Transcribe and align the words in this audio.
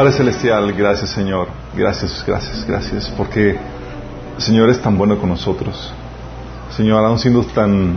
Padre 0.00 0.14
Celestial, 0.14 0.72
gracias 0.72 1.10
Señor, 1.10 1.48
gracias, 1.76 2.24
gracias, 2.26 2.64
gracias, 2.66 3.12
porque 3.18 3.58
Señor 4.38 4.70
es 4.70 4.80
tan 4.80 4.96
bueno 4.96 5.18
con 5.18 5.28
nosotros. 5.28 5.92
Señor, 6.74 7.04
aún 7.04 7.18
siendo 7.18 7.42
tan, 7.42 7.96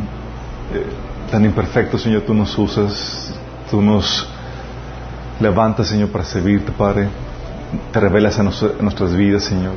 eh, 0.73 0.85
tan 1.31 1.45
imperfecto, 1.45 1.97
Señor, 1.97 2.23
tú 2.23 2.33
nos 2.33 2.57
usas, 2.57 3.33
tú 3.71 3.81
nos 3.81 4.27
levantas, 5.39 5.87
Señor, 5.87 6.09
para 6.09 6.25
servirte, 6.25 6.73
Padre. 6.73 7.07
Te 7.93 8.01
revelas 8.01 8.37
a, 8.37 8.43
nuestras 8.43 9.15
vidas, 9.15 9.45
Señor. 9.45 9.75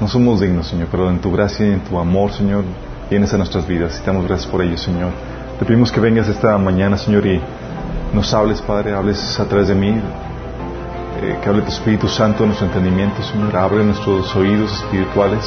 No 0.00 0.06
somos 0.06 0.38
dignos, 0.38 0.68
Señor, 0.68 0.86
pero 0.92 1.10
en 1.10 1.18
tu 1.18 1.32
gracia 1.32 1.66
y 1.66 1.72
en 1.72 1.80
tu 1.80 1.98
amor, 1.98 2.30
Señor, 2.30 2.62
vienes 3.10 3.34
a 3.34 3.36
nuestras 3.36 3.66
vidas 3.66 4.00
y 4.00 4.08
gracias 4.08 4.46
por 4.46 4.62
ello, 4.62 4.78
Señor. 4.78 5.10
Te 5.58 5.64
pedimos 5.64 5.90
que 5.90 5.98
vengas 5.98 6.28
esta 6.28 6.56
mañana, 6.56 6.96
Señor, 6.96 7.26
y 7.26 7.40
nos 8.14 8.32
hables, 8.32 8.62
Padre, 8.62 8.94
hables 8.94 9.40
a 9.40 9.44
través 9.46 9.66
de 9.66 9.74
mí, 9.74 10.00
eh, 11.22 11.38
que 11.42 11.48
hable 11.48 11.62
tu 11.62 11.68
Espíritu 11.68 12.08
Santo 12.08 12.44
en 12.44 12.50
nuestro 12.50 12.66
entendimiento, 12.68 13.22
Señor. 13.22 13.56
Abre 13.56 13.84
nuestros 13.84 14.34
oídos 14.36 14.72
espirituales, 14.72 15.44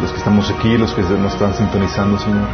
los 0.00 0.12
que 0.12 0.18
estamos 0.18 0.50
aquí, 0.50 0.76
los 0.78 0.92
que 0.94 1.02
nos 1.02 1.32
están 1.32 1.54
sintonizando, 1.54 2.18
Señor. 2.18 2.46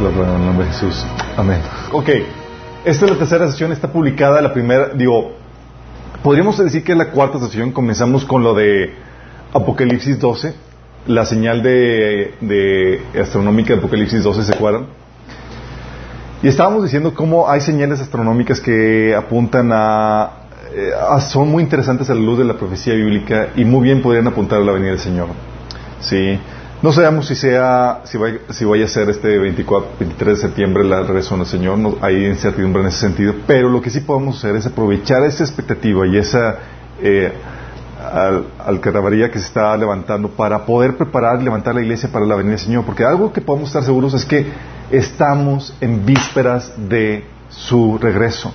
En 0.00 0.06
el 0.06 0.46
nombre 0.46 0.66
de 0.66 0.72
Jesús. 0.72 1.06
Amén. 1.36 1.60
Ok, 1.92 2.08
esta 2.84 3.04
es 3.04 3.10
la 3.10 3.16
tercera 3.16 3.46
sesión, 3.46 3.72
está 3.72 3.90
publicada 3.90 4.42
la 4.42 4.52
primera, 4.52 4.88
digo, 4.88 5.32
podríamos 6.22 6.58
decir 6.58 6.82
que 6.82 6.92
es 6.92 6.98
la 6.98 7.10
cuarta 7.10 7.38
sesión, 7.38 7.70
comenzamos 7.70 8.24
con 8.24 8.42
lo 8.42 8.54
de 8.54 8.92
Apocalipsis 9.52 10.18
12, 10.18 10.54
la 11.06 11.24
señal 11.24 11.62
de, 11.62 12.34
de 12.40 13.20
astronómica 13.20 13.72
de 13.72 13.78
Apocalipsis 13.78 14.22
12, 14.22 14.44
¿se 14.44 14.52
acuerdan? 14.52 14.86
Y 16.42 16.48
estábamos 16.48 16.82
diciendo 16.82 17.14
cómo 17.14 17.48
hay 17.48 17.62
señales 17.62 18.00
astronómicas 18.00 18.60
que 18.60 19.14
apuntan 19.16 19.70
a 19.72 20.43
eh, 20.76 20.90
ah, 20.98 21.20
son 21.20 21.50
muy 21.50 21.62
interesantes 21.62 22.10
a 22.10 22.14
la 22.14 22.20
luz 22.20 22.38
de 22.38 22.44
la 22.44 22.54
profecía 22.54 22.94
bíblica 22.94 23.50
y 23.54 23.64
muy 23.64 23.82
bien 23.82 24.02
podrían 24.02 24.26
apuntar 24.26 24.60
a 24.60 24.64
la 24.64 24.72
venida 24.72 24.90
del 24.90 24.98
Señor. 24.98 25.28
Sí. 26.00 26.38
No 26.82 26.92
sabemos 26.92 27.28
si 27.28 27.34
sea, 27.34 28.00
si 28.04 28.18
vaya, 28.18 28.40
si 28.50 28.64
vaya 28.64 28.84
a 28.84 28.88
ser 28.88 29.08
este 29.08 29.38
24, 29.38 29.92
23 30.00 30.36
de 30.36 30.42
septiembre 30.48 30.84
la 30.84 31.02
regreso 31.02 31.36
del 31.36 31.46
Señor, 31.46 31.78
no, 31.78 31.96
hay 32.00 32.26
incertidumbre 32.26 32.82
en 32.82 32.88
ese 32.88 32.98
sentido, 32.98 33.34
pero 33.46 33.70
lo 33.70 33.80
que 33.80 33.88
sí 33.88 34.00
podemos 34.00 34.36
hacer 34.36 34.56
es 34.56 34.66
aprovechar 34.66 35.22
esa 35.24 35.44
expectativa 35.44 36.06
y 36.06 36.18
esa 36.18 36.58
eh, 37.00 37.32
al, 38.12 38.80
que 38.80 39.38
se 39.38 39.46
está 39.46 39.76
levantando 39.76 40.28
para 40.28 40.66
poder 40.66 40.96
preparar 40.96 41.40
y 41.40 41.44
levantar 41.44 41.74
la 41.74 41.80
iglesia 41.82 42.10
para 42.12 42.26
la 42.26 42.34
venida 42.34 42.56
del 42.56 42.60
Señor, 42.60 42.84
porque 42.84 43.04
algo 43.04 43.32
que 43.32 43.40
podemos 43.40 43.68
estar 43.68 43.82
seguros 43.82 44.12
es 44.12 44.24
que 44.24 44.52
estamos 44.90 45.74
en 45.80 46.04
vísperas 46.04 46.72
de 46.76 47.24
su 47.48 47.96
regreso. 47.96 48.52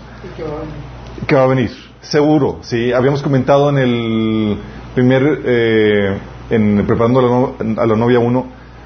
¿Qué 1.26 1.36
va 1.36 1.44
a 1.44 1.48
venir? 1.48 1.89
Seguro, 2.02 2.60
sí. 2.62 2.94
Habíamos 2.94 3.22
comentado 3.22 3.70
en 3.70 3.78
el 3.78 4.58
primer, 4.96 5.42
eh, 5.46 6.18
en 6.50 6.86
preparando 6.88 7.56
a 7.60 7.86
la, 7.86 7.96
novia 7.96 8.20
1, 8.20 8.46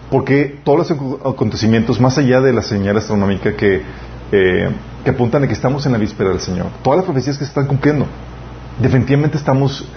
porque 0.09 0.59
todos 0.64 0.80
los 0.80 0.92
acontecimientos, 1.23 2.02
más 2.02 2.17
allá 2.17 2.41
de 2.41 2.53
la 2.53 2.64
señal 2.64 2.97
astronómica 2.97 3.56
que, 3.56 3.81
eh, 4.31 4.69
que 5.03 5.09
apuntan 5.11 5.44
a 5.44 5.47
que 5.47 5.53
estamos 5.53 5.86
en 5.86 5.91
la 5.91 6.00
víspera 6.00 6.31
del 6.31 6.39
Señor, 6.39 6.67
todas 6.81 6.97
las 6.97 7.06
profecías 7.06 7.38
que 7.38 7.45
se 7.45 7.50
están 7.50 7.67
cumpliendo, 7.67 8.08
definitivamente 8.81 9.38
estamos 9.38 9.88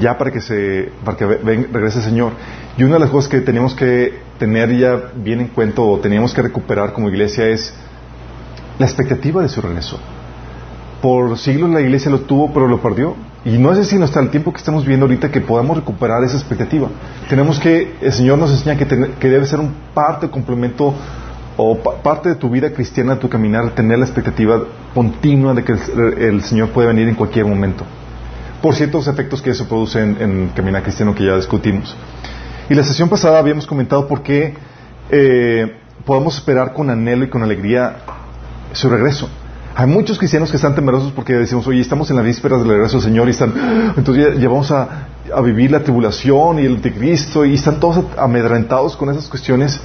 ya 0.00 0.16
para 0.16 0.30
que 0.30 0.40
se 0.40 0.92
para 1.04 1.16
que 1.16 1.26
regrese 1.26 1.98
el 1.98 2.04
Señor. 2.04 2.32
Y 2.78 2.84
una 2.84 2.94
de 2.94 3.00
las 3.00 3.10
cosas 3.10 3.28
que 3.28 3.40
teníamos 3.40 3.74
que 3.74 4.20
tener 4.38 4.74
ya 4.78 5.10
bien 5.16 5.40
en 5.40 5.48
cuenta 5.48 5.82
o 5.82 5.98
teníamos 5.98 6.32
que 6.32 6.42
recuperar 6.42 6.92
como 6.92 7.10
iglesia 7.10 7.48
es 7.48 7.74
la 8.78 8.86
expectativa 8.86 9.42
de 9.42 9.48
su 9.48 9.60
regreso 9.60 9.98
por 11.02 11.36
siglos 11.36 11.68
la 11.70 11.80
iglesia 11.80 12.10
lo 12.10 12.20
tuvo, 12.20 12.52
pero 12.52 12.68
lo 12.68 12.80
perdió. 12.80 13.14
Y 13.44 13.58
no 13.58 13.72
es 13.72 13.78
así 13.78 14.00
hasta 14.00 14.20
el 14.20 14.30
tiempo 14.30 14.52
que 14.52 14.58
estamos 14.58 14.84
viviendo 14.84 15.04
ahorita 15.04 15.30
que 15.30 15.40
podamos 15.40 15.76
recuperar 15.76 16.22
esa 16.22 16.36
expectativa. 16.36 16.88
Tenemos 17.28 17.58
que, 17.58 17.96
el 18.00 18.12
Señor 18.12 18.38
nos 18.38 18.52
enseña 18.52 18.78
que, 18.78 18.86
que 18.86 19.28
debe 19.28 19.44
ser 19.46 19.58
un 19.58 19.74
parte, 19.92 20.30
complemento 20.30 20.94
o 21.56 21.76
parte 21.78 22.28
de 22.28 22.34
tu 22.36 22.48
vida 22.48 22.72
cristiana, 22.72 23.18
tu 23.18 23.28
caminar, 23.28 23.70
tener 23.70 23.98
la 23.98 24.04
expectativa 24.04 24.62
continua 24.94 25.54
de 25.54 25.64
que 25.64 25.72
el, 25.72 26.42
Señor 26.42 26.70
puede 26.70 26.86
venir 26.86 27.08
en 27.08 27.16
cualquier 27.16 27.46
momento. 27.46 27.84
Por 28.62 28.74
ciertos 28.74 29.08
efectos 29.08 29.42
que 29.42 29.50
eso 29.50 29.66
produce 29.66 30.00
en, 30.00 30.16
en 30.22 30.48
caminar 30.54 30.82
cristiano 30.82 31.14
que 31.14 31.26
ya 31.26 31.34
discutimos. 31.34 31.96
Y 32.70 32.74
la 32.74 32.84
sesión 32.84 33.08
pasada 33.08 33.40
habíamos 33.40 33.66
comentado 33.66 34.06
por 34.06 34.22
qué 34.22 34.54
eh, 35.10 35.76
podemos 36.06 36.36
esperar 36.36 36.72
con 36.72 36.88
anhelo 36.90 37.24
y 37.24 37.28
con 37.28 37.42
alegría 37.42 37.96
su 38.72 38.88
regreso. 38.88 39.28
Hay 39.74 39.86
muchos 39.86 40.18
cristianos 40.18 40.50
que 40.50 40.56
están 40.56 40.74
temerosos 40.74 41.12
porque 41.12 41.32
decimos, 41.32 41.66
oye, 41.66 41.80
estamos 41.80 42.10
en 42.10 42.16
la 42.16 42.22
víspera 42.22 42.58
del 42.58 42.68
regreso 42.68 42.98
del 42.98 43.04
Señor 43.04 43.28
y 43.28 43.30
están, 43.30 43.94
entonces 43.96 44.38
ya, 44.38 44.48
vamos 44.48 44.70
a, 44.70 45.08
vivir 45.42 45.70
la 45.70 45.80
tribulación 45.80 46.58
y 46.58 46.66
el 46.66 46.74
anticristo 46.74 47.46
y 47.46 47.54
están 47.54 47.80
todos 47.80 48.04
amedrentados 48.18 48.96
con 48.98 49.08
esas 49.08 49.28
cuestiones 49.28 49.80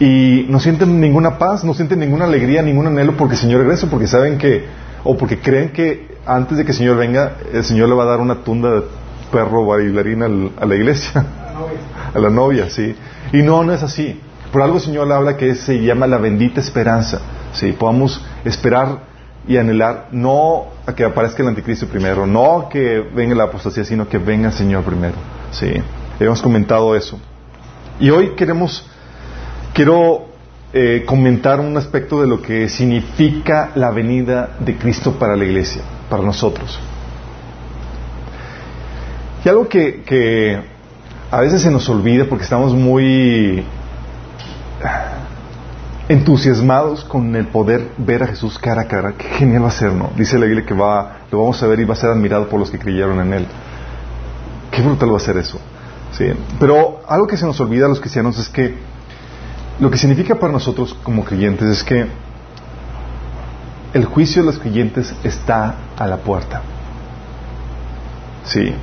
y 0.00 0.46
no 0.48 0.58
sienten 0.58 1.00
ninguna 1.00 1.38
paz, 1.38 1.62
no 1.62 1.72
sienten 1.72 2.00
ninguna 2.00 2.24
alegría, 2.24 2.62
ningún 2.62 2.88
anhelo 2.88 3.16
porque 3.16 3.34
el 3.34 3.40
Señor 3.40 3.60
regresa, 3.60 3.86
porque 3.88 4.08
saben 4.08 4.38
que, 4.38 4.64
o 5.04 5.16
porque 5.16 5.38
creen 5.38 5.70
que 5.70 6.16
antes 6.26 6.58
de 6.58 6.64
que 6.64 6.72
el 6.72 6.78
Señor 6.78 6.96
venga, 6.96 7.36
el 7.52 7.62
Señor 7.62 7.88
le 7.88 7.94
va 7.94 8.02
a 8.02 8.06
dar 8.06 8.18
una 8.18 8.42
tunda 8.42 8.72
de 8.72 8.82
perro 9.30 9.64
bailarina 9.66 10.26
a 10.60 10.66
la 10.66 10.74
iglesia, 10.74 11.24
a 12.14 12.18
la 12.18 12.28
novia, 12.28 12.68
sí. 12.70 12.96
Y 13.32 13.42
no, 13.42 13.62
no 13.62 13.72
es 13.72 13.84
así. 13.84 14.20
Por 14.50 14.62
algo 14.62 14.78
el 14.78 14.82
Señor 14.82 15.10
habla 15.12 15.36
que 15.36 15.54
se 15.54 15.80
llama 15.80 16.08
la 16.08 16.18
bendita 16.18 16.60
esperanza. 16.60 17.20
Sí, 17.52 17.72
podamos 17.72 18.20
esperar 18.44 19.11
y 19.46 19.56
anhelar 19.56 20.08
no 20.12 20.66
a 20.86 20.94
que 20.94 21.04
aparezca 21.04 21.42
el 21.42 21.48
anticristo 21.48 21.86
primero, 21.86 22.26
no 22.26 22.68
que 22.70 23.00
venga 23.00 23.34
la 23.34 23.44
apostasía, 23.44 23.84
sino 23.84 24.08
que 24.08 24.18
venga 24.18 24.48
el 24.48 24.54
Señor 24.54 24.84
primero. 24.84 25.14
Sí, 25.50 25.72
hemos 26.20 26.40
comentado 26.40 26.94
eso. 26.94 27.18
Y 27.98 28.10
hoy 28.10 28.30
queremos, 28.30 28.88
quiero 29.74 30.26
eh, 30.72 31.04
comentar 31.06 31.60
un 31.60 31.76
aspecto 31.76 32.20
de 32.20 32.26
lo 32.26 32.40
que 32.40 32.68
significa 32.68 33.72
la 33.74 33.90
venida 33.90 34.56
de 34.58 34.76
Cristo 34.76 35.12
para 35.18 35.36
la 35.36 35.44
iglesia, 35.44 35.82
para 36.08 36.22
nosotros. 36.22 36.78
Y 39.44 39.48
algo 39.48 39.68
que, 39.68 40.02
que 40.02 40.58
a 41.30 41.40
veces 41.40 41.62
se 41.62 41.70
nos 41.70 41.88
olvida 41.88 42.26
porque 42.28 42.44
estamos 42.44 42.74
muy 42.74 43.64
entusiasmados 46.12 47.04
con 47.04 47.34
el 47.34 47.46
poder 47.48 47.88
ver 47.96 48.22
a 48.22 48.26
Jesús 48.26 48.58
cara 48.58 48.82
a 48.82 48.84
cara. 48.84 49.12
Qué 49.12 49.28
genial 49.28 49.64
va 49.64 49.68
a 49.68 49.72
ser, 49.72 49.92
¿no? 49.92 50.10
Dice 50.16 50.38
la 50.38 50.44
Biblia 50.44 50.66
que 50.66 50.74
va, 50.74 51.20
lo 51.30 51.38
vamos 51.38 51.62
a 51.62 51.66
ver 51.66 51.80
y 51.80 51.84
va 51.84 51.94
a 51.94 51.96
ser 51.96 52.10
admirado 52.10 52.48
por 52.48 52.60
los 52.60 52.70
que 52.70 52.78
creyeron 52.78 53.18
en 53.20 53.32
Él. 53.32 53.46
Qué 54.70 54.82
brutal 54.82 55.12
va 55.12 55.16
a 55.16 55.20
ser 55.20 55.38
eso. 55.38 55.58
¿sí? 56.12 56.26
Pero 56.60 57.00
algo 57.08 57.26
que 57.26 57.36
se 57.36 57.46
nos 57.46 57.58
olvida 57.60 57.86
a 57.86 57.88
los 57.88 57.98
cristianos 57.98 58.38
es 58.38 58.48
que 58.48 58.74
lo 59.80 59.90
que 59.90 59.96
significa 59.96 60.34
para 60.34 60.52
nosotros 60.52 60.94
como 61.02 61.24
creyentes 61.24 61.68
es 61.68 61.82
que 61.82 62.06
el 63.94 64.04
juicio 64.04 64.42
de 64.42 64.46
los 64.46 64.58
creyentes 64.58 65.14
está 65.24 65.76
a 65.96 66.06
la 66.06 66.18
puerta. 66.18 66.62
Sí. 68.44 68.74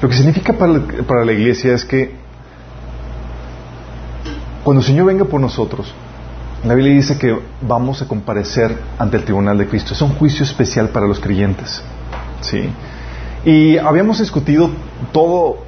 Lo 0.00 0.08
que 0.08 0.14
significa 0.14 0.52
para 0.54 0.80
para 1.06 1.24
la 1.24 1.32
iglesia 1.32 1.74
es 1.74 1.84
que 1.84 2.16
cuando 4.64 4.80
el 4.80 4.86
Señor 4.86 5.06
venga 5.06 5.24
por 5.24 5.40
nosotros, 5.40 5.92
la 6.64 6.74
Biblia 6.74 6.94
dice 6.94 7.18
que 7.18 7.38
vamos 7.62 8.02
a 8.02 8.08
comparecer 8.08 8.76
ante 8.98 9.16
el 9.16 9.24
tribunal 9.24 9.58
de 9.58 9.68
Cristo. 9.68 9.94
Es 9.94 10.02
un 10.02 10.10
juicio 10.10 10.44
especial 10.44 10.88
para 10.88 11.06
los 11.06 11.20
creyentes. 11.20 11.82
¿sí? 12.40 12.68
Y 13.44 13.78
habíamos 13.78 14.18
discutido 14.18 14.70
todo, 15.12 15.58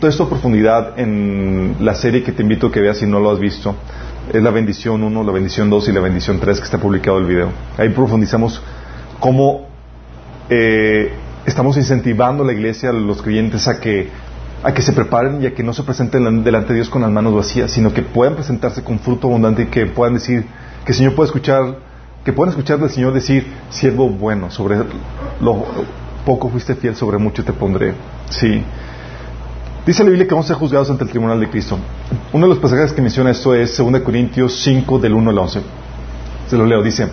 todo 0.00 0.08
esto 0.08 0.24
a 0.24 0.28
profundidad 0.28 0.98
en 0.98 1.76
la 1.80 1.94
serie 1.94 2.22
que 2.24 2.32
te 2.32 2.42
invito 2.42 2.66
a 2.66 2.72
que 2.72 2.80
veas 2.80 2.98
si 2.98 3.06
no 3.06 3.20
lo 3.20 3.30
has 3.30 3.38
visto. 3.38 3.76
Es 4.32 4.42
la 4.42 4.50
bendición 4.50 5.02
1, 5.02 5.22
la 5.22 5.32
bendición 5.32 5.70
2 5.70 5.88
y 5.88 5.92
la 5.92 6.00
bendición 6.00 6.40
3 6.40 6.58
que 6.58 6.64
está 6.64 6.78
publicado 6.78 7.18
el 7.18 7.24
video. 7.24 7.50
Ahí 7.78 7.90
profundizamos 7.90 8.60
cómo 9.20 9.68
eh, 10.50 11.12
estamos 11.46 11.76
incentivando 11.76 12.42
a 12.42 12.46
la 12.46 12.52
iglesia, 12.52 12.90
a 12.90 12.92
los 12.92 13.22
creyentes, 13.22 13.68
a 13.68 13.80
que 13.80 14.08
a 14.62 14.72
que 14.72 14.82
se 14.82 14.92
preparen 14.92 15.42
y 15.42 15.46
a 15.46 15.54
que 15.54 15.62
no 15.62 15.72
se 15.72 15.82
presenten 15.82 16.42
delante 16.42 16.68
de 16.68 16.76
Dios 16.76 16.88
con 16.88 17.02
las 17.02 17.10
manos 17.10 17.34
vacías, 17.34 17.70
sino 17.70 17.92
que 17.92 18.02
puedan 18.02 18.34
presentarse 18.34 18.82
con 18.82 18.98
fruto 18.98 19.28
abundante 19.28 19.62
y 19.62 19.66
que 19.66 19.86
puedan 19.86 20.14
decir, 20.14 20.44
que 20.84 20.92
el 20.92 20.98
Señor 20.98 21.14
pueda 21.14 21.26
escuchar, 21.26 21.76
que 22.24 22.32
puedan 22.32 22.50
escuchar 22.50 22.78
del 22.78 22.90
Señor 22.90 23.12
decir, 23.12 23.46
siervo 23.70 24.08
bueno, 24.08 24.50
sobre 24.50 24.78
lo 25.40 25.64
poco 26.24 26.48
fuiste 26.48 26.74
fiel, 26.74 26.96
sobre 26.96 27.18
mucho 27.18 27.44
te 27.44 27.52
pondré. 27.52 27.94
Sí. 28.30 28.62
Dice 29.86 30.02
la 30.02 30.10
Biblia 30.10 30.26
que 30.26 30.34
vamos 30.34 30.46
a 30.46 30.48
ser 30.48 30.56
juzgados 30.56 30.90
ante 30.90 31.04
el 31.04 31.10
tribunal 31.10 31.40
de 31.40 31.48
Cristo. 31.48 31.78
Uno 32.32 32.46
de 32.46 32.50
los 32.50 32.58
pasajes 32.58 32.92
que 32.92 33.00
menciona 33.00 33.30
esto 33.30 33.54
es 33.54 33.76
2 33.78 34.00
Corintios 34.00 34.60
5 34.60 34.98
del 34.98 35.14
1 35.14 35.30
al 35.30 35.38
11. 35.38 35.60
Se 36.48 36.56
lo 36.58 36.66
leo, 36.66 36.82
dice, 36.82 37.08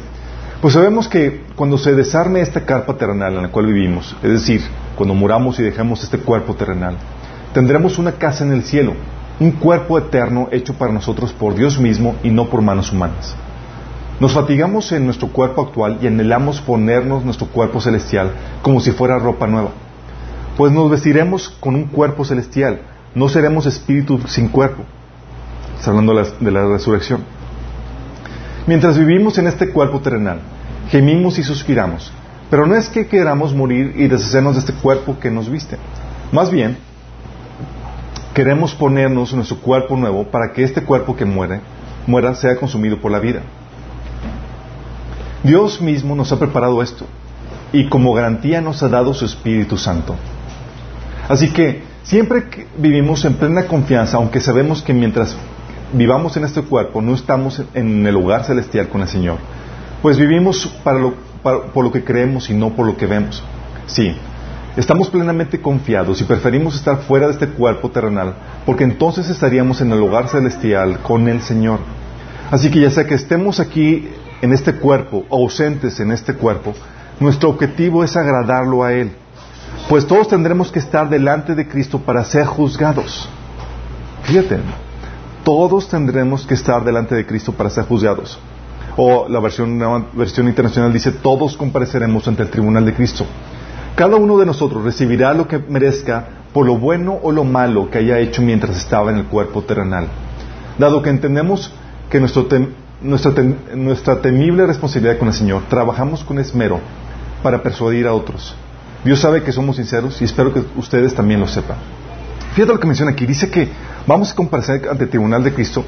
pues 0.61 0.73
sabemos 0.73 1.07
que 1.07 1.43
cuando 1.55 1.77
se 1.77 1.93
desarme 1.93 2.41
esta 2.41 2.65
carpa 2.65 2.97
terrenal 2.97 3.35
en 3.35 3.43
la 3.43 3.49
cual 3.49 3.67
vivimos, 3.67 4.15
es 4.23 4.31
decir, 4.31 4.61
cuando 4.95 5.13
muramos 5.13 5.59
y 5.59 5.63
dejemos 5.63 6.03
este 6.03 6.17
cuerpo 6.17 6.55
terrenal, 6.55 6.97
tendremos 7.55 7.97
una 7.97 8.11
casa 8.11 8.43
en 8.43 8.51
el 8.51 8.63
cielo, 8.63 8.95
un 9.39 9.51
cuerpo 9.51 9.97
eterno 9.97 10.49
hecho 10.51 10.73
para 10.73 10.91
nosotros 10.91 11.31
por 11.31 11.55
Dios 11.55 11.79
mismo 11.79 12.15
y 12.21 12.29
no 12.29 12.49
por 12.49 12.61
manos 12.61 12.91
humanas. 12.91 13.33
Nos 14.19 14.33
fatigamos 14.33 14.91
en 14.91 15.05
nuestro 15.05 15.29
cuerpo 15.29 15.61
actual 15.61 15.99
y 16.01 16.07
anhelamos 16.07 16.59
ponernos 16.59 17.23
nuestro 17.23 17.47
cuerpo 17.47 17.79
celestial 17.79 18.33
como 18.61 18.81
si 18.81 18.91
fuera 18.91 19.19
ropa 19.19 19.47
nueva, 19.47 19.69
pues 20.57 20.73
nos 20.73 20.91
vestiremos 20.91 21.47
con 21.47 21.75
un 21.75 21.85
cuerpo 21.85 22.25
celestial, 22.25 22.81
no 23.15 23.29
seremos 23.29 23.65
espíritus 23.65 24.29
sin 24.33 24.49
cuerpo. 24.49 24.83
Está 25.79 25.91
hablando 25.91 26.13
de 26.13 26.51
la, 26.51 26.67
resurrección. 26.67 27.21
Mientras 28.67 28.97
vivimos 28.97 29.37
en 29.37 29.47
este 29.47 29.69
cuerpo 29.69 30.01
terrenal, 30.01 30.39
gemimos 30.89 31.39
y 31.39 31.43
suspiramos, 31.43 32.11
pero 32.49 32.67
no 32.67 32.75
es 32.75 32.89
que 32.89 33.07
queramos 33.07 33.55
morir 33.55 33.93
y 33.95 34.09
deshacernos 34.09 34.55
de 34.55 34.59
este 34.59 34.73
cuerpo 34.73 35.17
que 35.21 35.31
nos 35.31 35.49
viste. 35.49 35.77
Más 36.33 36.51
bien, 36.51 36.77
queremos 38.35 38.75
ponernos 38.75 39.33
nuestro 39.33 39.57
cuerpo 39.57 39.95
nuevo 39.95 40.25
para 40.25 40.51
que 40.51 40.61
este 40.61 40.83
cuerpo 40.83 41.15
que 41.15 41.23
muere, 41.23 41.61
muera 42.05 42.35
sea 42.35 42.57
consumido 42.57 42.99
por 42.99 43.09
la 43.09 43.19
vida. 43.19 43.41
Dios 45.41 45.81
mismo 45.81 46.15
nos 46.15 46.31
ha 46.33 46.37
preparado 46.37 46.83
esto 46.83 47.05
y 47.71 47.87
como 47.87 48.13
garantía 48.13 48.59
nos 48.59 48.83
ha 48.83 48.89
dado 48.89 49.13
su 49.13 49.23
Espíritu 49.25 49.77
Santo. 49.77 50.15
Así 51.29 51.51
que 51.51 51.83
siempre 52.03 52.49
que 52.49 52.67
vivimos 52.77 53.23
en 53.23 53.35
plena 53.35 53.67
confianza, 53.67 54.17
aunque 54.17 54.41
sabemos 54.41 54.81
que 54.81 54.93
mientras 54.93 55.37
vivamos 55.93 56.35
en 56.35 56.43
este 56.43 56.61
cuerpo 56.61 57.01
no 57.01 57.15
estamos 57.15 57.61
en 57.73 58.05
el 58.05 58.17
hogar 58.17 58.43
celestial 58.43 58.89
con 58.89 59.01
el 59.01 59.07
Señor, 59.07 59.37
pues 60.01 60.17
vivimos 60.17 60.67
por 60.83 61.83
lo 61.83 61.91
que 61.91 62.03
creemos 62.03 62.49
y 62.49 62.53
no 62.53 62.71
por 62.71 62.85
lo 62.85 62.97
que 62.97 63.07
vemos. 63.07 63.41
Sí, 63.87 64.13
estamos 64.77 65.09
plenamente 65.09 65.61
confiados 65.61 66.21
y 66.21 66.25
preferimos 66.25 66.75
estar 66.75 66.97
fuera 67.03 67.27
de 67.27 67.33
este 67.33 67.47
cuerpo 67.49 67.89
terrenal, 67.89 68.35
porque 68.65 68.83
entonces 68.83 69.29
estaríamos 69.29 69.81
en 69.81 69.91
el 69.91 70.01
hogar 70.01 70.27
celestial 70.29 70.99
con 70.99 71.27
el 71.27 71.41
Señor. 71.41 71.79
Así 72.51 72.69
que 72.69 72.81
ya 72.81 72.89
sea 72.89 73.05
que 73.05 73.15
estemos 73.15 73.59
aquí 73.59 74.09
en 74.41 74.53
este 74.53 74.75
cuerpo 74.75 75.25
ausentes 75.31 75.99
en 75.99 76.11
este 76.11 76.33
cuerpo, 76.33 76.73
nuestro 77.19 77.49
objetivo 77.49 78.03
es 78.03 78.15
agradarlo 78.15 78.83
a 78.83 78.93
Él 78.93 79.11
pues 79.89 80.07
todos 80.07 80.27
tendremos 80.27 80.71
que 80.71 80.79
estar 80.79 81.09
delante 81.09 81.53
de 81.53 81.67
Cristo 81.67 81.99
para 81.99 82.23
ser 82.25 82.45
juzgados. 82.45 83.29
Fíjate, 84.23 84.57
todos 85.43 85.87
tendremos 85.87 86.45
que 86.47 86.55
estar 86.55 86.83
delante 86.83 87.13
de 87.13 87.25
Cristo 87.25 87.51
para 87.51 87.69
ser 87.69 87.85
juzgados. 87.85 88.39
O 88.97 89.27
la 89.29 89.39
versión, 89.39 89.79
versión 90.13 90.47
internacional 90.47 90.91
dice, 90.91 91.11
todos 91.11 91.55
compareceremos 91.55 92.27
ante 92.27 92.41
el 92.41 92.49
tribunal 92.49 92.83
de 92.85 92.93
Cristo. 92.95 93.25
Cada 93.95 94.17
uno 94.17 94.37
de 94.37 94.45
nosotros 94.45 94.83
recibirá 94.83 95.33
lo 95.33 95.47
que 95.47 95.59
merezca 95.59 96.27
por 96.53 96.65
lo 96.65 96.77
bueno 96.77 97.19
o 97.21 97.31
lo 97.31 97.43
malo 97.43 97.89
que 97.89 97.99
haya 97.99 98.19
hecho 98.19 98.41
mientras 98.41 98.77
estaba 98.77 99.11
en 99.11 99.17
el 99.17 99.25
cuerpo 99.25 99.63
terrenal. 99.63 100.07
Dado 100.77 101.01
que 101.01 101.09
entendemos 101.09 101.71
que 102.09 102.19
nuestra, 102.19 102.43
nuestra 103.73 104.21
temible 104.21 104.65
responsabilidad 104.65 105.17
con 105.17 105.29
el 105.29 105.33
Señor, 105.33 105.63
trabajamos 105.69 106.23
con 106.23 106.39
esmero 106.39 106.79
para 107.41 107.61
persuadir 107.61 108.07
a 108.07 108.13
otros 108.13 108.55
Dios 109.05 109.19
sabe 109.19 109.43
que 109.43 109.51
somos 109.51 109.75
sinceros 109.75 110.19
y 110.19 110.25
espero 110.25 110.51
que 110.51 110.63
ustedes 110.77 111.13
también 111.13 111.39
lo 111.39 111.47
sepan. 111.47 111.77
Fíjate 112.55 112.73
lo 112.73 112.79
que 112.79 112.87
menciona 112.87 113.11
aquí. 113.11 113.27
Dice 113.27 113.51
que 113.51 113.69
vamos 114.07 114.31
a 114.31 114.35
comparecer 114.35 114.89
ante 114.89 115.03
el 115.03 115.11
tribunal 115.11 115.43
de 115.43 115.53
Cristo. 115.53 115.85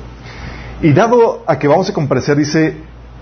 Y 0.83 0.93
dado 0.93 1.43
a 1.47 1.57
que 1.57 1.67
vamos 1.67 1.89
a 1.89 1.93
comparecer, 1.93 2.37
dice, 2.37 2.77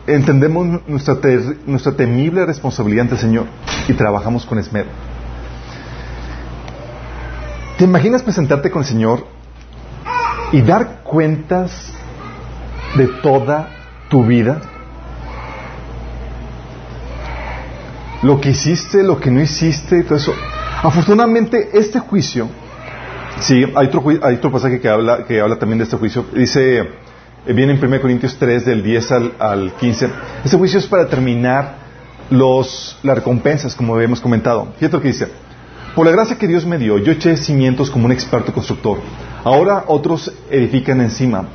entendemos 0.07 0.81
nuestra, 0.87 1.17
nuestra 1.65 1.93
temible 1.93 2.45
responsabilidad 2.45 3.03
ante 3.03 3.15
el 3.15 3.21
Señor 3.21 3.45
y 3.87 3.93
trabajamos 3.93 4.45
con 4.45 4.59
esmero. 4.59 4.89
¿Te 7.77 7.83
imaginas 7.83 8.23
presentarte 8.23 8.71
con 8.71 8.83
el 8.83 8.87
Señor 8.87 9.27
y 10.51 10.61
dar 10.61 11.01
cuentas 11.03 11.93
de 12.95 13.07
toda 13.21 13.69
tu 14.09 14.25
vida? 14.25 14.61
lo 18.25 18.41
que 18.41 18.49
hiciste, 18.49 19.03
lo 19.03 19.19
que 19.19 19.29
no 19.29 19.39
hiciste 19.39 19.99
y 19.99 20.03
todo 20.03 20.15
eso. 20.15 20.33
Afortunadamente, 20.81 21.69
este 21.73 21.99
juicio, 21.99 22.49
sí, 23.39 23.63
hay 23.75 23.87
otro, 23.87 24.03
hay 24.21 24.35
otro 24.35 24.51
pasaje 24.51 24.79
que 24.79 24.89
habla, 24.89 25.25
que 25.25 25.39
habla 25.39 25.57
también 25.57 25.77
de 25.77 25.83
este 25.83 25.97
juicio, 25.97 26.25
dice, 26.33 26.89
viene 27.53 27.73
en 27.73 27.83
1 27.83 28.01
Corintios 28.01 28.37
3, 28.37 28.65
del 28.65 28.83
10 28.83 29.11
al, 29.11 29.33
al 29.39 29.73
15. 29.73 30.09
Este 30.43 30.57
juicio 30.57 30.79
es 30.79 30.87
para 30.87 31.07
terminar 31.07 31.75
los, 32.29 32.97
las 33.03 33.15
recompensas, 33.15 33.75
como 33.75 33.95
habíamos 33.95 34.21
comentado. 34.21 34.67
Fíjate 34.77 34.97
lo 34.97 35.01
que 35.01 35.09
dice. 35.09 35.27
Por 35.95 36.05
la 36.05 36.11
gracia 36.11 36.37
que 36.37 36.47
Dios 36.47 36.65
me 36.65 36.77
dio, 36.77 36.97
yo 36.97 37.11
eché 37.11 37.37
cimientos 37.37 37.89
como 37.89 38.05
un 38.05 38.11
experto 38.11 38.53
constructor. 38.53 38.99
Ahora 39.43 39.85
otros 39.87 40.31
edifican 40.49 40.99
encima. 41.01 41.45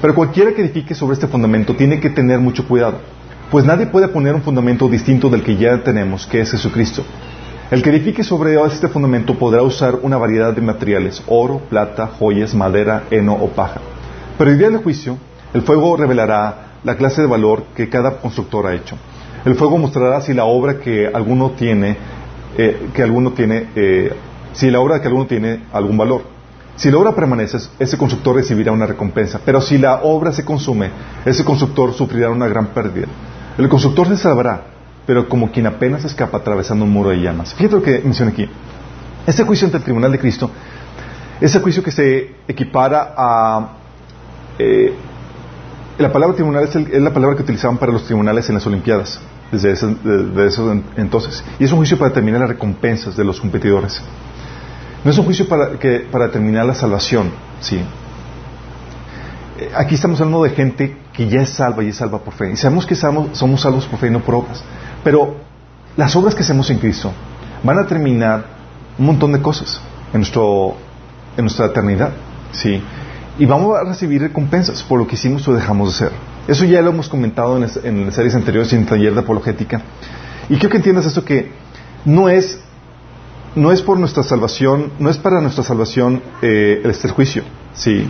Pero 0.00 0.14
cualquiera 0.14 0.52
que 0.52 0.62
edifique 0.62 0.94
sobre 0.94 1.14
este 1.14 1.26
fundamento 1.26 1.76
tiene 1.76 2.00
que 2.00 2.08
tener 2.08 2.38
mucho 2.38 2.66
cuidado 2.66 2.98
pues 3.50 3.64
nadie 3.64 3.86
puede 3.86 4.06
poner 4.06 4.34
un 4.34 4.42
fundamento 4.42 4.88
distinto 4.88 5.28
del 5.28 5.42
que 5.42 5.56
ya 5.56 5.82
tenemos, 5.82 6.24
que 6.26 6.40
es 6.40 6.52
Jesucristo. 6.52 7.02
El 7.70 7.82
que 7.82 7.90
edifique 7.90 8.22
sobre 8.22 8.60
este 8.64 8.88
fundamento 8.88 9.34
podrá 9.34 9.62
usar 9.62 9.98
una 10.02 10.16
variedad 10.16 10.54
de 10.54 10.60
materiales, 10.60 11.22
oro, 11.26 11.58
plata, 11.58 12.06
joyas, 12.06 12.54
madera, 12.54 13.04
heno 13.10 13.34
o 13.34 13.48
paja. 13.48 13.80
Pero 14.38 14.50
el 14.52 14.58
día 14.58 14.70
del 14.70 14.78
juicio, 14.78 15.18
el 15.52 15.62
fuego 15.62 15.96
revelará 15.96 16.70
la 16.84 16.96
clase 16.96 17.22
de 17.22 17.26
valor 17.26 17.64
que 17.74 17.88
cada 17.88 18.18
constructor 18.18 18.66
ha 18.66 18.74
hecho. 18.74 18.96
El 19.44 19.54
fuego 19.54 19.78
mostrará 19.78 20.20
si 20.20 20.34
la 20.34 20.44
obra 20.44 20.78
que 20.78 21.10
alguno 21.12 21.50
tiene, 21.50 21.96
eh, 22.56 22.90
que 22.94 23.02
alguno 23.02 23.32
tiene, 23.32 23.68
eh, 23.74 24.12
si 24.52 24.70
la 24.70 24.80
obra 24.80 25.00
que 25.00 25.08
alguno 25.08 25.26
tiene 25.26 25.64
algún 25.72 25.96
valor. 25.96 26.22
Si 26.76 26.90
la 26.90 26.98
obra 26.98 27.14
permanece, 27.14 27.58
ese 27.78 27.98
constructor 27.98 28.36
recibirá 28.36 28.72
una 28.72 28.86
recompensa. 28.86 29.40
Pero 29.44 29.60
si 29.60 29.76
la 29.76 30.00
obra 30.02 30.32
se 30.32 30.44
consume, 30.44 30.90
ese 31.24 31.44
constructor 31.44 31.92
sufrirá 31.92 32.30
una 32.30 32.48
gran 32.48 32.68
pérdida. 32.68 33.06
El 33.58 33.68
constructor 33.68 34.08
se 34.08 34.16
salvará, 34.16 34.62
pero 35.06 35.28
como 35.28 35.50
quien 35.50 35.66
apenas 35.66 36.04
escapa 36.04 36.38
atravesando 36.38 36.84
un 36.84 36.90
muro 36.90 37.10
de 37.10 37.20
llamas. 37.20 37.54
Fíjate 37.54 37.76
lo 37.76 37.82
que 37.82 38.00
menciona 38.02 38.30
aquí. 38.30 38.48
Ese 39.26 39.44
juicio 39.44 39.66
ante 39.66 39.78
el 39.78 39.84
tribunal 39.84 40.12
de 40.12 40.18
Cristo, 40.18 40.50
ese 41.40 41.60
juicio 41.60 41.82
que 41.82 41.90
se 41.90 42.36
equipara 42.46 43.14
a... 43.16 43.68
Eh, 44.58 44.94
la 46.00 46.12
palabra 46.12 46.34
tribunal 46.34 46.64
es, 46.64 46.74
la 46.74 47.12
palabra 47.12 47.36
que 47.36 47.42
utilizaban 47.42 47.78
para 47.78 47.92
los 47.92 48.04
tribunales 48.04 48.48
en 48.48 48.54
las 48.54 48.66
Olimpiadas, 48.66 49.20
desde 49.52 49.72
ese, 49.72 49.86
entonces. 50.96 51.44
Y 51.58 51.64
es 51.64 51.72
un 51.72 51.78
juicio 51.78 51.98
para 51.98 52.08
determinar 52.10 52.40
las 52.40 52.50
recompensas 52.50 53.16
de 53.16 53.24
los 53.24 53.40
competidores. 53.40 54.00
No 55.04 55.10
es 55.10 55.18
un 55.18 55.24
juicio 55.24 55.48
para, 55.48 55.78
que, 55.78 56.06
para 56.10 56.26
determinar 56.26 56.66
la 56.66 56.74
salvación, 56.74 57.30
¿sí? 57.60 57.80
Eh, 59.58 59.70
aquí 59.74 59.94
estamos 59.94 60.20
hablando 60.20 60.42
de 60.42 60.50
gente 60.50 60.96
que 61.12 61.28
ya 61.28 61.42
es 61.42 61.50
salva 61.50 61.82
y 61.82 61.88
es 61.88 61.96
salva 61.96 62.18
por 62.18 62.34
fe. 62.34 62.52
Y 62.52 62.56
sabemos 62.56 62.86
que 62.86 62.94
somos, 62.94 63.36
somos 63.36 63.60
salvos 63.60 63.86
por 63.86 63.98
fe 63.98 64.06
y 64.08 64.10
no 64.10 64.20
por 64.20 64.36
obras. 64.36 64.62
Pero 65.04 65.36
las 65.96 66.14
obras 66.16 66.34
que 66.34 66.42
hacemos 66.42 66.70
en 66.70 66.78
Cristo 66.78 67.12
van 67.62 67.78
a 67.78 67.86
terminar 67.86 68.44
un 68.98 69.06
montón 69.06 69.32
de 69.32 69.42
cosas 69.42 69.80
en, 70.12 70.20
nuestro, 70.20 70.76
en 71.36 71.44
nuestra 71.44 71.66
eternidad. 71.66 72.10
¿sí? 72.52 72.82
Y 73.40 73.46
vamos 73.46 73.74
a 73.74 73.84
recibir 73.84 74.20
recompensas 74.20 74.82
por 74.82 74.98
lo 74.98 75.06
que 75.06 75.14
hicimos 75.14 75.48
o 75.48 75.54
dejamos 75.54 75.88
de 75.88 76.06
hacer. 76.06 76.18
Eso 76.46 76.66
ya 76.66 76.82
lo 76.82 76.90
hemos 76.90 77.08
comentado 77.08 77.56
en, 77.56 78.12
series 78.12 78.34
anteriores 78.34 78.70
y 78.70 78.76
en 78.76 78.82
el 78.82 78.86
taller 78.86 79.14
de 79.14 79.20
apologética. 79.20 79.80
Y 80.50 80.56
quiero 80.56 80.68
que 80.68 80.76
entiendas 80.76 81.06
esto 81.06 81.24
que 81.24 81.50
no 82.04 82.28
es, 82.28 82.60
no 83.54 83.72
es 83.72 83.80
por 83.80 83.98
nuestra 83.98 84.22
salvación, 84.22 84.92
no 84.98 85.08
es 85.08 85.16
para 85.16 85.40
nuestra 85.40 85.64
salvación 85.64 86.22
eh, 86.42 86.82
el 86.84 87.10
juicio. 87.12 87.42
¿sí? 87.72 88.06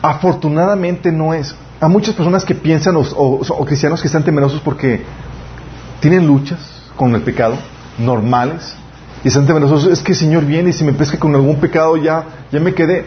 Afortunadamente 0.00 1.10
no 1.10 1.34
es. 1.34 1.56
Hay 1.80 1.88
muchas 1.88 2.14
personas 2.14 2.44
que 2.44 2.54
piensan, 2.54 2.94
o, 2.96 3.64
cristianos 3.66 4.00
que 4.00 4.06
están 4.06 4.22
temerosos 4.22 4.60
porque 4.60 5.02
tienen 5.98 6.24
luchas 6.24 6.60
con 6.94 7.16
el 7.16 7.22
pecado, 7.22 7.58
normales, 7.98 8.76
y 9.26 9.28
están 9.28 9.44
temerosos, 9.44 9.86
es 9.86 10.02
que 10.02 10.12
el 10.12 10.18
Señor 10.18 10.44
viene 10.44 10.70
y 10.70 10.72
si 10.72 10.84
me 10.84 10.92
pesca 10.92 11.18
con 11.18 11.34
algún 11.34 11.56
pecado 11.56 11.96
ya, 11.96 12.46
ya 12.52 12.60
me 12.60 12.72
quedé. 12.72 13.06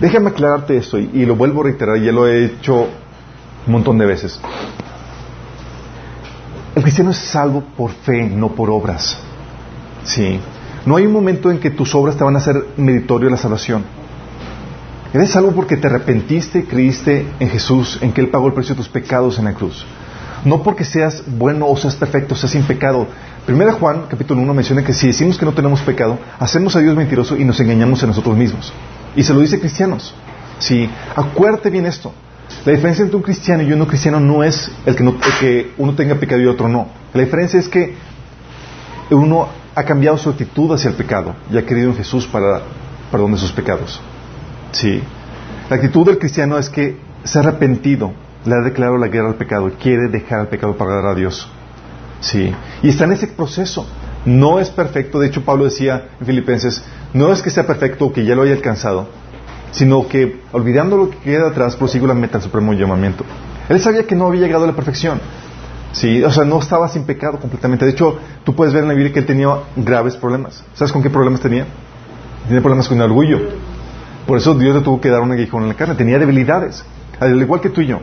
Déjame 0.00 0.30
aclararte 0.30 0.74
esto, 0.74 0.98
y, 0.98 1.10
y 1.12 1.26
lo 1.26 1.36
vuelvo 1.36 1.60
a 1.60 1.64
reiterar, 1.64 1.98
ya 1.98 2.12
lo 2.12 2.26
he 2.26 2.46
hecho 2.46 2.88
un 3.66 3.72
montón 3.72 3.98
de 3.98 4.06
veces. 4.06 4.40
El 6.74 6.82
cristiano 6.82 7.10
es 7.10 7.18
salvo 7.18 7.62
por 7.76 7.90
fe, 7.90 8.22
no 8.22 8.52
por 8.54 8.70
obras. 8.70 9.18
Sí. 10.04 10.40
No 10.86 10.96
hay 10.96 11.04
un 11.04 11.12
momento 11.12 11.50
en 11.50 11.58
que 11.58 11.68
tus 11.68 11.94
obras 11.94 12.16
te 12.16 12.24
van 12.24 12.36
a 12.36 12.38
hacer 12.38 12.64
meritorio 12.78 13.26
de 13.26 13.32
la 13.32 13.36
salvación. 13.36 13.84
Eres 15.12 15.28
salvo 15.28 15.52
porque 15.52 15.76
te 15.76 15.88
arrepentiste 15.88 16.60
y 16.60 16.62
creíste 16.62 17.26
en 17.38 17.50
Jesús, 17.50 17.98
en 18.00 18.14
que 18.14 18.22
Él 18.22 18.28
pagó 18.28 18.46
el 18.46 18.54
precio 18.54 18.74
de 18.74 18.78
tus 18.78 18.88
pecados 18.88 19.38
en 19.38 19.44
la 19.44 19.52
cruz. 19.52 19.84
No 20.46 20.62
porque 20.62 20.84
seas 20.84 21.22
bueno 21.26 21.66
o 21.66 21.76
seas 21.76 21.96
perfecto, 21.96 22.34
seas 22.34 22.52
sin 22.52 22.62
pecado. 22.62 23.08
Primera 23.46 23.72
Juan, 23.72 24.06
capítulo 24.08 24.40
1, 24.40 24.54
menciona 24.54 24.82
que 24.82 24.94
si 24.94 25.08
decimos 25.08 25.36
que 25.36 25.44
no 25.44 25.52
tenemos 25.52 25.82
pecado, 25.82 26.18
hacemos 26.38 26.74
a 26.76 26.80
Dios 26.80 26.96
mentiroso 26.96 27.36
y 27.36 27.44
nos 27.44 27.60
engañamos 27.60 28.02
a 28.02 28.06
nosotros 28.06 28.38
mismos. 28.38 28.72
Y 29.14 29.22
se 29.22 29.34
lo 29.34 29.40
dice 29.40 29.60
cristianos. 29.60 30.14
Sí, 30.58 30.88
acuérdate 31.14 31.68
bien 31.68 31.84
esto. 31.84 32.14
La 32.64 32.72
diferencia 32.72 33.02
entre 33.02 33.16
un 33.18 33.22
cristiano 33.22 33.62
y 33.62 33.70
un 33.70 33.78
no 33.78 33.86
cristiano 33.86 34.18
no 34.18 34.42
es 34.42 34.70
el 34.86 34.96
que, 34.96 35.04
que 35.40 35.72
uno 35.76 35.94
tenga 35.94 36.14
pecado 36.14 36.40
y 36.40 36.46
otro 36.46 36.68
no. 36.68 36.88
La 37.12 37.20
diferencia 37.22 37.60
es 37.60 37.68
que 37.68 37.94
uno 39.10 39.48
ha 39.74 39.82
cambiado 39.82 40.16
su 40.16 40.30
actitud 40.30 40.72
hacia 40.72 40.88
el 40.88 40.96
pecado 40.96 41.34
y 41.50 41.58
ha 41.58 41.66
querido 41.66 41.90
en 41.90 41.96
Jesús 41.96 42.26
para 42.26 42.62
perdón 43.10 43.32
de 43.32 43.38
sus 43.38 43.52
pecados. 43.52 44.00
Sí. 44.72 45.02
La 45.68 45.76
actitud 45.76 46.06
del 46.06 46.18
cristiano 46.18 46.56
es 46.56 46.70
que 46.70 46.96
se 47.24 47.38
ha 47.38 47.42
arrepentido, 47.42 48.12
le 48.46 48.54
ha 48.54 48.60
declarado 48.60 48.96
la 48.96 49.08
guerra 49.08 49.28
al 49.28 49.34
pecado 49.34 49.70
quiere 49.80 50.08
dejar 50.08 50.40
el 50.40 50.46
pecado 50.48 50.76
para 50.78 50.94
dar 50.94 51.06
a 51.08 51.14
Dios. 51.14 51.46
Sí. 52.24 52.54
Y 52.82 52.88
está 52.88 53.04
en 53.04 53.12
ese 53.12 53.26
proceso. 53.28 53.86
No 54.24 54.58
es 54.58 54.70
perfecto, 54.70 55.20
de 55.20 55.26
hecho 55.26 55.44
Pablo 55.44 55.64
decía 55.64 56.08
en 56.18 56.26
Filipenses, 56.26 56.82
no 57.12 57.30
es 57.30 57.42
que 57.42 57.50
sea 57.50 57.66
perfecto 57.66 58.06
o 58.06 58.12
que 58.12 58.24
ya 58.24 58.34
lo 58.34 58.42
haya 58.42 58.54
alcanzado, 58.54 59.08
sino 59.70 60.08
que 60.08 60.40
olvidando 60.52 60.96
lo 60.96 61.10
que 61.10 61.18
queda 61.18 61.48
atrás, 61.48 61.76
prosigo 61.76 62.06
la 62.06 62.14
meta 62.14 62.38
del 62.38 62.42
supremo 62.42 62.72
llamamiento. 62.72 63.22
Él 63.68 63.80
sabía 63.80 64.06
que 64.06 64.14
no 64.14 64.26
había 64.26 64.40
llegado 64.40 64.64
a 64.64 64.66
la 64.66 64.72
perfección. 64.72 65.20
Sí, 65.92 66.24
o 66.24 66.30
sea, 66.30 66.44
no 66.44 66.58
estaba 66.58 66.88
sin 66.88 67.04
pecado 67.04 67.38
completamente. 67.38 67.84
De 67.84 67.92
hecho, 67.92 68.18
tú 68.44 68.54
puedes 68.54 68.72
ver 68.72 68.82
en 68.82 68.88
la 68.88 68.94
Biblia 68.94 69.12
que 69.12 69.20
él 69.20 69.26
tenía 69.26 69.48
graves 69.76 70.16
problemas. 70.16 70.64
¿Sabes 70.74 70.90
con 70.90 71.02
qué 71.02 71.10
problemas 71.10 71.40
tenía? 71.40 71.66
Tenía 72.46 72.62
problemas 72.62 72.88
con 72.88 72.96
el 72.96 73.04
orgullo. 73.04 73.38
Por 74.26 74.38
eso 74.38 74.54
Dios 74.54 74.74
le 74.74 74.80
tuvo 74.80 75.00
que 75.00 75.10
dar 75.10 75.20
un 75.20 75.32
aguijón 75.32 75.64
en 75.64 75.68
la 75.68 75.74
carne. 75.74 75.94
Tenía 75.94 76.18
debilidades, 76.18 76.82
al 77.20 77.40
igual 77.40 77.60
que 77.60 77.68
tú 77.68 77.82
y 77.82 77.88
yo. 77.88 78.00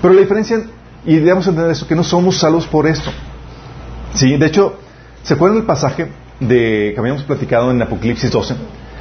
Pero 0.00 0.14
la 0.14 0.20
diferencia, 0.20 0.62
y 1.04 1.16
debemos 1.16 1.46
entender 1.48 1.72
eso, 1.72 1.86
que 1.86 1.96
no 1.96 2.04
somos 2.04 2.38
salvos 2.38 2.66
por 2.66 2.86
esto. 2.86 3.10
Sí, 4.14 4.36
de 4.36 4.46
hecho, 4.46 4.78
¿se 5.22 5.34
acuerdan 5.34 5.58
del 5.58 5.66
pasaje 5.66 6.08
de, 6.40 6.92
que 6.94 6.96
habíamos 6.98 7.22
platicado 7.22 7.70
en 7.70 7.82
Apocalipsis 7.82 8.30
12? 8.30 8.54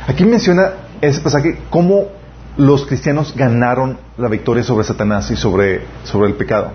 Aquí 0.07 0.25
menciona 0.25 0.71
ese 1.01 1.21
pasaje 1.21 1.59
cómo 1.69 2.07
los 2.57 2.85
cristianos 2.85 3.33
ganaron 3.35 3.97
la 4.17 4.27
victoria 4.29 4.63
sobre 4.63 4.83
Satanás 4.83 5.29
y 5.31 5.35
sobre, 5.35 5.81
sobre 6.03 6.29
el 6.29 6.35
pecado. 6.35 6.71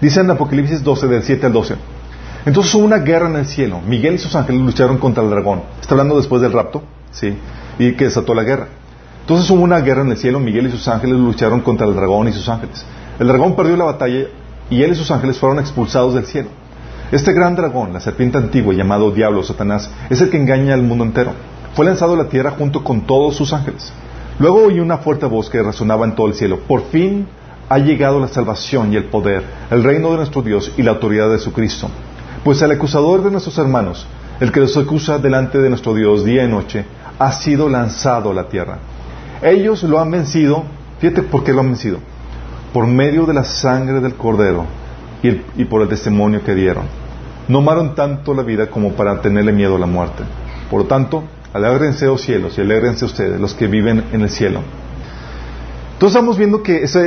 Dice 0.00 0.20
en 0.20 0.30
Apocalipsis 0.30 0.82
12, 0.82 1.08
del 1.08 1.22
7 1.22 1.46
al 1.46 1.52
12. 1.52 1.74
Entonces 2.46 2.74
hubo 2.74 2.84
una 2.84 2.98
guerra 2.98 3.28
en 3.28 3.36
el 3.36 3.46
cielo. 3.46 3.80
Miguel 3.80 4.14
y 4.14 4.18
sus 4.18 4.34
ángeles 4.34 4.60
lucharon 4.62 4.98
contra 4.98 5.22
el 5.22 5.30
dragón. 5.30 5.62
Está 5.80 5.94
hablando 5.94 6.16
después 6.16 6.40
del 6.40 6.52
rapto, 6.52 6.82
¿sí? 7.10 7.36
Y 7.78 7.92
que 7.92 8.04
desató 8.04 8.34
la 8.34 8.42
guerra. 8.42 8.68
Entonces 9.20 9.50
hubo 9.50 9.60
una 9.60 9.80
guerra 9.80 10.02
en 10.02 10.10
el 10.10 10.16
cielo. 10.16 10.40
Miguel 10.40 10.68
y 10.68 10.70
sus 10.70 10.88
ángeles 10.88 11.16
lucharon 11.18 11.60
contra 11.60 11.86
el 11.86 11.94
dragón 11.94 12.28
y 12.28 12.32
sus 12.32 12.48
ángeles. 12.48 12.84
El 13.18 13.26
dragón 13.26 13.56
perdió 13.56 13.76
la 13.76 13.84
batalla 13.84 14.28
y 14.70 14.82
él 14.82 14.92
y 14.92 14.94
sus 14.94 15.10
ángeles 15.10 15.38
fueron 15.38 15.58
expulsados 15.58 16.14
del 16.14 16.24
cielo. 16.26 16.48
Este 17.10 17.32
gran 17.32 17.56
dragón, 17.56 17.94
la 17.94 18.00
serpiente 18.00 18.36
antigua 18.36 18.74
llamado 18.74 19.10
Diablo, 19.10 19.42
Satanás, 19.42 19.90
es 20.10 20.20
el 20.20 20.28
que 20.28 20.36
engaña 20.36 20.74
al 20.74 20.82
mundo 20.82 21.04
entero. 21.04 21.32
Fue 21.72 21.86
lanzado 21.86 22.12
a 22.12 22.18
la 22.18 22.28
tierra 22.28 22.50
junto 22.50 22.84
con 22.84 23.06
todos 23.06 23.34
sus 23.34 23.54
ángeles. 23.54 23.90
Luego 24.38 24.64
oí 24.64 24.78
una 24.78 24.98
fuerte 24.98 25.24
voz 25.24 25.48
que 25.48 25.62
resonaba 25.62 26.04
en 26.04 26.14
todo 26.14 26.26
el 26.26 26.34
cielo. 26.34 26.58
Por 26.68 26.82
fin 26.90 27.26
ha 27.70 27.78
llegado 27.78 28.20
la 28.20 28.28
salvación 28.28 28.92
y 28.92 28.96
el 28.96 29.04
poder, 29.04 29.42
el 29.70 29.84
reino 29.84 30.10
de 30.10 30.18
nuestro 30.18 30.42
Dios 30.42 30.70
y 30.76 30.82
la 30.82 30.90
autoridad 30.90 31.30
de 31.30 31.38
su 31.38 31.50
Cristo. 31.50 31.88
Pues 32.44 32.60
el 32.60 32.72
acusador 32.72 33.24
de 33.24 33.30
nuestros 33.30 33.56
hermanos, 33.56 34.06
el 34.38 34.52
que 34.52 34.60
los 34.60 34.76
acusa 34.76 35.16
delante 35.16 35.56
de 35.56 35.70
nuestro 35.70 35.94
Dios 35.94 36.26
día 36.26 36.44
y 36.44 36.48
noche, 36.48 36.84
ha 37.18 37.32
sido 37.32 37.70
lanzado 37.70 38.32
a 38.32 38.34
la 38.34 38.48
tierra. 38.48 38.80
Ellos 39.40 39.82
lo 39.82 39.98
han 39.98 40.10
vencido, 40.10 40.62
fíjate 40.98 41.22
por 41.22 41.42
qué 41.42 41.54
lo 41.54 41.60
han 41.60 41.68
vencido, 41.68 42.00
por 42.74 42.86
medio 42.86 43.24
de 43.24 43.32
la 43.32 43.44
sangre 43.44 44.00
del 44.00 44.14
cordero 44.14 44.66
y, 45.22 45.64
por 45.64 45.82
el 45.82 45.88
testimonio 45.88 46.42
que 46.44 46.54
dieron. 46.54 46.84
No 47.48 47.58
amaron 47.58 47.94
tanto 47.94 48.34
la 48.34 48.42
vida 48.42 48.68
como 48.68 48.92
para 48.92 49.20
tenerle 49.20 49.52
miedo 49.52 49.76
a 49.76 49.78
la 49.78 49.86
muerte. 49.86 50.22
Por 50.70 50.82
lo 50.82 50.86
tanto, 50.86 51.24
alégrense, 51.52 52.08
oh 52.08 52.18
cielos, 52.18 52.58
y 52.58 52.60
alégrense 52.60 53.04
ustedes, 53.04 53.40
los 53.40 53.54
que 53.54 53.66
viven 53.66 54.04
en 54.12 54.20
el 54.20 54.30
cielo. 54.30 54.60
Entonces 55.94 56.14
estamos 56.14 56.38
viendo 56.38 56.62
que 56.62 56.84
eso 56.84 57.00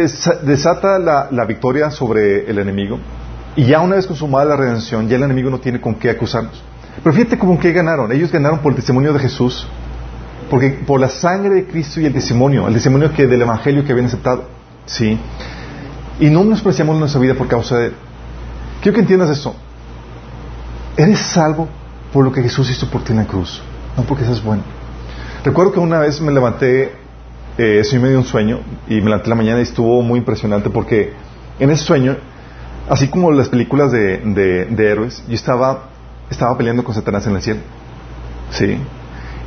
desata 0.44 1.00
la, 1.00 1.46
victoria 1.46 1.92
sobre 1.92 2.50
el 2.50 2.60
enemigo. 2.60 3.00
Y 3.56 3.66
ya 3.66 3.80
una 3.80 3.96
vez 3.96 4.08
consumada 4.08 4.46
la 4.46 4.56
redención, 4.58 5.08
ya 5.08 5.16
el 5.16 5.24
enemigo 5.24 5.50
no 5.50 5.60
tiene 5.60 5.80
con 5.80 5.96
qué 5.96 6.10
acusarnos. 6.10 6.62
Pero 7.02 7.16
fíjate 7.16 7.38
con 7.38 7.58
qué 7.58 7.72
ganaron. 7.72 8.12
Ellos 8.12 8.32
ganaron 8.32 8.60
por 8.60 8.72
el 8.72 8.76
testimonio 8.76 9.14
de 9.14 9.20
Jesús. 9.20 9.68
Porque 10.50 10.72
por 10.86 11.00
la 11.00 11.08
sangre 11.08 11.56
de 11.56 11.66
Cristo 11.66 12.02
y 12.02 12.06
el 12.06 12.14
testimonio, 12.14 12.68
el 12.68 12.74
testimonio 12.74 13.14
que 13.14 13.26
del 13.28 13.42
Evangelio 13.42 13.86
que 13.86 13.94
habían 13.94 14.08
aceptado. 14.08 14.44
¿Sí? 14.86 15.18
Y 16.22 16.30
no 16.30 16.46
despreciamos 16.46 16.98
nuestra 16.98 17.20
vida 17.20 17.34
por 17.34 17.48
causa 17.48 17.78
de 17.78 17.88
él. 17.88 17.94
Quiero 18.82 18.96
que 18.96 19.02
entiendas 19.02 19.30
esto. 19.32 19.56
Eres 20.96 21.20
salvo 21.20 21.68
por 22.14 22.24
lo 22.24 22.32
que 22.32 22.44
Jesús 22.44 22.70
hizo 22.70 22.88
por 22.90 23.04
ti 23.04 23.12
en 23.12 23.18
la 23.18 23.26
cruz, 23.26 23.62
no 23.98 24.04
porque 24.04 24.24
seas 24.24 24.44
bueno. 24.44 24.62
Recuerdo 25.44 25.72
que 25.72 25.80
una 25.80 25.98
vez 25.98 26.22
me 26.22 26.32
levanté, 26.32 26.94
eh, 27.58 27.84
soy 27.84 27.98
medio 27.98 28.20
un 28.20 28.24
sueño, 28.24 28.60
y 28.88 28.96
me 28.96 29.06
levanté 29.06 29.30
la 29.30 29.36
mañana 29.36 29.60
y 29.60 29.64
estuvo 29.64 30.04
muy 30.04 30.20
impresionante 30.20 30.70
porque 30.70 31.14
en 31.60 31.72
ese 31.72 31.84
sueño, 31.84 32.16
así 32.88 33.08
como 33.08 33.32
las 33.32 33.50
películas 33.50 33.92
de, 33.92 34.18
de, 34.18 34.92
héroes, 34.92 35.24
yo 35.28 35.34
estaba, 35.34 35.90
estaba 36.30 36.56
peleando 36.56 36.84
con 36.84 36.94
Satanás 36.94 37.26
en 37.26 37.36
el 37.36 37.42
cielo. 37.42 37.62
¿Sí? 38.52 38.78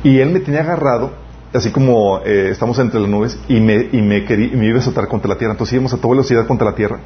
Y 0.03 0.19
él 0.19 0.31
me 0.31 0.41
tenía 0.41 0.59
agarrado 0.59 1.13
así 1.55 1.71
como 1.71 2.19
eh, 2.25 2.49
estamos 2.51 2.77
entre 2.79 2.99
las 2.99 3.09
nubes, 3.09 3.37
y 3.47 3.59
me, 3.59 3.89
y 3.91 4.01
me, 4.01 4.21
me 4.21 4.65
iba 4.65 4.79
a 4.79 4.81
saltar 4.81 5.07
contra 5.07 5.29
la 5.29 5.37
tierra. 5.37 5.53
Entonces 5.53 5.73
íbamos 5.73 5.93
a 5.93 5.97
toda 5.97 6.11
velocidad 6.11 6.45
contra 6.45 6.69
la 6.69 6.75
tierra. 6.75 6.99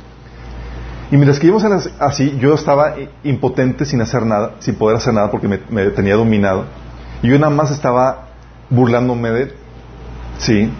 Y 1.12 1.16
mientras 1.16 1.40
que 1.40 1.48
íbamos 1.48 1.66
así, 2.00 2.38
yo 2.40 2.54
estaba 2.54 2.96
impotente 3.24 3.86
sin 3.86 4.02
hacer 4.02 4.26
nada, 4.26 4.56
sin 4.60 4.76
poder 4.76 4.98
hacer 4.98 5.14
nada 5.14 5.32
porque 5.32 5.48
me, 5.48 5.58
tenía 5.90 6.16
dominado. 6.16 6.66
Y 7.24 7.30
yo 7.30 7.40
nada 7.40 7.54
más 7.54 7.72
estaba 7.72 8.28
burlándome 8.70 9.32
de 9.32 9.42
él. 9.44 9.54
¿Sí? 10.38 10.72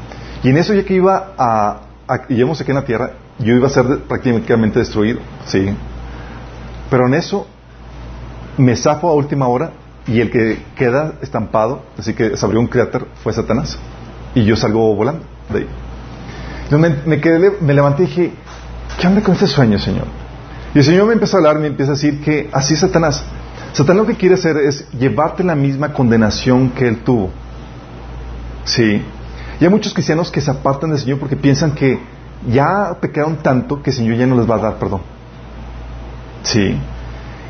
Y 0.44 0.50
en 0.50 0.58
eso 0.58 0.74
ya 0.74 0.84
que 0.84 0.94
iba 0.94 1.34
a 1.38 1.82
íbamos 2.30 2.60
aquí 2.62 2.72
en 2.72 2.76
la 2.76 2.86
tierra, 2.86 3.12
yo 3.40 3.54
iba 3.54 3.68
a 3.68 3.70
ser 3.72 4.00
prácticamente 4.08 4.80
destruido. 4.80 5.20
¿Sí? 5.46 5.76
Pero 6.92 7.08
en 7.08 7.16
eso 7.16 7.48
me 8.58 8.76
zafo 8.76 9.10
a 9.10 9.14
última 9.14 9.48
hora 9.48 9.72
y 10.10 10.20
el 10.22 10.32
que 10.32 10.58
queda 10.76 11.14
estampado, 11.22 11.84
así 11.98 12.14
que 12.14 12.36
se 12.36 12.46
abrió 12.46 12.60
un 12.60 12.68
cráter, 12.68 13.06
fue 13.24 13.32
Satanás. 13.32 13.78
Y 14.34 14.44
yo 14.44 14.56
salgo 14.56 14.96
volando 14.96 15.24
de 15.50 15.60
ahí. 15.60 17.06
me, 17.06 17.22
quedé, 17.22 17.58
me 17.62 17.74
levanté 17.74 18.04
y 18.04 18.06
dije, 18.08 18.32
¿qué 19.00 19.08
onda 19.08 19.22
con 19.22 19.34
este 19.34 19.48
sueño, 19.48 19.78
Señor? 19.78 20.06
Y 20.74 20.80
el 20.80 20.84
Señor 20.84 21.06
me 21.06 21.14
empieza 21.14 21.38
a 21.38 21.40
hablar, 21.40 21.60
me 21.60 21.68
empieza 21.68 21.92
a 21.92 21.96
decir 21.96 22.22
que 22.22 22.50
así 22.52 22.74
es 22.74 22.80
Satanás. 22.80 23.24
Satanás 23.74 24.02
lo 24.02 24.08
que 24.08 24.16
quiere 24.16 24.36
hacer 24.36 24.58
es 24.58 24.90
llevarte 24.92 25.44
la 25.44 25.56
misma 25.56 25.94
condenación 25.94 26.70
que 26.72 26.88
él 26.88 26.98
tuvo. 27.04 27.30
Sí. 28.66 29.04
Y 29.60 29.64
hay 29.64 29.70
muchos 29.70 29.94
cristianos 29.94 30.32
que 30.32 30.42
se 30.42 30.50
apartan 30.50 30.90
del 30.90 31.00
Señor 31.00 31.20
porque 31.20 31.36
piensan 31.36 31.72
que 31.72 32.00
ya 32.50 32.98
pecaron 33.00 33.38
tanto 33.38 33.82
que 33.84 33.92
el 33.92 33.96
Señor 33.96 34.18
ya 34.18 34.26
no 34.26 34.38
les 34.38 34.50
va 34.50 34.56
a 34.56 34.60
dar 34.60 34.76
perdón. 34.78 35.02
Sí. 36.44 36.78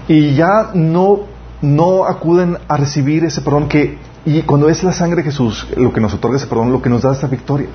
Y 0.07 0.33
ya 0.35 0.71
no 0.73 1.38
no 1.61 2.05
acuden 2.05 2.57
a 2.67 2.77
recibir 2.77 3.23
ese 3.25 3.41
perdón 3.41 3.67
que, 3.67 3.97
y 4.25 4.41
cuando 4.43 4.69
es 4.69 4.83
la 4.83 4.93
sangre 4.93 5.17
de 5.17 5.23
Jesús 5.23 5.67
lo 5.75 5.91
que 5.91 5.99
nos 5.99 6.13
otorga 6.13 6.37
ese 6.37 6.47
perdón, 6.47 6.71
lo 6.71 6.81
que 6.81 6.89
nos 6.89 7.01
da 7.01 7.11
esta 7.11 7.27
victoria. 7.27 7.67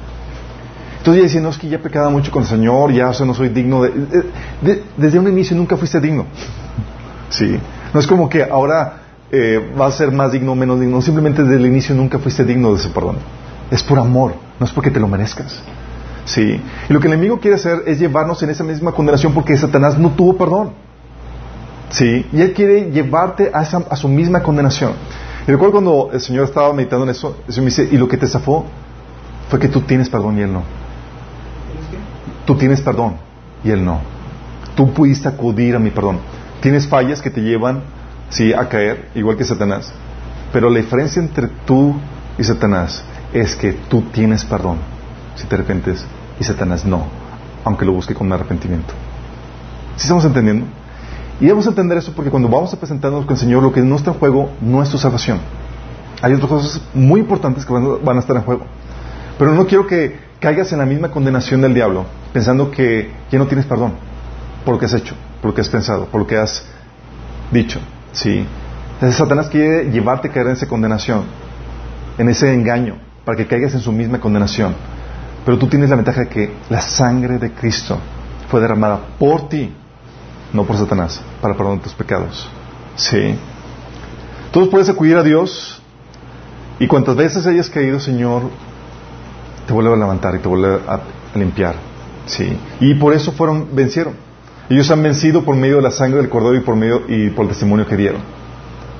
Entonces 0.98 1.22
ya 1.22 1.28
dicen, 1.28 1.42
no, 1.42 1.50
es 1.50 1.58
que 1.58 1.68
ya 1.68 1.76
he 1.76 1.80
pecado 1.80 2.10
mucho 2.10 2.30
con 2.30 2.42
el 2.42 2.48
Señor, 2.48 2.90
ya 2.90 3.10
no 3.26 3.34
soy 3.34 3.50
digno 3.50 3.82
de, 3.82 4.32
Desde 4.96 5.18
un 5.18 5.28
inicio 5.28 5.54
nunca 5.54 5.76
fuiste 5.76 6.00
digno. 6.00 6.24
Sí. 7.28 7.58
No 7.92 8.00
es 8.00 8.06
como 8.06 8.26
que 8.26 8.42
ahora 8.42 9.02
eh, 9.30 9.72
vas 9.76 9.94
a 9.94 9.98
ser 9.98 10.12
más 10.12 10.32
digno 10.32 10.52
o 10.52 10.54
menos 10.54 10.80
digno, 10.80 11.02
simplemente 11.02 11.42
desde 11.42 11.56
el 11.56 11.66
inicio 11.66 11.94
nunca 11.94 12.18
fuiste 12.18 12.42
digno 12.42 12.70
de 12.72 12.76
ese 12.76 12.88
perdón. 12.88 13.16
Es 13.70 13.82
por 13.82 13.98
amor, 13.98 14.34
no 14.58 14.64
es 14.64 14.72
porque 14.72 14.90
te 14.90 14.98
lo 14.98 15.06
merezcas. 15.06 15.60
Sí. 16.24 16.58
Y 16.88 16.92
lo 16.92 17.00
que 17.00 17.08
el 17.08 17.12
enemigo 17.12 17.38
quiere 17.38 17.56
hacer 17.56 17.82
es 17.86 17.98
llevarnos 17.98 18.42
en 18.42 18.48
esa 18.48 18.64
misma 18.64 18.92
condenación 18.92 19.34
porque 19.34 19.58
Satanás 19.58 19.98
no 19.98 20.10
tuvo 20.10 20.38
perdón. 20.38 20.70
¿Sí? 21.94 22.26
Y 22.32 22.40
Él 22.40 22.52
quiere 22.52 22.90
llevarte 22.90 23.52
a, 23.54 23.60
a 23.60 23.96
su 23.96 24.08
misma 24.08 24.42
condenación. 24.42 24.94
Y 25.46 25.50
recuerdo 25.52 25.72
cuando 25.74 26.10
el 26.12 26.20
Señor 26.20 26.46
estaba 26.46 26.72
meditando 26.72 27.04
en 27.04 27.10
eso, 27.10 27.36
el 27.46 27.54
Señor 27.54 27.64
me 27.66 27.70
dice, 27.70 27.88
y 27.88 27.96
lo 27.96 28.08
que 28.08 28.16
te 28.16 28.26
zafó 28.26 28.66
fue 29.48 29.60
que 29.60 29.68
tú 29.68 29.80
tienes 29.82 30.08
perdón 30.08 30.36
y 30.38 30.42
Él 30.42 30.52
no. 30.52 30.64
Tú 32.46 32.56
tienes 32.56 32.80
perdón 32.80 33.14
y 33.62 33.70
Él 33.70 33.84
no. 33.84 34.00
Tú 34.74 34.92
pudiste 34.92 35.28
acudir 35.28 35.76
a 35.76 35.78
mi 35.78 35.90
perdón. 35.90 36.18
Tienes 36.60 36.88
fallas 36.88 37.22
que 37.22 37.30
te 37.30 37.42
llevan, 37.42 37.82
sí, 38.28 38.52
a 38.52 38.68
caer, 38.68 39.10
igual 39.14 39.36
que 39.36 39.44
Satanás. 39.44 39.92
Pero 40.52 40.70
la 40.70 40.80
diferencia 40.80 41.22
entre 41.22 41.46
tú 41.64 41.94
y 42.36 42.42
Satanás 42.42 43.04
es 43.32 43.54
que 43.54 43.72
tú 43.72 44.02
tienes 44.12 44.44
perdón 44.44 44.78
si 45.36 45.46
te 45.46 45.54
arrepientes 45.54 46.04
y 46.40 46.44
Satanás 46.44 46.84
no, 46.84 47.06
aunque 47.62 47.84
lo 47.84 47.92
busque 47.92 48.16
con 48.16 48.32
arrepentimiento. 48.32 48.94
¿Sí 49.94 50.02
estamos 50.02 50.24
entendiendo? 50.24 50.66
Y 51.40 51.44
debemos 51.44 51.66
entender 51.66 51.98
eso 51.98 52.12
porque 52.14 52.30
cuando 52.30 52.48
vamos 52.48 52.72
a 52.72 52.76
presentarnos 52.76 53.24
con 53.24 53.34
el 53.34 53.40
Señor, 53.40 53.62
lo 53.62 53.72
que 53.72 53.80
no 53.80 53.96
está 53.96 54.12
en 54.12 54.18
juego 54.18 54.50
no 54.60 54.82
es 54.82 54.90
tu 54.90 54.98
salvación. 54.98 55.40
Hay 56.22 56.32
otras 56.32 56.48
cosas 56.48 56.82
muy 56.94 57.20
importantes 57.20 57.64
que 57.64 57.72
van 57.72 58.16
a 58.16 58.20
estar 58.20 58.36
en 58.36 58.42
juego. 58.42 58.64
Pero 59.38 59.52
no 59.52 59.66
quiero 59.66 59.86
que 59.86 60.18
caigas 60.38 60.72
en 60.72 60.78
la 60.78 60.86
misma 60.86 61.10
condenación 61.10 61.60
del 61.60 61.74
diablo, 61.74 62.04
pensando 62.32 62.70
que 62.70 63.10
ya 63.30 63.38
no 63.38 63.46
tienes 63.46 63.66
perdón 63.66 63.94
por 64.64 64.74
lo 64.74 64.80
que 64.80 64.86
has 64.86 64.94
hecho, 64.94 65.14
por 65.40 65.50
lo 65.50 65.54
que 65.54 65.60
has 65.60 65.68
pensado, 65.68 66.06
por 66.06 66.20
lo 66.20 66.26
que 66.26 66.36
has 66.36 66.64
dicho. 67.50 67.80
¿sí? 68.12 68.46
Entonces 68.94 69.16
Satanás 69.18 69.48
quiere 69.48 69.90
llevarte 69.90 70.28
a 70.28 70.32
caer 70.32 70.46
en 70.46 70.52
esa 70.52 70.68
condenación, 70.68 71.24
en 72.16 72.28
ese 72.28 72.54
engaño, 72.54 72.96
para 73.24 73.36
que 73.36 73.46
caigas 73.46 73.74
en 73.74 73.80
su 73.80 73.92
misma 73.92 74.20
condenación. 74.20 74.74
Pero 75.44 75.58
tú 75.58 75.66
tienes 75.66 75.90
la 75.90 75.96
ventaja 75.96 76.20
de 76.22 76.28
que 76.28 76.52
la 76.70 76.80
sangre 76.80 77.38
de 77.38 77.50
Cristo 77.50 77.98
fue 78.48 78.60
derramada 78.60 79.00
por 79.18 79.48
ti 79.48 79.74
no 80.54 80.64
por 80.64 80.78
Satanás, 80.78 81.20
para 81.42 81.54
perdonar 81.54 81.82
tus 81.82 81.92
pecados. 81.92 82.48
Sí. 82.96 83.34
Entonces 84.46 84.70
puedes 84.70 84.88
acudir 84.88 85.16
a 85.16 85.22
Dios 85.22 85.82
y 86.78 86.86
cuantas 86.86 87.16
veces 87.16 87.46
hayas 87.46 87.68
caído, 87.68 87.98
Señor, 88.00 88.42
te 89.66 89.72
vuelve 89.72 89.92
a 89.92 89.96
levantar 89.96 90.36
y 90.36 90.38
te 90.38 90.48
vuelve 90.48 90.80
a, 90.88 91.00
limpiar. 91.34 91.74
Sí. 92.26 92.56
Y 92.78 92.94
por 92.94 93.12
eso 93.12 93.32
fueron, 93.32 93.68
vencieron. 93.72 94.14
Ellos 94.70 94.88
han 94.92 95.02
vencido 95.02 95.44
por 95.44 95.56
medio 95.56 95.76
de 95.76 95.82
la 95.82 95.90
sangre 95.90 96.20
del 96.20 96.30
cordero 96.30 96.54
y 96.54 96.60
por 96.60 96.76
medio 96.76 97.02
y 97.08 97.30
por 97.30 97.44
el 97.44 97.48
testimonio 97.50 97.86
que 97.86 97.96
dieron. 97.96 98.20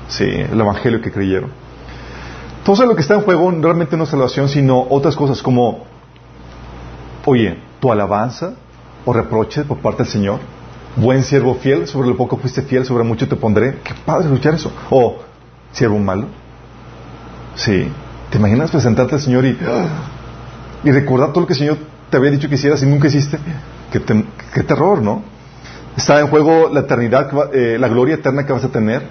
Sí, 0.09 0.25
el 0.25 0.61
evangelio 0.61 1.01
que 1.01 1.13
creyeron. 1.13 1.51
Entonces 2.59 2.87
lo 2.89 2.97
que 2.97 3.03
está 3.03 3.15
en 3.15 3.23
juego 3.23 3.51
realmente 3.61 3.97
no 3.97 4.05
es 4.05 4.11
salvación, 4.11 4.49
sino 4.49 4.87
otras 4.91 5.15
cosas 5.15 5.41
como, 5.41 5.85
oye, 7.25 7.59
tu 7.79 7.93
alabanza 7.93 8.55
o 9.05 9.13
reproche 9.13 9.63
por 9.65 9.79
parte 9.79 10.03
del 10.03 10.11
Señor. 10.11 10.41
Buen 10.97 11.25
siervo 11.25 11.55
fiel, 11.57 11.89
sobre 11.89 12.09
lo 12.09 12.17
poco 12.17 12.37
fuiste 12.37 12.63
fiel, 12.63 12.85
sobre 12.85 13.05
mucho 13.05 13.29
te 13.29 13.37
pondré. 13.37 13.79
Qué 13.83 13.95
padre 14.07 14.27
escuchar 14.27 14.55
eso. 14.55 14.73
O 14.91 15.19
siervo 15.73 15.99
malo. 15.99 16.27
Sí. 17.57 17.89
¿Te 18.31 18.39
imaginas 18.39 18.71
presentarte 18.71 19.15
al 19.15 19.21
Señor 19.21 19.45
y, 19.45 19.59
y 20.85 20.91
recordar 20.93 21.31
todo 21.31 21.43
lo 21.43 21.47
que 21.47 21.53
el 21.53 21.59
Señor 21.59 21.79
te 22.11 22.17
había 22.17 22.31
dicho 22.31 22.49
que 22.49 22.55
hicieras 22.55 22.83
y 22.83 22.87
nunca 22.87 23.09
hiciste? 23.09 23.39
Qué, 23.93 24.63
terror, 24.63 25.03
¿no? 25.03 25.23
Está 25.97 26.21
en 26.21 26.27
juego 26.27 26.69
la 26.73 26.81
eternidad, 26.81 27.31
eh, 27.53 27.77
la 27.79 27.89
gloria 27.89 28.17
eterna 28.17 28.45
que 28.45 28.53
vas 28.53 28.65
a 28.65 28.69
tener. 28.69 29.03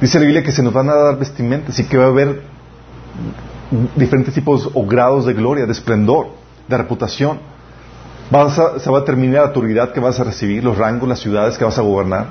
Dice 0.00 0.18
la 0.18 0.26
Biblia 0.26 0.42
que 0.42 0.52
se 0.52 0.62
nos 0.62 0.72
van 0.72 0.90
a 0.90 0.94
dar 0.94 1.18
vestimentas 1.18 1.78
y 1.78 1.84
que 1.84 1.96
va 1.96 2.04
a 2.04 2.08
haber 2.08 2.42
diferentes 3.96 4.34
tipos 4.34 4.68
o 4.74 4.86
grados 4.86 5.24
de 5.24 5.32
gloria, 5.32 5.64
de 5.66 5.72
esplendor, 5.72 6.28
de 6.68 6.76
reputación. 6.76 7.38
Se 8.78 8.90
va 8.90 8.98
a 8.98 9.04
terminar 9.04 9.42
la 9.42 9.48
autoridad 9.48 9.92
que 9.92 10.00
vas 10.00 10.18
a 10.18 10.24
recibir, 10.24 10.64
los 10.64 10.78
rangos, 10.78 11.08
las 11.08 11.20
ciudades 11.20 11.58
que 11.58 11.64
vas 11.64 11.78
a 11.78 11.82
gobernar. 11.82 12.26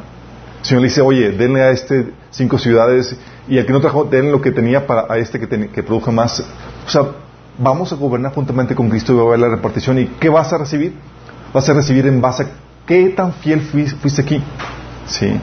El 0.60 0.66
Señor 0.66 0.82
le 0.82 0.88
dice, 0.88 1.02
oye, 1.02 1.32
denle 1.32 1.62
a 1.62 1.72
este 1.72 2.14
cinco 2.32 2.58
ciudades 2.58 3.16
y 3.48 3.60
al 3.60 3.66
que 3.66 3.74
no 3.74 3.82
trajo, 3.82 4.06
denle 4.06 4.32
lo 4.32 4.42
que 4.42 4.52
tenía 4.52 4.88
para 4.88 5.12
a 5.14 5.18
este 5.18 5.40
que, 5.40 5.70
que 5.70 5.84
produjo 5.84 6.12
más. 6.12 6.40
O 6.86 6.90
sea, 6.90 7.04
vamos 7.58 7.92
a 7.92 7.96
gobernar 7.96 8.34
juntamente 8.34 8.74
con 8.74 8.90
Cristo 8.90 9.14
y 9.14 9.16
va 9.18 9.24
a 9.24 9.26
haber 9.28 9.40
la 9.40 9.50
repartición. 9.50 10.00
¿Y 10.00 10.06
qué 10.06 10.30
vas 10.30 10.52
a 10.54 10.58
recibir? 10.58 10.94
Vas 11.54 11.68
a 11.70 11.74
recibir 11.74 12.08
en 12.08 12.22
base 12.22 12.44
a 12.44 12.48
qué 12.88 13.10
tan 13.10 13.34
fiel 13.34 13.62
fuiste 13.62 14.22
aquí. 14.22 14.42
¿Sí? 15.06 15.40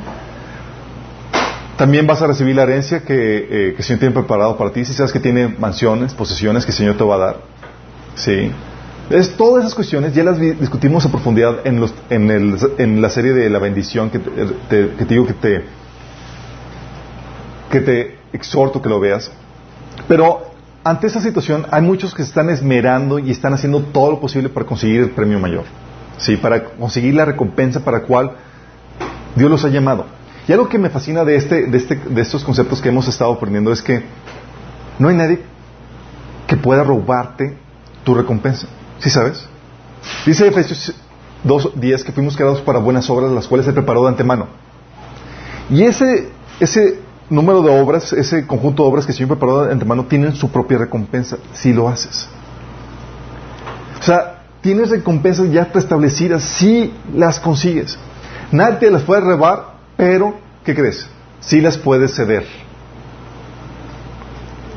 También 1.76 2.06
vas 2.06 2.20
a 2.20 2.26
recibir 2.26 2.56
la 2.56 2.64
herencia 2.64 3.00
que, 3.00 3.14
eh, 3.14 3.72
que 3.72 3.76
el 3.78 3.82
Señor 3.82 4.00
tiene 4.00 4.14
preparado 4.14 4.56
para 4.56 4.70
ti. 4.70 4.84
Si 4.84 4.92
sabes 4.92 5.12
que 5.12 5.20
tiene 5.20 5.48
mansiones, 5.48 6.12
posesiones 6.14 6.64
que 6.64 6.72
el 6.72 6.76
Señor 6.76 6.96
te 6.96 7.04
va 7.04 7.14
a 7.14 7.18
dar. 7.18 7.36
¿Sí? 8.14 8.52
Es, 9.10 9.36
todas 9.36 9.64
esas 9.64 9.74
cuestiones 9.74 10.14
ya 10.14 10.22
las 10.22 10.38
discutimos 10.38 11.04
a 11.04 11.10
profundidad 11.10 11.66
en, 11.66 11.80
los, 11.80 11.92
en, 12.10 12.30
el, 12.30 12.56
en, 12.78 13.02
la 13.02 13.10
serie 13.10 13.32
de 13.32 13.50
la 13.50 13.58
bendición 13.58 14.08
que 14.08 14.20
te, 14.20 15.04
digo 15.04 15.26
que 15.26 15.32
te, 15.32 15.64
que 17.72 17.80
te 17.80 18.18
exhorto 18.32 18.80
que 18.80 18.88
lo 18.88 19.00
veas. 19.00 19.32
Pero 20.06 20.52
ante 20.84 21.08
esa 21.08 21.20
situación 21.20 21.66
hay 21.72 21.82
muchos 21.82 22.14
que 22.14 22.22
se 22.22 22.28
están 22.28 22.50
esmerando 22.50 23.18
y 23.18 23.32
están 23.32 23.52
haciendo 23.52 23.80
todo 23.82 24.12
lo 24.12 24.20
posible 24.20 24.48
para 24.48 24.64
conseguir 24.64 25.00
el 25.00 25.10
premio 25.10 25.40
mayor. 25.40 25.64
Sí, 26.18 26.36
para 26.36 26.62
conseguir 26.62 27.14
la 27.14 27.24
recompensa 27.24 27.80
para 27.84 27.98
la 27.98 28.04
cual 28.04 28.30
Dios 29.34 29.50
los 29.50 29.64
ha 29.64 29.70
llamado. 29.70 30.06
Y 30.46 30.52
algo 30.52 30.68
que 30.68 30.78
me 30.78 30.88
fascina 30.88 31.24
de, 31.24 31.34
este, 31.34 31.66
de, 31.66 31.78
este, 31.78 31.96
de 31.96 32.22
estos 32.22 32.44
conceptos 32.44 32.80
que 32.80 32.90
hemos 32.90 33.08
estado 33.08 33.32
aprendiendo 33.32 33.72
es 33.72 33.82
que 33.82 34.04
no 35.00 35.08
hay 35.08 35.16
nadie 35.16 35.40
que 36.46 36.56
pueda 36.56 36.84
robarte 36.84 37.56
tu 38.04 38.14
recompensa. 38.14 38.68
¿Sí 39.00 39.10
sabes? 39.10 39.44
Dice 40.26 40.46
Efesios 40.46 40.94
2.10 41.44 42.04
que 42.04 42.12
fuimos 42.12 42.36
creados 42.36 42.60
para 42.60 42.78
buenas 42.78 43.08
obras, 43.10 43.30
las 43.32 43.48
cuales 43.48 43.66
se 43.66 43.72
preparó 43.72 44.02
de 44.02 44.08
antemano. 44.08 44.46
Y 45.70 45.84
ese, 45.84 46.28
ese 46.58 47.00
número 47.28 47.62
de 47.62 47.70
obras, 47.70 48.12
ese 48.12 48.46
conjunto 48.46 48.82
de 48.82 48.88
obras 48.90 49.06
que 49.06 49.12
se 49.12 49.26
preparó 49.26 49.64
de 49.64 49.72
antemano, 49.72 50.06
tienen 50.06 50.34
su 50.34 50.50
propia 50.50 50.78
recompensa 50.78 51.38
si 51.52 51.72
lo 51.72 51.88
haces. 51.88 52.28
O 54.00 54.02
sea, 54.02 54.44
tienes 54.60 54.90
recompensas 54.90 55.50
ya 55.50 55.66
preestablecidas 55.70 56.42
si 56.42 56.92
las 57.14 57.40
consigues. 57.40 57.98
Nadie 58.52 58.76
te 58.76 58.90
las 58.90 59.02
puede 59.02 59.20
robar 59.20 59.70
pero, 60.00 60.34
¿qué 60.64 60.74
crees? 60.74 61.06
Sí 61.40 61.60
las 61.60 61.76
puedes 61.76 62.14
ceder. 62.14 62.46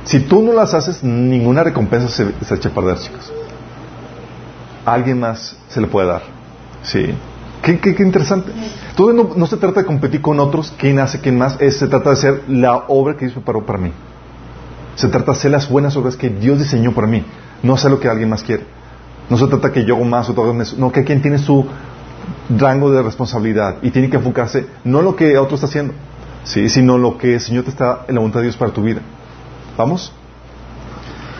Si 0.03 0.19
tú 0.19 0.41
no 0.41 0.51
las 0.51 0.73
haces, 0.73 1.01
ninguna 1.01 1.63
recompensa 1.63 2.09
se, 2.09 2.55
echa 2.55 2.67
a 2.67 2.73
perder, 2.73 2.97
chicos. 2.99 3.31
Alguien 4.85 5.19
más 5.19 5.57
se 5.69 5.81
le 5.81 5.87
puede 5.87 6.07
dar. 6.07 6.21
Sí. 6.83 7.13
Qué, 7.61 7.79
qué, 7.79 8.03
interesante. 8.03 8.51
Entonces 8.89 9.37
no, 9.37 9.47
se 9.47 9.57
trata 9.57 9.81
de 9.81 9.85
competir 9.85 10.21
con 10.21 10.39
otros, 10.39 10.73
quién 10.77 10.99
hace, 10.99 11.21
quién 11.21 11.37
más, 11.37 11.57
se 11.57 11.87
trata 11.87 12.09
de 12.09 12.13
hacer 12.13 12.43
la 12.49 12.83
obra 12.89 13.15
que 13.15 13.25
Dios 13.25 13.33
preparó 13.33 13.65
para 13.65 13.79
mí. 13.79 13.91
Se 14.95 15.07
trata 15.07 15.31
de 15.31 15.37
hacer 15.37 15.51
las 15.51 15.69
buenas 15.69 15.95
obras 15.95 16.17
que 16.17 16.29
Dios 16.29 16.59
diseñó 16.59 16.93
para 16.93 17.07
mí, 17.07 17.23
no 17.63 17.73
hacer 17.73 17.89
lo 17.89 18.01
que 18.01 18.09
alguien 18.09 18.29
más 18.29 18.43
quiere. 18.43 18.65
No 19.29 19.37
se 19.37 19.47
trata 19.47 19.71
que 19.71 19.85
yo 19.85 19.95
hago 19.95 20.03
más 20.03 20.29
o 20.29 20.33
todo 20.33 20.53
más, 20.53 20.77
no, 20.77 20.91
que 20.91 21.05
quien 21.05 21.21
tiene 21.21 21.37
su 21.37 21.65
rango 22.49 22.91
de 22.91 23.01
responsabilidad 23.01 23.77
y 23.81 23.91
tiene 23.91 24.09
que 24.09 24.17
enfocarse 24.17 24.67
no 24.83 25.01
lo 25.01 25.15
que 25.15 25.37
otro 25.37 25.55
está 25.55 25.67
haciendo, 25.67 25.93
¿sí? 26.43 26.67
sino 26.67 26.97
lo 26.97 27.17
que 27.17 27.35
el 27.35 27.39
Señor 27.39 27.63
te 27.63 27.69
está 27.69 28.05
en 28.09 28.15
la 28.15 28.19
voluntad 28.19 28.41
de 28.41 28.47
Dios 28.47 28.57
para 28.57 28.71
tu 28.73 28.83
vida. 28.83 28.99
¿Vamos? 29.77 30.11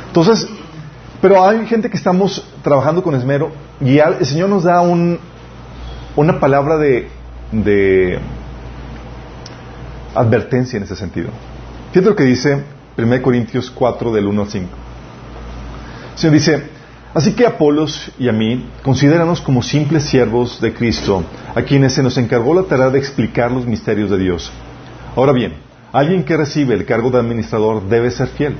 Entonces, 0.08 0.47
pero 1.23 1.41
hay 1.41 1.65
gente 1.67 1.89
que 1.89 1.95
estamos 1.95 2.45
trabajando 2.63 3.01
con 3.01 3.15
esmero 3.15 3.49
y 3.79 3.97
el 3.97 4.25
Señor 4.25 4.49
nos 4.49 4.65
da 4.65 4.81
un, 4.81 5.17
una 6.17 6.38
palabra 6.38 6.77
de, 6.77 7.07
de 7.49 8.19
advertencia 10.13 10.75
en 10.75 10.83
ese 10.83 10.97
sentido. 10.97 11.29
Fíjate 11.93 12.09
lo 12.09 12.15
que 12.17 12.25
dice 12.25 12.62
1 12.97 13.21
Corintios 13.21 13.71
4 13.71 14.12
del 14.12 14.27
1 14.27 14.41
al 14.41 14.49
5. 14.49 14.67
El 16.12 16.19
Señor 16.19 16.33
dice, 16.33 16.63
Así 17.13 17.31
que 17.31 17.47
Apolos 17.47 18.12
y 18.19 18.27
a 18.27 18.33
mí, 18.33 18.69
considéranos 18.83 19.39
como 19.39 19.63
simples 19.63 20.03
siervos 20.03 20.59
de 20.59 20.73
Cristo, 20.73 21.23
a 21.55 21.62
quienes 21.62 21.93
se 21.93 22.03
nos 22.03 22.17
encargó 22.17 22.53
la 22.53 22.63
tarea 22.63 22.89
de 22.89 22.99
explicar 22.99 23.49
los 23.49 23.65
misterios 23.65 24.09
de 24.09 24.17
Dios. 24.17 24.51
Ahora 25.15 25.31
bien, 25.31 25.53
alguien 25.93 26.25
que 26.25 26.36
recibe 26.36 26.73
el 26.73 26.86
cargo 26.86 27.12
de 27.12 27.19
administrador 27.19 27.88
debe 27.88 28.12
ser 28.12 28.27
fiel. 28.27 28.57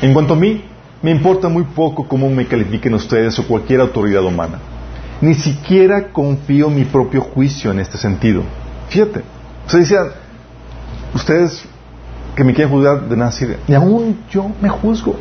En 0.00 0.12
cuanto 0.12 0.34
a 0.34 0.36
mí, 0.36 0.62
me 1.04 1.10
importa 1.10 1.50
muy 1.50 1.64
poco 1.64 2.08
cómo 2.08 2.30
me 2.30 2.46
califiquen 2.46 2.94
ustedes 2.94 3.38
o 3.38 3.46
cualquier 3.46 3.82
autoridad 3.82 4.24
humana. 4.24 4.58
Ni 5.20 5.34
siquiera 5.34 6.10
confío 6.10 6.68
en 6.68 6.76
mi 6.76 6.84
propio 6.86 7.20
juicio 7.20 7.70
en 7.72 7.80
este 7.80 7.98
sentido. 7.98 8.42
Fíjate, 8.88 9.20
o 9.66 9.70
sea, 9.70 9.80
decía, 9.80 10.00
ustedes 11.14 11.62
que 12.34 12.42
me 12.42 12.54
quieren 12.54 12.72
juzgar 12.72 13.06
de 13.06 13.16
nada 13.18 13.32
sirve. 13.32 13.58
Ni 13.68 13.74
aún 13.74 14.20
yo 14.30 14.50
me 14.62 14.70
juzgo. 14.70 15.14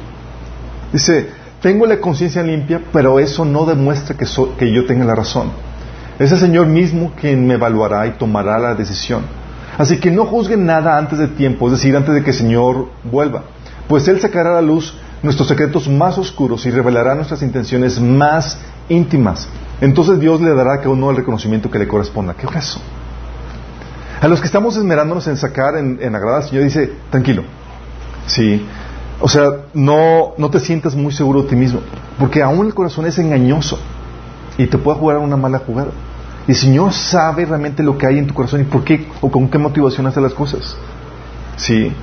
Dice, 0.93 1.27
tengo 1.61 1.85
la 1.85 1.99
conciencia 1.99 2.41
limpia, 2.43 2.79
pero 2.93 3.19
eso 3.19 3.43
no 3.43 3.65
demuestra 3.65 4.15
que, 4.15 4.25
que 4.57 4.71
yo 4.71 4.85
tenga 4.85 5.03
la 5.03 5.15
razón. 5.15 5.51
Es 6.17 6.31
el 6.31 6.39
Señor 6.39 6.67
mismo 6.67 7.11
quien 7.19 7.45
me 7.45 7.55
evaluará 7.55 8.07
y 8.07 8.11
tomará 8.11 8.57
la 8.57 8.73
decisión. 8.73 9.23
Así 9.77 9.97
que 9.97 10.11
no 10.11 10.23
juzguen 10.27 10.65
nada 10.65 10.97
antes 10.97 11.19
de 11.19 11.27
tiempo, 11.27 11.65
es 11.65 11.73
decir, 11.73 11.93
antes 11.93 12.15
de 12.15 12.23
que 12.23 12.29
el 12.29 12.37
Señor 12.37 12.87
vuelva, 13.03 13.43
pues 13.89 14.07
Él 14.07 14.21
sacará 14.21 14.51
a 14.51 14.53
la 14.53 14.61
luz 14.61 14.95
nuestros 15.23 15.47
secretos 15.47 15.87
más 15.87 16.17
oscuros 16.17 16.65
y 16.65 16.71
revelará 16.71 17.15
nuestras 17.15 17.41
intenciones 17.41 17.99
más 17.99 18.59
íntimas. 18.89 19.47
Entonces 19.81 20.19
Dios 20.19 20.41
le 20.41 20.53
dará 20.53 20.75
a 20.75 20.77
cada 20.77 20.89
uno 20.89 21.09
el 21.09 21.15
reconocimiento 21.15 21.71
que 21.71 21.79
le 21.79 21.87
corresponda. 21.87 22.35
¿Qué 22.35 22.45
es 22.45 22.55
eso? 22.55 22.81
A 24.21 24.27
los 24.27 24.39
que 24.39 24.45
estamos 24.45 24.77
esmerándonos 24.77 25.25
en 25.27 25.37
sacar, 25.37 25.77
en, 25.77 25.97
en 26.01 26.15
agradar 26.15 26.43
al 26.43 26.47
Señor, 26.47 26.65
dice, 26.65 26.93
tranquilo. 27.09 27.43
Sí, 28.27 28.65
o 29.19 29.27
sea, 29.29 29.51
no, 29.73 30.33
no 30.37 30.49
te 30.49 30.59
sientas 30.59 30.95
muy 30.95 31.13
seguro 31.13 31.43
de 31.43 31.49
ti 31.49 31.55
mismo, 31.55 31.79
porque 32.19 32.41
aún 32.41 32.65
el 32.65 32.73
corazón 32.73 33.05
es 33.05 33.17
engañoso 33.17 33.79
y 34.57 34.67
te 34.67 34.77
puede 34.77 34.97
jugar 34.99 35.17
una 35.17 35.37
mala 35.37 35.59
jugada. 35.59 35.91
Y 36.47 36.51
el 36.51 36.57
Señor 36.57 36.93
sabe 36.93 37.45
realmente 37.45 37.83
lo 37.83 37.97
que 37.97 38.05
hay 38.05 38.17
en 38.17 38.27
tu 38.27 38.33
corazón 38.33 38.61
y 38.61 38.63
por 38.65 38.83
qué 38.83 39.07
o 39.21 39.31
con 39.31 39.47
qué 39.47 39.57
motivación 39.57 40.07
hace 40.07 40.19
las 40.19 40.33
cosas. 40.33 40.75
Sí. 41.55 41.93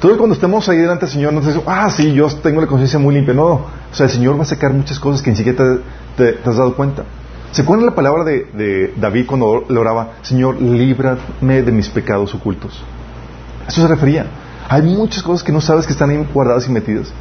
Entonces 0.00 0.16
cuando 0.16 0.32
estemos 0.32 0.66
ahí 0.66 0.78
delante 0.78 1.04
del 1.04 1.12
Señor, 1.12 1.34
no 1.34 1.42
te 1.42 1.52
ah, 1.66 1.90
sí, 1.90 2.14
yo 2.14 2.26
tengo 2.36 2.62
la 2.62 2.66
conciencia 2.66 2.98
muy 2.98 3.14
limpia. 3.14 3.34
No, 3.34 3.48
o 3.48 3.68
sea, 3.92 4.06
el 4.06 4.12
Señor 4.12 4.38
va 4.38 4.44
a 4.44 4.46
sacar 4.46 4.72
muchas 4.72 4.98
cosas 4.98 5.20
que 5.20 5.28
ni 5.28 5.36
siquiera 5.36 5.76
te, 6.16 6.38
has 6.42 6.56
dado 6.56 6.74
cuenta. 6.74 7.04
¿Se 7.52 7.60
acuerdan 7.60 7.84
la 7.84 7.94
palabra 7.94 8.24
de, 8.24 8.46
de, 8.54 8.94
David 8.96 9.26
cuando 9.26 9.66
le 9.68 9.78
oraba, 9.78 10.12
Señor, 10.22 10.58
líbrame 10.58 11.60
de 11.62 11.70
mis 11.70 11.90
pecados 11.90 12.34
ocultos? 12.34 12.82
Eso 13.68 13.82
se 13.82 13.88
refería. 13.88 14.24
Hay 14.70 14.80
muchas 14.80 15.22
cosas 15.22 15.42
que 15.42 15.52
no 15.52 15.60
sabes 15.60 15.84
que 15.84 15.92
están 15.92 16.08
ahí 16.08 16.26
guardadas 16.32 16.66
y 16.66 16.72
metidas. 16.72 17.12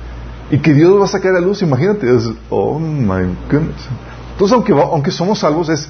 Y 0.50 0.60
que 0.60 0.74
Dios 0.74 0.98
va 0.98 1.04
a 1.04 1.10
sacar 1.10 1.36
a 1.36 1.42
luz, 1.42 1.62
imagínate. 1.62 2.08
oh 2.50 2.80
my 2.80 3.36
goodness. 3.52 3.89
Entonces, 4.32 4.54
aunque, 4.54 4.72
aunque 4.72 5.12
somos 5.12 5.39
salvos, 5.39 5.68
es 5.68 5.89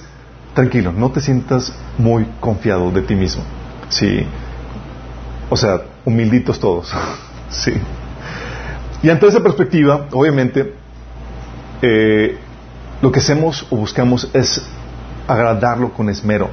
tranquilo, 0.55 0.91
no 0.91 1.11
te 1.11 1.21
sientas 1.21 1.71
muy 1.99 2.25
confiado 2.39 2.89
de 2.89 3.03
ti 3.03 3.13
mismo. 3.13 3.43
Sí. 3.89 4.25
O 5.49 5.57
sea, 5.57 5.81
humilditos 6.05 6.59
todos. 6.59 6.93
sí. 7.49 7.73
Y 9.01 9.09
ante 9.09 9.27
esa 9.27 9.41
perspectiva, 9.41 10.07
obviamente, 10.11 10.73
eh, 11.81 12.37
lo 13.01 13.11
que 13.11 13.19
hacemos 13.19 13.65
o 13.69 13.77
buscamos 13.77 14.29
es 14.33 14.61
agradarlo 15.27 15.93
con 15.93 16.09
esmero. 16.09 16.49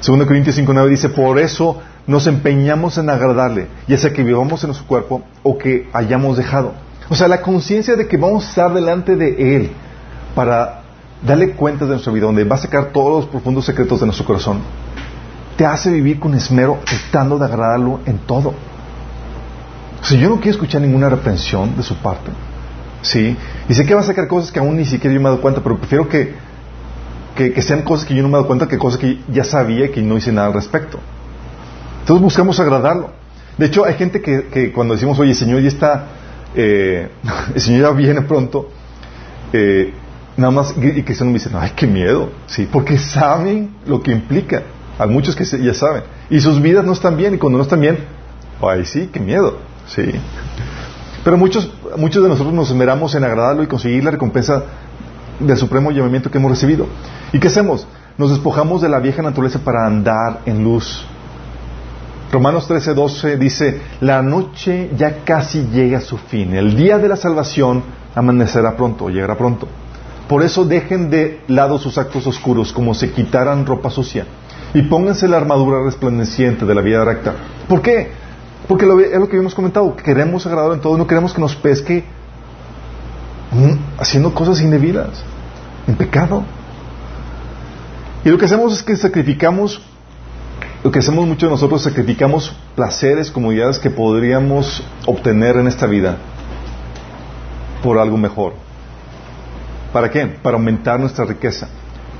Segundo 0.00 0.26
Corintios 0.26 0.58
5.9 0.58 0.88
dice, 0.88 1.08
por 1.08 1.38
eso 1.38 1.80
nos 2.06 2.26
empeñamos 2.26 2.98
en 2.98 3.08
agradarle, 3.08 3.68
ya 3.86 3.96
sea 3.96 4.12
que 4.12 4.24
vivamos 4.24 4.64
en 4.64 4.68
nuestro 4.68 4.88
cuerpo 4.88 5.22
o 5.44 5.56
que 5.56 5.88
hayamos 5.92 6.36
dejado. 6.36 6.74
O 7.08 7.14
sea, 7.14 7.28
la 7.28 7.42
conciencia 7.42 7.94
de 7.94 8.08
que 8.08 8.16
vamos 8.16 8.44
a 8.44 8.48
estar 8.48 8.74
delante 8.74 9.14
de 9.14 9.56
Él 9.56 9.70
para 10.34 10.82
darle 11.24 11.52
cuenta 11.52 11.84
de 11.84 11.92
nuestra 11.92 12.12
vida, 12.12 12.26
donde 12.26 12.44
va 12.44 12.56
a 12.56 12.58
sacar 12.58 12.86
todos 12.86 13.22
los 13.22 13.30
profundos 13.30 13.64
secretos 13.64 14.00
de 14.00 14.06
nuestro 14.06 14.26
corazón, 14.26 14.60
te 15.56 15.66
hace 15.66 15.90
vivir 15.90 16.18
con 16.18 16.34
esmero, 16.34 16.78
tratando 16.84 17.38
de 17.38 17.44
agradarlo 17.44 18.00
en 18.06 18.18
todo. 18.18 18.54
Si 20.02 20.18
yo 20.18 20.28
no 20.28 20.36
quiero 20.36 20.50
escuchar 20.50 20.80
ninguna 20.80 21.08
reprensión 21.08 21.76
de 21.76 21.82
su 21.82 21.94
parte, 21.96 22.30
¿sí? 23.02 23.36
Y 23.68 23.74
sé 23.74 23.84
que 23.84 23.94
va 23.94 24.00
a 24.00 24.04
sacar 24.04 24.26
cosas 24.26 24.50
que 24.50 24.58
aún 24.58 24.76
ni 24.76 24.84
siquiera 24.84 25.14
yo 25.14 25.20
me 25.20 25.26
he 25.26 25.30
dado 25.30 25.40
cuenta, 25.40 25.60
pero 25.62 25.78
prefiero 25.78 26.08
que, 26.08 26.34
que, 27.36 27.62
sean 27.62 27.82
cosas 27.82 28.06
que 28.06 28.14
yo 28.14 28.22
no 28.22 28.28
me 28.28 28.32
he 28.32 28.36
dado 28.38 28.46
cuenta 28.46 28.66
que 28.66 28.78
cosas 28.78 28.98
que 28.98 29.20
ya 29.28 29.44
sabía 29.44 29.86
y 29.86 29.88
que 29.90 30.02
no 30.02 30.16
hice 30.16 30.32
nada 30.32 30.48
al 30.48 30.54
respecto. 30.54 30.98
Entonces 32.00 32.22
buscamos 32.22 32.58
agradarlo. 32.58 33.10
De 33.58 33.66
hecho, 33.66 33.84
hay 33.84 33.94
gente 33.94 34.20
que, 34.20 34.48
que 34.48 34.72
cuando 34.72 34.94
decimos, 34.94 35.18
oye, 35.18 35.30
el 35.30 35.36
Señor 35.36 35.60
ya 35.60 35.68
está, 35.68 36.06
eh, 36.56 37.08
el 37.54 37.60
Señor 37.60 37.82
ya 37.82 37.90
viene 37.90 38.22
pronto, 38.22 38.70
eh, 39.52 39.92
nada 40.36 40.50
más, 40.50 40.74
y 40.76 41.02
que 41.02 41.14
se 41.14 41.24
nos 41.24 41.34
dicen, 41.34 41.52
ay, 41.54 41.72
qué 41.76 41.86
miedo, 41.86 42.30
¿sí? 42.46 42.68
Porque 42.70 42.98
saben 42.98 43.70
lo 43.86 44.02
que 44.02 44.10
implica. 44.10 44.62
Hay 45.02 45.08
muchos 45.08 45.34
que 45.34 45.44
ya 45.44 45.74
saben. 45.74 46.04
Y 46.30 46.40
sus 46.40 46.62
vidas 46.62 46.84
no 46.84 46.92
están 46.92 47.16
bien, 47.16 47.34
y 47.34 47.38
cuando 47.38 47.58
no 47.58 47.64
están 47.64 47.80
bien, 47.80 47.98
ay, 48.62 48.84
sí, 48.84 49.10
qué 49.12 49.18
miedo, 49.18 49.58
¿sí? 49.88 50.12
Pero 51.24 51.36
muchos, 51.36 51.72
muchos 51.96 52.22
de 52.22 52.28
nosotros 52.28 52.54
nos 52.54 52.70
esmeramos 52.70 53.12
en 53.16 53.24
agradarlo 53.24 53.64
y 53.64 53.66
conseguir 53.66 54.04
la 54.04 54.12
recompensa 54.12 54.62
del 55.40 55.56
supremo 55.56 55.90
llamamiento 55.90 56.30
que 56.30 56.38
hemos 56.38 56.52
recibido. 56.52 56.86
¿Y 57.32 57.40
qué 57.40 57.48
hacemos? 57.48 57.88
Nos 58.16 58.30
despojamos 58.30 58.80
de 58.80 58.88
la 58.88 59.00
vieja 59.00 59.22
naturaleza 59.22 59.58
para 59.58 59.86
andar 59.86 60.42
en 60.46 60.62
luz. 60.62 61.04
Romanos 62.30 62.68
13, 62.68 62.94
12 62.94 63.36
dice, 63.38 63.80
la 64.00 64.22
noche 64.22 64.90
ya 64.96 65.24
casi 65.24 65.66
llega 65.72 65.98
a 65.98 66.00
su 66.00 66.16
fin, 66.16 66.54
el 66.54 66.76
día 66.76 66.98
de 66.98 67.08
la 67.08 67.16
salvación 67.16 67.82
amanecerá 68.14 68.76
pronto, 68.76 69.10
llegará 69.10 69.36
pronto. 69.36 69.66
Por 70.28 70.44
eso 70.44 70.64
dejen 70.64 71.10
de 71.10 71.40
lado 71.48 71.78
sus 71.78 71.98
actos 71.98 72.26
oscuros 72.26 72.72
como 72.72 72.94
si 72.94 73.08
quitaran 73.08 73.66
ropa 73.66 73.90
sucia 73.90 74.26
y 74.74 74.82
pónganse 74.82 75.28
la 75.28 75.36
armadura 75.36 75.82
resplandeciente 75.84 76.64
de 76.64 76.74
la 76.74 76.80
vida 76.80 77.04
recta. 77.04 77.34
¿Por 77.68 77.82
qué? 77.82 78.12
Porque 78.68 78.86
es 78.86 79.18
lo 79.18 79.28
que 79.28 79.36
hemos 79.36 79.54
comentado, 79.54 79.94
queremos 79.96 80.46
agradar 80.46 80.72
en 80.72 80.80
todo, 80.80 80.96
no 80.96 81.06
queremos 81.06 81.32
que 81.34 81.40
nos 81.40 81.54
pesque 81.56 82.04
haciendo 83.98 84.34
cosas 84.34 84.60
indebidas, 84.60 85.22
en 85.86 85.94
pecado. 85.96 86.44
Y 88.24 88.30
lo 88.30 88.38
que 88.38 88.46
hacemos 88.46 88.72
es 88.72 88.82
que 88.82 88.96
sacrificamos, 88.96 89.82
lo 90.82 90.90
que 90.90 91.00
hacemos 91.00 91.26
muchos 91.26 91.48
de 91.48 91.50
nosotros, 91.50 91.82
sacrificamos 91.82 92.56
placeres, 92.74 93.30
comodidades 93.30 93.78
que 93.78 93.90
podríamos 93.90 94.82
obtener 95.06 95.56
en 95.56 95.66
esta 95.66 95.86
vida 95.86 96.16
por 97.82 97.98
algo 97.98 98.16
mejor. 98.16 98.54
¿Para 99.92 100.10
qué? 100.10 100.26
Para 100.26 100.56
aumentar 100.56 100.98
nuestra 100.98 101.24
riqueza. 101.24 101.68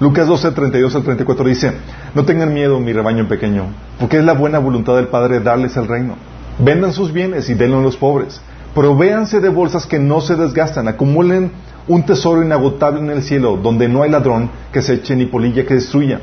Lucas 0.02 0.26
12, 0.26 0.50
32 0.50 0.96
al 0.96 1.04
34 1.04 1.44
dice, 1.46 1.72
no 2.12 2.24
tengan 2.24 2.52
miedo, 2.52 2.80
mi 2.80 2.92
rebaño 2.92 3.28
pequeño, 3.28 3.66
porque 4.00 4.18
es 4.18 4.24
la 4.24 4.32
buena 4.32 4.58
voluntad 4.58 4.96
del 4.96 5.06
Padre 5.06 5.38
darles 5.38 5.76
el 5.76 5.86
reino. 5.86 6.16
Vendan 6.58 6.92
sus 6.92 7.12
bienes 7.12 7.48
y 7.48 7.54
denlo 7.54 7.78
a 7.78 7.82
los 7.82 7.96
pobres. 7.96 8.40
Provéanse 8.74 9.38
de 9.38 9.48
bolsas 9.48 9.86
que 9.86 10.00
no 10.00 10.20
se 10.20 10.34
desgastan. 10.34 10.88
Acumulen 10.88 11.52
un 11.86 12.04
tesoro 12.04 12.42
inagotable 12.42 12.98
en 12.98 13.10
el 13.10 13.22
cielo, 13.22 13.56
donde 13.56 13.88
no 13.88 14.02
hay 14.02 14.10
ladrón 14.10 14.50
que 14.72 14.82
se 14.82 14.94
eche 14.94 15.14
ni 15.14 15.26
polilla 15.26 15.64
que 15.64 15.74
destruya. 15.74 16.18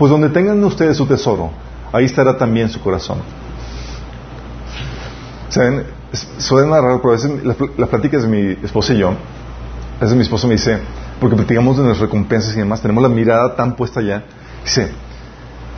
Pues 0.00 0.10
donde 0.10 0.30
tengan 0.30 0.62
ustedes 0.64 0.96
su 0.96 1.06
tesoro, 1.06 1.52
ahí 1.92 2.06
estará 2.06 2.36
también 2.36 2.70
su 2.70 2.80
corazón. 2.80 3.18
¿Saben? 5.48 5.84
Suena 6.38 6.80
raro, 6.80 7.00
pero 7.00 7.10
a 7.10 7.16
veces 7.16 7.30
pláticas 7.88 8.22
de 8.22 8.28
mi 8.28 8.64
esposa 8.64 8.94
y 8.94 8.98
yo, 8.98 9.10
a 9.10 10.00
veces 10.00 10.16
mi 10.16 10.22
esposo 10.22 10.48
me 10.48 10.54
dice, 10.54 10.80
porque 11.22 11.36
platicamos 11.36 11.76
de 11.76 11.84
nuestras 11.84 12.10
recompensas 12.10 12.52
y 12.56 12.58
demás, 12.58 12.82
tenemos 12.82 13.00
la 13.00 13.08
mirada 13.08 13.54
tan 13.54 13.76
puesta 13.76 14.00
allá, 14.00 14.24
dice, 14.64 14.90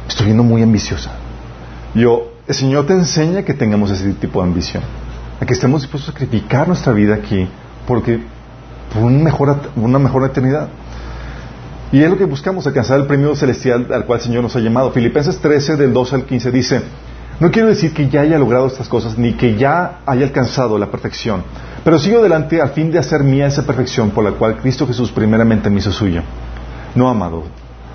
estoy 0.09 0.25
viendo 0.25 0.43
muy 0.43 0.63
ambiciosa. 0.63 1.11
Yo, 1.95 2.33
el 2.49 2.55
Señor 2.55 2.87
te 2.87 2.95
enseña 2.95 3.43
que 3.43 3.53
tengamos 3.53 3.91
ese 3.91 4.15
tipo 4.15 4.41
de 4.41 4.49
ambición, 4.49 4.83
a 5.39 5.45
que 5.45 5.53
estemos 5.53 5.83
dispuestos 5.83 6.09
a 6.09 6.13
sacrificar 6.13 6.67
nuestra 6.67 6.95
vida 6.95 7.15
aquí 7.17 7.47
porque 7.87 8.21
por 8.91 9.03
una 9.03 9.23
mejor, 9.23 9.71
una 9.77 9.99
mejor 9.99 10.25
eternidad. 10.25 10.69
Y 11.93 12.03
es 12.03 12.09
lo 12.09 12.17
que 12.17 12.25
buscamos, 12.25 12.67
alcanzar 12.67 12.99
el 12.99 13.07
premio 13.07 13.37
celestial 13.37 13.89
al 13.93 14.07
cual 14.07 14.21
el 14.21 14.25
Señor 14.25 14.43
nos 14.45 14.57
ha 14.57 14.61
llamado. 14.61 14.93
Filipenses 14.93 15.41
13, 15.41 15.77
del 15.77 15.93
12 15.93 16.15
al 16.15 16.25
15 16.25 16.51
dice, 16.53 16.81
no 17.41 17.51
quiero 17.51 17.69
decir 17.69 17.93
que 17.93 18.09
ya 18.09 18.21
haya 18.21 18.39
logrado 18.39 18.67
estas 18.67 18.89
cosas, 18.89 19.19
ni 19.19 19.35
que 19.35 19.57
ya 19.57 20.01
haya 20.07 20.27
alcanzado 20.27 20.79
la 20.79 20.91
perfección, 20.91 21.43
pero 21.85 21.99
sigo 21.99 22.21
adelante 22.21 22.61
al 22.61 22.71
fin 22.71 22.91
de 22.91 22.99
hacer 22.99 23.23
mía 23.23 23.47
esa 23.47 23.67
perfección 23.67 24.11
por 24.11 24.25
la 24.25 24.33
cual 24.33 24.57
Cristo 24.57 24.87
Jesús 24.87 25.11
primeramente 25.11 25.71
me 25.71 25.79
hizo 25.79 25.93
suyo. 25.93 26.23
No, 26.95 27.09
amado, 27.09 27.45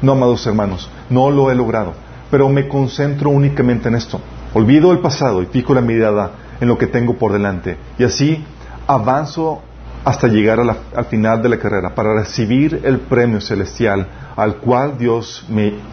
no, 0.01 0.11
amados 0.11 0.45
hermanos, 0.45 0.89
no 1.09 1.31
lo 1.31 1.49
he 1.51 1.55
logrado, 1.55 1.93
pero 2.29 2.49
me 2.49 2.67
concentro 2.67 3.29
únicamente 3.29 3.87
en 3.87 3.95
esto 3.95 4.19
Olvido 4.53 4.91
el 4.91 4.99
pasado 4.99 5.43
y 5.43 5.45
fijo 5.45 5.75
la 5.75 5.81
mirada 5.81 6.31
en 6.59 6.67
lo 6.67 6.77
que 6.77 6.87
tengo 6.87 7.17
por 7.17 7.31
delante. 7.31 7.77
Y 7.99 8.03
así 8.03 8.43
avanzo 8.87 9.61
hasta 10.03 10.27
llegar 10.27 10.59
al 10.59 11.05
final 11.05 11.43
de 11.43 11.49
la 11.49 11.59
carrera 11.59 11.93
para 11.93 12.15
recibir 12.15 12.81
el 12.83 12.99
premio 12.99 13.41
celestial 13.41 14.07
al 14.35 14.55
cual 14.55 14.97
Dios 14.97 15.45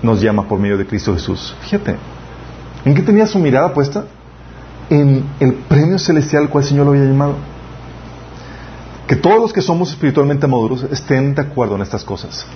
nos 0.02 0.22
llama 0.22 0.48
por 0.48 0.58
medio 0.58 0.78
de 0.78 0.86
Cristo 0.86 1.12
Jesús. 1.12 1.54
Fíjate, 1.60 1.96
¿en 2.86 2.94
qué 2.94 3.02
tenía 3.02 3.26
su 3.26 3.38
mirada 3.38 3.74
puesta? 3.74 4.04
En 4.88 5.24
el 5.40 5.52
premio 5.54 5.98
celestial 5.98 6.44
al 6.44 6.48
cual 6.48 6.64
el 6.64 6.70
Señor 6.70 6.86
lo 6.86 6.92
había 6.92 7.04
llamado. 7.04 7.34
Que 9.06 9.16
todos 9.16 9.40
los 9.40 9.52
que 9.52 9.60
somos 9.60 9.90
espiritualmente 9.90 10.46
maduros 10.46 10.84
estén 10.90 11.34
de 11.34 11.42
acuerdo 11.42 11.74
en 11.74 11.82
estas 11.82 12.04
cosas. 12.04 12.46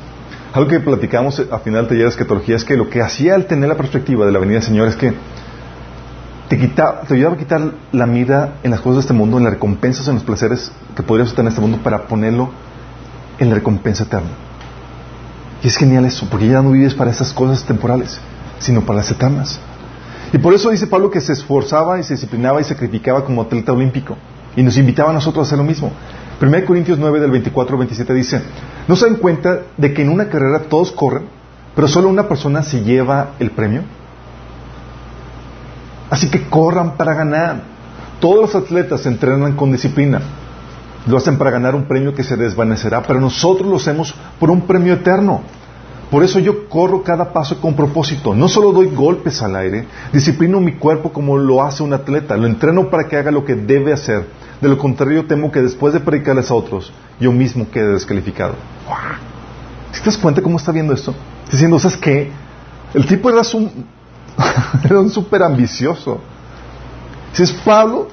Algo 0.53 0.69
que 0.69 0.81
platicamos 0.81 1.41
a 1.51 1.59
final 1.59 1.83
del 1.83 1.89
taller 1.89 2.05
de 2.05 2.11
escatología 2.11 2.57
es 2.57 2.65
que 2.65 2.77
lo 2.77 2.89
que 2.89 3.03
hacía 3.03 3.35
al 3.35 3.47
tener 3.47 3.69
la 3.69 3.77
perspectiva 3.77 4.25
de 4.25 4.33
la 4.33 4.39
venida 4.39 4.59
del 4.59 4.67
Señor 4.67 4.89
es 4.89 4.97
que 4.97 5.13
te, 6.49 6.59
quita, 6.59 7.03
te 7.03 7.15
ayudaba 7.15 7.35
a 7.35 7.39
quitar 7.39 7.73
la 7.93 8.07
mira 8.07 8.55
en 8.65 8.73
las 8.73 8.81
cosas 8.81 8.97
de 8.97 9.01
este 9.03 9.13
mundo, 9.13 9.39
en 9.39 9.45
las 9.45 9.53
recompensas, 9.53 10.09
en 10.09 10.15
los 10.15 10.25
placeres 10.25 10.73
que 10.97 11.03
podrías 11.03 11.31
obtener 11.31 11.47
en 11.47 11.53
este 11.53 11.61
mundo 11.61 11.79
para 11.85 12.07
ponerlo 12.09 12.51
en 13.39 13.49
la 13.49 13.55
recompensa 13.55 14.05
eterna. 14.05 14.31
Y 15.63 15.69
es 15.69 15.77
genial 15.77 16.05
eso, 16.05 16.27
porque 16.31 16.49
ya 16.49 16.63
no 16.63 16.73
vives 16.73 16.95
para 16.95 17.11
esas 17.11 17.33
cosas 17.33 17.65
temporales, 17.65 18.19
sino 18.59 18.81
para 18.81 18.99
las 18.99 19.11
eternas. 19.11 19.61
Y 20.33 20.39
por 20.39 20.55
eso 20.55 20.71
dice 20.71 20.87
Pablo 20.87 21.11
que 21.11 21.21
se 21.21 21.33
esforzaba 21.33 21.99
y 21.99 22.05
se 22.05 22.15
disciplinaba 22.15 22.61
y 22.61 22.65
sacrificaba 22.65 23.25
como 23.25 23.43
atleta 23.43 23.73
olímpico. 23.73 24.17
Y 24.57 24.63
nos 24.63 24.77
invitaba 24.77 25.11
a 25.11 25.13
nosotros 25.13 25.45
a 25.45 25.49
hacer 25.49 25.59
lo 25.59 25.65
mismo. 25.65 25.93
1 26.41 26.65
Corintios 26.67 26.99
9 26.99 27.21
del 27.21 27.31
24 27.31 27.75
al 27.75 27.79
27 27.81 28.15
dice, 28.15 28.43
¿no 28.89 28.97
se 28.97 29.07
dan 29.07 29.17
cuenta 29.17 29.63
de 29.77 29.93
que 29.93 30.03
en 30.03 30.09
una 30.09 30.29
carrera 30.29 30.61
todos 30.61 30.91
corren, 30.93 31.25
pero 31.75 31.87
solo 31.87 32.09
una 32.09 32.29
persona 32.29 32.63
se 32.63 32.83
lleva 32.83 33.33
el 33.39 33.51
premio? 33.51 33.83
Así 36.09 36.29
que 36.29 36.49
corran 36.49 36.97
para 36.97 37.15
ganar. 37.15 37.63
Todos 38.21 38.41
los 38.41 38.55
atletas 38.55 39.03
se 39.03 39.09
entrenan 39.09 39.55
con 39.55 39.73
disciplina. 39.73 40.21
Lo 41.07 41.17
hacen 41.17 41.39
para 41.39 41.51
ganar 41.51 41.75
un 41.75 41.85
premio 41.85 42.15
que 42.15 42.25
se 42.25 42.37
desvanecerá, 42.37 43.03
pero 43.03 43.21
nosotros 43.21 43.69
lo 43.69 43.77
hacemos 43.77 44.15
por 44.39 44.51
un 44.51 44.63
premio 44.63 44.95
eterno. 44.95 45.43
Por 46.11 46.25
eso 46.25 46.41
yo 46.41 46.69
corro 46.69 47.03
cada 47.03 47.33
paso 47.33 47.61
con 47.61 47.75
propósito. 47.75 48.35
No 48.35 48.49
solo 48.49 48.73
doy 48.73 48.89
golpes 48.89 49.43
al 49.43 49.55
aire, 49.55 49.87
disciplino 50.13 50.61
mi 50.61 50.75
cuerpo 50.75 51.13
como 51.13 51.39
lo 51.39 51.63
hace 51.63 51.83
un 51.83 51.93
atleta. 51.93 52.37
Lo 52.37 52.47
entreno 52.47 52.91
para 52.91 53.07
que 53.07 53.17
haga 53.17 53.31
lo 53.31 53.45
que 53.45 53.55
debe 53.55 53.93
hacer. 53.93 54.27
De 54.61 54.69
lo 54.69 54.77
contrario, 54.77 55.27
temo 55.27 55.53
que 55.53 55.63
después 55.63 55.95
de 55.95 56.01
predicarles 56.01 56.51
a 56.51 56.55
otros, 56.55 56.93
yo 57.21 57.33
mismo 57.33 57.71
quede 57.71 57.93
descalificado. 57.93 58.55
¿Te 59.93 60.01
das 60.05 60.19
cuenta 60.19 60.43
cómo 60.43 60.57
está 60.57 60.73
viendo 60.73 60.93
esto? 60.93 61.15
Diciendo, 61.51 61.79
¿sabes 61.79 61.97
qué? 61.97 62.31
El 62.93 63.07
tipo 63.07 63.31
era 63.31 63.43
un, 63.55 63.87
era 64.85 64.99
un 64.99 65.11
súper 65.11 65.43
ambicioso. 65.43 66.21
Si 67.33 67.43
es 67.43 67.53
Pablo, 67.53 68.09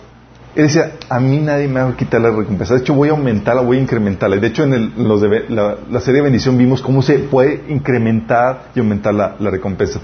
él 0.57 0.63
decía, 0.63 0.93
a 1.07 1.19
mí 1.19 1.37
nadie 1.37 1.67
me 1.67 1.79
va 1.79 1.89
a 1.89 1.95
quitar 1.95 2.19
la 2.19 2.31
recompensa. 2.31 2.73
De 2.73 2.79
hecho, 2.79 2.95
voy 2.95 3.09
a 3.09 3.11
aumentarla, 3.11 3.61
voy 3.61 3.77
a 3.77 3.81
incrementarla. 3.81 4.37
De 4.37 4.47
hecho, 4.47 4.63
en 4.63 4.91
los 5.07 5.21
de, 5.21 5.45
la, 5.49 5.99
serie 5.99 6.21
de 6.21 6.23
bendición 6.23 6.57
vimos 6.57 6.81
cómo 6.81 7.03
se 7.03 7.19
puede 7.19 7.65
incrementar 7.69 8.69
y 8.73 8.79
aumentar 8.79 9.13
la, 9.13 9.35
recompensa 9.51 9.99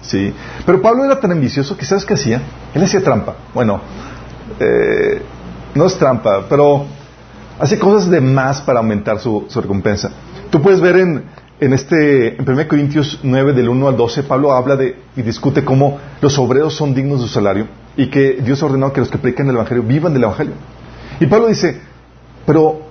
¿sí? 0.00 0.34
Pero 0.66 0.82
Pablo 0.82 1.04
era 1.04 1.20
tan 1.20 1.30
ambicioso 1.30 1.76
que, 1.76 1.84
¿sabes 1.84 2.04
qué 2.04 2.14
hacía? 2.14 2.42
Él 2.74 2.82
hacía 2.82 3.00
trampa. 3.00 3.36
Bueno, 3.54 3.80
eh, 4.58 5.22
no 5.76 5.86
es 5.86 5.96
trampa, 5.96 6.46
pero 6.48 6.84
hace 7.60 7.78
cosas 7.78 8.10
de 8.10 8.20
más 8.20 8.60
para 8.60 8.80
aumentar 8.80 9.20
su 9.20 9.46
recompensa. 9.54 10.10
Tú 10.50 10.60
puedes 10.60 10.80
ver 10.80 10.96
en, 10.96 11.26
en 11.60 11.72
este, 11.72 12.40
en 12.40 12.50
1 12.50 12.66
Corintios 12.66 13.20
9, 13.22 13.52
del 13.52 13.68
1 13.68 13.86
al 13.86 13.96
12, 13.96 14.24
Pablo 14.24 14.50
habla 14.50 14.74
de 14.74 14.96
y 15.14 15.22
discute 15.22 15.64
cómo 15.64 16.00
los 16.20 16.36
obreros 16.40 16.74
son 16.74 16.92
dignos 16.92 17.20
de 17.20 17.28
su 17.28 17.32
salario 17.32 17.81
y 17.96 18.08
que 18.08 18.40
Dios 18.42 18.62
ha 18.62 18.66
ordenado 18.66 18.92
que 18.92 19.00
los 19.00 19.10
que 19.10 19.18
predican 19.18 19.48
el 19.48 19.54
Evangelio 19.54 19.82
vivan 19.82 20.12
del 20.12 20.24
Evangelio. 20.24 20.54
Y 21.20 21.26
Pablo 21.26 21.48
dice, 21.48 21.80
pero 22.46 22.82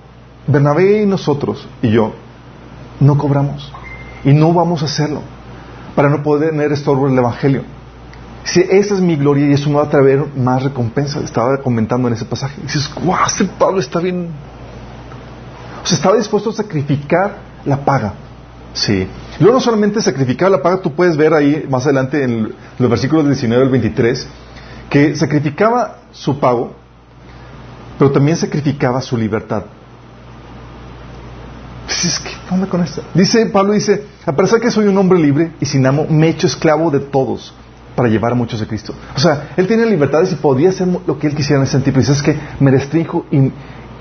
Bernabé 0.46 1.02
y 1.02 1.06
nosotros 1.06 1.68
y 1.82 1.90
yo 1.90 2.12
no 3.00 3.18
cobramos 3.18 3.72
y 4.24 4.32
no 4.32 4.52
vamos 4.52 4.82
a 4.82 4.86
hacerlo 4.86 5.22
para 5.94 6.08
no 6.08 6.22
poder 6.22 6.50
tener 6.50 6.72
estorbo 6.72 7.08
el 7.08 7.18
Evangelio. 7.18 7.62
Si 8.44 8.60
esa 8.60 8.94
es 8.94 9.00
mi 9.00 9.16
gloria 9.16 9.46
y 9.46 9.52
eso 9.52 9.68
me 9.68 9.76
va 9.76 9.84
a 9.84 9.88
traer 9.88 10.24
más 10.36 10.64
recompensa. 10.64 11.20
Estaba 11.20 11.58
comentando 11.58 12.08
en 12.08 12.14
ese 12.14 12.24
pasaje. 12.24 12.56
Y 12.58 12.62
dices, 12.62 12.90
guau, 12.92 13.24
este 13.24 13.44
Pablo 13.44 13.78
está 13.78 14.00
bien. 14.00 14.30
O 15.82 15.86
sea, 15.86 15.96
estaba 15.96 16.16
dispuesto 16.16 16.50
a 16.50 16.52
sacrificar 16.52 17.36
la 17.64 17.84
paga 17.84 18.14
Sí. 18.74 19.06
Luego 19.38 19.56
no 19.56 19.60
solamente 19.60 20.00
sacrificaba 20.00 20.50
la 20.50 20.62
paga, 20.62 20.78
tú 20.78 20.92
puedes 20.92 21.16
ver 21.16 21.34
ahí 21.34 21.66
más 21.68 21.84
adelante 21.84 22.22
en 22.22 22.54
los 22.78 22.90
versículos 22.90 23.26
19 23.26 23.64
al 23.64 23.70
23, 23.70 24.26
que 24.92 25.16
sacrificaba 25.16 26.02
su 26.12 26.38
pago 26.38 26.82
pero 28.02 28.10
también 28.10 28.36
sacrificaba 28.36 29.00
su 29.00 29.16
libertad. 29.16 29.62
¿qué 31.86 32.66
con 32.68 32.82
esto? 32.82 33.00
Dice, 33.14 33.46
Pablo 33.46 33.74
dice, 33.74 34.06
a 34.26 34.32
pesar 34.32 34.60
que 34.60 34.72
soy 34.72 34.88
un 34.88 34.98
hombre 34.98 35.20
libre 35.20 35.52
y 35.60 35.66
sin 35.66 35.86
amo, 35.86 36.06
me 36.08 36.26
he 36.26 36.30
hecho 36.30 36.48
esclavo 36.48 36.90
de 36.90 36.98
todos 36.98 37.54
para 37.94 38.08
llevar 38.08 38.32
a 38.32 38.34
muchos 38.34 38.60
a 38.60 38.66
Cristo. 38.66 38.92
O 39.14 39.20
sea, 39.20 39.52
él 39.56 39.68
tenía 39.68 39.86
libertades 39.86 40.32
y 40.32 40.34
podía 40.34 40.70
hacer 40.70 40.88
lo 41.06 41.16
que 41.16 41.28
él 41.28 41.36
quisiera 41.36 41.60
en 41.60 41.62
ese 41.62 41.72
sentido. 41.72 42.00
Pero 42.00 42.12
es 42.12 42.22
que 42.22 42.36
me 42.58 42.72
restringo 42.72 43.26
y, 43.30 43.52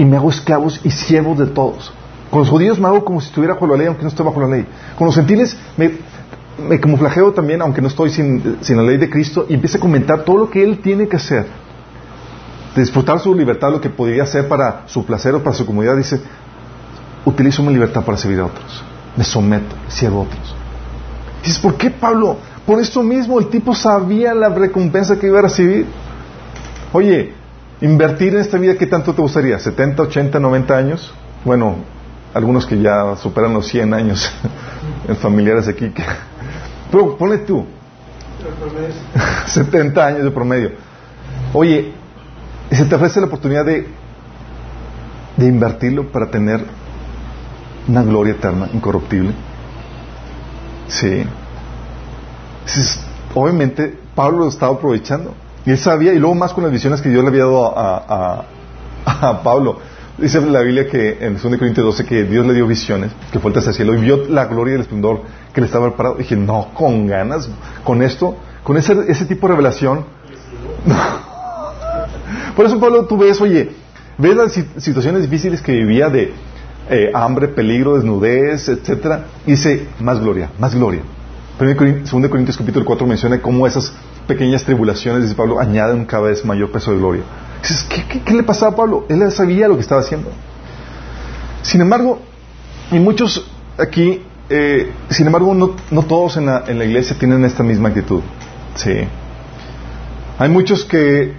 y 0.01 0.05
me 0.05 0.17
hago 0.17 0.31
esclavos 0.31 0.81
y 0.83 0.89
siervos 0.89 1.37
de 1.37 1.45
todos. 1.45 1.93
Con 2.31 2.39
los 2.39 2.49
judíos 2.49 2.79
me 2.79 2.87
hago 2.87 3.05
como 3.05 3.21
si 3.21 3.27
estuviera 3.27 3.53
bajo 3.53 3.67
la 3.67 3.77
ley, 3.77 3.85
aunque 3.85 4.01
no 4.01 4.09
estoy 4.09 4.25
bajo 4.25 4.41
la 4.41 4.47
ley. 4.47 4.65
Con 4.97 5.05
los 5.05 5.15
gentiles 5.15 5.55
me, 5.77 5.91
me 6.67 6.79
camuflajeo 6.79 7.33
también, 7.33 7.61
aunque 7.61 7.81
no 7.81 7.87
estoy 7.87 8.09
sin, 8.09 8.57
la 8.69 8.83
ley 8.83 8.97
de 8.97 9.09
Cristo, 9.09 9.45
y 9.49 9.53
empieza 9.53 9.77
a 9.77 9.81
comentar 9.81 10.23
todo 10.23 10.37
lo 10.37 10.49
que 10.49 10.63
él 10.63 10.79
tiene 10.79 11.07
que 11.07 11.17
hacer. 11.17 11.45
Disfrutar 12.75 13.19
su 13.19 13.35
libertad, 13.35 13.71
lo 13.71 13.81
que 13.81 13.89
podría 13.89 14.23
hacer 14.23 14.47
para 14.47 14.83
su 14.87 15.05
placer 15.05 15.35
o 15.35 15.43
para 15.43 15.55
su 15.55 15.65
comodidad, 15.65 15.97
dice, 15.97 16.21
utilizo 17.25 17.63
mi 17.63 17.73
libertad 17.73 18.03
para 18.03 18.17
servir 18.17 18.39
a 18.39 18.45
otros. 18.45 18.83
Me 19.17 19.23
someto, 19.23 19.75
sirvo 19.87 20.19
a 20.19 20.23
otros. 20.23 20.55
Dices, 21.43 21.59
¿por 21.59 21.75
qué 21.75 21.89
Pablo? 21.89 22.37
Por 22.65 22.79
esto 22.79 23.03
mismo, 23.03 23.39
el 23.39 23.47
tipo 23.47 23.75
sabía 23.75 24.33
la 24.33 24.49
recompensa 24.49 25.19
que 25.19 25.27
iba 25.27 25.39
a 25.39 25.43
recibir. 25.43 25.87
Oye, 26.93 27.33
invertir 27.81 28.33
en 28.33 28.41
esta 28.41 28.57
vida, 28.57 28.75
¿qué 28.75 28.85
tanto 28.85 29.13
te 29.13 29.21
gustaría? 29.21 29.57
¿70, 29.57 29.99
80, 29.99 30.39
90 30.39 30.77
años? 30.77 31.13
Bueno, 31.43 31.77
algunos 32.33 32.65
que 32.65 32.79
ya 32.79 33.15
superan 33.17 33.53
los 33.53 33.67
100 33.67 33.93
años, 33.93 34.31
familiares 35.19 35.67
aquí. 35.67 35.89
Que... 35.89 36.03
Pero 36.91 37.17
ponle 37.17 37.39
tú, 37.39 37.65
70 39.47 40.05
años 40.05 40.23
de 40.23 40.31
promedio. 40.31 40.71
Oye, 41.53 41.93
se 42.71 42.85
te 42.85 42.95
ofrece 42.95 43.19
la 43.19 43.27
oportunidad 43.27 43.65
de, 43.65 43.87
de 45.37 45.45
invertirlo 45.45 46.11
para 46.11 46.29
tener 46.29 46.65
una 47.87 48.03
gloria 48.03 48.33
eterna, 48.33 48.69
incorruptible. 48.73 49.33
Sí. 50.87 51.25
Obviamente, 53.33 53.97
Pablo 54.15 54.39
lo 54.39 54.49
estaba 54.49 54.75
aprovechando. 54.75 55.33
Y 55.65 55.71
él 55.71 55.77
sabía, 55.77 56.13
y 56.13 56.19
luego 56.19 56.35
más 56.35 56.53
con 56.53 56.63
las 56.63 56.71
visiones 56.73 57.01
que 57.01 57.09
Dios 57.09 57.23
le 57.23 57.29
había 57.29 57.43
dado 57.43 57.77
a, 57.77 58.45
a, 59.05 59.29
a 59.29 59.43
Pablo. 59.43 59.79
Dice 60.21 60.39
la 60.39 60.61
Biblia 60.61 60.87
que 60.87 61.17
en 61.19 61.33
2 61.33 61.41
Corintios 61.57 61.83
12 61.83 62.05
que 62.05 62.23
Dios 62.25 62.45
le 62.45 62.53
dio 62.53 62.67
visiones, 62.67 63.11
que 63.31 63.39
fue 63.39 63.51
hacia 63.51 63.69
el 63.69 63.75
cielo 63.75 63.95
y 63.95 64.01
vio 64.01 64.27
la 64.29 64.45
gloria 64.45 64.73
y 64.73 64.75
el 64.75 64.81
esplendor 64.81 65.23
que 65.51 65.61
le 65.61 65.65
estaba 65.65 65.87
preparado. 65.87 66.17
Y 66.17 66.19
dije, 66.19 66.35
no, 66.35 66.69
con 66.75 67.07
ganas, 67.07 67.49
con 67.83 68.03
esto, 68.03 68.37
con 68.63 68.77
ese, 68.77 68.95
ese 69.07 69.25
tipo 69.25 69.47
de 69.47 69.53
revelación. 69.53 70.05
Por 72.55 72.65
eso, 72.65 72.79
Pablo, 72.79 73.05
tú 73.05 73.17
ves, 73.17 73.41
oye, 73.41 73.71
ves 74.19 74.35
las 74.35 74.53
situaciones 74.77 75.23
difíciles 75.23 75.59
que 75.59 75.71
vivía 75.71 76.07
de 76.09 76.31
eh, 76.87 77.11
hambre, 77.15 77.47
peligro, 77.47 77.95
desnudez, 77.95 78.69
etcétera, 78.69 79.25
y 79.47 79.51
dice, 79.51 79.87
más 79.99 80.19
gloria, 80.19 80.51
más 80.59 80.75
gloria. 80.75 81.01
2 81.57 81.75
Corintios 82.29 82.57
capítulo 82.57 82.85
4 82.85 83.07
menciona 83.07 83.41
cómo 83.41 83.65
esas 83.65 83.91
pequeñas 84.27 84.63
tribulaciones, 84.63 85.23
dice 85.23 85.35
Pablo, 85.35 85.59
añaden 85.59 86.05
cada 86.05 86.23
vez 86.23 86.45
mayor 86.45 86.71
peso 86.71 86.91
de 86.91 86.97
gloria. 86.97 87.23
Dices, 87.61 87.85
¿qué, 88.25 88.33
le 88.33 88.43
pasaba 88.43 88.71
a 88.71 88.75
Pablo? 88.75 89.05
Él 89.09 89.31
sabía 89.31 89.67
lo 89.67 89.75
que 89.75 89.81
estaba 89.81 90.01
haciendo. 90.01 90.29
Sin 91.61 91.81
embargo, 91.81 92.19
y 92.91 92.99
muchos 92.99 93.45
aquí, 93.77 94.23
eh, 94.49 94.91
sin 95.09 95.27
embargo, 95.27 95.53
no, 95.53 96.03
todos 96.03 96.37
en 96.37 96.47
la, 96.47 96.63
en 96.67 96.79
la, 96.79 96.85
iglesia 96.85 97.17
tienen 97.17 97.45
esta 97.45 97.63
misma 97.63 97.89
actitud. 97.89 98.21
Sí. 98.75 99.07
Hay 100.39 100.49
muchos 100.49 100.83
que 100.83 101.33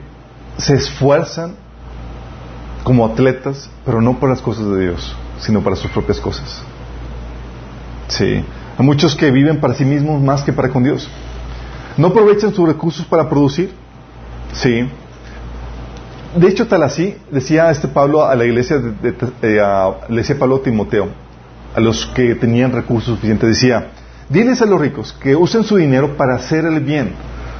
se 0.59 0.75
esfuerzan 0.75 1.57
como 2.85 3.05
atletas, 3.07 3.69
pero 3.85 4.01
no 4.01 4.19
para 4.19 4.33
las 4.33 4.43
cosas 4.43 4.67
de 4.67 4.81
Dios, 4.81 5.17
sino 5.41 5.63
para 5.63 5.77
sus 5.77 5.91
propias 5.91 6.21
cosas. 6.21 6.63
Sí. 8.09 8.45
Hay 8.79 8.87
muchos 8.87 9.15
que 9.17 9.31
viven 9.31 9.61
para 9.61 9.75
sí 9.75 9.85
mismos 9.85 10.23
más 10.23 10.43
que 10.43 10.53
para 10.53 10.69
con 10.69 10.85
Dios. 10.85 11.09
No 11.97 12.09
aprovechan 12.09 12.55
sus 12.55 12.67
recursos 12.67 13.05
para 13.07 13.29
producir. 13.29 13.73
Sí 14.53 14.89
de 16.35 16.49
hecho, 16.49 16.67
tal 16.67 16.83
así, 16.83 17.15
decía 17.31 17.71
este 17.71 17.89
Pablo 17.89 18.25
a 18.25 18.35
la 18.35 18.45
iglesia, 18.45 18.79
de, 18.79 19.15
eh, 19.43 19.61
le 20.09 20.17
decía 20.17 20.39
Pablo 20.39 20.57
a 20.57 20.63
Timoteo, 20.63 21.09
a 21.75 21.81
los 21.81 22.07
que 22.07 22.35
tenían 22.35 22.73
recursos 22.73 23.15
suficientes, 23.15 23.51
decía, 23.51 23.89
diles 24.31 24.63
a 24.63 24.67
los 24.67 24.81
ricos 24.81 25.13
que 25.13 25.37
usen 25.37 25.63
su 25.63 25.77
dinero 25.77 26.17
para 26.17 26.37
hacer 26.37 26.65
el 26.65 26.81
bien. 26.81 27.13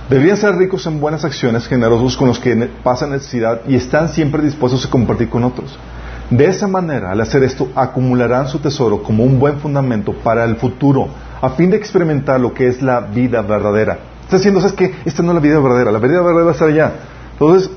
Deberían 0.09 0.37
ser 0.37 0.57
ricos 0.57 0.87
en 0.87 1.01
buenas 1.01 1.25
acciones, 1.25 1.67
generosos 1.67 2.17
con 2.17 2.29
los 2.29 2.39
que 2.39 2.57
pasan 2.83 3.11
necesidad 3.11 3.61
y 3.69 3.77
están 3.77 4.09
siempre 4.09 4.43
dispuestos 4.43 4.85
a 4.87 4.91
compartir 4.91 5.29
con 5.29 5.45
otros. 5.45 5.79
De 6.31 6.47
esa 6.47 6.67
manera, 6.67 7.11
al 7.11 7.21
hacer 7.21 7.43
esto, 7.43 7.69
acumularán 7.75 8.49
su 8.49 8.59
tesoro 8.59 9.03
como 9.03 9.23
un 9.25 9.39
buen 9.39 9.59
fundamento 9.61 10.15
para 10.15 10.45
el 10.45 10.57
futuro, 10.57 11.09
a 11.43 11.51
fin 11.51 11.71
de 11.71 11.77
experimentar 11.77 12.41
lo 12.41 12.55
que 12.55 12.69
es 12.69 12.81
la 12.81 13.01
vida 13.01 13.43
verdadera. 13.43 14.12
Está 14.33 14.39
diciendo, 14.39 14.63
¿sabes 14.63 14.77
qué? 14.77 14.95
Esta 15.05 15.23
no 15.23 15.33
es 15.33 15.35
la 15.35 15.41
vida 15.43 15.61
verdadera, 15.61 15.93
la 15.93 15.99
vida 15.99 16.23
verdadera 16.23 16.45
va 16.45 16.49
a 16.49 16.53
estar 16.53 16.69
allá. 16.69 16.93
Entonces, 17.33 17.71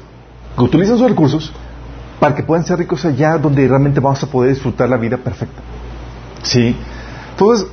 que 0.56 0.64
utilizan 0.64 0.98
sus 0.98 1.10
recursos 1.10 1.52
para 2.18 2.34
que 2.34 2.44
puedan 2.44 2.66
ser 2.66 2.80
ricos 2.80 3.04
allá 3.04 3.38
donde 3.38 3.68
realmente 3.68 4.00
vamos 4.00 4.24
a 4.24 4.28
poder 4.28 4.54
disfrutar 4.54 4.88
la 4.88 4.96
vida 4.96 5.18
perfecta. 5.18 5.62
¿Sí? 6.44 6.74
Entonces, 7.32 7.68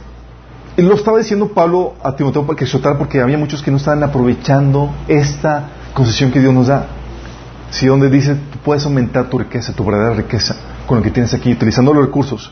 lo 0.79 0.97
estaba 0.97 1.19
diciendo 1.19 1.47
Pablo 1.47 1.95
a 2.03 2.17
Timoteo 2.17 2.45
para 2.45 2.59
que 2.59 2.65
exhortara 2.65 2.99
porque 2.99 3.21
había 3.21 3.39
muchos 3.39 3.63
que 3.63 3.71
no 3.71 3.77
estaban 3.77 4.03
aprovechando 4.03 4.91
esta 5.07 5.69
concesión 5.95 6.33
que 6.33 6.41
Dios 6.41 6.53
nos 6.53 6.67
da. 6.67 6.87
Sí, 7.71 7.87
donde 7.87 8.11
dice, 8.11 8.35
tú 8.35 8.59
puedes 8.65 8.85
aumentar 8.85 9.31
tu 9.31 9.39
riqueza, 9.39 9.73
tu 9.73 9.85
verdadera 9.85 10.17
riqueza, 10.17 10.57
con 10.89 10.99
lo 10.99 11.05
que 11.05 11.13
tienes 11.13 11.33
aquí, 11.35 11.53
utilizando 11.53 11.95
los 11.95 12.05
recursos 12.05 12.51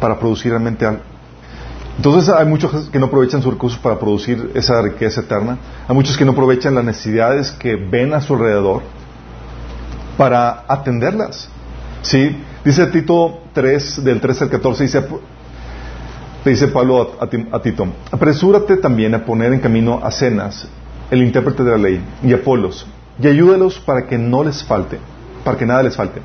para 0.00 0.18
producir 0.18 0.50
realmente 0.50 0.84
algo. 0.84 1.09
Entonces 2.00 2.30
hay 2.34 2.46
muchos 2.46 2.88
que 2.88 2.98
no 2.98 3.06
aprovechan 3.08 3.42
sus 3.42 3.52
recursos 3.52 3.78
para 3.78 3.98
producir 3.98 4.52
esa 4.54 4.80
riqueza 4.80 5.20
eterna. 5.20 5.58
Hay 5.86 5.94
muchos 5.94 6.16
que 6.16 6.24
no 6.24 6.32
aprovechan 6.32 6.74
las 6.74 6.82
necesidades 6.82 7.50
que 7.50 7.76
ven 7.76 8.14
a 8.14 8.22
su 8.22 8.32
alrededor 8.32 8.80
para 10.16 10.64
atenderlas. 10.66 11.50
¿Sí? 12.00 12.42
Dice 12.64 12.86
Tito 12.86 13.40
3, 13.52 14.02
del 14.02 14.18
13 14.18 14.44
al 14.44 14.50
14, 14.50 14.82
dice, 14.84 15.04
dice 16.42 16.68
Pablo 16.68 17.18
a, 17.20 17.60
Tito, 17.60 17.86
apresúrate 18.10 18.78
también 18.78 19.14
a 19.14 19.22
poner 19.22 19.52
en 19.52 19.60
camino 19.60 20.00
a 20.02 20.10
Cenas, 20.10 20.68
el 21.10 21.22
intérprete 21.22 21.64
de 21.64 21.70
la 21.70 21.76
ley, 21.76 22.00
y 22.22 22.32
a 22.32 22.36
Apolos, 22.36 22.86
y 23.22 23.26
ayúdalos 23.26 23.78
para 23.78 24.06
que 24.06 24.16
no 24.16 24.42
les 24.42 24.64
falte, 24.64 24.98
para 25.44 25.58
que 25.58 25.66
nada 25.66 25.82
les 25.82 25.96
falte. 25.96 26.22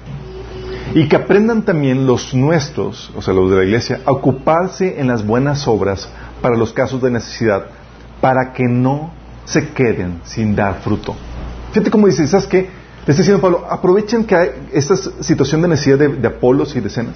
Y 0.93 1.07
que 1.07 1.15
aprendan 1.15 1.63
también 1.63 2.05
los 2.05 2.33
nuestros, 2.33 3.11
o 3.15 3.21
sea, 3.21 3.33
los 3.33 3.49
de 3.49 3.57
la 3.57 3.63
iglesia, 3.63 4.01
a 4.05 4.11
ocuparse 4.11 4.99
en 4.99 5.07
las 5.07 5.25
buenas 5.25 5.67
obras 5.67 6.09
para 6.41 6.55
los 6.55 6.73
casos 6.73 7.01
de 7.01 7.11
necesidad, 7.11 7.65
para 8.21 8.53
que 8.53 8.65
no 8.65 9.11
se 9.45 9.69
queden 9.69 10.21
sin 10.23 10.55
dar 10.55 10.81
fruto. 10.81 11.15
Fíjate 11.71 11.91
cómo 11.91 12.07
dice, 12.07 12.27
¿sabes 12.27 12.47
qué? 12.47 12.69
Le 13.05 13.11
está 13.11 13.21
diciendo 13.21 13.41
Pablo, 13.41 13.65
aprovechen 13.69 14.25
que 14.25 14.35
hay 14.35 14.49
esta 14.73 14.95
situación 14.95 15.61
de 15.61 15.67
necesidad 15.67 15.97
de, 15.97 16.27
Apolos 16.27 16.75
y 16.75 16.79
de 16.79 16.89
Cenas 16.89 17.15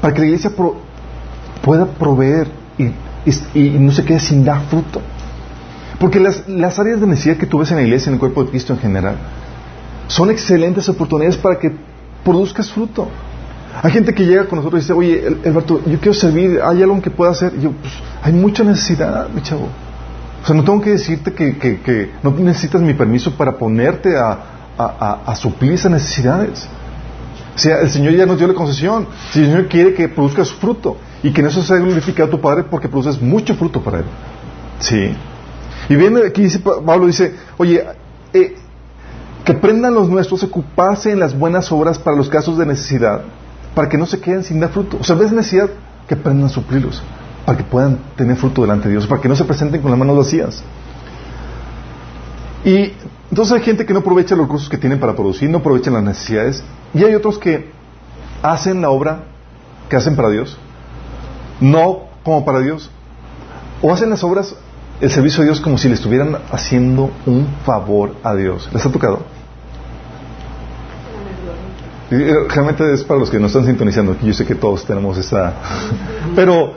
para 0.00 0.12
que 0.12 0.20
la 0.20 0.26
iglesia 0.26 0.50
pueda 1.62 1.86
proveer 1.86 2.48
y, 2.76 2.90
no 3.78 3.90
se 3.90 4.04
quede 4.04 4.20
sin 4.20 4.44
dar 4.44 4.66
fruto. 4.66 5.00
Porque 5.98 6.20
las, 6.20 6.46
las, 6.46 6.78
áreas 6.78 7.00
de 7.00 7.06
necesidad 7.06 7.38
que 7.38 7.46
tú 7.46 7.58
ves 7.58 7.70
en 7.70 7.78
la 7.78 7.84
iglesia, 7.84 8.10
en 8.10 8.14
el 8.14 8.20
cuerpo 8.20 8.44
de 8.44 8.50
Cristo 8.50 8.74
en 8.74 8.80
general, 8.80 9.16
son 10.08 10.30
excelentes 10.30 10.86
oportunidades 10.90 11.38
para 11.38 11.58
que 11.58 11.74
produzcas 12.24 12.70
fruto. 12.70 13.08
Hay 13.82 13.90
gente 13.90 14.14
que 14.14 14.24
llega 14.24 14.46
con 14.46 14.58
nosotros 14.58 14.80
y 14.80 14.82
dice, 14.84 14.92
oye, 14.92 15.38
Alberto, 15.44 15.80
yo 15.84 15.98
quiero 15.98 16.14
servir, 16.14 16.60
¿hay 16.62 16.82
algo 16.82 17.00
que 17.02 17.10
pueda 17.10 17.32
hacer? 17.32 17.54
Y 17.58 17.62
yo, 17.62 17.72
pues, 17.72 17.92
hay 18.22 18.32
mucha 18.32 18.62
necesidad, 18.62 19.28
mi 19.28 19.42
chavo. 19.42 19.68
O 20.42 20.46
sea, 20.46 20.54
no 20.54 20.62
tengo 20.62 20.80
que 20.80 20.90
decirte 20.90 21.32
que, 21.32 21.58
que 21.58 22.12
no 22.22 22.30
necesitas 22.30 22.80
mi 22.80 22.94
permiso 22.94 23.32
para 23.36 23.56
ponerte 23.56 24.16
a, 24.16 24.38
a, 24.78 25.34
suplir 25.36 25.72
esas 25.72 25.90
necesidades. 25.90 26.68
O 27.54 27.58
sea, 27.58 27.80
el 27.80 27.90
Señor 27.90 28.14
ya 28.14 28.26
nos 28.26 28.38
dio 28.38 28.46
la 28.46 28.54
concesión. 28.54 29.06
Si 29.32 29.40
el 29.40 29.46
Señor 29.46 29.68
quiere 29.68 29.94
que 29.94 30.08
produzcas 30.08 30.52
fruto 30.52 30.96
y 31.22 31.32
que 31.32 31.40
en 31.40 31.46
eso 31.46 31.62
sea 31.62 31.76
glorificado 31.76 32.28
tu 32.28 32.40
Padre 32.40 32.64
porque 32.64 32.88
produces 32.88 33.20
mucho 33.20 33.54
fruto 33.54 33.80
para 33.80 33.98
Él. 33.98 34.04
Sí. 34.80 35.14
Y 35.88 35.96
viene 35.96 36.26
aquí 36.26 36.42
dice 36.42 36.58
Pablo 36.58 37.06
dice, 37.06 37.34
oye, 37.56 37.84
eh, 38.32 38.56
que 39.44 39.52
aprendan 39.52 39.94
los 39.94 40.08
nuestros 40.08 40.42
ocuparse 40.42 41.10
en 41.12 41.20
las 41.20 41.38
buenas 41.38 41.70
obras 41.70 41.98
para 41.98 42.16
los 42.16 42.28
casos 42.28 42.56
de 42.56 42.66
necesidad, 42.66 43.22
para 43.74 43.88
que 43.88 43.98
no 43.98 44.06
se 44.06 44.20
queden 44.20 44.42
sin 44.42 44.58
dar 44.58 44.70
fruto. 44.70 44.96
O 45.00 45.04
sea, 45.04 45.16
ves 45.16 45.32
necesidad, 45.32 45.68
que 46.08 46.14
aprendan 46.14 46.46
a 46.46 46.48
suplirlos, 46.48 47.02
para 47.44 47.58
que 47.58 47.64
puedan 47.64 47.98
tener 48.16 48.36
fruto 48.36 48.62
delante 48.62 48.88
de 48.88 48.92
Dios, 48.92 49.06
para 49.06 49.20
que 49.20 49.28
no 49.28 49.36
se 49.36 49.44
presenten 49.44 49.82
con 49.82 49.90
las 49.90 49.98
manos 49.98 50.16
vacías. 50.16 50.62
Y 52.64 52.92
entonces 53.30 53.52
hay 53.52 53.62
gente 53.62 53.84
que 53.84 53.92
no 53.92 54.00
aprovecha 54.00 54.34
los 54.34 54.46
recursos 54.46 54.70
que 54.70 54.78
tienen 54.78 54.98
para 54.98 55.14
producir, 55.14 55.50
no 55.50 55.58
aprovechan 55.58 55.92
las 55.92 56.02
necesidades, 56.02 56.64
y 56.94 57.04
hay 57.04 57.14
otros 57.14 57.38
que 57.38 57.70
hacen 58.42 58.80
la 58.80 58.90
obra 58.90 59.24
que 59.90 59.96
hacen 59.96 60.16
para 60.16 60.30
Dios, 60.30 60.56
no 61.60 62.04
como 62.22 62.44
para 62.46 62.60
Dios, 62.60 62.90
o 63.82 63.92
hacen 63.92 64.08
las 64.08 64.24
obras, 64.24 64.56
el 65.00 65.10
servicio 65.10 65.42
a 65.42 65.44
Dios 65.44 65.60
como 65.60 65.76
si 65.76 65.88
le 65.88 65.94
estuvieran 65.94 66.38
haciendo 66.50 67.10
un 67.26 67.46
favor 67.66 68.14
a 68.22 68.34
Dios. 68.34 68.70
¿Les 68.72 68.86
ha 68.86 68.90
tocado? 68.90 69.33
Realmente 72.48 72.92
es 72.92 73.04
para 73.04 73.20
los 73.20 73.30
que 73.30 73.38
no 73.38 73.46
están 73.46 73.64
sintonizando. 73.66 74.16
Yo 74.22 74.32
sé 74.32 74.44
que 74.44 74.54
todos 74.54 74.84
tenemos 74.84 75.16
esa... 75.18 75.54
Pero 76.34 76.74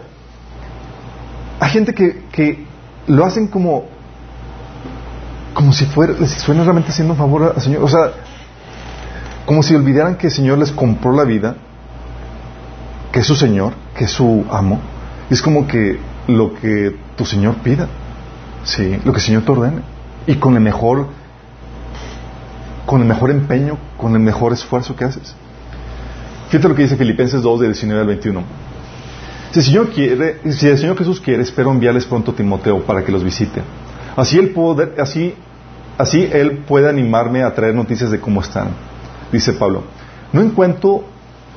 hay 1.60 1.69
gente 1.69 1.93
que, 1.93 2.23
que 2.32 2.65
lo 3.08 3.26
hacen 3.26 3.47
como 3.47 3.86
como 5.58 5.73
si 5.73 5.86
fuera, 5.86 6.13
les 6.19 6.43
fuera 6.45 6.62
realmente 6.62 6.91
haciendo 6.91 7.13
un 7.13 7.17
favor 7.17 7.54
al 7.56 7.60
Señor. 7.60 7.84
O 7.84 7.88
sea, 7.88 8.12
como 9.47 9.63
si 9.63 9.73
olvidaran 9.73 10.15
que 10.15 10.28
el 10.28 10.34
Señor 10.34 10.60
les 10.60 10.71
compró 10.71 11.12
la 11.13 11.23
vida, 11.23 11.56
que 13.12 13.21
es 13.21 13.26
su 13.26 13.36
Señor, 13.36 13.73
que 13.97 14.04
es 14.04 14.12
su 14.12 14.45
amo. 14.52 14.80
Es 15.32 15.41
como 15.41 15.65
que 15.65 16.00
lo 16.28 16.54
que 16.54 16.95
tu 17.15 17.26
Señor 17.26 17.56
pida, 17.56 17.88
¿sí? 18.65 19.00
lo 19.04 19.12
que 19.12 19.17
el 19.17 19.23
Señor 19.23 19.45
te 19.45 19.52
ordene. 19.52 19.82
Y 20.28 20.36
con 20.36 20.54
el 20.54 20.62
mejor, 20.62 21.08
con 22.88 23.02
el 23.02 23.08
mejor 23.08 23.30
empeño, 23.30 23.78
con 23.97 24.13
el 24.13 24.19
mejor 24.19 24.54
esfuerzo 24.54 24.95
que 24.95 25.06
haces. 25.06 25.36
Fíjate 26.50 26.67
lo 26.67 26.73
que 26.73 26.82
dice 26.82 26.97
Filipenses 26.97 27.43
2, 27.43 27.60
de 27.60 27.67
19 27.67 28.02
al 28.02 28.08
21. 28.08 28.43
Si 29.52 29.60
el 29.60 29.65
Señor 29.65 29.89
quiere, 29.91 30.39
si 30.52 30.67
el 30.67 30.78
Señor 30.80 30.97
Jesús 30.97 31.21
quiere, 31.21 31.43
espero 31.43 31.69
enviarles 31.69 32.06
pronto 32.06 32.32
a 32.32 32.36
Timoteo 32.36 32.82
para 32.84 33.06
que 33.06 33.12
los 33.12 33.23
visite. 33.23 33.62
Así 34.15 34.39
el 34.39 34.50
poder, 34.50 34.95
así 35.00 35.36
Así 35.97 36.30
Él 36.32 36.60
puede 36.67 36.88
animarme 36.88 37.43
a 37.43 37.54
traer 37.54 37.73
noticias 37.73 38.12
de 38.12 38.19
cómo 38.19 38.41
están. 38.41 38.69
Dice 39.32 39.54
Pablo, 39.54 39.84
no 40.32 40.41
encuentro, 40.41 41.04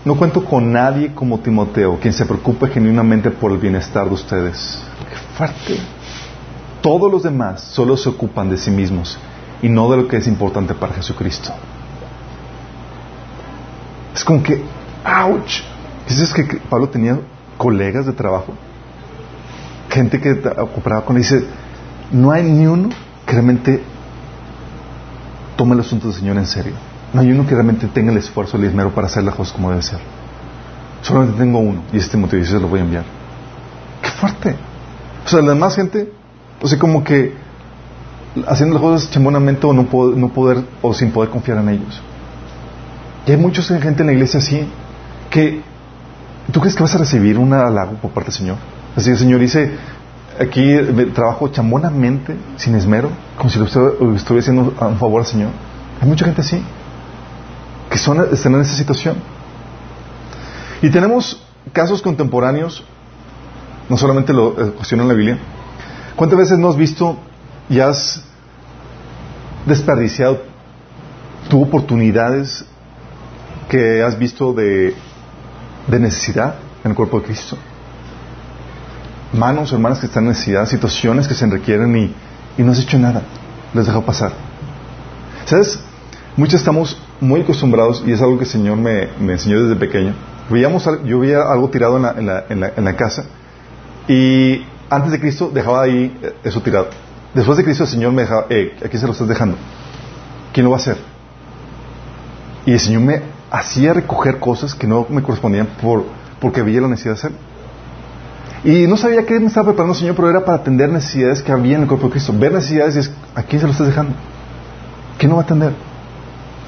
no 0.05 0.17
cuento 0.17 0.45
con 0.45 0.73
nadie 0.73 1.13
como 1.15 1.41
Timoteo, 1.41 1.99
quien 2.01 2.15
se 2.15 2.25
preocupe 2.25 2.69
genuinamente 2.69 3.31
por 3.31 3.53
el 3.53 3.59
bienestar 3.59 4.09
de 4.09 4.15
ustedes. 4.15 4.83
¡Qué 5.11 5.17
fuerte! 5.37 5.77
Todos 6.81 7.13
los 7.13 7.23
demás 7.23 7.61
solo 7.61 7.99
se 7.99 8.09
ocupan 8.09 8.49
de 8.49 8.57
sí 8.57 8.71
mismos 8.71 9.19
y 9.63 9.69
no 9.69 9.91
de 9.91 9.97
lo 9.99 10.09
que 10.09 10.17
es 10.17 10.27
importante 10.27 10.75
para 10.75 10.95
Jesucristo. 10.95 11.53
Es 14.15 14.25
como 14.25 14.43
que, 14.43 14.63
¡ouch! 15.05 15.63
¿Dices 16.09 16.33
que 16.33 16.45
Pablo 16.69 16.89
tenía 16.89 17.19
colegas 17.57 18.07
de 18.07 18.13
trabajo? 18.13 18.55
Gente 19.91 20.21
que 20.21 20.33
ocupará 20.59 21.03
con 21.03 21.17
él. 21.17 21.23
Dice, 21.23 21.45
no 22.11 22.31
hay 22.31 22.43
ni 22.43 22.67
uno 22.67 22.89
que 23.27 23.33
realmente 23.33 23.83
toma 25.57 25.75
el 25.75 25.81
asunto 25.81 26.09
del 26.09 26.17
Señor 26.17 26.37
en 26.37 26.47
serio. 26.47 26.73
No 27.13 27.21
hay 27.21 27.31
uno 27.31 27.47
que 27.47 27.55
realmente 27.55 27.87
tenga 27.89 28.13
el 28.13 28.19
esfuerzo, 28.19 28.57
el 28.57 28.65
esmero 28.65 28.91
para 28.91 29.07
hacer 29.07 29.25
las 29.25 29.35
cosas 29.35 29.53
como 29.53 29.71
debe 29.71 29.83
ser. 29.83 29.99
Solamente 31.03 31.39
tengo 31.39 31.59
uno, 31.59 31.83
y 31.93 31.99
este 31.99 32.17
motivo, 32.17 32.43
y 32.43 32.47
se 32.47 32.59
lo 32.59 32.69
voy 32.69 32.81
a 32.81 32.83
enviar. 32.83 33.05
¡Qué 34.03 34.11
fuerte! 34.11 34.57
O 35.25 35.29
sea, 35.29 35.41
la 35.43 35.55
demás 35.55 35.75
gente, 35.75 36.13
o 36.61 36.69
sea, 36.69 36.79
como 36.79 37.03
que 37.05 37.35
haciendo 38.47 38.75
las 38.75 38.83
cosas 38.83 39.11
chambonamente 39.11 39.67
o 39.67 39.73
no, 39.73 39.87
no 40.17 40.29
poder, 40.29 40.65
o 40.83 40.95
sin 40.95 41.11
poder 41.11 41.31
confiar 41.31 41.59
en 41.59 41.69
ellos. 41.71 42.01
Y 43.27 43.33
hay 43.33 43.37
mucha 43.37 43.63
gente 43.63 44.03
en 44.03 44.07
la 44.07 44.13
iglesia 44.13 44.39
así, 44.39 44.67
que 45.31 45.63
¿tú 46.53 46.61
crees 46.61 46.75
que 46.75 46.83
vas 46.83 46.95
a 46.95 46.99
recibir 46.99 47.39
un 47.39 47.53
halago 47.53 47.95
por 47.95 48.11
parte 48.11 48.31
del 48.31 48.39
Señor? 48.39 48.57
Así 48.97 49.11
el 49.11 49.19
Señor 49.19 49.41
dice, 49.41 49.73
aquí 50.39 50.77
trabajo 51.15 51.49
chambonamente, 51.49 52.37
sin 52.57 52.75
esmero, 52.75 53.11
como 53.37 53.51
si 53.51 53.59
lo 53.59 53.67
estuviera 53.67 54.41
haciendo 54.41 54.75
un 54.81 54.99
favor 54.99 55.21
al 55.21 55.27
Señor. 55.27 55.51
Hay 56.01 56.09
mucha 56.09 56.25
gente 56.25 56.41
así, 56.41 56.63
que 57.91 57.99
son, 57.99 58.27
están 58.33 58.55
en 58.55 58.63
esa 58.63 58.75
situación. 58.75 59.17
Y 60.83 60.89
tenemos 60.91 61.43
casos 61.73 62.01
contemporáneos, 62.01 62.85
no 63.89 63.97
solamente 63.97 64.33
lo 64.33 64.53
eh, 64.53 64.71
cuestionan 64.73 65.09
la 65.09 65.15
Biblia. 65.15 65.39
¿Cuántas 66.17 66.39
veces 66.39 66.59
no 66.59 66.69
has 66.69 66.77
visto 66.77 67.19
y 67.71 67.79
has 67.79 68.21
desperdiciado 69.65 70.43
tu 71.49 71.63
oportunidades 71.63 72.65
que 73.69 74.03
has 74.03 74.19
visto 74.19 74.53
de, 74.53 74.95
de 75.87 75.99
necesidad 76.01 76.57
en 76.85 76.91
el 76.91 76.97
cuerpo 76.97 77.21
de 77.21 77.27
Cristo? 77.27 77.57
Manos, 79.33 79.73
hermanas 79.73 80.01
que 80.01 80.07
están 80.07 80.25
en 80.25 80.31
necesidad, 80.31 80.67
situaciones 80.67 81.29
que 81.29 81.35
se 81.35 81.47
requieren 81.47 81.97
y, 81.97 82.63
no 82.63 82.73
has 82.73 82.81
hecho 82.81 82.99
nada, 82.99 83.23
les 83.73 83.87
deja 83.87 84.01
pasar. 84.01 84.33
¿Sabes? 85.45 85.79
Muchos 86.37 86.61
estamos 86.61 87.01
muy 87.21 87.43
acostumbrados, 87.43 88.03
y 88.05 88.13
es 88.13 88.21
algo 88.21 88.37
que 88.37 88.45
el 88.45 88.51
Señor 88.51 88.77
me, 88.77 89.09
enseñó 89.33 89.63
desde 89.63 89.77
pequeño. 89.77 90.15
Veíamos, 90.51 90.85
yo 91.05 91.21
veía 91.21 91.43
algo 91.43 91.71
tirado 91.71 91.97
en 91.97 92.03
la, 92.03 92.45
en, 92.49 92.61
la, 92.61 92.73
en, 92.77 92.85
la, 92.85 92.97
casa, 92.97 93.25
y 94.09 94.63
antes 94.91 95.13
de 95.13 95.21
Cristo 95.21 95.51
dejaba 95.55 95.83
ahí 95.83 96.19
eh, 96.21 96.35
eso 96.43 96.61
tirado. 96.61 96.89
Después 97.35 97.59
de 97.59 97.65
Cristo 97.65 97.85
el 97.85 97.89
Señor 97.89 98.13
me 98.13 98.23
dejaba, 98.23 98.47
eh, 98.51 98.77
aquí 98.85 98.99
se 98.99 99.07
lo 99.07 99.13
estás 99.13 99.29
dejando. 99.29 99.57
¿Quién 100.53 100.65
lo 100.65 100.71
va 100.71 100.79
a 100.79 100.81
hacer? 100.81 100.97
Y 102.67 102.73
el 102.73 102.81
Señor 102.81 103.03
me 103.03 103.23
hacía 103.51 103.93
recoger 103.93 104.39
cosas 104.39 104.75
que 104.75 104.87
no 104.87 105.07
me 105.09 105.23
correspondían 105.23 105.69
por, 105.81 106.05
porque 106.41 106.63
veía 106.63 106.81
la 106.81 106.89
necesidad 106.89 107.15
de 107.15 107.19
hacerlo. 107.19 107.39
Y 108.63 108.87
no 108.87 108.97
sabía 108.97 109.25
qué 109.25 109.41
me 109.41 109.47
estaba 109.47 109.67
preparando 109.67 109.95
el 109.95 109.99
Señor, 109.99 110.17
pero 110.17 110.29
era 110.29 110.45
para 110.45 110.59
atender 110.59 110.91
necesidades 110.91 111.43
que 111.43 111.51
había 111.51 111.77
en 111.77 111.83
el 111.83 111.89
cuerpo 111.89 112.07
de 112.07 112.13
Cristo. 112.13 112.35
Ver 112.37 112.53
necesidades 112.53 112.97
y 112.97 112.99
es, 112.99 113.13
¿a 113.35 113.43
quién 113.43 113.61
se 113.61 113.67
lo 113.67 113.73
estás 113.73 113.87
dejando? 113.87 114.15
¿Quién 115.19 115.33
va 115.33 115.39
a 115.39 115.43
atender? 115.43 115.73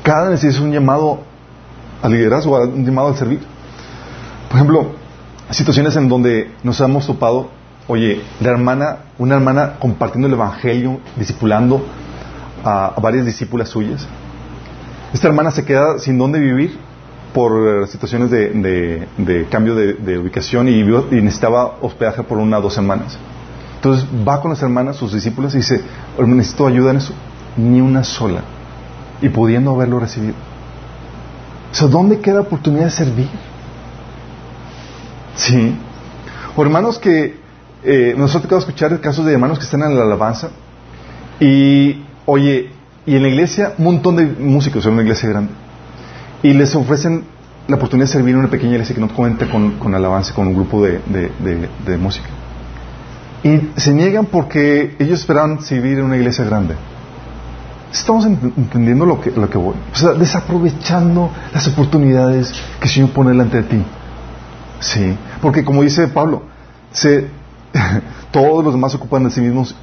Cada 0.02 0.30
necesidad 0.30 0.54
es 0.54 0.60
un 0.60 0.72
llamado 0.72 1.20
al 2.02 2.12
liderazgo, 2.12 2.58
un 2.60 2.84
llamado 2.84 3.08
al 3.08 3.16
servir. 3.16 3.40
Por 4.48 4.56
ejemplo, 4.56 4.92
situaciones 5.50 5.94
en 5.96 6.08
donde 6.08 6.50
nos 6.62 6.80
hemos 6.80 7.06
topado, 7.06 7.50
oye, 7.88 8.20
la 8.40 8.50
hermana, 8.50 8.96
una 9.18 9.36
hermana 9.36 9.74
compartiendo 9.78 10.28
el 10.28 10.34
Evangelio, 10.34 11.00
discipulando 11.16 11.84
a, 12.64 12.94
varias 13.00 13.26
discípulas 13.26 13.68
suyas. 13.68 14.06
Esta 15.12 15.28
hermana 15.28 15.50
se 15.50 15.64
queda 15.64 15.98
sin 15.98 16.18
dónde 16.18 16.38
vivir 16.38 16.78
por 17.34 17.86
situaciones 17.88 18.30
de, 18.30 19.46
cambio 19.50 19.74
de, 19.74 20.18
ubicación 20.18 20.68
y, 20.68 20.82
necesitaba 21.22 21.76
hospedaje 21.80 22.22
por 22.22 22.38
una 22.38 22.58
o 22.58 22.62
dos 22.62 22.74
semanas. 22.74 23.18
Entonces 23.76 24.06
va 24.26 24.40
con 24.40 24.50
las 24.50 24.62
hermanas, 24.62 24.96
sus 24.96 25.12
discípulos, 25.12 25.54
y 25.54 25.58
dice, 25.58 25.80
necesito 26.18 26.66
ayuda 26.66 26.92
en 26.92 26.98
eso. 26.98 27.14
Ni 27.56 27.80
una 27.80 28.04
sola. 28.04 28.42
Y 29.20 29.28
pudiendo 29.28 29.72
haberlo 29.72 29.98
recibido. 29.98 30.34
O 31.70 31.74
sea, 31.74 31.88
¿dónde 31.88 32.20
queda 32.20 32.40
oportunidad 32.40 32.84
de 32.84 32.90
servir? 32.90 33.28
Sí. 35.34 35.74
O 36.54 36.62
hermanos 36.62 36.98
que 36.98 37.41
eh, 37.84 38.14
nos 38.16 38.34
ha 38.36 38.40
tocado 38.40 38.60
escuchar 38.60 39.00
casos 39.00 39.24
de 39.24 39.32
hermanos 39.32 39.58
que 39.58 39.64
están 39.64 39.82
en 39.82 39.96
la 39.96 40.02
alabanza 40.02 40.50
y, 41.40 42.04
oye, 42.26 42.70
y 43.04 43.16
en 43.16 43.22
la 43.22 43.28
iglesia 43.28 43.74
un 43.78 43.84
montón 43.84 44.16
de 44.16 44.26
músicos 44.26 44.86
en 44.86 44.92
una 44.92 45.02
iglesia 45.02 45.28
grande 45.28 45.52
y 46.42 46.52
les 46.52 46.74
ofrecen 46.74 47.24
la 47.68 47.76
oportunidad 47.76 48.06
de 48.06 48.12
servir 48.12 48.34
en 48.34 48.40
una 48.40 48.50
pequeña 48.50 48.72
iglesia 48.72 48.94
que 48.94 49.00
no 49.00 49.08
cuenta 49.08 49.48
con, 49.48 49.78
con 49.78 49.94
alabanza, 49.94 50.34
con 50.34 50.48
un 50.48 50.54
grupo 50.54 50.84
de, 50.84 51.00
de, 51.08 51.98
música. 51.98 52.28
Y 53.44 53.80
se 53.80 53.92
niegan 53.92 54.26
porque 54.26 54.96
ellos 54.98 55.20
esperaban 55.20 55.62
servir 55.62 55.98
en 55.98 56.04
una 56.04 56.16
iglesia 56.16 56.44
grande. 56.44 56.74
Estamos 57.92 58.24
entendiendo 58.24 59.04
lo 59.04 59.20
que, 59.20 59.30
lo 59.30 59.48
que 59.48 59.58
voy. 59.58 59.74
O 59.92 59.96
sea, 59.96 60.12
desaprovechando 60.12 61.30
las 61.52 61.66
oportunidades 61.68 62.52
que 62.80 62.86
el 62.86 62.90
Señor 62.90 63.10
pone 63.10 63.30
delante 63.30 63.58
de 63.58 63.62
ti. 63.64 63.84
Sí. 64.80 65.16
Porque 65.40 65.64
como 65.64 65.82
dice 65.82 66.08
Pablo, 66.08 66.42
se, 66.90 67.28
todos 68.30 68.64
los 68.64 68.74
demás 68.74 68.92
se 68.92 68.98
ocupan 68.98 69.24
de 69.24 69.30
sí 69.30 69.40
mismos 69.40 69.74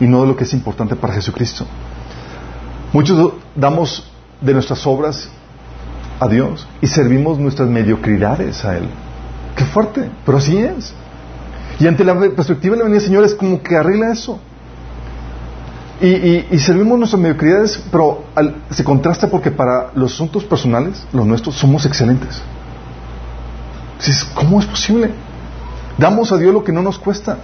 y 0.00 0.06
no 0.06 0.22
de 0.22 0.28
lo 0.28 0.36
que 0.36 0.44
es 0.44 0.52
importante 0.52 0.96
para 0.96 1.14
Jesucristo. 1.14 1.66
Muchos 2.92 3.34
damos 3.54 4.10
de 4.40 4.52
nuestras 4.52 4.86
obras 4.86 5.28
a 6.20 6.28
Dios 6.28 6.66
y 6.80 6.86
servimos 6.86 7.38
nuestras 7.38 7.68
mediocridades 7.68 8.64
a 8.64 8.76
Él. 8.76 8.88
Qué 9.56 9.64
fuerte, 9.64 10.10
pero 10.24 10.38
así 10.38 10.56
es. 10.56 10.92
Y 11.78 11.86
ante 11.86 12.04
la 12.04 12.18
perspectiva 12.18 12.74
de 12.74 12.78
la 12.78 12.84
venida 12.84 13.00
del 13.00 13.08
Señor 13.08 13.24
es 13.24 13.34
como 13.34 13.62
que 13.62 13.76
arregla 13.76 14.12
eso. 14.12 14.38
Y, 16.00 16.58
servimos 16.58 16.98
nuestras 16.98 17.22
mediocridades, 17.22 17.80
pero 17.92 18.24
se 18.70 18.82
contrasta 18.82 19.28
porque 19.28 19.52
para 19.52 19.92
los 19.94 20.12
asuntos 20.14 20.42
personales, 20.42 21.06
los 21.12 21.24
nuestros, 21.24 21.54
somos 21.54 21.86
excelentes. 21.86 22.42
¿Cómo 24.34 24.58
es 24.58 24.66
posible? 24.66 25.12
Damos 25.98 26.32
a 26.32 26.38
Dios 26.38 26.52
lo 26.52 26.64
que 26.64 26.72
no 26.72 26.82
nos 26.82 26.98
cuesta. 26.98 27.38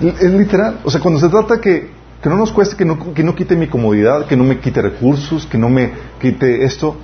Es 0.00 0.32
literal. 0.32 0.80
O 0.84 0.90
sea, 0.90 1.00
cuando 1.00 1.20
se 1.20 1.28
trata 1.28 1.60
que 1.60 2.02
que 2.22 2.28
no 2.28 2.36
nos 2.36 2.52
cueste, 2.52 2.76
que 2.76 2.84
no, 2.84 3.12
que 3.12 3.24
no 3.24 3.34
quite 3.34 3.56
mi 3.56 3.66
comodidad, 3.66 4.26
que 4.26 4.36
no 4.36 4.44
me 4.44 4.58
quite 4.60 4.80
recursos, 4.80 5.44
que 5.44 5.58
no 5.58 5.68
me 5.68 5.92
quite 6.20 6.64
esto. 6.64 6.96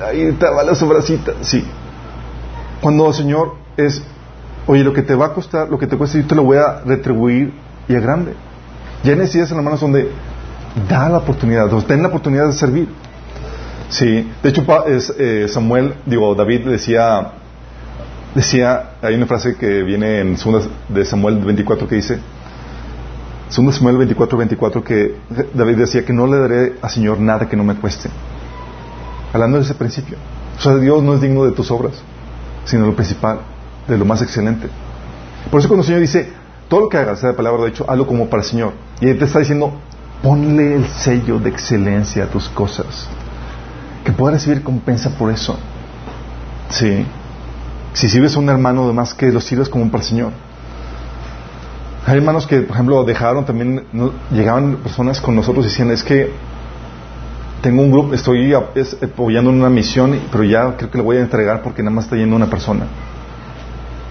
Ahí 0.00 0.30
te 0.32 0.46
va 0.48 0.62
la 0.62 0.76
sobracita, 0.76 1.32
sí. 1.40 1.64
Cuando 2.80 3.08
el 3.08 3.14
Señor 3.14 3.56
es, 3.76 4.00
oye, 4.68 4.84
lo 4.84 4.92
que 4.92 5.02
te 5.02 5.16
va 5.16 5.26
a 5.26 5.32
costar, 5.32 5.68
lo 5.68 5.76
que 5.76 5.88
te 5.88 5.96
cuesta, 5.96 6.18
yo 6.18 6.26
te 6.26 6.36
lo 6.36 6.44
voy 6.44 6.58
a 6.58 6.82
retribuir 6.86 7.52
y 7.88 7.96
a 7.96 8.00
grande. 8.00 8.34
Ya 9.02 9.10
hay 9.10 9.18
necesidades 9.18 9.50
en 9.50 9.56
las 9.56 9.64
manos 9.64 9.80
donde 9.80 10.08
da 10.88 11.08
la 11.08 11.18
oportunidad, 11.18 11.68
donde 11.68 11.86
ten 11.86 12.00
la 12.00 12.08
oportunidad 12.08 12.46
de 12.46 12.52
servir. 12.52 12.88
Sí, 13.88 14.30
de 14.40 14.48
hecho 14.48 14.64
eh, 14.86 15.48
Samuel, 15.48 15.94
digo, 16.06 16.32
David 16.36 16.68
decía, 16.68 17.32
decía, 18.34 18.92
hay 19.02 19.14
una 19.14 19.26
frase 19.26 19.56
que 19.56 19.82
viene 19.82 20.20
en 20.20 20.36
de 20.88 21.04
Samuel 21.04 21.38
24 21.38 21.88
que 21.88 21.96
dice, 21.96 22.18
Segundo 23.50 23.72
Samuel 23.72 23.96
24, 23.96 24.38
24, 24.38 24.84
que 24.84 25.16
David 25.54 25.76
decía 25.76 26.04
que 26.04 26.12
no 26.12 26.28
le 26.28 26.38
daré 26.38 26.74
al 26.80 26.88
Señor 26.88 27.18
nada 27.18 27.48
que 27.48 27.56
no 27.56 27.64
me 27.64 27.74
cueste. 27.74 28.08
Hablando 29.32 29.56
de 29.56 29.64
ese 29.64 29.74
principio. 29.74 30.18
O 30.56 30.62
sea, 30.62 30.76
Dios 30.76 31.02
no 31.02 31.14
es 31.14 31.20
digno 31.20 31.44
de 31.44 31.50
tus 31.50 31.68
obras, 31.72 31.94
sino 32.64 32.86
lo 32.86 32.94
principal, 32.94 33.40
de 33.88 33.98
lo 33.98 34.04
más 34.04 34.22
excelente. 34.22 34.68
Por 35.50 35.58
eso 35.58 35.68
cuando 35.68 35.82
el 35.82 35.86
Señor 35.86 36.00
dice, 36.00 36.30
todo 36.68 36.82
lo 36.82 36.88
que 36.88 36.98
hagas, 36.98 37.18
sea 37.18 37.30
de 37.30 37.34
palabra 37.34 37.64
de 37.64 37.70
hecho, 37.70 37.84
hazlo 37.90 38.06
como 38.06 38.30
para 38.30 38.44
el 38.44 38.48
Señor. 38.48 38.72
Y 39.00 39.08
Él 39.08 39.18
te 39.18 39.24
está 39.24 39.40
diciendo, 39.40 39.72
ponle 40.22 40.76
el 40.76 40.86
sello 40.86 41.40
de 41.40 41.50
excelencia 41.50 42.24
a 42.24 42.26
tus 42.28 42.48
cosas. 42.50 43.08
Que 44.04 44.12
pueda 44.12 44.34
recibir 44.34 44.62
compensa 44.62 45.10
por 45.10 45.32
eso. 45.32 45.58
Sí. 46.68 47.04
Si 47.92 48.08
sirves 48.08 48.36
a 48.36 48.38
un 48.38 48.48
hermano, 48.48 48.84
además 48.84 49.14
que 49.14 49.32
lo 49.32 49.40
sirves 49.40 49.68
como 49.68 49.90
para 49.90 50.02
el 50.02 50.08
Señor. 50.08 50.32
Hay 52.06 52.16
hermanos 52.16 52.46
que, 52.46 52.60
por 52.60 52.74
ejemplo, 52.74 53.04
dejaron 53.04 53.44
también, 53.44 53.84
llegaban 54.30 54.76
personas 54.76 55.20
con 55.20 55.36
nosotros 55.36 55.66
y 55.66 55.68
decían, 55.68 55.90
es 55.90 56.02
que 56.02 56.32
tengo 57.62 57.82
un 57.82 57.90
grupo, 57.90 58.14
estoy 58.14 58.54
apoyando 58.54 59.50
una 59.50 59.68
misión, 59.68 60.18
pero 60.32 60.44
ya 60.44 60.76
creo 60.76 60.90
que 60.90 60.98
le 60.98 61.04
voy 61.04 61.16
a 61.18 61.20
entregar 61.20 61.62
porque 61.62 61.82
nada 61.82 61.94
más 61.94 62.04
está 62.04 62.16
yendo 62.16 62.36
una 62.36 62.46
persona. 62.46 62.86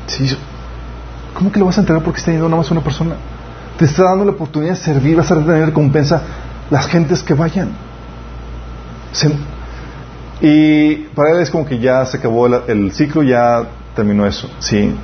Sí, 0.07 0.30
¿Cómo 1.34 1.51
que 1.51 1.59
lo 1.59 1.65
vas 1.65 1.77
a 1.77 1.82
entregar 1.82 2.03
porque 2.03 2.19
está 2.19 2.32
yendo 2.32 2.47
nada 2.47 2.57
más 2.57 2.69
una 2.69 2.82
persona? 2.82 3.15
Te 3.77 3.86
está 3.86 4.03
dando 4.03 4.25
la 4.25 4.32
oportunidad 4.32 4.73
de 4.73 4.80
servir, 4.80 5.15
vas 5.15 5.32
a 5.32 5.36
tener 5.36 5.67
recompensa 5.67 6.21
las 6.69 6.86
gentes 6.88 7.23
que 7.23 7.34
vayan. 7.34 7.69
Y 10.42 10.96
para 11.16 11.32
él 11.32 11.42
es 11.42 11.50
como 11.50 11.66
que 11.66 11.80
ya 11.80 12.06
se 12.06 12.18
acabó 12.18 12.48
el, 12.48 12.92
ciclo, 12.94 13.24
ya 13.24 13.70
terminó 13.96 14.26
eso, 14.26 14.50
¿sí? 14.60 14.96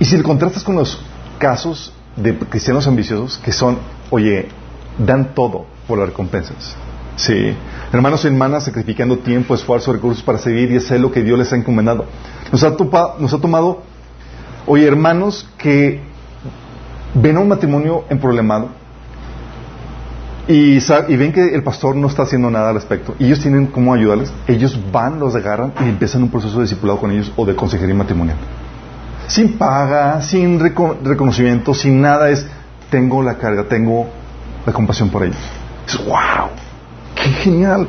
Y 0.00 0.04
si 0.04 0.16
lo 0.16 0.24
contrastas 0.24 0.64
con 0.64 0.74
los 0.74 1.00
casos 1.38 1.92
de 2.16 2.36
cristianos 2.36 2.86
ambiciosos 2.88 3.38
que 3.38 3.52
son, 3.52 3.78
oye, 4.10 4.48
dan 4.98 5.34
todo 5.34 5.66
por 5.86 5.98
las 5.98 6.08
recompensas. 6.08 6.76
Sí. 7.16 7.54
Hermanos 7.92 8.24
y 8.24 8.26
hermanas 8.26 8.64
sacrificando 8.64 9.18
tiempo, 9.18 9.54
esfuerzo, 9.54 9.92
recursos 9.92 10.24
para 10.24 10.38
seguir 10.38 10.72
y 10.72 10.78
hacer 10.78 11.00
lo 11.00 11.12
que 11.12 11.22
Dios 11.22 11.38
les 11.38 11.52
ha 11.52 11.56
encomendado. 11.56 12.06
Nos 12.50 12.64
ha, 12.64 12.70
nos 13.18 13.32
ha 13.32 13.38
tomado, 13.38 13.82
oye, 14.66 14.84
hermanos 14.84 15.48
que 15.56 16.00
ven 17.14 17.36
a 17.36 17.40
un 17.40 17.48
matrimonio 17.48 18.04
en 18.10 18.18
problemado 18.18 18.70
y, 20.46 20.76
y, 20.76 21.16
ven 21.16 21.32
que 21.32 21.54
el 21.54 21.62
pastor 21.62 21.96
no 21.96 22.06
está 22.06 22.24
haciendo 22.24 22.50
nada 22.50 22.68
al 22.68 22.74
respecto 22.74 23.14
y 23.18 23.26
ellos 23.26 23.40
tienen 23.40 23.68
cómo 23.68 23.94
ayudarles, 23.94 24.32
ellos 24.46 24.78
van, 24.92 25.18
los 25.18 25.34
agarran 25.34 25.72
y 25.80 25.88
empiezan 25.88 26.22
un 26.22 26.30
proceso 26.30 26.56
de 26.56 26.64
discipulado 26.64 27.00
con 27.00 27.10
ellos 27.10 27.32
o 27.36 27.46
de 27.46 27.56
consejería 27.56 27.94
matrimonial. 27.94 28.36
Sin 29.26 29.56
paga, 29.56 30.20
sin 30.20 30.60
reconocimiento, 30.60 31.72
sin 31.72 32.00
nada, 32.00 32.28
es 32.28 32.46
tengo 32.90 33.22
la 33.22 33.38
carga, 33.38 33.64
tengo 33.64 34.06
la 34.66 34.72
compasión 34.72 35.08
por 35.08 35.22
ellos. 35.22 35.38
Wow, 36.06 36.50
qué 37.14 37.30
genial. 37.30 37.88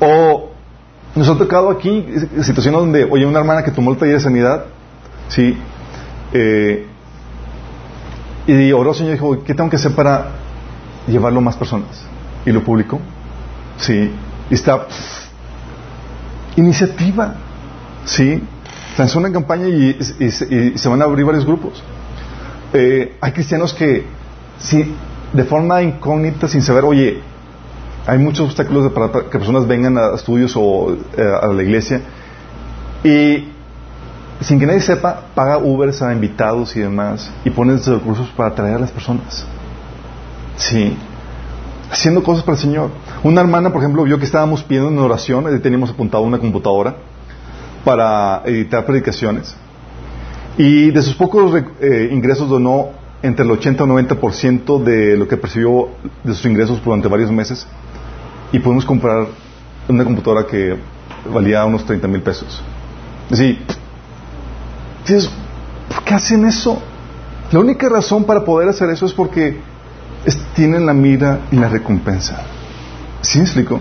O 0.00 0.50
nos 1.16 1.28
ha 1.28 1.36
tocado 1.36 1.70
aquí 1.70 2.06
situaciones 2.42 2.80
donde, 2.80 3.04
oye, 3.04 3.26
una 3.26 3.40
hermana 3.40 3.64
que 3.64 3.72
tomó 3.72 3.90
el 3.90 3.96
taller 3.96 4.14
de 4.14 4.20
sanidad, 4.20 4.66
sí, 5.28 5.58
eh, 6.32 6.86
y 8.46 8.72
oró, 8.72 8.94
Señor, 8.94 9.12
dijo, 9.14 9.42
¿qué 9.44 9.54
tengo 9.54 9.68
que 9.68 9.76
hacer 9.76 9.92
para 9.92 10.28
llevarlo 11.10 11.40
a 11.40 11.42
más 11.42 11.56
personas? 11.56 12.04
Y 12.46 12.52
lo 12.52 12.64
publicó, 12.64 13.00
sí, 13.76 14.10
y 14.50 14.54
está, 14.54 14.86
iniciativa, 16.56 17.34
sí, 18.04 18.42
lanzó 18.96 19.18
una 19.18 19.32
campaña 19.32 19.68
y, 19.68 19.96
se 20.30 20.88
van 20.88 21.02
a 21.02 21.04
abrir 21.04 21.24
varios 21.24 21.44
grupos. 21.44 21.82
Eh, 22.72 23.16
hay 23.20 23.32
cristianos 23.32 23.74
que, 23.74 24.06
sí, 24.58 24.94
de 25.32 25.44
forma 25.44 25.82
incógnita, 25.82 26.48
sin 26.48 26.62
saber, 26.62 26.84
oye, 26.84 27.20
hay 28.06 28.18
muchos 28.18 28.46
obstáculos 28.46 28.90
para 28.92 29.12
que 29.12 29.38
personas 29.38 29.66
vengan 29.66 29.98
a 29.98 30.14
estudios 30.14 30.54
o 30.56 30.96
eh, 31.16 31.32
a 31.42 31.46
la 31.48 31.62
iglesia 31.62 32.00
y 33.04 33.48
sin 34.40 34.58
que 34.58 34.66
nadie 34.66 34.80
sepa, 34.80 35.24
paga 35.34 35.58
Ubers 35.58 36.00
a 36.02 36.12
invitados 36.12 36.74
y 36.76 36.80
demás 36.80 37.30
y 37.44 37.50
pone 37.50 37.74
esos 37.74 37.98
recursos 37.98 38.28
para 38.30 38.50
atraer 38.50 38.76
a 38.76 38.78
las 38.80 38.90
personas. 38.90 39.46
Sí. 40.60 40.96
Haciendo 41.90 42.22
cosas 42.22 42.44
para 42.44 42.56
el 42.56 42.62
Señor. 42.62 42.90
Una 43.24 43.40
hermana, 43.40 43.70
por 43.72 43.82
ejemplo, 43.82 44.04
vio 44.04 44.18
que 44.18 44.24
estábamos 44.24 44.62
pidiendo 44.62 44.90
una 44.90 45.02
oración, 45.02 45.44
y 45.54 45.58
teníamos 45.58 45.90
apuntado 45.90 46.22
una 46.22 46.38
computadora 46.38 46.94
para 47.84 48.42
editar 48.44 48.84
predicaciones. 48.84 49.54
Y 50.56 50.90
de 50.90 51.02
sus 51.02 51.14
pocos 51.14 51.62
eh, 51.80 52.08
ingresos 52.12 52.48
donó 52.48 52.90
entre 53.22 53.44
el 53.44 53.50
80 53.50 53.82
y 53.82 53.86
el 53.86 53.92
90% 54.08 54.82
de 54.82 55.16
lo 55.16 55.26
que 55.26 55.36
percibió 55.36 55.88
de 56.22 56.34
sus 56.34 56.44
ingresos 56.46 56.82
durante 56.84 57.08
varios 57.08 57.30
meses 57.30 57.66
y 58.52 58.58
pudimos 58.58 58.84
comprar 58.84 59.26
una 59.88 60.04
computadora 60.04 60.46
que 60.46 60.76
valía 61.32 61.64
unos 61.64 61.84
30 61.84 62.08
mil 62.08 62.22
pesos. 62.22 62.62
Sí. 63.32 63.58
¿por 65.88 66.04
qué 66.04 66.14
hacen 66.14 66.44
eso? 66.44 66.80
La 67.52 67.58
única 67.58 67.88
razón 67.88 68.24
para 68.24 68.44
poder 68.44 68.68
hacer 68.68 68.90
eso 68.90 69.06
es 69.06 69.12
porque 69.12 69.60
tienen 70.54 70.86
la 70.86 70.92
mira 70.92 71.40
y 71.50 71.56
la 71.56 71.68
recompensa. 71.68 72.42
¿Sí 73.22 73.38
me 73.38 73.44
explico? 73.44 73.80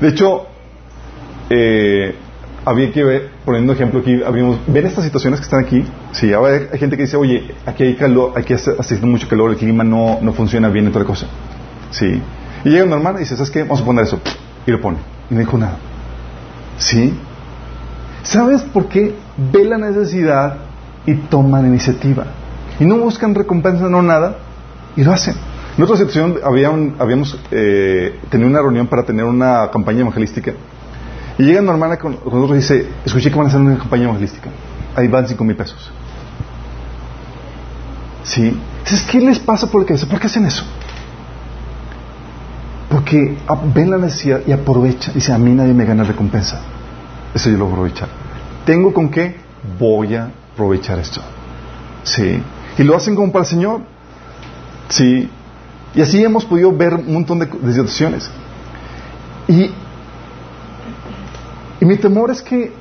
De 0.00 0.08
hecho, 0.08 0.46
eh, 1.50 2.14
había 2.64 2.92
que 2.92 3.04
ver, 3.04 3.30
poniendo 3.44 3.72
ejemplo 3.72 4.00
aquí, 4.00 4.20
habíamos, 4.26 4.58
ven 4.66 4.86
estas 4.86 5.04
situaciones 5.04 5.38
que 5.40 5.44
están 5.44 5.64
aquí, 5.64 5.84
sí, 6.12 6.32
hay, 6.32 6.68
hay 6.72 6.78
gente 6.78 6.96
que 6.96 7.04
dice, 7.04 7.16
oye, 7.16 7.54
aquí 7.64 7.84
hay 7.84 7.94
calor, 7.94 8.32
aquí 8.36 8.54
hace, 8.54 8.72
hace 8.76 8.96
mucho 8.96 9.28
calor, 9.28 9.52
el 9.52 9.56
clima 9.56 9.84
no, 9.84 10.18
no 10.20 10.32
funciona 10.32 10.68
bien 10.68 10.88
y 10.88 10.90
toda 10.90 11.04
cosa, 11.04 11.28
sí, 11.92 12.20
y 12.64 12.68
llega 12.68 12.84
una 12.84 12.96
hermana 12.96 13.18
y 13.18 13.20
dice, 13.20 13.36
¿sabes 13.36 13.52
qué? 13.52 13.62
Vamos 13.62 13.82
a 13.82 13.84
poner 13.84 14.04
eso, 14.04 14.20
y 14.66 14.70
lo 14.72 14.80
pone, 14.80 14.98
y 15.30 15.34
no 15.34 15.40
dijo 15.40 15.56
nada, 15.56 15.76
sí, 16.76 17.14
¿sabes 18.24 18.62
por 18.62 18.88
qué? 18.88 19.14
Ve 19.36 19.64
la 19.64 19.78
necesidad 19.78 20.56
y 21.06 21.14
toman 21.14 21.66
iniciativa, 21.66 22.26
y 22.80 22.84
no 22.84 22.98
buscan 22.98 23.32
recompensa, 23.36 23.88
no 23.88 24.02
nada, 24.02 24.38
y 24.96 25.04
lo 25.04 25.12
hacen. 25.12 25.34
En 25.76 25.84
otra 25.84 25.96
situación 25.96 26.38
habíamos 26.42 27.38
eh, 27.50 28.18
tenido 28.30 28.48
una 28.48 28.60
reunión 28.60 28.86
para 28.86 29.04
tener 29.04 29.24
una 29.24 29.70
campaña 29.70 30.00
evangelística 30.00 30.52
y 31.38 31.42
llega 31.42 31.60
una 31.60 31.72
hermana 31.72 31.98
con, 31.98 32.12
nosotros 32.12 32.50
y 32.52 32.54
dice, 32.54 32.88
escuché 33.04 33.30
que 33.30 33.36
van 33.36 33.46
a 33.46 33.48
hacer 33.48 33.60
una 33.60 33.76
campaña 33.76 34.04
evangelística. 34.04 34.48
Ahí 34.94 35.08
van 35.08 35.28
cinco 35.28 35.44
mil 35.44 35.54
pesos. 35.54 35.90
¿Sí? 38.24 38.58
Dices, 38.84 39.02
¿qué 39.02 39.20
les 39.20 39.38
pasa 39.38 39.70
por 39.70 39.84
qué? 39.84 39.94
¿Por 39.94 40.18
qué 40.18 40.26
hacen 40.26 40.46
eso? 40.46 40.64
Porque 42.88 43.36
ven 43.74 43.90
la 43.90 43.98
necesidad 43.98 44.40
y 44.46 44.52
aprovechan. 44.52 45.12
Dice, 45.14 45.32
a 45.32 45.38
mí 45.38 45.52
nadie 45.52 45.74
me 45.74 45.84
gana 45.84 46.04
recompensa. 46.04 46.60
Eso 47.34 47.50
yo 47.50 47.58
lo 47.58 47.64
voy 47.64 47.72
a 47.72 47.74
aprovechar. 47.74 48.08
¿Tengo 48.64 48.94
con 48.94 49.10
qué? 49.10 49.36
Voy 49.78 50.14
a 50.14 50.30
aprovechar 50.54 50.98
esto. 50.98 51.20
¿Sí? 52.02 52.42
Y 52.78 52.82
lo 52.82 52.96
hacen 52.96 53.14
como 53.14 53.30
para 53.30 53.44
el 53.44 53.50
Señor. 53.50 53.95
¿Sí? 54.88 55.28
Y 55.94 56.00
así 56.02 56.22
hemos 56.22 56.44
podido 56.44 56.72
ver 56.72 56.94
un 56.94 57.12
montón 57.12 57.38
de, 57.38 57.46
situaciones. 57.72 58.30
Y 59.48 59.70
y 61.80 61.84
mi 61.84 61.96
temor 61.96 62.30
es 62.30 62.42
que 62.42 62.72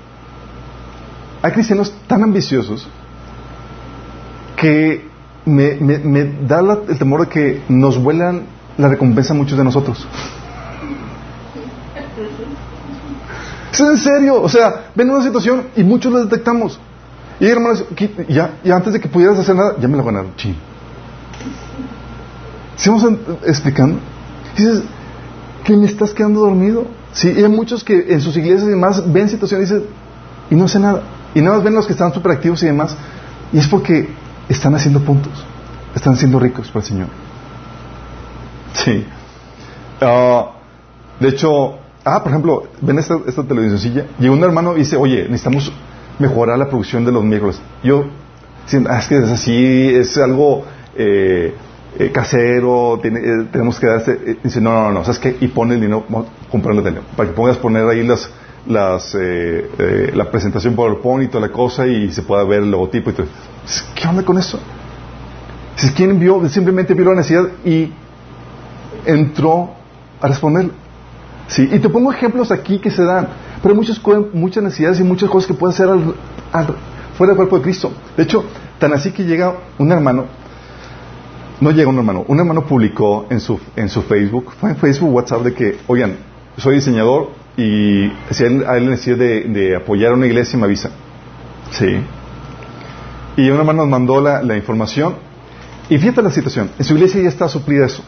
hay 1.41 1.51
cristianos 1.51 1.93
tan 2.08 2.24
ambiciosos 2.24 2.88
que 4.56 5.08
me, 5.45 5.76
da 6.47 6.60
el 6.88 6.97
temor 6.97 7.22
de 7.22 7.28
que 7.28 7.64
nos 7.68 8.01
vuelan 8.01 8.43
la 8.78 8.88
recompensa 8.88 9.34
a 9.34 9.38
muchos 9.38 9.58
de 9.58 9.64
nosotros. 9.64 10.08
Es 13.72 13.80
en 13.80 13.97
serio, 13.97 14.41
o 14.41 14.47
sea, 14.47 14.86
ven 14.95 15.10
una 15.10 15.22
situación 15.22 15.68
y 15.76 15.84
muchos 15.84 16.12
la 16.12 16.22
detectamos. 16.22 16.80
Y 17.39 17.47
hermanos, 17.47 17.84
ya, 18.30 18.60
y 18.64 18.72
antes 18.72 18.93
de 18.93 19.01
que 19.01 19.10
pudieras 19.10 19.38
hacer 19.38 19.56
nada, 19.56 19.76
ya 19.80 19.89
me 19.89 19.97
lo 19.97 20.03
ganaron. 20.06 20.34
Ching. 20.38 20.56
¿Sigamos 22.78 23.05
explicando? 23.45 23.99
Dices, 24.57 24.84
que 25.65 25.76
me 25.76 25.86
estás 25.86 26.13
quedando 26.13 26.41
dormido. 26.41 26.86
Sí, 27.11 27.34
y 27.36 27.43
hay 27.43 27.49
muchos 27.49 27.84
que 27.84 28.13
en 28.13 28.21
sus 28.21 28.36
iglesias 28.38 28.63
y 28.63 28.69
demás 28.71 29.11
ven 29.11 29.30
situaciones 29.30 29.71
y 29.71 29.73
dicen, 29.73 29.89
y 30.51 30.55
no 30.55 30.65
hacen 30.65 30.84
nada. 30.84 31.01
Y 31.34 31.41
nada 31.41 31.57
más 31.57 31.63
ven 31.63 31.73
los 31.73 31.88
que 31.88 31.93
están 31.93 32.13
súper 32.13 32.34
activos 32.34 32.61
y 32.63 32.67
demás. 32.67 32.95
Y 33.51 33.57
es 33.57 33.67
porque 33.67 34.09
están 34.47 34.76
haciendo 34.76 34.99
puntos. 35.01 35.34
Están 35.95 36.15
siendo 36.17 36.39
ricos 36.39 36.67
para 36.67 36.80
el 36.80 36.86
Señor. 36.86 37.07
Sí. 38.73 39.05
Ah, 40.01 40.51
de 41.19 41.30
hecho, 41.30 41.78
ah, 42.03 42.21
por 42.21 42.32
ejemplo, 42.32 42.67
ven 42.82 42.99
esta, 42.99 43.17
esta 43.26 43.43
televisioncilla. 43.43 44.05
Llegó 44.19 44.34
un 44.34 44.43
hermano 44.43 44.76
y 44.76 44.80
dice, 44.80 44.97
oye, 44.97 45.23
necesitamos 45.23 45.71
mejorar 46.19 46.59
la 46.59 46.67
producción 46.67 47.05
de 47.05 47.11
los 47.11 47.23
miércoles. 47.23 47.59
Yo, 47.84 48.05
ah, 48.89 48.99
es 48.99 49.07
que 49.07 49.17
es 49.17 49.30
así, 49.30 49.95
es 49.95 50.17
algo 50.17 50.65
eh, 50.95 51.55
eh, 51.97 52.11
casero, 52.11 52.99
eh, 53.03 53.47
tenemos 53.51 53.79
que 53.79 53.87
darse, 53.87 54.19
eh, 54.25 54.37
dice, 54.43 54.59
no, 54.59 54.71
no, 54.73 54.91
no, 54.91 55.03
¿sabes 55.05 55.19
qué? 55.19 55.37
Y 55.39 55.47
pone 55.47 55.75
el 55.75 55.81
dinero, 55.81 56.05
dinero, 56.51 57.03
para 57.15 57.29
que 57.29 57.35
pongas 57.35 57.57
poner 57.57 57.87
ahí 57.87 58.03
las, 58.05 58.29
las, 58.67 59.15
la 60.13 60.29
presentación 60.29 60.75
PowerPoint 60.75 61.29
y 61.29 61.31
toda 61.31 61.47
la 61.47 61.53
cosa 61.53 61.87
y 61.87 62.11
se 62.11 62.21
pueda 62.23 62.43
ver 62.43 62.63
el 62.63 62.71
logotipo 62.71 63.11
y 63.11 63.13
todo. 63.13 63.27
¿Qué 63.95 64.07
onda 64.07 64.23
con 64.23 64.37
eso? 64.37 64.59
Si 65.75 65.91
quien 65.91 66.19
vio, 66.19 66.47
simplemente 66.49 66.93
vio 66.93 67.05
la 67.05 67.15
necesidad 67.15 67.45
y 67.63 67.91
entró 69.05 69.71
a 70.21 70.27
responder. 70.27 70.71
Sí, 71.47 71.69
y 71.71 71.79
te 71.79 71.89
pongo 71.89 72.11
ejemplos 72.11 72.51
aquí 72.51 72.79
que 72.79 72.89
se 72.89 73.03
dan, 73.03 73.27
pero 73.61 73.73
hay 73.73 73.77
muchas, 73.77 74.01
muchas 74.33 74.63
necesidades 74.63 74.99
y 74.99 75.03
muchas 75.03 75.29
cosas 75.29 75.47
que 75.47 75.53
pueden 75.53 75.73
hacer 75.73 75.87
fuera 77.17 77.31
del 77.31 77.37
cuerpo 77.37 77.57
de 77.57 77.63
Cristo. 77.63 77.91
De 78.17 78.23
hecho, 78.23 78.43
tan 78.79 78.93
así 78.93 79.11
que 79.11 79.23
llega 79.23 79.55
un 79.77 79.91
hermano, 79.91 80.25
no 81.62 81.72
llega 81.72 81.89
un 81.89 81.97
hermano, 81.97 82.26
un 82.28 82.39
hermano 82.39 82.66
publicó 82.66 83.28
en 83.30 83.39
su, 83.39 83.60
en 83.76 83.89
su 83.89 84.01
Facebook, 84.01 84.53
fue 84.60 84.72
en 84.72 84.76
Facebook, 84.76 85.14
WhatsApp, 85.14 85.43
de 85.43 85.53
que, 85.53 85.78
oigan, 85.88 86.18
soy 86.58 86.76
diseñador 86.76 87.32
y 87.58 88.12
si 88.32 88.43
a 88.43 88.47
él, 88.78 88.89
le 88.89 89.16
de, 89.16 89.76
apoyar 89.76 90.12
a 90.12 90.16
una 90.16 90.26
iglesia, 90.26 90.60
me 90.60 90.66
avisa. 90.66 90.89
Sí. 91.72 91.97
Y 93.38 93.49
un 93.49 93.58
hermano 93.58 93.84
nos 93.84 93.89
mandó 93.89 94.22
la, 94.22 94.41
la 94.41 94.56
información 94.56 95.16
y 95.89 95.97
fíjate 95.97 96.22
la 96.22 96.32
situación, 96.32 96.72
en 96.78 96.86
su 96.86 96.93
iglesia 96.95 97.22
ya 97.22 97.30
está 97.30 97.47
suplida 97.47 97.86
eso. 97.86 98.03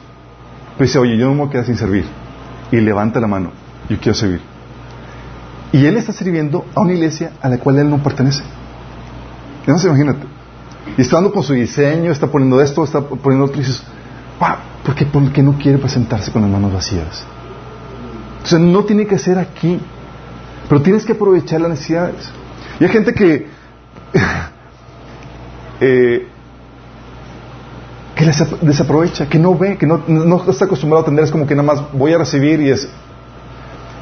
Pero 0.77 0.87
dice, 0.87 0.99
oye, 0.99 1.17
yo 1.17 1.25
no 1.25 1.31
me 1.33 1.39
voy 1.39 1.47
a 1.47 1.51
quedar 1.51 1.65
sin 1.65 1.77
servir. 1.77 2.05
Y 2.71 2.77
levanta 2.77 3.19
la 3.19 3.27
mano, 3.27 3.51
yo 3.89 3.97
quiero 3.97 4.13
servir. 4.13 4.41
Y 5.71 5.85
él 5.85 5.97
está 5.97 6.11
sirviendo 6.11 6.65
a 6.75 6.81
una 6.81 6.93
iglesia 6.93 7.33
a 7.41 7.49
la 7.49 7.57
cual 7.57 7.79
él 7.79 7.89
no 7.89 8.01
pertenece. 8.01 8.43
Entonces 9.61 9.85
imagínate. 9.85 10.36
Y 10.97 11.01
está 11.01 11.17
dando 11.17 11.31
con 11.31 11.43
su 11.43 11.53
diseño, 11.53 12.11
está 12.11 12.27
poniendo 12.27 12.61
esto, 12.61 12.83
está 12.83 13.01
poniendo 13.01 13.45
otro 13.45 13.57
y 13.57 13.65
dices, 13.65 13.83
¿por 14.83 14.95
qué? 14.95 15.05
Porque 15.05 15.41
no 15.43 15.57
quiere 15.57 15.77
presentarse 15.77 16.31
con 16.31 16.41
las 16.41 16.51
manos 16.51 16.73
vacías. 16.73 17.25
Entonces 18.37 18.59
no 18.59 18.83
tiene 18.85 19.05
que 19.05 19.17
ser 19.17 19.37
aquí, 19.37 19.79
pero 20.69 20.81
tienes 20.81 21.05
que 21.05 21.13
aprovechar 21.13 21.61
las 21.61 21.71
necesidades. 21.71 22.31
Y 22.79 22.83
hay 22.85 22.89
gente 22.89 23.13
que 23.13 23.47
eh, 25.81 26.27
que 28.17 28.25
les 28.25 28.61
desaprovecha, 28.61 29.29
que 29.29 29.37
no 29.37 29.55
ve, 29.55 29.77
que 29.77 29.85
no, 29.85 30.01
está 30.49 30.65
acostumbrado 30.65 31.01
a 31.01 31.03
atender, 31.03 31.23
es 31.23 31.31
como 31.31 31.45
que 31.45 31.53
nada 31.53 31.67
más 31.67 31.91
voy 31.93 32.13
a 32.13 32.17
recibir 32.17 32.59
y 32.61 32.71
es... 32.71 32.89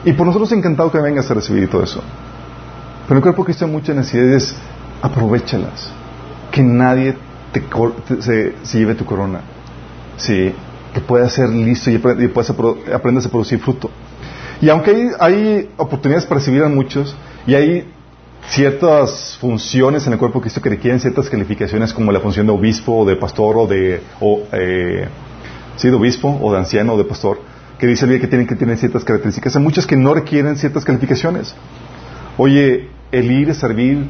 Y 0.05 0.13
por 0.13 0.25
nosotros 0.25 0.51
encantado 0.53 0.89
que 0.89 0.99
vengas 0.99 1.29
a 1.29 1.33
recibir 1.33 1.63
y 1.63 1.67
todo 1.67 1.83
eso. 1.83 2.01
Pero 3.07 3.17
el 3.17 3.21
cuerpo 3.21 3.43
cristo 3.43 3.65
hay 3.65 3.71
muchas 3.71 3.95
necesidades, 3.95 4.55
aprovechalas. 5.01 5.91
Que 6.55 6.63
nadie 6.63 7.15
te, 7.51 7.61
se, 8.21 8.53
lleve 8.77 8.95
tu 8.95 9.03
corona. 9.03 9.41
Sí, 10.15 10.53
que 10.93 11.01
puedas 11.01 11.33
ser 11.33 11.49
listo 11.49 11.91
y, 11.91 11.97
puedas 11.97 12.49
aprendas 12.93 13.25
a 13.25 13.29
producir 13.29 13.59
fruto. 13.59 13.91
Y 14.61 14.69
aunque 14.69 14.91
hay, 14.91 15.09
hay 15.19 15.69
oportunidades 15.75 16.25
para 16.25 16.39
recibir 16.39 16.63
a 16.63 16.69
muchos, 16.69 17.13
y 17.45 17.55
hay 17.55 17.85
ciertas 18.47 19.37
funciones 19.41 20.07
en 20.07 20.13
el 20.13 20.19
cuerpo 20.19 20.39
de 20.39 20.43
Cristo 20.43 20.61
que 20.61 20.69
requieren 20.69 21.01
ciertas 21.01 21.29
calificaciones 21.29 21.93
como 21.93 22.11
la 22.13 22.21
función 22.21 22.45
de 22.45 22.53
obispo 22.53 22.99
o 22.99 23.05
de 23.05 23.17
pastor 23.17 23.57
o 23.57 23.67
de, 23.67 24.01
o, 24.21 24.43
eh, 24.53 25.07
sí, 25.75 25.89
de 25.89 25.95
obispo 25.95 26.39
o 26.41 26.53
de 26.53 26.59
anciano 26.59 26.93
o 26.93 26.97
de 26.97 27.03
pastor, 27.03 27.39
que 27.77 27.85
dice 27.85 28.05
el 28.05 28.21
que 28.21 28.27
tienen 28.27 28.47
que 28.47 28.55
tener 28.55 28.77
ciertas 28.77 29.03
características. 29.03 29.55
Hay 29.57 29.61
muchas 29.61 29.85
que 29.85 29.97
no 29.97 30.13
requieren 30.13 30.55
ciertas 30.55 30.85
calificaciones. 30.85 31.53
Oye, 32.37 32.89
el 33.11 33.31
ir 33.31 33.49
a 33.49 33.53
servir 33.53 34.07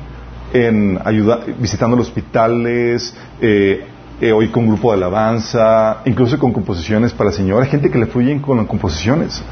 en 0.55 0.99
ayuda, 1.03 1.41
visitando 1.59 1.97
los 1.97 2.07
hospitales, 2.07 3.13
eh, 3.41 3.85
eh, 4.21 4.31
hoy 4.31 4.47
con 4.47 4.65
grupo 4.67 4.91
de 4.91 4.97
alabanza, 4.97 5.97
incluso 6.05 6.39
con 6.39 6.53
composiciones 6.53 7.11
para 7.11 7.29
el 7.29 7.35
Señor. 7.35 7.61
Hay 7.61 7.69
gente 7.69 7.91
que 7.91 7.97
le 7.97 8.05
fluyen 8.05 8.39
con 8.39 8.57
las 8.57 8.65
composiciones, 8.67 9.43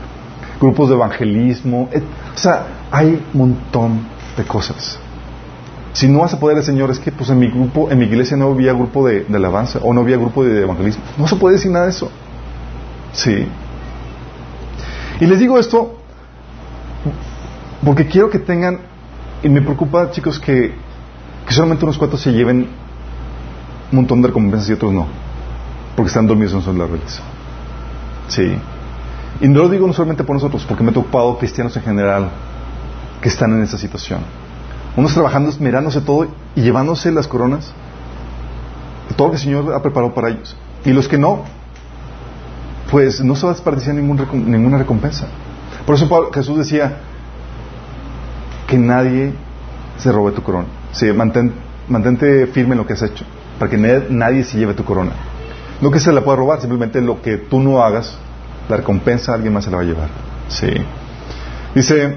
grupos 0.61 0.87
de 0.87 0.95
evangelismo. 0.95 1.89
o 1.93 2.37
sea, 2.37 2.67
hay 2.89 3.21
un 3.33 3.39
montón 3.39 4.07
de 4.37 4.43
cosas. 4.45 4.97
Si 5.91 6.07
no 6.07 6.19
vas 6.19 6.33
a 6.33 6.39
poder, 6.39 6.63
Señor, 6.63 6.89
es 6.89 6.99
que 6.99 7.11
pues 7.11 7.29
en 7.29 7.39
mi 7.39 7.49
grupo, 7.49 7.91
en 7.91 7.99
mi 7.99 8.05
iglesia 8.05 8.37
no 8.37 8.51
había 8.51 8.71
grupo 8.71 9.05
de, 9.05 9.25
alabanza 9.33 9.79
o 9.83 9.93
no 9.93 10.01
había 10.01 10.15
grupo 10.15 10.45
de 10.45 10.61
evangelismo. 10.61 11.03
No 11.17 11.27
se 11.27 11.35
puede 11.35 11.57
decir 11.57 11.69
nada 11.69 11.85
de 11.85 11.91
eso. 11.91 12.09
Sí. 13.11 13.45
Y 15.19 15.25
les 15.25 15.37
digo 15.37 15.59
esto 15.59 15.99
porque 17.83 18.07
quiero 18.07 18.29
que 18.29 18.39
tengan, 18.39 18.79
y 19.43 19.49
me 19.49 19.61
preocupa, 19.61 20.09
chicos, 20.11 20.39
que, 20.39 20.73
que 21.45 21.53
solamente 21.53 21.85
unos 21.85 21.97
cuantos 21.97 22.21
se 22.21 22.31
lleven 22.31 22.69
un 23.91 23.95
montón 23.95 24.21
de 24.21 24.29
recompensas 24.29 24.69
y 24.69 24.73
otros 24.73 24.93
no. 24.93 25.07
Porque 25.95 26.07
están 26.07 26.25
dormidos 26.25 26.53
en 26.53 26.61
sus 26.61 26.75
laureles. 26.75 27.21
Sí. 28.27 28.57
Y 29.41 29.47
no 29.47 29.63
lo 29.63 29.69
digo 29.69 29.85
no 29.85 29.93
solamente 29.93 30.23
por 30.23 30.35
nosotros, 30.35 30.65
porque 30.67 30.83
me 30.83 30.91
he 30.91 30.93
topado 30.93 31.37
cristianos 31.37 31.75
en 31.77 31.83
general 31.83 32.29
que 33.21 33.29
están 33.29 33.53
en 33.53 33.63
esa 33.63 33.77
situación. 33.77 34.21
Unos 34.95 35.13
trabajando, 35.13 35.51
mirándose 35.59 36.01
todo 36.01 36.27
y 36.55 36.61
llevándose 36.61 37.11
las 37.11 37.27
coronas, 37.27 37.71
todo 39.15 39.27
lo 39.27 39.31
que 39.31 39.37
el 39.37 39.43
Señor 39.43 39.73
ha 39.73 39.81
preparado 39.81 40.13
para 40.13 40.29
ellos. 40.29 40.55
Y 40.85 40.91
los 40.91 41.07
que 41.07 41.17
no, 41.17 41.43
pues 42.91 43.21
no 43.21 43.35
se 43.35 43.45
va 43.45 43.51
a 43.51 43.55
desperdiciar 43.55 43.95
ninguna 43.95 44.77
recompensa. 44.77 45.27
Por 45.85 45.95
eso 45.95 46.31
Jesús 46.33 46.57
decía 46.57 46.99
que 48.67 48.77
nadie 48.77 49.33
se 49.97 50.11
robe 50.11 50.31
tu 50.31 50.41
corona. 50.41 50.67
Sí, 50.93 51.11
mantente 51.11 52.47
firme 52.47 52.71
en 52.71 52.77
lo 52.77 52.87
que 52.87 52.93
has 52.93 53.01
hecho, 53.01 53.25
para 53.59 53.69
que 53.69 53.77
nadie 53.77 54.43
se 54.45 54.57
lleve 54.57 54.73
tu 54.73 54.85
corona. 54.85 55.11
No 55.81 55.91
que 55.91 55.99
se 55.99 56.13
la 56.13 56.23
pueda 56.23 56.37
robar, 56.37 56.61
simplemente 56.61 57.01
lo 57.01 57.21
que 57.21 57.37
tú 57.37 57.59
no 57.59 57.83
hagas, 57.83 58.17
la 58.69 58.77
recompensa 58.77 59.33
alguien 59.33 59.51
más 59.51 59.65
se 59.65 59.71
la 59.71 59.77
va 59.77 59.83
a 59.83 59.85
llevar. 59.85 60.09
Sí. 60.47 60.71
Dice 61.75 62.15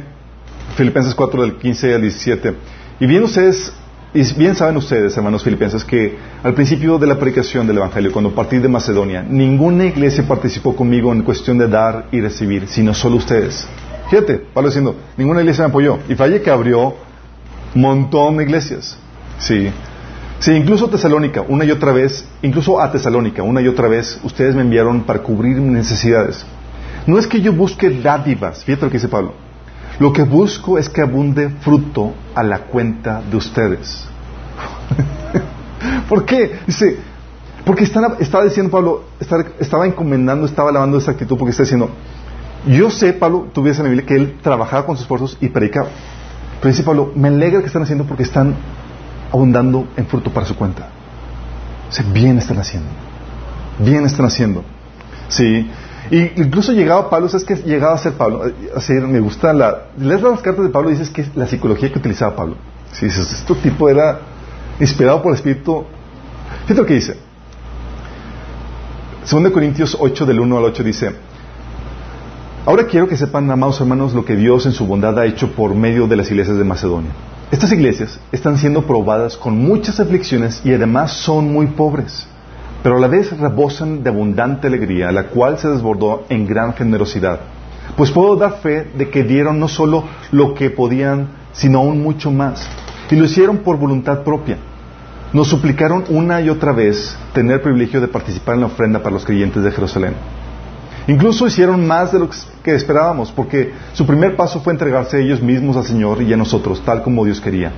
Filipenses 0.76 1.14
4 1.14 1.42
del 1.42 1.56
15 1.56 1.94
al 1.94 2.02
17. 2.02 2.54
Y 3.00 3.06
bien 3.06 3.24
ustedes, 3.24 3.72
y 4.14 4.22
bien 4.34 4.54
saben 4.54 4.76
ustedes, 4.76 5.16
hermanos 5.16 5.42
filipenses, 5.42 5.84
que 5.84 6.16
al 6.42 6.54
principio 6.54 6.98
de 6.98 7.06
la 7.06 7.18
predicación 7.18 7.66
del 7.66 7.78
Evangelio, 7.78 8.12
cuando 8.12 8.34
partí 8.34 8.58
de 8.58 8.68
Macedonia, 8.68 9.22
ninguna 9.22 9.86
iglesia 9.86 10.28
participó 10.28 10.76
conmigo 10.76 11.12
en 11.12 11.22
cuestión 11.22 11.58
de 11.58 11.66
dar 11.66 12.06
y 12.12 12.20
recibir, 12.20 12.68
sino 12.68 12.94
solo 12.94 13.16
ustedes. 13.16 13.66
Fíjate, 14.10 14.34
Pablo 14.54 14.68
diciendo, 14.68 14.94
ninguna 15.16 15.40
iglesia 15.40 15.64
me 15.64 15.70
apoyó. 15.70 15.98
Y 16.08 16.14
falle 16.14 16.40
que 16.40 16.50
abrió 16.50 16.94
montón 17.74 18.36
de 18.36 18.44
iglesias. 18.44 18.96
Sí. 19.38 19.70
Sí, 20.38 20.52
incluso 20.52 20.88
Tesalónica, 20.88 21.42
una 21.48 21.64
y 21.64 21.70
otra 21.70 21.92
vez, 21.92 22.26
incluso 22.42 22.80
a 22.80 22.92
Tesalónica, 22.92 23.42
una 23.42 23.62
y 23.62 23.68
otra 23.68 23.88
vez, 23.88 24.20
ustedes 24.22 24.54
me 24.54 24.62
enviaron 24.62 25.02
para 25.02 25.20
cubrir 25.20 25.56
mis 25.56 25.72
necesidades. 25.72 26.44
No 27.06 27.18
es 27.18 27.26
que 27.26 27.40
yo 27.40 27.52
busque 27.52 27.88
dádivas, 27.90 28.64
fíjate 28.64 28.84
lo 28.84 28.90
que 28.90 28.98
dice 28.98 29.08
Pablo. 29.08 29.32
Lo 29.98 30.12
que 30.12 30.24
busco 30.24 30.78
es 30.78 30.90
que 30.90 31.00
abunde 31.00 31.48
fruto 31.60 32.12
a 32.34 32.42
la 32.42 32.58
cuenta 32.60 33.22
de 33.22 33.36
ustedes. 33.36 34.04
¿Por 36.08 36.26
qué? 36.26 36.58
Dice, 36.66 36.98
porque 37.64 37.84
estaba, 37.84 38.16
diciendo 38.44 38.70
Pablo, 38.70 39.04
estaba, 39.58 39.86
encomendando, 39.86 40.46
estaba 40.46 40.70
lavando 40.70 40.98
esa 40.98 41.12
actitud 41.12 41.36
porque 41.38 41.50
está 41.50 41.62
diciendo, 41.62 41.90
yo 42.66 42.90
sé, 42.90 43.12
Pablo, 43.12 43.48
tuviese 43.52 43.80
en 43.80 43.84
la 43.84 43.90
Biblia 43.90 44.06
que 44.06 44.14
él 44.14 44.38
trabajaba 44.42 44.84
con 44.84 44.96
sus 44.96 45.02
esfuerzos 45.02 45.38
y 45.40 45.48
predicaba. 45.48 45.88
Pero 46.60 46.70
dice 46.70 46.82
Pablo, 46.82 47.12
me 47.14 47.28
alegra 47.28 47.60
que 47.60 47.66
están 47.66 47.82
haciendo 47.82 48.04
porque 48.04 48.22
están 48.22 48.54
abundando 49.32 49.88
en 49.96 50.06
fruto 50.06 50.32
para 50.32 50.46
su 50.46 50.56
cuenta. 50.56 50.88
O 51.88 52.12
bien 52.12 52.38
están 52.38 52.58
haciendo. 52.58 52.88
Bien 53.78 54.04
están 54.04 54.26
haciendo. 54.26 54.64
Sí. 55.28 55.70
Y 56.10 56.40
incluso 56.40 56.72
llegaba 56.72 57.10
Pablo, 57.10 57.28
¿sabes 57.28 57.44
qué 57.44 57.56
llegaba 57.56 57.94
a 57.94 57.98
ser 57.98 58.12
Pablo? 58.12 58.44
Así, 58.74 58.92
me 58.92 59.20
gusta 59.20 59.52
la... 59.52 59.86
Lees 59.98 60.22
las 60.22 60.40
cartas 60.40 60.64
de 60.64 60.70
Pablo 60.70 60.90
y 60.90 60.92
dices 60.92 61.10
que 61.10 61.22
es 61.22 61.36
la 61.36 61.46
psicología 61.46 61.92
que 61.92 61.98
utilizaba 61.98 62.36
Pablo. 62.36 62.56
Si 62.92 63.06
dices, 63.06 63.32
este 63.32 63.54
tipo 63.56 63.88
era 63.88 64.20
inspirado 64.78 65.20
por 65.20 65.32
el 65.32 65.36
Espíritu. 65.36 65.84
Fíjate 66.62 66.80
lo 66.80 66.86
que 66.86 66.94
dice. 66.94 67.16
2 69.28 69.50
Corintios 69.50 69.96
8, 69.98 70.26
del 70.26 70.38
1 70.38 70.58
al 70.58 70.64
8 70.64 70.82
dice, 70.84 71.12
Ahora 72.66 72.86
quiero 72.86 73.08
que 73.08 73.16
sepan, 73.16 73.50
amados 73.50 73.80
hermanos, 73.80 74.12
lo 74.12 74.24
que 74.24 74.36
Dios 74.36 74.66
en 74.66 74.72
su 74.72 74.86
bondad 74.86 75.18
ha 75.18 75.24
hecho 75.24 75.52
por 75.52 75.74
medio 75.74 76.06
de 76.06 76.16
las 76.16 76.30
iglesias 76.30 76.58
de 76.58 76.64
Macedonia. 76.64 77.12
Estas 77.50 77.72
iglesias 77.72 78.20
están 78.32 78.58
siendo 78.58 78.82
probadas 78.82 79.36
con 79.36 79.56
muchas 79.56 80.00
aflicciones 80.00 80.60
y 80.64 80.74
además 80.74 81.12
son 81.12 81.52
muy 81.52 81.68
pobres 81.68 82.26
pero 82.86 82.98
a 82.98 83.00
la 83.00 83.08
vez 83.08 83.36
rebosan 83.36 84.04
de 84.04 84.10
abundante 84.10 84.68
alegría, 84.68 85.10
la 85.10 85.24
cual 85.24 85.58
se 85.58 85.68
desbordó 85.68 86.24
en 86.28 86.46
gran 86.46 86.72
generosidad. 86.72 87.40
Pues 87.96 88.12
puedo 88.12 88.36
dar 88.36 88.58
fe 88.58 88.88
de 88.96 89.10
que 89.10 89.24
dieron 89.24 89.58
no 89.58 89.66
solo 89.66 90.04
lo 90.30 90.54
que 90.54 90.70
podían, 90.70 91.30
sino 91.52 91.80
aún 91.80 92.00
mucho 92.00 92.30
más. 92.30 92.64
Y 93.10 93.16
lo 93.16 93.24
hicieron 93.24 93.58
por 93.58 93.76
voluntad 93.76 94.22
propia. 94.22 94.58
Nos 95.32 95.48
suplicaron 95.48 96.04
una 96.10 96.40
y 96.40 96.48
otra 96.48 96.70
vez 96.70 97.18
tener 97.32 97.54
el 97.56 97.60
privilegio 97.62 98.00
de 98.00 98.06
participar 98.06 98.54
en 98.54 98.60
la 98.60 98.66
ofrenda 98.68 99.00
para 99.00 99.14
los 99.14 99.24
creyentes 99.24 99.64
de 99.64 99.72
Jerusalén. 99.72 100.14
Incluso 101.08 101.46
hicieron 101.46 101.86
más 101.86 102.12
de 102.12 102.18
lo 102.18 102.30
que 102.62 102.74
esperábamos, 102.74 103.30
porque 103.30 103.72
su 103.92 104.06
primer 104.06 104.34
paso 104.36 104.60
fue 104.60 104.72
entregarse 104.72 105.16
a 105.16 105.20
ellos 105.20 105.40
mismos 105.40 105.76
al 105.76 105.84
Señor 105.84 106.20
y 106.22 106.32
a 106.32 106.36
nosotros, 106.36 106.82
tal 106.84 107.02
como 107.02 107.24
Dios 107.24 107.40
quería. 107.40 107.72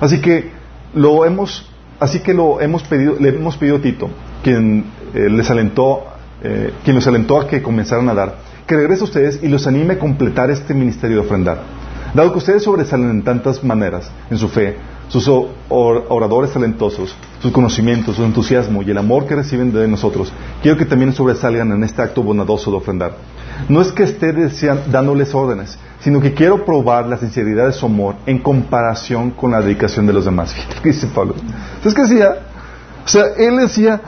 Así 0.00 0.20
que 0.20 0.50
lo 0.94 1.24
hemos, 1.24 1.70
así 2.00 2.20
que 2.20 2.34
lo 2.34 2.60
hemos 2.60 2.82
pedido, 2.82 3.16
le 3.20 3.28
hemos 3.28 3.56
pedido 3.56 3.76
a 3.76 3.80
Tito 3.80 4.10
quien 4.42 4.84
eh, 5.14 5.28
les 5.30 5.48
alentó, 5.50 6.04
eh, 6.42 6.72
quien 6.84 6.96
los 6.96 7.06
alentó 7.06 7.40
a 7.40 7.46
que 7.46 7.62
comenzaran 7.62 8.08
a 8.08 8.14
dar, 8.14 8.34
que 8.66 8.76
regrese 8.76 9.02
a 9.02 9.04
ustedes 9.04 9.40
y 9.42 9.48
los 9.48 9.66
anime 9.66 9.94
a 9.94 9.98
completar 9.98 10.50
este 10.50 10.74
ministerio 10.74 11.18
de 11.18 11.22
ofrendar. 11.22 11.58
Dado 12.14 12.32
que 12.32 12.38
ustedes 12.38 12.64
sobresalen 12.64 13.10
en 13.10 13.22
tantas 13.22 13.62
maneras 13.62 14.10
en 14.30 14.38
su 14.38 14.48
fe, 14.48 14.76
sus 15.08 15.28
oradores 15.68 16.52
talentosos, 16.52 17.14
sus 17.40 17.52
conocimientos, 17.52 18.16
su 18.16 18.24
entusiasmo 18.24 18.82
y 18.82 18.90
el 18.90 18.98
amor 18.98 19.26
que 19.26 19.34
reciben 19.34 19.72
de 19.72 19.86
nosotros, 19.86 20.32
quiero 20.62 20.78
que 20.78 20.86
también 20.86 21.12
sobresalgan 21.12 21.70
en 21.72 21.84
este 21.84 22.00
acto 22.00 22.22
bondadoso 22.22 22.70
de 22.70 22.78
ofrendar. 22.78 23.16
No 23.68 23.80
es 23.82 23.92
que 23.92 24.04
esté 24.04 24.32
dándoles 24.90 25.34
órdenes, 25.34 25.78
sino 26.00 26.20
que 26.20 26.32
quiero 26.32 26.64
probar 26.64 27.06
la 27.06 27.18
sinceridad 27.18 27.66
de 27.66 27.72
su 27.72 27.86
amor 27.86 28.14
en 28.26 28.38
comparación 28.38 29.30
con 29.32 29.50
la 29.50 29.60
dedicación 29.60 30.06
de 30.06 30.12
los 30.12 30.24
demás. 30.24 30.54
Dice 30.84 31.06
Pablo. 31.08 31.34
¿Sabes 31.80 31.94
qué 31.94 32.02
decía? 32.02 32.36
O 33.04 33.08
sea, 33.08 33.24
él 33.36 33.56
decía, 33.58 34.00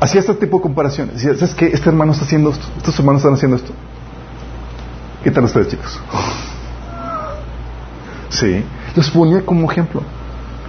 hacía 0.00 0.20
este 0.20 0.34
tipo 0.34 0.58
de 0.58 0.62
comparaciones. 0.62 1.14
Decía, 1.14 1.34
¿sabes 1.34 1.54
qué? 1.54 1.66
Este 1.66 1.88
hermano 1.88 2.12
está 2.12 2.24
haciendo 2.24 2.50
esto, 2.50 2.66
estos 2.76 2.98
hermanos 2.98 3.22
están 3.22 3.34
haciendo 3.34 3.56
esto. 3.56 3.72
¿Qué 5.24 5.30
tal 5.30 5.44
ustedes, 5.44 5.68
chicos? 5.68 6.00
Sí, 8.28 8.64
los 8.96 9.10
ponía 9.10 9.42
como 9.42 9.70
ejemplo. 9.70 10.02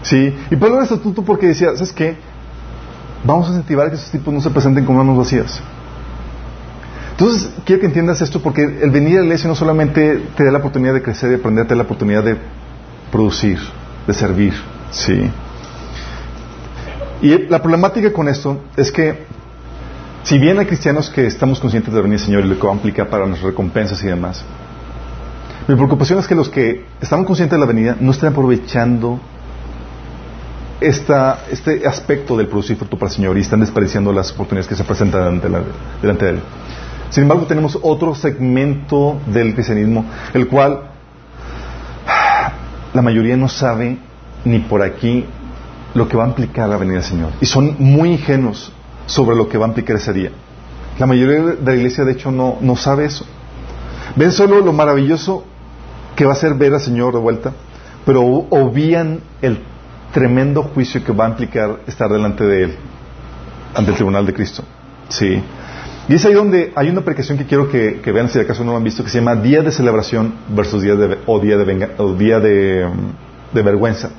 Sí, 0.04 0.36
y 0.52 0.56
Pablo 0.56 0.76
era 0.76 0.84
estatuto 0.84 1.24
porque 1.24 1.48
decía, 1.48 1.70
¿sabes 1.74 1.94
qué? 1.94 2.16
Vamos 3.24 3.48
a 3.48 3.50
incentivar 3.52 3.90
que 3.90 3.96
esos 3.96 4.12
tipos 4.12 4.34
no 4.34 4.42
se 4.42 4.50
presenten 4.50 4.86
con 4.86 4.96
manos 4.96 5.18
vacías. 5.18 5.60
Entonces, 7.12 7.50
quiero 7.66 7.80
que 7.80 7.88
entiendas 7.88 8.22
esto 8.22 8.42
porque 8.42 8.62
el 8.62 8.92
venir 8.92 9.18
a 9.18 9.20
la 9.22 9.26
iglesia 9.26 9.48
no 9.48 9.56
solamente 9.56 10.22
te 10.36 10.44
da 10.44 10.52
la 10.52 10.60
oportunidad 10.60 10.94
de 10.94 11.02
crecer 11.02 11.32
y 11.32 11.36
aprender, 11.36 11.66
te 11.66 11.70
da 11.70 11.78
la 11.78 11.84
oportunidad 11.84 12.24
de 12.24 12.38
producir, 13.12 13.58
de 14.06 14.14
servir. 14.14 14.54
Sí. 14.92 15.32
Y 17.22 17.48
la 17.48 17.60
problemática 17.60 18.14
con 18.14 18.28
esto 18.28 18.62
es 18.76 18.92
que, 18.92 19.26
si 20.22 20.38
bien 20.38 20.60
hay 20.60 20.68
cristianos 20.68 21.10
que 21.10 21.26
estamos 21.26 21.60
conscientes 21.60 21.92
de 21.92 22.02
venir 22.02 22.20
al 22.20 22.26
Señor 22.26 22.46
y 22.46 22.50
lo 22.50 22.60
que 22.60 22.68
va 22.68 22.74
a 22.74 22.76
implicar 22.76 23.10
para 23.10 23.26
nuestras 23.26 23.50
recompensas 23.50 24.04
y 24.04 24.08
demás, 24.08 24.46
mi 25.68 25.76
preocupación 25.76 26.20
es 26.20 26.28
que 26.28 26.36
los 26.36 26.50
que 26.50 26.86
estamos 27.02 27.26
conscientes 27.26 27.58
de 27.58 27.60
la 27.60 27.66
venida 27.66 27.98
no 28.00 28.12
estén 28.12 28.30
aprovechando 28.30 29.20
esta, 30.80 31.40
este 31.52 31.86
aspecto 31.86 32.38
del 32.38 32.48
producir 32.48 32.78
fruto 32.78 32.98
para 32.98 33.10
el 33.10 33.16
Señor 33.16 33.38
y 33.38 33.42
están 33.42 33.60
desperdiciando 33.60 34.14
las 34.14 34.32
oportunidades 34.32 34.68
que 34.68 34.76
se 34.76 34.86
presentan 34.86 35.42
delante, 35.42 35.70
delante 36.02 36.26
de 36.26 36.32
Él. 36.32 36.40
Sin 37.10 37.24
embargo, 37.24 37.46
tenemos 37.46 37.78
otro 37.82 38.16
segmento 38.16 39.20
del 39.28 39.54
cristianismo, 39.54 40.06
el 40.34 40.48
cual 40.48 40.92
la 42.94 43.02
mayoría 43.02 43.36
no 43.36 43.50
sabe 43.50 43.98
ni 44.46 44.60
por 44.60 44.82
aquí 44.82 45.26
lo 45.94 46.08
que 46.08 46.16
va 46.16 46.26
a 46.26 46.28
implicar 46.28 46.70
la 46.70 46.78
venida 46.78 46.96
del 46.96 47.04
Señor. 47.04 47.32
Y 47.42 47.46
son 47.46 47.76
muy 47.80 48.12
ingenuos 48.14 48.72
sobre 49.06 49.36
lo 49.36 49.50
que 49.50 49.58
va 49.58 49.66
a 49.66 49.70
implicar 49.70 49.98
ese 49.98 50.14
día. 50.14 50.32
La 50.98 51.06
mayoría 51.06 51.56
de 51.56 51.66
la 51.66 51.76
iglesia, 51.76 52.06
de 52.06 52.14
hecho, 52.14 52.32
no, 52.32 52.58
no 52.62 52.76
sabe 52.76 53.06
eso. 53.06 53.26
Ven 54.16 54.32
solo 54.32 54.62
lo 54.62 54.74
maravilloso 54.74 55.44
que 56.18 56.26
va 56.26 56.34
a 56.34 56.36
ser 56.36 56.56
ver 56.56 56.74
al 56.74 56.82
Señor 56.82 57.14
de 57.14 57.20
vuelta, 57.20 57.54
pero 58.04 58.24
obvían 58.24 59.20
el 59.40 59.60
tremendo 60.12 60.64
juicio 60.64 61.04
que 61.04 61.12
va 61.14 61.28
a 61.28 61.30
implicar 61.30 61.82
estar 61.86 62.10
delante 62.10 62.44
de 62.44 62.64
Él, 62.64 62.76
ante 63.76 63.92
el 63.92 63.96
tribunal 63.96 64.26
de 64.26 64.34
Cristo. 64.34 64.64
Sí. 65.10 65.40
Y 66.10 66.16
es 66.16 66.26
ahí 66.26 66.34
donde 66.34 66.74
hay 66.76 66.90
una 66.90 67.02
aplicación 67.02 67.38
que 67.38 67.46
quiero 67.46 67.70
que, 67.70 68.02
vean 68.12 68.30
si 68.30 68.40
acaso 68.40 68.64
no 68.64 68.72
lo 68.72 68.78
han 68.78 68.84
visto, 68.84 69.04
que 69.04 69.12
se 69.12 69.20
llama 69.20 69.36
día 69.36 69.62
de 69.62 69.72
celebración 69.72 70.34
versus 70.50 70.82
día 70.82 70.96
de, 70.96 71.20
o 71.28 71.40
día, 71.40 71.56
de, 71.56 71.88
día 72.18 72.40
de, 72.40 72.90
de 73.54 73.62
vergüenza. 73.62 74.10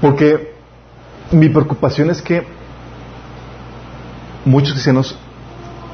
Porque 0.00 0.54
mi 1.32 1.50
preocupación 1.50 2.08
es 2.08 2.22
que 2.22 2.46
muchos 4.46 4.72
cristianos 4.72 5.18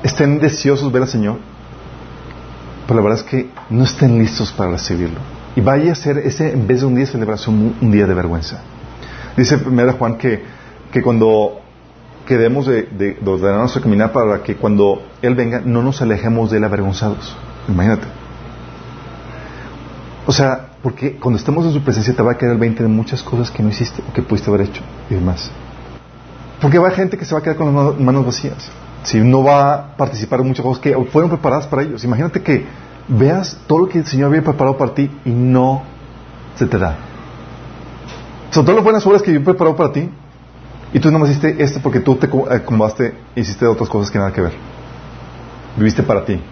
estén 0.05 0.39
deseosos 0.39 0.87
de 0.87 0.93
ver 0.93 1.03
al 1.03 1.09
Señor, 1.09 1.39
pero 2.87 3.01
la 3.01 3.03
verdad 3.03 3.25
es 3.25 3.31
que 3.31 3.51
no 3.71 3.85
estén 3.85 4.19
listos 4.19 4.53
para 4.53 4.71
recibirlo. 4.71 5.19
Y 5.57 5.61
vaya 5.61 5.93
a 5.93 5.95
ser 5.95 6.19
ese, 6.19 6.53
en 6.53 6.67
vez 6.67 6.81
de 6.81 6.87
un 6.87 6.95
día 6.95 7.05
de 7.05 7.11
celebración, 7.11 7.75
un 7.81 7.91
día 7.91 8.07
de 8.07 8.15
vergüenza. 8.15 8.61
Dice 9.37 9.59
primero 9.59 9.93
Juan 9.95 10.17
que, 10.17 10.43
que 10.93 11.03
cuando 11.03 11.61
quedemos 12.27 12.67
de, 12.67 12.83
de, 12.83 13.15
de 13.15 13.31
ordenar 13.31 13.61
nuestro 13.61 13.83
caminar 13.83 14.13
para 14.13 14.43
que 14.43 14.57
cuando 14.57 15.03
Él 15.23 15.35
venga 15.35 15.61
no 15.65 15.83
nos 15.83 16.03
alejemos 16.03 16.51
de 16.51 16.59
él 16.59 16.65
avergonzados. 16.65 17.37
Imagínate. 17.69 18.07
O 20.27 20.33
sea, 20.33 20.71
porque 20.83 21.17
cuando 21.17 21.39
estemos 21.39 21.65
en 21.65 21.73
su 21.73 21.83
presencia 21.83 22.15
te 22.15 22.23
va 22.23 22.33
a 22.33 22.39
quedar 22.39 22.53
el 22.53 22.59
20 22.59 22.83
de 22.83 22.89
muchas 22.89 23.23
cosas 23.23 23.51
que 23.51 23.63
no 23.63 23.69
hiciste 23.69 24.03
o 24.09 24.13
que 24.13 24.23
pudiste 24.23 24.51
haber 24.51 24.63
hecho 24.63 24.83
y 25.09 25.15
demás. 25.15 25.51
Porque 26.61 26.79
va 26.79 26.91
gente 26.91 27.17
que 27.17 27.25
se 27.25 27.35
va 27.35 27.41
a 27.41 27.43
quedar 27.43 27.57
con 27.57 27.75
las 27.75 27.99
manos 28.01 28.27
vacías 28.27 28.71
si 29.07 29.21
no 29.21 29.45
va 29.45 29.75
a 29.75 29.97
participar 29.97 30.41
en 30.41 30.49
muchas 30.49 30.65
cosas 30.65 30.83
que 30.83 30.93
fueron 31.13 31.31
preparadas 31.31 31.69
para 31.69 31.83
ellos. 31.83 32.03
Imagínate 32.03 32.43
que 32.43 32.67
veas 33.07 33.57
todo 33.69 33.79
lo 33.79 33.89
que 33.89 33.99
el 33.99 34.07
Señor 34.07 34.31
había 34.31 34.43
preparado 34.43 34.77
para 34.77 34.95
ti 34.95 35.09
y 35.25 35.31
no 35.31 35.85
se 36.57 36.67
te 36.67 36.77
da. 36.77 36.97
Son 38.51 38.65
todas 38.65 38.77
las 38.77 38.85
buenas 38.85 39.07
obras 39.07 39.23
que 39.23 39.33
yo 39.33 39.39
he 39.39 39.43
preparado 39.43 39.77
para 39.77 39.93
ti 39.93 40.11
y 40.93 40.99
tú 40.99 41.13
no 41.13 41.21
me 41.21 41.29
hiciste 41.29 41.55
esto 41.63 41.79
porque 41.81 42.01
tú 42.01 42.17
te 42.17 42.27
acomodaste 42.27 43.15
e 43.37 43.41
hiciste 43.41 43.65
otras 43.65 43.89
cosas 43.89 44.11
que 44.11 44.19
nada 44.19 44.33
que 44.33 44.41
ver. 44.41 44.55
Viviste 45.77 46.03
para 46.03 46.25
ti. 46.25 46.43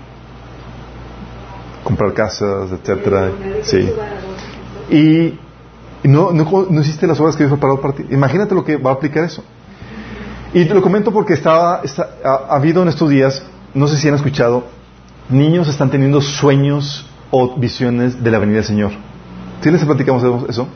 Comprar 1.82 2.14
casas, 2.14 2.70
etcétera. 2.70 3.32
Sí. 3.62 3.92
Y, 4.90 5.40
no, 6.04 6.30
hiciste 6.80 7.08
las 7.08 7.18
obras 7.18 7.34
que 7.34 7.42
he 7.42 7.48
preparado 7.48 7.80
para 7.80 7.94
ti. 7.94 8.06
Imagínate 8.10 8.54
lo 8.54 8.64
que 8.64 8.76
va 8.76 8.90
a 8.90 8.94
aplicar 8.94 9.24
eso. 9.24 9.42
Y 10.54 10.66
te 10.66 10.72
lo 10.72 10.82
comento 10.82 11.10
porque 11.12 11.32
estaba, 11.32 11.82
ha, 12.24 12.54
habido 12.54 12.82
en 12.82 12.88
estos 12.88 13.10
días, 13.10 13.42
no 13.74 13.88
sé 13.88 13.96
si 13.96 14.06
han 14.06 14.14
escuchado, 14.14 14.62
niños 15.28 15.66
están 15.66 15.90
teniendo 15.90 16.20
sueños 16.20 17.06
o 17.32 17.56
visiones 17.56 18.22
de 18.22 18.30
la 18.30 18.38
venida 18.38 18.58
del 18.58 18.64
Señor. 18.64 18.92
¿Sí 19.60 19.70
les 19.72 19.84
platicamos 19.84 20.22
eso? 20.48 20.68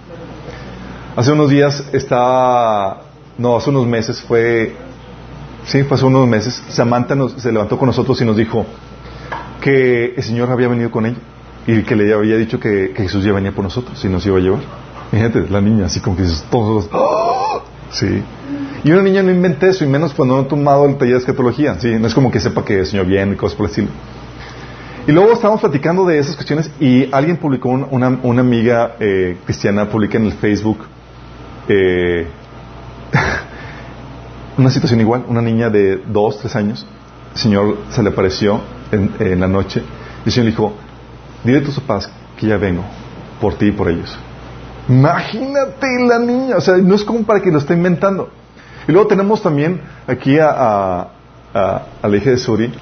Hace 1.14 1.31
unos 1.31 1.49
días 1.49 1.85
estaba, 1.93 3.03
no, 3.39 3.57
hace 3.57 3.70
unos 3.70 3.87
meses 3.87 4.20
fue, 4.20 4.74
sí, 5.64 5.85
fue 5.85 5.97
hace 5.97 6.05
unos 6.05 6.26
meses, 6.26 6.61
Samantha 6.70 7.14
se 7.37 7.53
levantó 7.53 7.79
con 7.79 7.87
nosotros 7.87 8.20
y 8.20 8.24
nos 8.24 8.37
dijo 8.37 8.66
que 9.61 10.14
el 10.16 10.22
Señor 10.24 10.51
había 10.51 10.66
venido 10.66 10.91
con 10.91 11.07
ella 11.07 11.18
y 11.68 11.85
que 11.85 11.95
le 11.95 12.12
había 12.12 12.37
dicho 12.37 12.59
que, 12.59 12.95
Jesús 12.97 13.22
ya 13.22 13.33
venía 13.33 13.53
por 13.53 13.62
nosotros 13.62 14.05
y 14.05 14.09
nos 14.09 14.26
iba 14.26 14.39
a 14.39 14.41
llevar. 14.41 14.62
Fíjate, 15.12 15.49
la 15.49 15.61
niña, 15.61 15.87
así 15.87 16.01
como 16.01 16.16
que 16.16 16.24
todos, 16.51 16.89
¡Oh! 16.91 17.62
sí. 17.93 18.24
Y 18.85 18.93
una 18.93 19.03
niña 19.03 19.22
no 19.22 19.31
inventa 19.31 19.66
eso, 19.66 19.85
y 19.85 19.89
menos 19.89 20.14
cuando 20.14 20.37
no 20.37 20.43
ha 20.43 20.49
tomado 20.49 20.87
el 20.87 20.97
taller 20.97 21.14
de 21.14 21.20
escatología. 21.20 21.79
¿sí? 21.81 21.95
No 21.99 22.07
es 22.07 22.14
como 22.14 22.31
que 22.31 22.41
sepa 22.41 22.64
que 22.64 22.85
Señor 22.85 23.07
viene 23.07 23.33
y 23.33 23.37
cosas 23.37 23.57
por 23.57 23.66
el 23.66 23.70
estilo. 23.70 23.89
Y 25.07 25.12
luego 25.12 25.33
estábamos 25.33 25.61
platicando 25.61 26.05
de 26.05 26.18
esas 26.18 26.37
cuestiones 26.37 26.70
y 26.79 27.09
alguien 27.12 27.39
publicó, 27.39 27.70
una, 27.70 28.09
una 28.22 28.41
amiga 28.41 28.97
eh, 29.01 29.39
cristiana 29.45 29.89
publica 29.89 30.18
en 30.18 30.26
el 30.26 30.33
Facebook 30.33 30.81
eh, 31.66 32.26
una 34.59 34.70
situación 34.70 35.01
igual. 35.01 35.24
Una 35.26 35.41
niña 35.41 35.70
de 35.70 35.97
dos, 36.07 36.39
tres 36.39 36.55
años, 36.57 36.87
el 37.33 37.41
Señor 37.41 37.79
se 37.91 38.03
le 38.03 38.11
apareció 38.11 38.61
en, 38.93 39.12
en 39.18 39.41
la 39.41 39.49
noche 39.49 39.83
y 40.24 40.29
el 40.29 40.33
Señor 40.33 40.45
le 40.45 40.51
dijo, 40.51 40.74
dile 41.43 41.59
a 41.59 41.62
tus 41.62 41.81
papás 41.81 42.11
que 42.37 42.47
ya 42.47 42.59
vengo 42.59 42.85
por 43.41 43.55
ti 43.55 43.66
y 43.66 43.72
por 43.72 43.89
ellos. 43.89 44.16
Imagínate 44.89 45.87
la 46.07 46.18
niña, 46.18 46.57
o 46.57 46.61
sea, 46.61 46.76
no 46.76 46.95
es 46.95 47.05
como 47.05 47.22
para 47.24 47.41
que 47.41 47.51
lo 47.51 47.59
esté 47.59 47.74
inventando. 47.74 48.31
Y 48.89 48.93
luego 48.93 49.07
tenemos 49.07 49.43
también 49.43 49.82
aquí 50.07 50.39
a, 50.39 50.49
a, 50.51 51.09
a, 52.03 52.09
la 52.09 52.16
hija 52.16 52.30
de 52.30 52.39
Suri, 52.39 52.72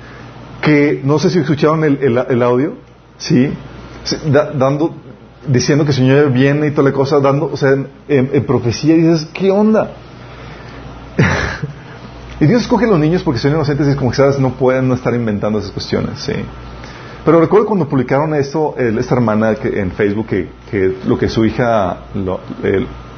que 0.63 1.01
no 1.03 1.19
sé 1.19 1.31
si 1.31 1.41
escucharon 1.41 1.83
el, 1.83 1.99
el, 2.01 2.43
audio, 2.43 2.75
¿sí? 3.19 3.53
dando, 4.31 4.95
diciendo 5.49 5.85
que 5.85 5.91
el 5.91 5.97
Señor 5.97 6.31
viene 6.31 6.69
y 6.69 6.71
toda 6.71 6.91
la 6.91 6.95
cosa, 6.95 7.19
dando, 7.19 7.51
o 7.53 7.57
sea, 7.57 7.77
en, 8.07 8.47
profecía, 8.47 8.95
y 8.95 9.03
dices, 9.03 9.29
¿qué 9.35 9.51
onda? 9.51 9.95
y 12.41 12.47
Dios 12.47 12.63
escoge 12.63 12.85
a 12.85 12.89
los 12.89 13.01
niños 13.01 13.25
porque 13.25 13.41
son 13.41 13.51
inocentes 13.51 13.93
y 13.93 13.97
como 13.97 14.11
que 14.13 14.17
sabes, 14.17 14.39
no 14.39 14.53
pueden 14.53 14.87
no 14.87 14.95
estar 14.95 15.13
inventando 15.13 15.59
esas 15.59 15.73
cuestiones, 15.73 16.21
¿sí? 16.21 16.35
Pero 17.25 17.41
recuerdo 17.41 17.67
cuando 17.67 17.89
publicaron 17.89 18.33
esto, 18.35 18.77
esta 18.79 19.17
hermana 19.17 19.57
que, 19.57 19.81
en 19.81 19.91
Facebook, 19.91 20.29
que, 20.29 20.49
que, 20.71 20.99
lo 21.05 21.19
que 21.19 21.29
su 21.29 21.45
hija 21.45 21.97
lo, 22.15 22.39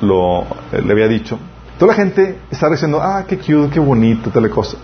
lo, 0.01 0.47
le 0.83 0.93
había 0.93 1.09
dicho, 1.09 1.39
Toda 1.79 1.93
la 1.93 1.95
gente 1.95 2.41
estaba 2.51 2.73
diciendo, 2.73 3.01
ah, 3.01 3.25
qué 3.27 3.39
cute, 3.39 3.71
qué 3.71 3.81
bonito, 3.81 4.31
tal 4.31 4.51
cosa. 4.51 4.77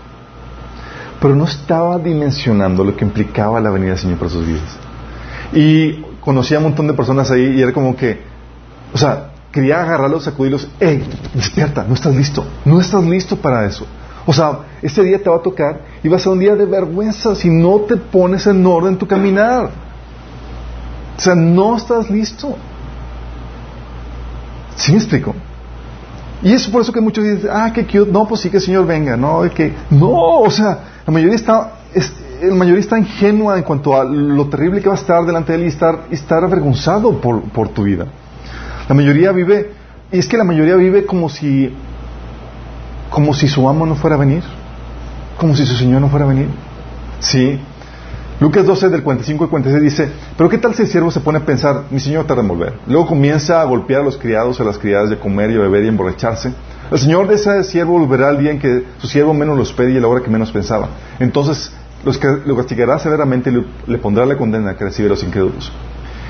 Pero 1.19 1.35
no 1.35 1.43
estaba 1.43 1.97
dimensionando 1.99 2.83
lo 2.83 2.95
que 2.95 3.03
implicaba 3.03 3.59
la 3.59 3.69
venida 3.69 3.91
del 3.91 3.99
Señor 3.99 4.17
para 4.17 4.31
sus 4.31 4.45
vidas. 4.45 4.77
Y 5.53 6.01
conocía 6.21 6.57
a 6.57 6.59
un 6.59 6.67
montón 6.67 6.87
de 6.87 6.93
personas 6.93 7.29
ahí 7.31 7.57
y 7.57 7.61
era 7.61 7.73
como 7.73 7.95
que, 7.95 8.21
o 8.93 8.97
sea, 8.97 9.31
quería 9.51 9.81
agarrarlos, 9.81 10.23
sacudirlos, 10.23 10.69
hey, 10.79 11.07
despierta, 11.33 11.85
no 11.87 11.93
estás 11.93 12.15
listo, 12.15 12.45
no 12.63 12.79
estás 12.79 13.03
listo 13.03 13.35
para 13.37 13.65
eso. 13.65 13.85
O 14.25 14.33
sea, 14.33 14.59
este 14.81 15.03
día 15.03 15.21
te 15.21 15.29
va 15.29 15.35
a 15.37 15.41
tocar 15.41 15.81
y 16.01 16.07
va 16.07 16.15
a 16.15 16.19
ser 16.19 16.31
un 16.31 16.39
día 16.39 16.55
de 16.55 16.65
vergüenza 16.65 17.35
si 17.35 17.49
no 17.49 17.81
te 17.81 17.97
pones 17.97 18.47
en 18.47 18.65
orden 18.65 18.97
tu 18.97 19.05
caminar. 19.05 19.69
O 21.17 21.21
sea, 21.21 21.35
no 21.35 21.75
estás 21.75 22.09
listo. 22.09 22.55
¿Sí 24.75 24.91
me 24.91 24.97
explico? 24.97 25.35
Y 26.45 26.53
es 26.53 26.67
por 26.67 26.83
eso 26.83 26.93
que 26.93 27.01
muchos 27.01 27.23
dicen, 27.23 27.49
ah, 27.51 27.71
qué 27.73 27.85
cute, 27.85 28.11
no, 28.11 28.27
pues 28.27 28.41
sí 28.41 28.51
que 28.51 28.57
el 28.57 28.63
Señor 28.63 28.85
venga, 28.85 29.17
no, 29.17 29.41
que, 29.49 29.73
no, 29.89 30.41
o 30.41 30.51
sea, 30.51 30.77
la 31.03 31.11
mayoría 31.11 31.33
está, 31.33 31.71
es, 31.91 32.13
la 32.39 32.53
mayoría 32.53 32.81
está 32.81 32.99
ingenua 32.99 33.57
en 33.57 33.63
cuanto 33.63 33.99
a 33.99 34.03
lo 34.03 34.47
terrible 34.47 34.79
que 34.79 34.87
va 34.87 34.93
a 34.93 34.99
estar 34.99 35.25
delante 35.25 35.53
de 35.53 35.57
él 35.57 35.65
y 35.65 35.69
estar, 35.69 36.05
estar 36.11 36.43
avergonzado 36.43 37.19
por, 37.19 37.41
por 37.49 37.69
tu 37.69 37.81
vida. 37.81 38.05
La 38.87 38.93
mayoría 38.93 39.31
vive, 39.31 39.71
y 40.11 40.19
es 40.19 40.27
que 40.27 40.37
la 40.37 40.43
mayoría 40.43 40.75
vive 40.75 41.07
como 41.07 41.29
si, 41.29 41.73
como 43.09 43.33
si 43.33 43.47
su 43.47 43.67
amo 43.67 43.87
no 43.87 43.95
fuera 43.95 44.15
a 44.15 44.19
venir, 44.19 44.43
como 45.39 45.55
si 45.55 45.65
su 45.65 45.75
Señor 45.75 45.99
no 45.99 46.09
fuera 46.09 46.25
a 46.25 46.27
venir. 46.27 46.49
Sí. 47.21 47.59
Lucas 48.39 48.65
12 48.65 48.89
del 48.89 49.01
45 49.01 49.45
al 49.45 49.49
46 49.49 49.83
dice, 49.83 50.11
pero 50.37 50.49
¿qué 50.49 50.57
tal 50.57 50.75
si 50.75 50.81
el 50.81 50.89
siervo 50.89 51.09
se 51.09 51.21
pone 51.21 51.37
a 51.37 51.45
pensar, 51.45 51.83
mi 51.89 52.01
Señor 52.01 52.27
te 52.27 52.35
revolver? 52.35 52.73
Luego 52.85 53.07
comienza 53.07 53.61
a 53.61 53.63
golpear 53.63 54.01
a 54.01 54.03
los 54.03 54.17
criados 54.17 54.59
a 54.59 54.65
las 54.65 54.77
criadas 54.77 55.09
de 55.09 55.17
comer 55.17 55.51
y 55.51 55.55
a 55.55 55.59
beber 55.59 55.85
y 55.85 55.87
emborracharse. 55.87 56.53
El 56.91 56.99
Señor 56.99 57.27
de 57.27 57.35
ese 57.35 57.63
siervo 57.63 57.97
volverá 57.97 58.27
al 58.27 58.37
día 58.37 58.51
en 58.51 58.59
que 58.59 58.83
su 58.97 59.07
siervo 59.07 59.33
menos 59.33 59.55
lo 59.55 59.63
espere 59.63 59.93
y 59.93 59.97
a 59.97 60.01
la 60.01 60.07
hora 60.07 60.21
que 60.21 60.29
menos 60.29 60.51
pensaba. 60.51 60.89
Entonces 61.19 61.71
los 62.03 62.17
que, 62.17 62.27
lo 62.45 62.57
castigará 62.57 62.99
severamente 62.99 63.49
y 63.49 63.65
le, 63.89 63.97
pondrá 63.99 64.25
la 64.25 64.37
condena 64.37 64.75
que 64.75 64.83
recibe 64.83 65.07
los 65.07 65.23
incrédulos. 65.23 65.71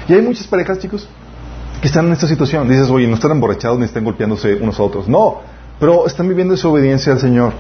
Y 0.08 0.14
hay 0.14 0.22
muchas 0.22 0.46
parejas, 0.46 0.78
chicos, 0.78 1.10
que 1.82 1.88
están 1.88 2.06
en 2.06 2.14
esta 2.14 2.28
situación. 2.28 2.70
Dices, 2.70 2.90
oye, 2.90 3.08
no 3.08 3.16
están 3.16 3.32
emborrachados 3.32 3.80
ni 3.80 3.86
están 3.86 4.04
golpeándose 4.04 4.56
unos 4.56 4.80
a 4.80 4.84
otros. 4.84 5.08
No, 5.08 5.42
pero 5.80 6.06
están 6.06 6.28
viviendo 6.28 6.54
esa 6.54 6.68
obediencia 6.68 7.14
al 7.14 7.20
Señor. 7.20 7.54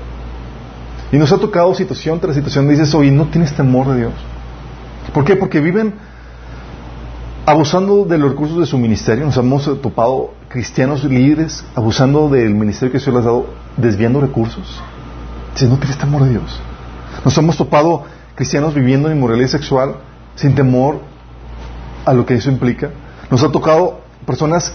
Y 1.11 1.17
nos 1.17 1.31
ha 1.31 1.37
tocado 1.37 1.73
situación 1.73 2.19
tras 2.19 2.35
situación. 2.35 2.67
Dices, 2.69 2.93
oye, 2.93 3.11
no 3.11 3.25
tienes 3.25 3.53
temor 3.55 3.87
de 3.87 3.97
Dios. 3.97 4.13
¿Por 5.13 5.25
qué? 5.25 5.35
Porque 5.35 5.59
viven 5.59 5.93
abusando 7.45 8.05
de 8.05 8.17
los 8.17 8.31
recursos 8.31 8.59
de 8.59 8.65
su 8.65 8.77
ministerio. 8.77 9.25
Nos 9.25 9.37
hemos 9.37 9.65
topado 9.81 10.33
cristianos 10.47 11.03
líderes 11.03 11.63
abusando 11.75 12.29
del 12.29 12.55
ministerio 12.55 12.91
que 12.91 12.97
Dios 12.97 13.07
les 13.07 13.23
ha 13.23 13.27
dado, 13.27 13.47
desviando 13.77 14.19
recursos. 14.21 14.81
Dices, 15.53 15.69
no 15.69 15.77
tienes 15.77 15.97
temor 15.97 16.23
de 16.23 16.31
Dios. 16.31 16.59
Nos 17.23 17.37
hemos 17.37 17.57
topado 17.57 18.03
cristianos 18.35 18.73
viviendo 18.73 19.09
en 19.09 19.17
inmoralidad 19.17 19.49
sexual 19.49 19.95
sin 20.35 20.55
temor 20.55 20.99
a 22.05 22.13
lo 22.13 22.25
que 22.25 22.35
eso 22.35 22.49
implica. 22.49 22.89
Nos 23.29 23.43
ha 23.43 23.51
tocado 23.51 24.01
personas 24.25 24.73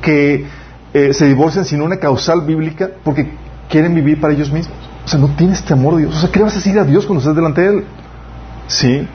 que 0.00 0.46
eh, 0.94 1.12
se 1.12 1.26
divorcian 1.26 1.64
sin 1.64 1.82
una 1.82 1.98
causal 1.98 2.42
bíblica 2.42 2.90
porque 3.04 3.30
quieren 3.68 3.94
vivir 3.94 4.20
para 4.20 4.32
ellos 4.32 4.50
mismos. 4.50 4.76
O 5.04 5.08
sea, 5.08 5.20
no 5.20 5.28
tienes 5.36 5.62
temor 5.62 5.96
de 5.96 6.02
Dios. 6.02 6.16
O 6.16 6.20
sea, 6.20 6.30
¿qué 6.30 6.42
vas 6.42 6.52
a 6.52 6.56
decir 6.56 6.78
a 6.78 6.84
Dios 6.84 7.06
cuando 7.06 7.20
estés 7.20 7.36
delante 7.36 7.60
de 7.60 7.68
Él? 7.68 7.84
Sí. 8.66 9.08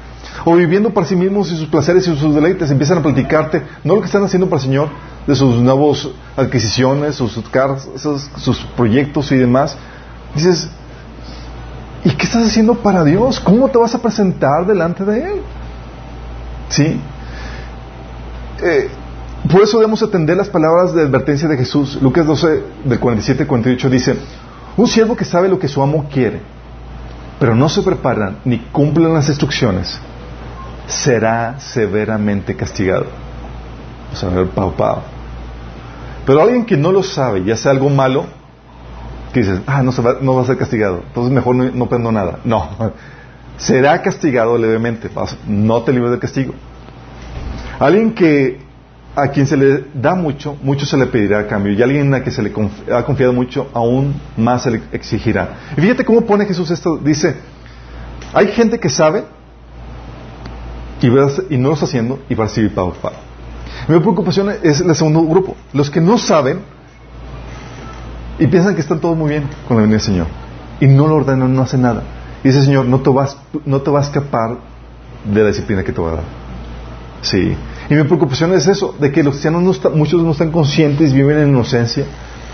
O 0.44 0.56
viviendo 0.56 0.92
para 0.92 1.06
sí 1.06 1.16
mismos 1.16 1.52
y 1.52 1.58
sus 1.58 1.68
placeres 1.68 2.08
y 2.08 2.16
sus 2.16 2.34
deleites, 2.34 2.72
empiezan 2.72 2.98
a 2.98 3.02
platicarte, 3.04 3.64
no 3.84 3.96
lo 3.96 4.02
que 4.02 4.08
están 4.08 4.24
haciendo 4.24 4.50
para 4.50 4.62
el 4.62 4.68
Señor, 4.68 4.90
de 5.28 5.36
sus 5.36 5.56
nuevas 5.58 6.08
adquisiciones, 6.36 7.16
sus 7.16 7.38
casas, 7.50 7.90
sus 8.38 8.60
proyectos 8.76 9.32
y 9.32 9.36
demás. 9.36 9.78
Dices, 10.34 10.70
¿y 12.04 12.10
qué 12.12 12.26
estás 12.26 12.48
haciendo 12.48 12.76
para 12.76 13.04
Dios? 13.04 13.40
¿Cómo 13.40 13.70
te 13.70 13.78
vas 13.78 13.94
a 13.94 14.02
presentar 14.02 14.66
delante 14.66 15.06
de 15.06 15.24
Él? 15.24 15.42
¿Sí? 16.70 17.00
Eh, 18.64 18.90
por 19.52 19.62
eso 19.62 19.78
debemos 19.78 20.04
atender 20.04 20.38
las 20.38 20.50
palabras 20.50 20.94
de 20.94 21.02
advertencia 21.02 21.48
de 21.48 21.58
Jesús. 21.58 22.00
Lucas 22.02 22.26
12, 22.26 22.64
del 22.86 23.00
47 23.00 23.44
al 23.44 23.48
48 23.48 23.90
dice, 23.90 24.16
un 24.78 24.88
siervo 24.88 25.16
que 25.16 25.26
sabe 25.26 25.50
lo 25.50 25.60
que 25.60 25.68
su 25.68 25.82
amo 25.82 26.08
quiere, 26.12 26.42
pero 27.40 27.56
no 27.56 27.68
se 27.68 27.82
prepara 27.82 28.36
ni 28.46 28.60
cumple 28.72 29.10
las 29.10 29.28
instrucciones, 29.30 30.00
será 30.88 31.60
severamente 31.60 32.56
castigado. 32.56 33.06
O 34.12 34.16
sea, 34.16 34.30
paupado. 34.54 35.04
Pero 36.26 36.42
alguien 36.42 36.66
que 36.66 36.78
no 36.78 36.92
lo 36.92 37.04
sabe 37.04 37.40
y 37.40 37.52
hace 37.52 37.70
algo 37.70 37.90
malo, 37.90 38.26
que 39.34 39.42
dices, 39.42 39.62
ah, 39.66 39.82
no, 39.82 39.92
va, 40.04 40.18
no 40.22 40.36
va 40.36 40.42
a 40.42 40.46
ser 40.46 40.58
castigado, 40.58 41.04
entonces 41.08 41.34
mejor 41.34 41.56
no, 41.56 41.72
no 41.72 41.90
prendo 41.90 42.12
nada. 42.12 42.40
No, 42.44 42.70
será 43.58 44.02
castigado 44.02 44.58
levemente, 44.58 45.10
no 45.48 45.82
te 45.84 45.94
libres 45.94 46.12
del 46.12 46.20
castigo. 46.20 46.54
Alguien 47.80 48.14
que 48.14 48.60
a 49.16 49.28
quien 49.28 49.46
se 49.46 49.58
le 49.58 49.86
da 49.94 50.16
mucho, 50.16 50.56
mucho 50.62 50.86
se 50.86 50.98
le 50.98 51.08
pedirá 51.08 51.40
a 51.40 51.48
cambio. 51.48 51.74
Y 51.74 51.82
alguien 51.82 52.14
a 52.14 52.22
quien 52.22 52.34
se 52.34 52.42
le 52.42 52.54
ha 52.94 53.04
confiado 53.04 53.34
mucho, 53.34 53.70
aún 53.74 54.16
más 54.38 54.64
se 54.64 54.72
le 54.72 54.82
exigirá. 54.92 55.58
Y 55.76 55.82
fíjate 55.82 56.06
cómo 56.06 56.22
pone 56.22 56.46
Jesús 56.46 56.72
esto. 56.72 56.98
Dice, 56.98 57.36
hay 58.34 58.48
gente 58.48 58.80
que 58.80 58.90
sabe 58.90 59.24
y, 61.02 61.58
no 61.58 61.70
lo 61.70 61.74
está 61.74 61.86
haciendo 61.86 62.20
y 62.30 62.36
va 62.36 62.46
a 62.46 62.48
recibir 62.48 62.74
pago 62.74 62.94
pago. 62.94 63.16
Mi 63.88 64.00
preocupación 64.00 64.50
es 64.62 64.82
el 64.82 64.96
segundo 64.96 65.22
grupo. 65.24 65.56
Los 65.74 65.90
que 65.90 66.00
no 66.00 66.18
saben 66.18 66.60
y 68.40 68.48
piensan 68.48 68.76
que 68.76 68.82
están 68.82 69.00
todo 69.00 69.16
muy 69.16 69.30
bien 69.30 69.48
con 69.68 69.78
la 69.78 69.82
venida 69.82 69.98
del 69.98 70.06
Señor. 70.06 70.28
Y 70.80 70.88
no 70.88 71.08
lo 71.08 71.16
ordenan, 71.16 71.54
no 71.54 71.62
hacen 71.62 71.82
nada. 71.82 72.04
Y 72.44 72.48
dice 72.48 72.64
Señor, 72.64 72.86
no 72.86 73.02
te 73.02 73.10
vas, 73.10 73.38
no 73.66 73.82
te 73.82 73.90
vas 73.90 74.06
a 74.06 74.08
escapar 74.08 74.58
de 75.26 75.42
la 75.42 75.48
disciplina 75.48 75.84
que 75.84 75.92
te 75.92 76.02
va 76.02 76.12
a 76.12 76.16
dar. 76.16 76.24
Sí. 77.22 77.56
Y 77.90 77.94
mi 77.94 78.04
preocupación 78.04 78.54
es 78.54 78.68
eso, 78.68 78.96
de 79.00 79.12
que 79.12 79.24
los 79.24 79.34
cristianos 79.34 79.62
no 79.62 79.92
muchos 79.92 80.24
no 80.24 80.32
están 80.32 80.52
conscientes, 80.52 81.14
viven 81.14 81.38
en 81.38 81.50
inocencia 81.50 82.06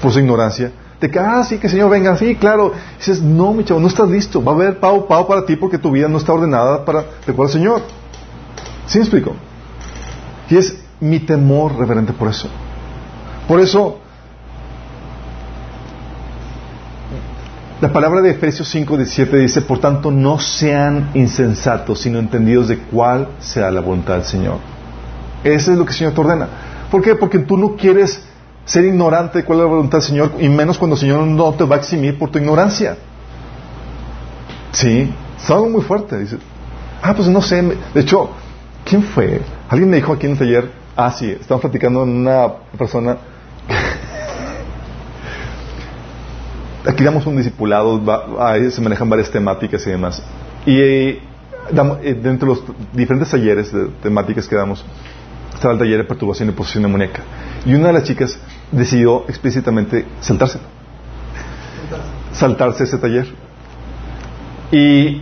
por 0.02 0.12
su 0.12 0.20
ignorancia, 0.20 0.72
de 1.00 1.10
que, 1.10 1.20
ah, 1.20 1.44
sí, 1.44 1.58
que 1.58 1.68
el 1.68 1.72
Señor 1.72 1.90
venga, 1.90 2.18
sí, 2.18 2.36
claro. 2.36 2.74
Y 2.96 2.98
dices, 2.98 3.22
no, 3.22 3.54
mi 3.54 3.64
chavo, 3.64 3.80
no 3.80 3.88
estás 3.88 4.10
listo, 4.10 4.44
va 4.44 4.54
a 4.54 4.56
haber 4.56 4.80
pavo, 4.80 5.08
pavo 5.08 5.28
para 5.28 5.46
ti 5.46 5.56
porque 5.56 5.78
tu 5.78 5.92
vida 5.92 6.08
no 6.08 6.18
está 6.18 6.34
ordenada 6.34 6.84
para 6.84 7.06
de 7.26 7.34
al 7.42 7.50
Señor. 7.50 7.82
¿Sí 8.88 8.98
me 8.98 9.04
explico? 9.04 9.36
Y 10.50 10.58
es 10.58 10.78
mi 11.00 11.20
temor 11.20 11.78
reverente 11.78 12.14
por 12.14 12.30
eso. 12.30 12.48
Por 13.48 13.60
eso, 13.60 14.00
la 17.82 17.92
palabra 17.92 18.22
de 18.22 18.32
Efesios 18.32 18.68
5, 18.70 18.98
17 18.98 19.38
dice, 19.38 19.62
por 19.62 19.80
tanto, 19.80 20.10
no 20.10 20.40
sean 20.40 21.12
insensatos, 21.14 22.00
sino 22.00 22.20
entendidos 22.20 22.70
de 22.70 22.80
cuál 22.80 23.30
sea 23.40 23.70
la 23.72 23.82
voluntad 23.82 24.16
del 24.16 24.24
Señor. 24.24 24.58
Eso 25.44 25.72
es 25.72 25.78
lo 25.78 25.86
que 25.86 25.92
el 25.92 25.98
Señor 25.98 26.14
te 26.14 26.22
ordena. 26.22 26.48
¿Por 26.90 27.02
qué? 27.02 27.16
Porque 27.16 27.40
tú 27.40 27.58
no 27.58 27.76
quieres 27.76 28.24
ser 28.66 28.86
ignorante 28.86 29.40
de 29.40 29.46
cuál 29.46 29.60
es 29.60 29.66
la 29.66 29.70
voluntad 29.70 30.00
del 30.00 30.08
Señor, 30.08 30.32
y 30.40 30.50
menos 30.50 30.78
cuando 30.78 30.96
el 30.96 31.00
Señor 31.00 31.26
no 31.28 31.54
te 31.54 31.66
va 31.66 31.76
a 31.76 31.80
eximir 31.80 32.18
por 32.18 32.30
tu 32.32 32.40
ignorancia. 32.40 32.98
Sí, 34.72 35.14
es 35.38 35.50
algo 35.50 35.70
muy 35.70 35.82
fuerte. 35.82 36.18
Dice, 36.18 36.38
ah, 37.02 37.14
pues 37.16 37.28
no 37.28 37.42
sé. 37.42 37.62
De 37.62 38.02
hecho, 38.02 38.32
¿quién 38.88 39.04
fue? 39.04 39.42
Alguien 39.70 39.90
me 39.90 39.98
dijo 39.98 40.14
aquí 40.14 40.26
en 40.26 40.34
el 40.34 40.38
taller, 40.38 40.72
ah, 40.96 41.12
sí, 41.12 41.30
estamos 41.30 41.62
platicando 41.62 42.04
en 42.04 42.10
una 42.10 42.48
persona. 42.78 43.18
aquí 46.86 47.04
damos 47.04 47.26
un 47.28 47.38
discipulado, 47.38 48.02
se 48.70 48.82
manejan 48.82 49.10
varias 49.10 49.30
temáticas 49.30 49.86
y 49.86 49.90
demás. 49.90 50.24
Y 50.66 50.80
eh, 50.80 51.20
eh, 52.02 52.20
dentro 52.22 52.54
de 52.54 52.56
los 52.56 52.64
diferentes 52.94 53.30
talleres 53.30 53.72
de 53.74 53.88
temáticas 54.02 54.48
que 54.48 54.56
damos, 54.56 54.84
estaba 55.54 55.74
el 55.74 55.80
taller 55.80 55.98
de 55.98 56.04
perturbación 56.06 56.50
y 56.50 56.52
posesión 56.54 56.84
demoníaca. 56.84 57.22
Y 57.66 57.74
una 57.74 57.88
de 57.88 57.94
las 57.94 58.04
chicas 58.04 58.40
decidió 58.72 59.26
explícitamente 59.28 60.06
saltarse. 60.22 60.60
Saltarse 62.32 62.84
ese 62.86 62.98
taller. 62.98 63.28
Y 64.72 65.22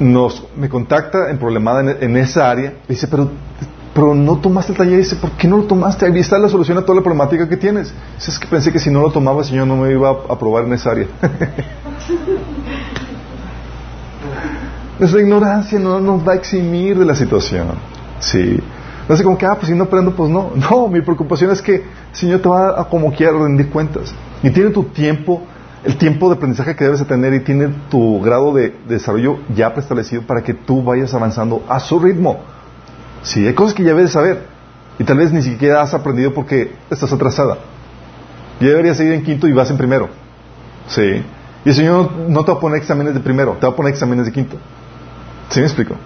nos, 0.00 0.44
me 0.56 0.68
contacta 0.68 1.30
en 1.30 1.38
problemada 1.38 1.96
en, 2.00 2.16
esa 2.16 2.50
área. 2.50 2.74
dice, 2.88 3.06
pero, 3.08 3.30
pero 3.94 4.14
no 4.14 4.38
tomaste 4.38 4.72
el 4.72 4.78
taller. 4.78 4.94
Y 4.94 4.98
dice, 4.98 5.16
¿por 5.16 5.32
qué 5.32 5.46
no 5.48 5.58
lo 5.58 5.64
tomaste? 5.64 6.06
Ahí 6.06 6.18
está 6.18 6.38
la 6.38 6.48
solución 6.48 6.78
a 6.78 6.82
toda 6.82 6.96
la 6.96 7.02
problemática 7.02 7.48
que 7.48 7.56
tienes. 7.56 7.92
Dice, 8.16 8.30
es 8.30 8.38
que 8.38 8.46
pensé 8.46 8.72
que 8.72 8.78
si 8.78 8.90
no 8.90 9.00
lo 9.00 9.10
tomaba 9.10 9.40
el 9.40 9.46
Señor 9.46 9.66
no 9.66 9.76
me 9.76 9.90
iba 9.90 10.08
a 10.08 10.32
aprobar 10.32 10.64
en 10.64 10.72
esa 10.72 10.90
área. 10.90 11.06
Nuestra 14.98 15.20
ignorancia 15.20 15.78
no 15.78 16.00
nos 16.00 16.26
va 16.26 16.32
a 16.32 16.36
eximir 16.36 16.98
de 16.98 17.04
la 17.04 17.14
situación. 17.14 17.68
Sí. 18.20 18.60
No 19.08 19.16
sé 19.16 19.24
como 19.24 19.36
que, 19.36 19.44
ah, 19.44 19.54
pues 19.54 19.66
si 19.66 19.74
no 19.74 19.84
aprendo, 19.84 20.14
pues 20.14 20.30
no. 20.30 20.50
No, 20.70 20.88
mi 20.88 21.00
preocupación 21.00 21.50
es 21.50 21.60
que 21.60 21.74
el 21.74 21.82
Señor 22.12 22.40
te 22.40 22.48
va 22.48 22.80
a 22.80 22.84
como 22.84 23.12
quiera 23.12 23.32
rendir 23.32 23.70
cuentas. 23.70 24.14
Y 24.42 24.50
tiene 24.50 24.70
tu 24.70 24.84
tiempo, 24.84 25.42
el 25.84 25.96
tiempo 25.98 26.28
de 26.28 26.36
aprendizaje 26.36 26.74
que 26.74 26.84
debes 26.84 27.00
de 27.00 27.06
tener 27.06 27.34
y 27.34 27.40
tiene 27.40 27.68
tu 27.90 28.20
grado 28.20 28.52
de, 28.52 28.74
desarrollo 28.88 29.38
ya 29.54 29.72
preestablecido 29.72 30.22
para 30.22 30.42
que 30.42 30.54
tú 30.54 30.82
vayas 30.82 31.12
avanzando 31.14 31.62
a 31.68 31.80
su 31.80 31.98
ritmo. 31.98 32.40
Sí, 33.22 33.46
hay 33.46 33.54
cosas 33.54 33.74
que 33.74 33.82
ya 33.82 33.94
debes 33.94 34.12
saber. 34.12 34.46
Y 34.98 35.04
tal 35.04 35.18
vez 35.18 35.32
ni 35.32 35.42
siquiera 35.42 35.82
has 35.82 35.92
aprendido 35.92 36.32
porque 36.32 36.74
estás 36.90 37.12
atrasada. 37.12 37.58
Ya 38.60 38.68
deberías 38.68 38.96
seguir 38.96 39.12
en 39.12 39.24
quinto 39.24 39.48
y 39.48 39.52
vas 39.52 39.70
en 39.70 39.76
primero. 39.76 40.08
Sí. 40.88 41.22
Y 41.64 41.68
el 41.68 41.74
Señor 41.74 42.12
no 42.28 42.44
te 42.44 42.52
va 42.52 42.58
a 42.58 42.60
poner 42.60 42.78
exámenes 42.78 43.14
de 43.14 43.20
primero, 43.20 43.56
te 43.58 43.66
va 43.66 43.72
a 43.72 43.76
poner 43.76 43.92
exámenes 43.92 44.26
de 44.26 44.32
quinto. 44.32 44.56
¿Sí 45.50 45.60
me 45.60 45.66
explico? 45.66 45.96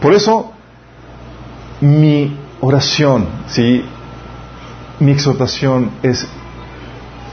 Por 0.00 0.12
eso, 0.12 0.52
mi 1.80 2.36
oración, 2.60 3.26
¿sí? 3.48 3.84
mi 5.02 5.12
exhortación 5.12 5.90
es, 6.02 6.26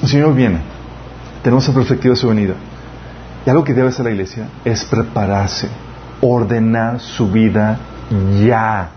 el 0.02 0.08
Señor 0.08 0.34
viene, 0.34 0.60
tenemos 1.44 1.68
la 1.68 1.74
perspectiva 1.74 2.14
de 2.14 2.20
su 2.20 2.28
venida. 2.28 2.56
Y 3.46 3.50
algo 3.50 3.64
que 3.64 3.74
debe 3.74 3.90
hacer 3.90 4.06
la 4.06 4.12
iglesia 4.12 4.50
es 4.66 4.84
prepararse, 4.84 5.70
ordenar 6.22 7.00
su 7.00 7.30
vida 7.30 7.80
ya. 8.46 8.90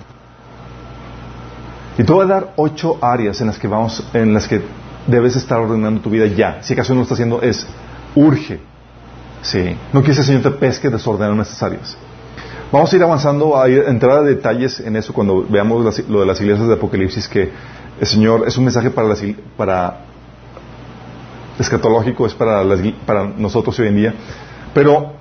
Y 1.98 2.04
te 2.04 2.12
voy 2.12 2.24
a 2.24 2.28
dar 2.28 2.52
ocho 2.56 2.98
áreas 3.00 3.40
en 3.40 3.48
las 3.48 3.58
que 3.58 3.68
vamos, 3.68 4.04
en 4.14 4.34
las 4.34 4.48
que 4.48 4.62
debes 5.06 5.36
estar 5.36 5.58
ordenando 5.58 6.00
tu 6.00 6.10
vida 6.10 6.26
ya. 6.26 6.58
Si 6.62 6.72
acaso 6.72 6.92
no 6.94 7.00
lo 7.00 7.02
estás 7.02 7.16
haciendo, 7.16 7.42
es 7.42 7.66
urge. 8.14 8.60
Sí. 9.42 9.76
No 9.92 10.02
quise 10.02 10.22
Señor 10.22 10.42
te 10.42 10.50
pesque 10.52 10.88
desordenar 10.88 11.34
necesarias. 11.34 11.96
Vamos 12.70 12.90
a 12.90 12.96
ir 12.96 13.02
avanzando, 13.02 13.60
a, 13.60 13.68
entrar 13.68 14.18
a 14.18 14.22
detalles 14.22 14.80
en 14.80 14.96
eso 14.96 15.12
cuando 15.12 15.46
veamos 15.46 16.00
lo 16.08 16.20
de 16.20 16.26
las 16.26 16.40
iglesias 16.40 16.66
de 16.66 16.74
Apocalipsis, 16.74 17.28
que 17.28 17.50
el 18.00 18.06
Señor 18.06 18.44
es 18.46 18.56
un 18.56 18.64
mensaje 18.64 18.90
para, 18.90 19.08
las, 19.08 19.22
para 19.56 20.06
escatológico, 21.58 22.26
es 22.26 22.34
para, 22.34 22.62
para 23.06 23.24
nosotros 23.24 23.78
hoy 23.78 23.88
en 23.88 23.96
día. 23.96 24.14
Pero 24.74 25.12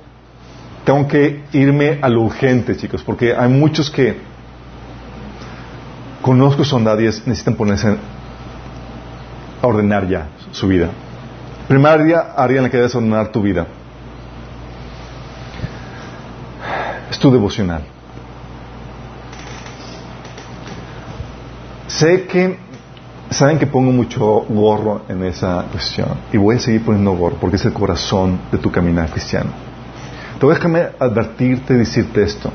tengo 0.83 1.07
que 1.07 1.43
irme 1.53 1.99
a 2.01 2.09
lo 2.09 2.21
urgente, 2.21 2.75
chicos, 2.75 3.03
porque 3.03 3.35
hay 3.35 3.49
muchos 3.49 3.89
que 3.89 4.17
conozco 6.21 6.63
son 6.63 6.83
nadie 6.83 7.07
necesitan 7.07 7.55
ponerse 7.55 7.97
a 9.61 9.67
ordenar 9.67 10.07
ya 10.07 10.27
su 10.51 10.67
vida. 10.67 10.89
Primaria 11.67 12.33
área 12.35 12.57
en 12.57 12.63
la 12.63 12.69
que 12.69 12.77
debes 12.77 12.95
ordenar 12.95 13.31
tu 13.31 13.41
vida. 13.41 13.67
Es 17.09 17.19
tu 17.19 17.31
devocional. 17.31 17.83
Sé 21.87 22.25
que 22.25 22.57
saben 23.31 23.57
que 23.57 23.65
pongo 23.65 23.91
mucho 23.91 24.45
gorro 24.49 25.03
en 25.07 25.23
esa 25.23 25.65
cuestión 25.71 26.09
y 26.33 26.37
voy 26.37 26.57
a 26.57 26.59
seguir 26.59 26.83
poniendo 26.83 27.13
gorro 27.13 27.37
porque 27.39 27.55
es 27.55 27.65
el 27.65 27.73
corazón 27.73 28.39
de 28.51 28.57
tu 28.57 28.71
caminar 28.71 29.09
cristiano. 29.09 29.51
A 30.41 30.45
déjame 30.45 30.89
advertirte, 30.99 31.75
decirte 31.75 32.23
esto. 32.23 32.51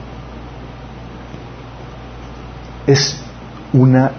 Es 2.86 3.20
una 3.72 4.12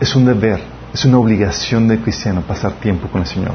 es 0.00 0.14
un 0.14 0.26
deber, 0.26 0.60
es 0.92 1.04
una 1.04 1.18
obligación 1.18 1.88
de 1.88 2.00
cristiano 2.00 2.42
pasar 2.42 2.72
tiempo 2.74 3.08
con 3.08 3.22
el 3.22 3.26
Señor. 3.26 3.54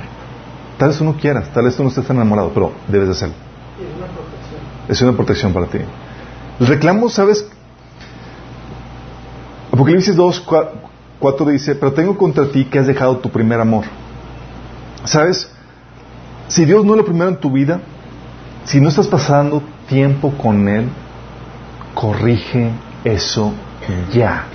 Tal 0.78 0.89
vez 0.89 0.97
tú 0.97 1.03
no 1.03 1.16
quieras, 1.16 1.49
tal 1.53 1.66
vez 1.66 1.76
tú 1.76 1.84
no 1.84 1.89
estés 1.89 2.10
enamorado, 2.10 2.51
pero 2.53 2.74
debes 2.88 3.07
de 3.07 3.14
hacerlo. 3.14 3.36
Es 3.78 3.95
una 3.95 4.07
protección. 4.07 4.62
Es 4.88 5.01
una 5.01 5.12
protección 5.14 5.53
para 5.53 5.66
ti. 5.68 5.80
El 6.60 6.68
reclamo, 6.68 7.10
¿sabes? 7.10 7.47
Apocalipsis 9.72 10.16
2, 10.16 10.39
4 10.41 10.89
dice, 11.51 11.76
pero 11.76 11.93
tengo 11.93 12.17
contra 12.17 12.49
ti 12.49 12.65
que 12.65 12.80
has 12.80 12.88
dejado 12.88 13.17
tu 13.17 13.30
primer 13.30 13.59
amor. 13.59 13.86
¿Sabes? 15.03 15.49
Si 16.47 16.65
Dios 16.65 16.86
no 16.86 16.93
es 16.93 16.97
lo 16.97 17.05
primero 17.05 17.30
en 17.30 17.38
tu 17.38 17.51
vida, 17.51 17.82
si 18.65 18.80
no 18.80 18.89
estás 18.89 19.07
pasando 19.07 19.61
tiempo 19.88 20.32
con 20.38 20.67
Él, 20.67 20.89
corrige 21.93 22.72
eso 23.03 23.53
ya. 24.13 24.45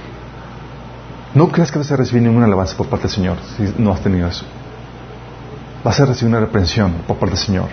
No 1.35 1.51
creas 1.51 1.73
que 1.73 1.79
vas 1.79 1.91
a 1.91 1.97
recibir 1.97 2.23
ninguna 2.23 2.47
alabanza 2.47 2.77
por 2.77 2.87
parte 2.87 3.09
del 3.09 3.15
Señor 3.15 3.39
si 3.57 3.75
no 3.79 3.93
has 3.93 4.01
tenido 4.01 4.29
eso. 4.29 4.45
Vas 5.83 5.99
a 6.01 6.07
recibir 6.07 6.31
una 6.31 6.41
reprensión 6.41 6.93
por 7.07 7.17
parte 7.17 7.35
del 7.35 7.45
Señor. 7.45 7.69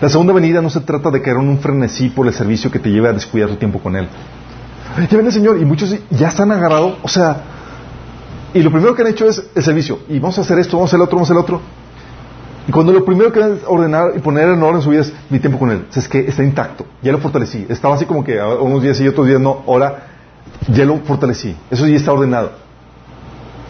La 0.00 0.10
segunda 0.10 0.34
venida 0.34 0.60
no 0.60 0.68
se 0.68 0.80
trata 0.80 1.10
de 1.10 1.22
caer 1.22 1.38
en 1.38 1.48
un 1.48 1.58
frenesí 1.58 2.10
por 2.10 2.26
el 2.26 2.34
servicio 2.34 2.70
que 2.70 2.78
te 2.78 2.90
lleve 2.90 3.08
a 3.08 3.12
descuidar 3.12 3.48
tu 3.48 3.56
tiempo 3.56 3.78
con 3.80 3.96
Él. 3.96 4.08
Ya 4.98 5.06
viene 5.08 5.28
el 5.28 5.32
Señor 5.32 5.58
y 5.60 5.64
muchos 5.64 5.94
ya 6.10 6.28
están 6.28 6.52
agarrados, 6.52 6.98
o 7.02 7.08
sea, 7.08 7.55
y 8.54 8.62
lo 8.62 8.70
primero 8.70 8.94
que 8.94 9.02
han 9.02 9.08
hecho 9.08 9.28
es 9.28 9.42
el 9.54 9.62
servicio. 9.62 10.00
Y 10.08 10.18
vamos 10.18 10.38
a 10.38 10.42
hacer 10.42 10.58
esto, 10.58 10.76
vamos 10.76 10.88
a 10.88 10.96
hacer 10.96 10.98
el 10.98 11.04
otro, 11.04 11.16
vamos 11.16 11.30
a 11.30 11.32
hacer 11.32 11.38
el 11.38 11.42
otro. 11.42 11.60
Y 12.68 12.72
cuando 12.72 12.92
lo 12.92 13.04
primero 13.04 13.32
que 13.32 13.38
van 13.38 13.58
ordenar 13.66 14.12
y 14.16 14.18
poner 14.18 14.48
en 14.48 14.62
orden 14.62 14.82
su 14.82 14.90
vida 14.90 15.02
es 15.02 15.12
mi 15.30 15.38
tiempo 15.38 15.58
con 15.58 15.70
Él. 15.70 15.86
es 15.94 16.08
que 16.08 16.20
está 16.20 16.42
intacto. 16.42 16.84
Ya 17.02 17.12
lo 17.12 17.18
fortalecí. 17.18 17.66
Estaba 17.68 17.94
así 17.94 18.06
como 18.06 18.24
que 18.24 18.40
unos 18.40 18.82
días 18.82 19.00
y 19.00 19.06
otros 19.06 19.26
días 19.26 19.40
no. 19.40 19.62
Ahora 19.66 20.06
ya 20.68 20.84
lo 20.84 20.96
fortalecí. 20.98 21.56
Eso 21.70 21.86
ya 21.86 21.96
está 21.96 22.12
ordenado 22.12 22.66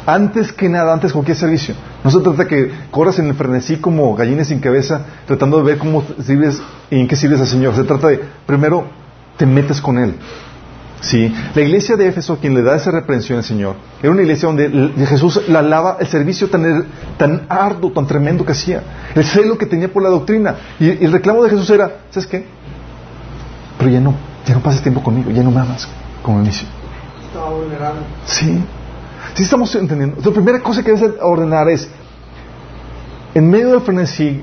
antes 0.07 0.53
que 0.53 0.68
nada, 0.68 0.93
antes 0.93 1.12
cualquier 1.12 1.37
servicio. 1.37 1.74
No 2.05 2.11
se 2.11 2.20
trata 2.20 2.47
que 2.47 2.70
corras 2.91 3.18
en 3.18 3.27
el 3.27 3.35
frenesí 3.35 3.77
como 3.77 4.14
gallinas 4.14 4.47
sin 4.47 4.61
cabeza, 4.61 5.05
tratando 5.27 5.59
de 5.59 5.64
ver 5.64 5.79
cómo 5.79 6.05
sirves 6.22 6.62
y 6.91 7.01
en 7.01 7.09
qué 7.09 7.16
sirves 7.16 7.41
al 7.41 7.49
Señor. 7.49 7.74
Se 7.74 7.83
trata 7.83 8.09
de, 8.09 8.20
primero, 8.47 8.85
te 9.37 9.45
metes 9.45 9.81
con 9.81 9.99
Él. 9.99 10.14
¿Sí? 11.01 11.33
La 11.55 11.63
iglesia 11.63 11.97
de 11.97 12.09
Éfeso, 12.09 12.39
quien 12.39 12.55
le 12.55 12.63
da 12.63 12.77
esa 12.77 12.91
reprensión 12.91 13.39
al 13.39 13.45
Señor, 13.45 13.77
era 14.03 14.11
una 14.11 14.23
iglesia 14.23 14.49
donde 14.49 15.07
Jesús 15.07 15.43
la 15.49 15.59
alaba 15.59 15.99
el 16.01 16.07
servicio 16.07 16.49
tan, 16.49 16.87
tan 17.19 17.47
arduo, 17.49 17.93
tan 17.93 18.07
tremendo 18.07 18.45
que 18.45 18.53
hacía, 18.53 18.83
el 19.15 19.25
celo 19.25 19.59
que 19.59 19.67
tenía 19.67 19.93
por 19.93 20.03
la 20.03 20.09
doctrina. 20.09 20.57
Y, 20.81 21.05
el 21.05 21.13
reclamo 21.13 21.45
de 21.45 21.51
Jesús 21.51 21.69
era, 21.71 21.99
¿sabes 22.11 22.27
qué? 22.27 22.47
Pero 23.79 23.91
ya 23.91 24.01
no, 24.01 24.15
ya 24.47 24.55
no 24.55 24.63
pases 24.63 24.83
tiempo 24.83 25.03
conmigo, 25.03 25.31
ya 25.31 25.43
no 25.43 25.51
me 25.51 25.61
amas 25.61 25.87
como 26.23 26.41
inicio. 26.41 26.67
Estaba 27.27 27.51
vulnerable. 27.51 28.01
Sí. 28.25 28.65
Si 29.35 29.43
estamos 29.43 29.75
entendiendo, 29.75 30.17
la 30.25 30.31
primera 30.33 30.61
cosa 30.61 30.83
que 30.83 30.93
debes 30.93 31.13
ordenar 31.21 31.69
es, 31.69 31.89
en 33.35 33.51
medio 33.51 33.73
del 33.73 33.83
frenesí, 33.83 34.43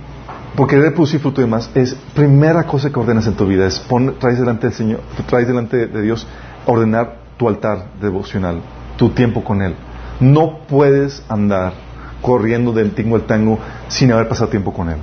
porque 0.56 0.76
debe 0.76 0.92
producir 0.92 1.20
fruto 1.20 1.42
y 1.42 1.46
demás, 1.46 1.70
es 1.74 1.96
primera 2.14 2.64
cosa 2.64 2.92
que 2.92 3.00
ordenas 3.00 3.26
en 3.28 3.34
tu 3.34 3.48
vida, 3.48 3.66
es 3.66 3.80
pon, 3.80 4.16
traes 4.20 4.40
delante 4.40 4.68
del 4.68 4.76
Señor, 4.76 5.02
traes 5.28 5.48
delante 5.48 5.88
de 5.88 6.02
Dios, 6.02 6.28
ordenar 6.66 7.18
tu 7.38 7.48
altar 7.48 7.88
devocional, 8.00 8.62
tu 8.98 9.10
tiempo 9.10 9.44
con 9.44 9.62
Él. 9.62 9.76
No 10.20 10.60
puedes 10.68 11.24
andar 11.28 11.74
corriendo 12.22 12.72
del 12.72 12.92
tingo 12.92 13.16
al 13.16 13.24
tango 13.24 13.60
sin 13.88 14.12
haber 14.12 14.28
pasado 14.28 14.50
tiempo 14.50 14.74
con 14.74 14.90
Él. 14.90 14.98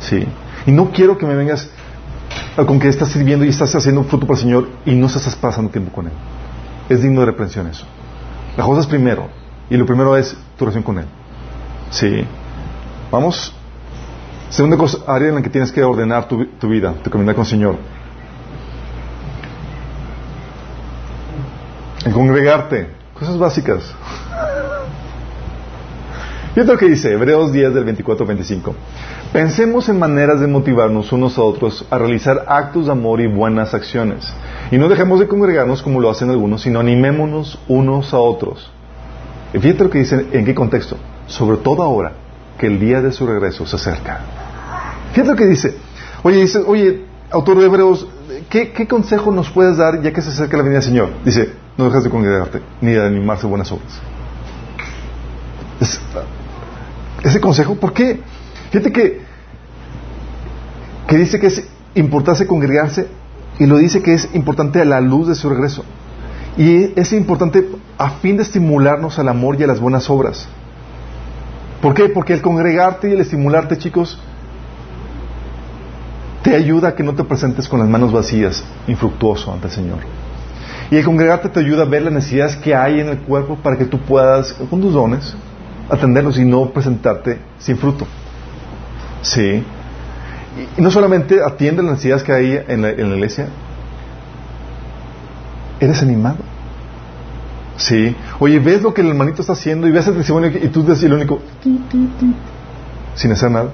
¿Sí? 0.00 0.24
Y 0.66 0.70
no 0.70 0.90
quiero 0.90 1.18
que 1.18 1.26
me 1.26 1.34
vengas 1.34 1.68
con 2.56 2.78
que 2.78 2.88
estás 2.88 3.08
sirviendo 3.08 3.44
y 3.44 3.48
estás 3.48 3.74
haciendo 3.74 4.04
fruto 4.04 4.26
para 4.26 4.38
el 4.38 4.44
Señor 4.44 4.68
y 4.86 4.94
no 4.94 5.06
estás 5.06 5.34
pasando 5.36 5.70
tiempo 5.70 5.92
con 5.92 6.06
Él. 6.06 6.12
Es 6.88 7.02
digno 7.02 7.20
de 7.20 7.26
reprensión 7.26 7.66
eso. 7.66 7.86
La 8.56 8.64
cosa 8.64 8.80
es 8.80 8.86
primero. 8.86 9.28
Y 9.70 9.76
lo 9.76 9.86
primero 9.86 10.16
es 10.16 10.36
tu 10.58 10.64
relación 10.64 10.82
con 10.82 10.98
Él. 10.98 11.06
Sí. 11.90 12.24
Vamos. 13.10 13.54
Segunda 14.52 14.76
cosa, 14.76 14.98
área 15.06 15.30
en 15.30 15.36
la 15.36 15.40
que 15.40 15.48
tienes 15.48 15.72
que 15.72 15.82
ordenar 15.82 16.28
tu, 16.28 16.44
tu 16.44 16.68
vida, 16.68 16.92
tu 17.02 17.08
caminar 17.08 17.34
con 17.34 17.44
el 17.44 17.48
Señor. 17.48 17.76
El 22.04 22.12
congregarte. 22.12 22.88
Cosas 23.18 23.38
básicas. 23.38 23.82
Fíjate 26.54 26.70
lo 26.70 26.78
que 26.78 26.90
dice 26.90 27.14
Hebreos 27.14 27.50
10 27.50 27.72
del 27.72 27.84
24 27.84 28.24
al 28.24 28.28
25. 28.28 28.74
Pensemos 29.32 29.88
en 29.88 29.98
maneras 29.98 30.38
de 30.38 30.48
motivarnos 30.48 31.10
unos 31.12 31.38
a 31.38 31.42
otros 31.42 31.86
a 31.88 31.96
realizar 31.96 32.44
actos 32.46 32.84
de 32.84 32.92
amor 32.92 33.22
y 33.22 33.28
buenas 33.28 33.72
acciones. 33.72 34.30
Y 34.70 34.76
no 34.76 34.90
dejemos 34.90 35.18
de 35.18 35.28
congregarnos 35.28 35.80
como 35.80 35.98
lo 35.98 36.10
hacen 36.10 36.28
algunos, 36.28 36.60
sino 36.60 36.78
animémonos 36.78 37.58
unos 37.68 38.12
a 38.12 38.18
otros. 38.18 38.70
Y 39.54 39.58
fíjate 39.60 39.84
lo 39.84 39.88
que 39.88 40.00
dice, 40.00 40.26
en 40.30 40.44
qué 40.44 40.54
contexto. 40.54 40.98
Sobre 41.26 41.56
todo 41.56 41.82
ahora 41.82 42.12
que 42.58 42.66
el 42.66 42.78
día 42.78 43.00
de 43.00 43.12
su 43.12 43.26
regreso 43.26 43.64
se 43.64 43.76
acerca. 43.76 44.41
Fíjate 45.12 45.30
lo 45.30 45.36
que 45.36 45.46
dice. 45.46 45.76
Oye, 46.22 46.38
dice, 46.38 46.60
oye, 46.66 47.04
autor 47.30 47.58
de 47.58 47.66
Hebreos, 47.66 48.06
¿qué, 48.48 48.86
consejo 48.88 49.30
nos 49.30 49.50
puedes 49.50 49.76
dar 49.76 50.00
ya 50.02 50.12
que 50.12 50.22
se 50.22 50.30
acerca 50.30 50.56
la 50.56 50.62
venida 50.62 50.80
del 50.80 50.88
Señor? 50.88 51.10
Dice, 51.24 51.52
no 51.76 51.86
dejes 51.86 52.04
de 52.04 52.10
congregarte, 52.10 52.60
ni 52.80 52.92
de 52.92 53.04
animarse 53.04 53.46
a 53.46 53.48
buenas 53.48 53.70
obras. 53.72 54.00
ese 57.22 57.40
consejo, 57.40 57.74
¿por 57.76 57.92
qué? 57.92 58.20
Fíjate 58.70 58.92
que, 58.92 59.20
que 61.06 61.16
dice 61.16 61.38
que 61.38 61.48
es 61.48 61.68
importante 61.94 62.46
congregarse 62.46 63.08
y 63.58 63.66
lo 63.66 63.78
dice 63.78 64.02
que 64.02 64.14
es 64.14 64.28
importante 64.34 64.80
a 64.80 64.84
la 64.84 65.00
luz 65.00 65.28
de 65.28 65.34
su 65.34 65.48
regreso. 65.48 65.84
Y 66.56 66.98
es 66.98 67.12
importante 67.12 67.66
a 67.98 68.10
fin 68.10 68.36
de 68.36 68.42
estimularnos 68.42 69.18
al 69.18 69.28
amor 69.28 69.58
y 69.58 69.64
a 69.64 69.66
las 69.66 69.80
buenas 69.80 70.08
obras. 70.10 70.48
¿Por 71.80 71.94
qué? 71.94 72.08
Porque 72.08 72.34
el 72.34 72.42
congregarte 72.42 73.08
y 73.08 73.12
el 73.12 73.20
estimularte, 73.20 73.78
chicos, 73.78 74.18
te 76.42 76.56
ayuda 76.56 76.88
a 76.88 76.94
que 76.94 77.02
no 77.02 77.14
te 77.14 77.24
presentes 77.24 77.68
con 77.68 77.80
las 77.80 77.88
manos 77.88 78.12
vacías, 78.12 78.62
infructuoso 78.88 79.52
ante 79.52 79.68
el 79.68 79.72
Señor. 79.72 79.98
Y 80.90 80.96
el 80.96 81.04
congregarte 81.04 81.48
te 81.48 81.60
ayuda 81.60 81.82
a 81.82 81.86
ver 81.86 82.02
las 82.02 82.12
necesidades 82.12 82.56
que 82.56 82.74
hay 82.74 83.00
en 83.00 83.08
el 83.08 83.18
cuerpo 83.18 83.56
para 83.56 83.78
que 83.78 83.84
tú 83.86 83.98
puedas, 83.98 84.52
con 84.52 84.80
tus 84.80 84.92
dones, 84.92 85.34
atenderlos 85.88 86.38
y 86.38 86.44
no 86.44 86.70
presentarte 86.70 87.38
sin 87.58 87.78
fruto. 87.78 88.06
Sí. 89.22 89.64
Y 90.76 90.80
no 90.80 90.90
solamente 90.90 91.42
atiende 91.42 91.82
las 91.82 91.92
necesidades 91.92 92.22
que 92.22 92.32
hay 92.32 92.60
en 92.68 92.82
la, 92.82 92.90
iglesia, 92.90 93.46
eres 95.80 96.02
animado. 96.02 96.38
Sí. 97.76 98.14
Oye, 98.38 98.58
ves 98.58 98.82
lo 98.82 98.92
que 98.92 99.00
el 99.00 99.08
hermanito 99.08 99.40
está 99.40 99.54
haciendo 99.54 99.88
y 99.88 99.92
ves 99.92 100.06
el 100.08 100.14
testimonio 100.14 100.50
y 100.50 100.68
tú 100.68 100.84
decís 100.84 101.04
el 101.04 101.14
único, 101.14 101.40
sin 103.14 103.32
hacer 103.32 103.50
nada. 103.50 103.70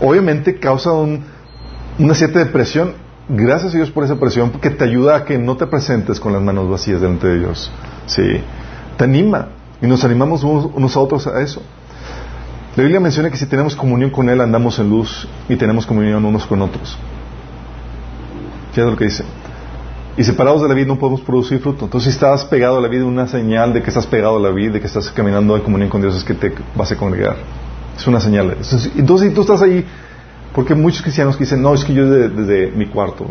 Obviamente 0.00 0.58
causa 0.58 0.90
una 0.92 2.14
cierta 2.14 2.38
depresión. 2.38 2.94
Gracias 3.28 3.74
a 3.74 3.76
Dios 3.76 3.90
por 3.90 4.04
esa 4.04 4.16
presión, 4.16 4.50
porque 4.50 4.70
te 4.70 4.84
ayuda 4.84 5.16
a 5.16 5.24
que 5.24 5.38
no 5.38 5.56
te 5.56 5.66
presentes 5.66 6.18
con 6.18 6.32
las 6.32 6.42
manos 6.42 6.68
vacías 6.68 7.00
delante 7.00 7.28
de 7.28 7.38
Dios. 7.38 7.70
Sí. 8.06 8.40
Te 8.96 9.04
anima. 9.04 9.48
Y 9.82 9.86
nos 9.86 10.04
animamos 10.04 10.42
unos 10.42 10.96
a 10.96 11.00
otros 11.00 11.26
a 11.26 11.40
eso. 11.40 11.62
La 12.76 12.82
Biblia 12.82 13.00
menciona 13.00 13.30
que 13.30 13.36
si 13.36 13.46
tenemos 13.46 13.74
comunión 13.74 14.10
con 14.10 14.28
Él 14.28 14.40
andamos 14.40 14.78
en 14.78 14.88
luz 14.90 15.26
y 15.48 15.56
tenemos 15.56 15.86
comunión 15.86 16.24
unos 16.24 16.46
con 16.46 16.62
otros. 16.62 16.96
Fíjate 18.72 18.90
lo 18.90 18.96
que 18.96 19.04
dice. 19.04 19.24
Y 20.16 20.24
separados 20.24 20.62
de 20.62 20.68
la 20.68 20.74
vida 20.74 20.86
no 20.86 20.98
podemos 20.98 21.20
producir 21.20 21.60
fruto. 21.60 21.86
Entonces 21.86 22.12
si 22.12 22.16
estás 22.16 22.44
pegado 22.44 22.78
a 22.78 22.80
la 22.80 22.88
vida, 22.88 23.04
una 23.04 23.26
señal 23.26 23.72
de 23.72 23.82
que 23.82 23.88
estás 23.88 24.06
pegado 24.06 24.36
a 24.36 24.40
la 24.40 24.50
vida, 24.50 24.74
de 24.74 24.80
que 24.80 24.86
estás 24.86 25.10
caminando 25.10 25.56
en 25.56 25.62
comunión 25.62 25.88
con 25.88 26.00
Dios 26.00 26.14
es 26.16 26.24
que 26.24 26.34
te 26.34 26.52
vas 26.76 26.92
a 26.92 26.96
congregar. 26.96 27.36
Es 28.00 28.06
una 28.06 28.18
señal. 28.18 28.52
Entonces, 28.52 28.90
si 28.94 29.30
tú 29.34 29.42
estás 29.42 29.60
ahí, 29.60 29.84
porque 30.54 30.74
muchos 30.74 31.02
cristianos 31.02 31.38
dicen, 31.38 31.60
no, 31.60 31.74
es 31.74 31.84
que 31.84 31.92
yo 31.92 32.08
desde, 32.08 32.70
mi 32.70 32.86
cuarto, 32.86 33.26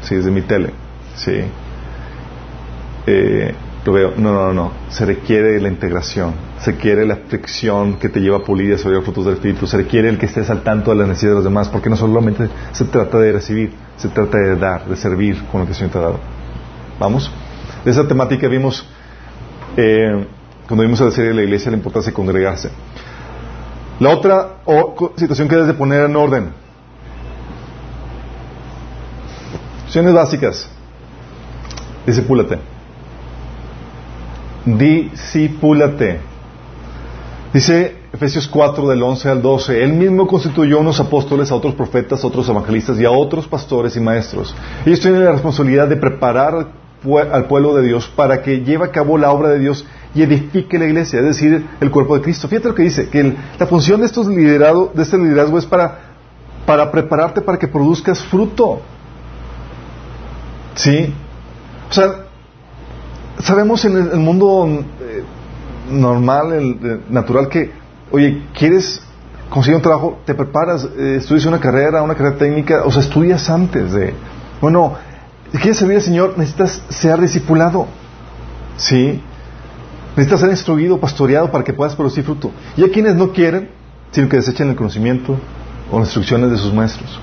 sí, 0.00 0.14
desde 0.14 0.30
mi 0.30 0.40
tele. 0.40 0.70
Sí. 1.16 1.42
Eh, 3.06 3.54
lo 3.84 3.92
veo. 3.92 4.14
No, 4.16 4.32
no, 4.32 4.52
no. 4.54 4.72
Se 4.88 5.04
requiere 5.04 5.60
la 5.60 5.68
integración. 5.68 6.32
Se 6.60 6.72
requiere 6.72 7.04
la 7.04 7.16
fricción 7.16 7.98
que 7.98 8.08
te 8.08 8.20
lleva 8.20 8.38
a 8.38 8.42
pulir 8.42 8.70
y 8.70 8.72
a 8.72 8.88
los 8.88 9.04
frutos 9.04 9.26
del 9.26 9.34
Espíritu. 9.34 9.66
Se 9.66 9.76
requiere 9.76 10.08
el 10.08 10.16
que 10.16 10.24
estés 10.24 10.48
al 10.48 10.62
tanto 10.62 10.92
de 10.92 10.96
las 10.96 11.08
necesidades 11.08 11.34
de 11.34 11.42
los 11.42 11.44
demás. 11.44 11.68
Porque 11.68 11.90
no 11.90 11.96
solamente 11.96 12.48
se 12.72 12.86
trata 12.86 13.18
de 13.18 13.32
recibir, 13.32 13.74
se 13.98 14.08
trata 14.08 14.38
de 14.38 14.56
dar, 14.56 14.86
de 14.86 14.96
servir 14.96 15.42
con 15.52 15.60
lo 15.60 15.66
que 15.66 15.72
el 15.72 15.76
Señor 15.76 15.92
te 15.92 15.98
ha 15.98 16.02
dado. 16.02 16.20
¿Vamos? 16.98 17.30
De 17.84 17.90
esa 17.90 18.08
temática 18.08 18.48
vimos, 18.48 18.88
eh, 19.76 20.26
cuando 20.66 20.84
vimos 20.84 21.02
a 21.02 21.04
la 21.04 21.10
serie 21.10 21.32
de 21.32 21.36
la 21.36 21.42
iglesia, 21.42 21.70
la 21.70 21.76
importancia 21.76 22.10
de 22.10 22.14
congregarse. 22.14 22.70
La 23.98 24.10
otra 24.10 24.56
situación 25.16 25.48
que 25.48 25.54
debes 25.54 25.68
de 25.68 25.74
poner 25.74 26.04
en 26.04 26.16
orden. 26.16 26.52
Situaciones 29.78 30.14
básicas. 30.14 30.70
Disipúlate. 32.06 32.58
Disipúlate. 34.66 36.20
Dice 37.54 37.96
Efesios 38.12 38.48
4 38.48 38.88
del 38.88 39.02
11 39.02 39.30
al 39.30 39.42
12, 39.42 39.82
Él 39.82 39.92
mismo 39.92 40.26
constituyó 40.26 40.80
unos 40.80 41.00
apóstoles, 41.00 41.50
a 41.50 41.54
otros 41.54 41.74
profetas, 41.74 42.22
a 42.22 42.26
otros 42.26 42.48
evangelistas 42.48 42.98
y 42.98 43.04
a 43.04 43.10
otros 43.10 43.46
pastores 43.46 43.96
y 43.96 44.00
maestros. 44.00 44.54
Ellos 44.84 45.00
tienen 45.00 45.24
la 45.24 45.32
responsabilidad 45.32 45.88
de 45.88 45.96
preparar 45.96 46.66
al 47.30 47.46
pueblo 47.46 47.74
de 47.76 47.86
Dios 47.86 48.10
para 48.14 48.42
que 48.42 48.64
lleve 48.64 48.84
a 48.84 48.90
cabo 48.90 49.18
la 49.18 49.30
obra 49.30 49.50
de 49.50 49.58
Dios 49.58 49.86
y 50.14 50.22
edifique 50.22 50.78
la 50.78 50.86
iglesia, 50.86 51.20
es 51.20 51.26
decir, 51.26 51.66
el 51.80 51.90
cuerpo 51.90 52.16
de 52.16 52.22
Cristo. 52.22 52.48
Fíjate 52.48 52.68
lo 52.68 52.74
que 52.74 52.84
dice, 52.84 53.08
que 53.08 53.36
la 53.58 53.66
función 53.66 54.00
de, 54.00 54.06
estos 54.06 54.26
liderado, 54.26 54.90
de 54.94 55.02
este 55.02 55.18
liderazgo 55.18 55.58
es 55.58 55.66
para, 55.66 55.98
para 56.64 56.90
prepararte 56.90 57.42
para 57.42 57.58
que 57.58 57.68
produzcas 57.68 58.24
fruto. 58.24 58.80
¿Sí? 60.74 61.12
O 61.90 61.92
sea, 61.92 62.26
sabemos 63.40 63.84
en 63.84 63.96
el, 63.96 64.18
mundo 64.18 64.84
eh, 65.00 65.22
normal, 65.90 66.52
el, 66.52 67.00
natural, 67.10 67.48
que, 67.48 67.72
oye, 68.10 68.42
¿quieres 68.58 69.02
conseguir 69.50 69.76
un 69.76 69.82
trabajo? 69.82 70.18
Te 70.24 70.34
preparas, 70.34 70.88
eh, 70.96 71.16
estudias 71.18 71.46
una 71.46 71.60
carrera, 71.60 72.02
una 72.02 72.14
carrera 72.14 72.36
técnica, 72.36 72.84
o 72.84 72.90
sea, 72.90 73.02
estudias 73.02 73.48
antes 73.50 73.92
de... 73.92 74.14
Bueno, 74.60 74.94
¿quieres 75.52 75.76
servir 75.76 75.96
al 75.96 76.02
Señor? 76.02 76.34
Necesitas 76.36 76.82
ser 76.88 77.20
discipulado. 77.20 77.86
¿Sí? 78.76 79.20
Necesitas 80.16 80.40
ser 80.40 80.50
instruido, 80.50 80.98
pastoreado 80.98 81.50
para 81.50 81.64
que 81.64 81.72
puedas 81.72 81.94
producir 81.94 82.24
fruto. 82.24 82.50
Y 82.76 82.82
hay 82.82 82.90
quienes 82.90 83.14
no 83.16 83.32
quieren, 83.32 83.70
sino 84.10 84.28
que 84.28 84.36
desechen 84.36 84.70
el 84.70 84.76
conocimiento 84.76 85.38
o 85.90 85.98
las 85.98 86.08
instrucciones 86.08 86.50
de 86.50 86.56
sus 86.56 86.72
maestros. 86.72 87.20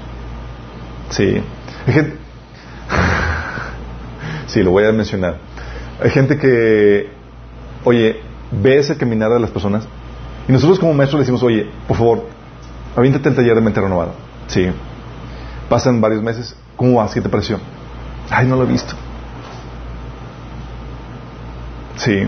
Sí. 1.10 1.42
Hay 1.88 1.94
gente... 1.94 2.18
sí, 4.48 4.62
lo 4.62 4.72
voy 4.72 4.86
a 4.86 4.92
mencionar. 4.92 5.38
Hay 6.02 6.10
gente 6.10 6.38
que, 6.38 7.10
oye, 7.84 8.22
ve 8.52 8.78
ese 8.78 8.96
caminar 8.98 9.32
de 9.32 9.40
las 9.40 9.50
personas 9.50 9.88
y 10.48 10.52
nosotros 10.52 10.80
como 10.80 10.94
maestros 10.94 11.20
le 11.20 11.24
decimos, 11.24 11.44
oye, 11.44 11.68
por 11.88 11.98
favor, 11.98 12.28
avíntate 12.96 13.30
el 13.30 13.36
taller 13.36 13.56
de 13.56 13.62
mente 13.62 13.80
renovada. 13.80 14.12
Sí. 14.48 14.68
Pasan 15.70 16.02
varios 16.02 16.22
meses. 16.22 16.56
¿Cómo 16.76 16.96
vas? 16.96 17.14
¿Qué 17.14 17.22
te 17.22 17.30
pareció? 17.30 17.60
Ay, 18.30 18.48
no 18.48 18.56
lo 18.56 18.64
he 18.64 18.68
visto. 18.68 18.94
Sí. 21.98 22.28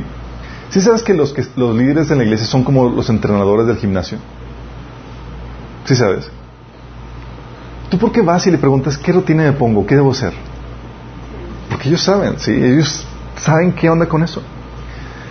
¿Sí 0.69 0.81
sabes 0.81 1.03
que 1.03 1.13
los, 1.13 1.33
que 1.33 1.45
los 1.55 1.75
líderes 1.75 2.09
de 2.09 2.15
la 2.15 2.23
iglesia 2.23 2.45
son 2.45 2.63
como 2.63 2.89
los 2.89 3.09
entrenadores 3.09 3.67
del 3.67 3.77
gimnasio? 3.77 4.17
¿Sí 5.85 5.95
sabes? 5.95 6.29
¿Tú 7.89 7.97
por 7.97 8.11
qué 8.11 8.21
vas 8.21 8.45
y 8.47 8.51
le 8.51 8.57
preguntas 8.57 8.97
qué 8.97 9.11
rutina 9.11 9.43
me 9.43 9.53
pongo? 9.53 9.85
¿Qué 9.85 9.95
debo 9.95 10.11
hacer? 10.11 10.33
Porque 11.69 11.89
ellos 11.89 12.01
saben, 12.01 12.39
¿sí? 12.39 12.51
Ellos 12.51 13.05
saben 13.37 13.73
qué 13.73 13.89
onda 13.89 14.07
con 14.07 14.23
eso. 14.23 14.41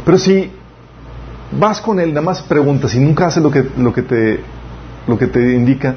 Pero 0.04 0.18
si 0.18 0.50
vas 1.52 1.80
con 1.80 1.98
él, 2.00 2.10
nada 2.10 2.22
más 2.24 2.42
preguntas 2.42 2.94
y 2.94 3.00
nunca 3.00 3.26
hace 3.26 3.40
lo 3.40 3.50
que, 3.50 3.68
lo 3.76 3.92
que, 3.92 4.02
te, 4.02 4.40
lo 5.06 5.18
que 5.18 5.26
te 5.26 5.54
indica, 5.54 5.96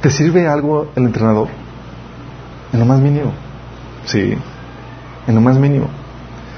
¿te 0.00 0.10
sirve 0.10 0.46
algo 0.46 0.90
el 0.96 1.04
entrenador? 1.04 1.48
En 2.72 2.80
lo 2.80 2.86
más 2.86 3.00
mínimo. 3.00 3.32
Sí, 4.04 4.34
en 5.26 5.34
lo 5.34 5.40
más 5.40 5.58
mínimo. 5.58 5.88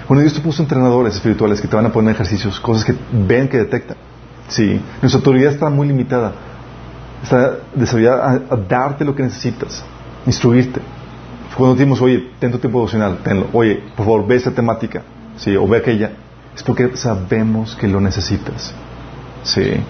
Bueno, 0.08 0.20
Dios 0.20 0.34
te 0.34 0.40
puso 0.40 0.62
entrenadores 0.62 1.14
espirituales 1.14 1.60
que 1.60 1.68
te 1.68 1.76
van 1.76 1.86
a 1.86 1.92
poner 1.92 2.14
ejercicios, 2.14 2.60
cosas 2.60 2.84
que 2.84 2.94
ven, 3.12 3.48
que 3.48 3.58
detectan. 3.58 3.96
Sí, 4.48 4.80
nuestra 5.00 5.18
autoridad 5.18 5.52
está 5.52 5.70
muy 5.70 5.86
limitada. 5.86 6.32
Está 7.22 7.56
desarrollada 7.74 8.42
a, 8.50 8.56
darte 8.56 9.04
lo 9.04 9.14
que 9.14 9.22
necesitas, 9.22 9.82
instruirte. 10.26 10.80
Cuando 11.56 11.76
decimos, 11.76 12.02
oye, 12.02 12.32
ten 12.38 12.50
tu 12.50 12.58
tiempo 12.58 12.80
devocional, 12.80 13.18
tenlo. 13.22 13.48
Oye, 13.52 13.82
por 13.96 14.04
favor, 14.04 14.26
ve 14.26 14.36
esta 14.36 14.50
temática, 14.50 15.02
sí, 15.36 15.56
o 15.56 15.66
ve 15.66 15.78
aquella. 15.78 16.12
Es 16.54 16.62
porque 16.62 16.96
sabemos 16.96 17.74
que 17.74 17.88
lo 17.88 18.00
necesitas. 18.00 18.74
Sí. 19.42 19.82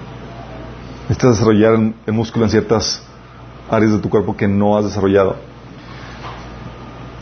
Necesitas 1.08 1.32
desarrollar 1.32 1.74
el 2.06 2.12
músculo 2.12 2.44
en 2.44 2.50
ciertas 2.50 3.02
áreas 3.70 3.92
de 3.92 3.98
tu 3.98 4.08
cuerpo 4.08 4.36
que 4.36 4.46
no 4.46 4.76
has 4.76 4.84
desarrollado. 4.84 5.36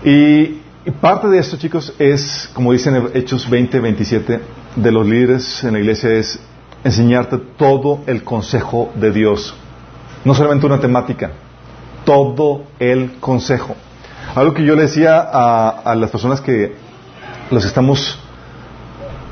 Y, 0.05 0.61
parte 1.01 1.29
de 1.29 1.39
esto, 1.39 1.57
chicos, 1.57 1.95
es, 1.99 2.51
como 2.55 2.73
dicen 2.73 3.11
Hechos 3.15 3.49
20, 3.49 3.79
27, 3.79 4.41
de 4.77 4.93
los 4.93 5.07
líderes 5.07 5.63
en 5.63 5.75
la 5.75 5.79
iglesia, 5.79 6.11
es 6.11 6.41
enseñarte 6.83 7.39
todo 7.57 8.01
el 8.07 8.25
consejo 8.25 8.91
de 8.97 9.13
Dios. 9.13 9.55
No 10.25 10.35
solamente 10.35 10.67
una 10.67 10.81
temática, 10.81 11.31
todo 12.05 12.65
el 12.81 13.19
consejo. 13.21 13.77
Algo 14.35 14.55
que 14.55 14.65
yo 14.65 14.75
le 14.75 14.83
decía 14.83 15.21
a, 15.21 15.95
las 15.95 16.11
personas 16.11 16.41
que 16.41 16.75
los 17.51 17.65
estamos, 17.65 18.19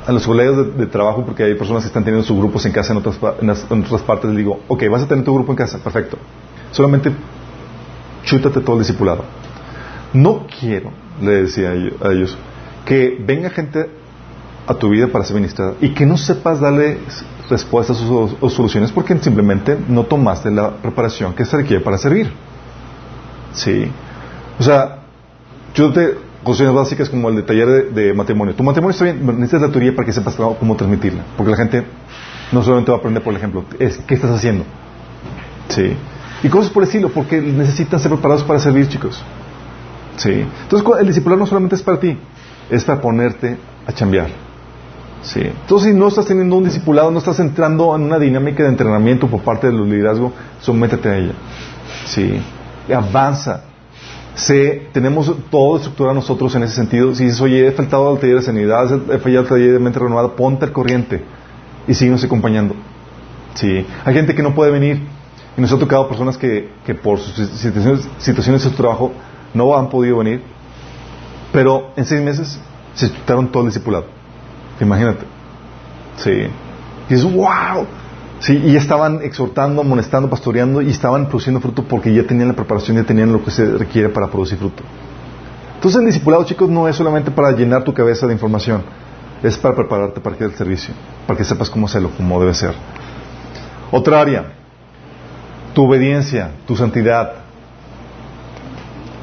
a 0.05 0.11
los 0.11 0.25
colegas 0.25 0.77
de, 0.77 0.85
trabajo, 0.85 1.25
porque 1.25 1.43
hay 1.43 1.55
personas 1.55 1.83
que 1.83 1.87
están 1.87 2.03
teniendo 2.03 2.25
sus 2.25 2.37
grupos 2.37 2.65
en 2.65 2.71
casa 2.71 2.93
en 2.93 2.99
otras, 2.99 4.01
partes, 4.03 4.29
les 4.29 4.37
digo, 4.37 4.61
ok, 4.67 4.83
vas 4.89 5.03
a 5.03 5.07
tener 5.07 5.25
tu 5.25 5.33
grupo 5.33 5.51
en 5.51 5.57
casa, 5.57 5.79
perfecto. 5.79 6.17
Solamente 6.71 7.11
chútate 8.23 8.61
todo 8.61 8.77
el 8.77 8.83
discipulado. 8.83 9.40
No 10.13 10.47
quiero, 10.59 10.91
le 11.21 11.43
decía 11.43 11.69
a 11.69 12.11
ellos, 12.11 12.37
que 12.85 13.17
venga 13.19 13.49
gente 13.49 13.89
a 14.67 14.73
tu 14.73 14.89
vida 14.89 15.07
para 15.07 15.23
ser 15.23 15.35
ministrada 15.35 15.73
y 15.81 15.89
que 15.89 16.05
no 16.05 16.17
sepas 16.17 16.59
darle 16.59 16.97
respuestas 17.49 18.01
o, 18.01 18.49
soluciones 18.49 18.91
porque 18.91 19.17
simplemente 19.19 19.77
no 19.87 20.03
tomaste 20.03 20.51
la 20.51 20.71
preparación 20.71 21.33
que 21.33 21.45
se 21.45 21.57
requiere 21.57 21.83
para 21.83 21.97
servir. 21.97 22.31
Sí. 23.53 23.91
O 24.59 24.63
sea, 24.63 24.99
yo 25.75 25.91
te 25.91 26.15
cuestiones 26.43 26.73
básicas 26.73 27.09
como 27.09 27.29
el 27.29 27.35
de 27.35 27.43
taller 27.43 27.91
de, 27.91 28.13
matrimonio. 28.13 28.55
Tu 28.55 28.63
matrimonio 28.63 28.91
está 28.91 29.05
bien, 29.05 29.25
necesitas 29.25 29.61
la 29.61 29.69
teoría 29.69 29.95
para 29.95 30.05
que 30.05 30.13
sepas 30.13 30.35
cómo 30.35 30.75
transmitirla. 30.75 31.23
Porque 31.37 31.51
la 31.51 31.57
gente 31.57 31.83
no 32.51 32.63
solamente 32.63 32.91
va 32.91 32.97
a 32.97 32.99
aprender 32.99 33.23
por 33.23 33.33
el 33.33 33.37
ejemplo, 33.37 33.65
es 33.79 33.97
qué 33.99 34.15
estás 34.15 34.31
haciendo. 34.31 34.63
Sí. 35.69 35.95
Y 36.43 36.49
cosas 36.49 36.71
por 36.71 36.85
decirlo, 36.85 37.09
porque 37.09 37.39
necesitan 37.39 37.99
ser 37.99 38.11
preparados 38.11 38.43
para 38.43 38.59
servir, 38.59 38.87
chicos. 38.87 39.21
Sí. 40.17 40.45
Entonces, 40.63 40.87
el 40.99 41.07
discipular 41.07 41.37
no 41.37 41.45
solamente 41.45 41.75
es 41.75 41.83
para 41.83 41.99
ti, 41.99 42.17
es 42.69 42.83
para 42.83 43.01
ponerte 43.01 43.57
a 43.85 43.91
chambear. 43.91 44.29
Sí. 45.21 45.41
Entonces, 45.41 45.91
si 45.91 45.97
no 45.97 46.07
estás 46.07 46.25
teniendo 46.25 46.55
un 46.55 46.63
discipulado, 46.63 47.11
no 47.11 47.19
estás 47.19 47.39
entrando 47.39 47.95
en 47.95 48.03
una 48.03 48.17
dinámica 48.17 48.63
de 48.63 48.69
entrenamiento 48.69 49.27
por 49.27 49.41
parte 49.41 49.67
del 49.67 49.83
liderazgo, 49.89 50.33
sométete 50.59 51.09
a 51.09 51.17
ella. 51.17 51.33
Sí. 52.05 52.41
avanza. 52.93 53.63
Sé, 54.33 54.87
tenemos 54.93 55.31
todo 55.51 55.75
estructurado 55.75 56.15
nosotros 56.15 56.55
en 56.55 56.63
ese 56.63 56.73
sentido. 56.73 57.13
Si 57.13 57.25
dices, 57.25 57.41
oye, 57.41 57.67
he 57.67 57.71
faltado 57.71 58.09
al 58.09 58.19
taller 58.19 58.37
de 58.37 58.41
sanidad, 58.41 58.85
he 59.11 59.17
fallado 59.19 59.41
al 59.41 59.49
taller 59.49 59.73
de 59.73 59.79
mente 59.79 59.99
renovada, 59.99 60.35
ponte 60.35 60.65
al 60.65 60.71
corriente 60.71 61.23
y 61.87 61.93
síguenos 61.93 62.23
acompañando. 62.23 62.75
Sí. 63.53 63.85
Hay 64.05 64.13
gente 64.13 64.33
que 64.33 64.41
no 64.41 64.55
puede 64.55 64.71
venir 64.71 65.01
y 65.57 65.61
nos 65.61 65.71
ha 65.73 65.77
tocado 65.77 66.07
personas 66.07 66.37
que, 66.37 66.69
que 66.85 66.95
por 66.95 67.19
sus 67.19 67.49
situaciones, 67.49 68.07
situaciones 68.17 68.63
de 68.63 68.69
su 68.69 68.75
trabajo 68.75 69.11
no 69.53 69.75
han 69.77 69.89
podido 69.89 70.17
venir, 70.17 70.43
pero 71.51 71.91
en 71.95 72.05
seis 72.05 72.21
meses 72.21 72.59
se 72.93 73.11
chutaron 73.11 73.51
todo 73.51 73.63
el 73.63 73.69
discipulado. 73.69 74.05
Imagínate. 74.79 75.25
Sí. 76.17 76.47
Y 77.09 77.13
es 77.13 77.23
wow. 77.23 77.85
Sí, 78.39 78.57
y 78.57 78.75
estaban 78.75 79.21
exhortando, 79.21 79.81
amonestando, 79.81 80.27
pastoreando 80.27 80.81
y 80.81 80.89
estaban 80.89 81.27
produciendo 81.27 81.61
fruto 81.61 81.83
porque 81.83 82.11
ya 82.11 82.23
tenían 82.23 82.47
la 82.47 82.55
preparación, 82.55 82.97
ya 82.97 83.03
tenían 83.03 83.31
lo 83.31 83.43
que 83.43 83.51
se 83.51 83.65
requiere 83.77 84.09
para 84.09 84.27
producir 84.27 84.57
fruto. 84.57 84.81
Entonces 85.75 85.99
el 85.99 86.07
discipulado, 86.07 86.43
chicos, 86.43 86.67
no 86.69 86.87
es 86.87 86.95
solamente 86.95 87.29
para 87.29 87.51
llenar 87.51 87.83
tu 87.83 87.93
cabeza 87.93 88.25
de 88.25 88.33
información, 88.33 88.81
es 89.43 89.57
para 89.57 89.75
prepararte 89.75 90.19
para 90.19 90.35
el 90.37 90.53
servicio, 90.55 90.93
para 91.27 91.37
que 91.37 91.43
sepas 91.43 91.69
cómo 91.69 91.85
hacerlo, 91.85 92.09
cómo 92.17 92.39
debe 92.39 92.53
ser. 92.55 92.73
Otra 93.91 94.21
área, 94.21 94.53
tu 95.75 95.85
obediencia, 95.85 96.51
tu 96.65 96.75
santidad, 96.75 97.33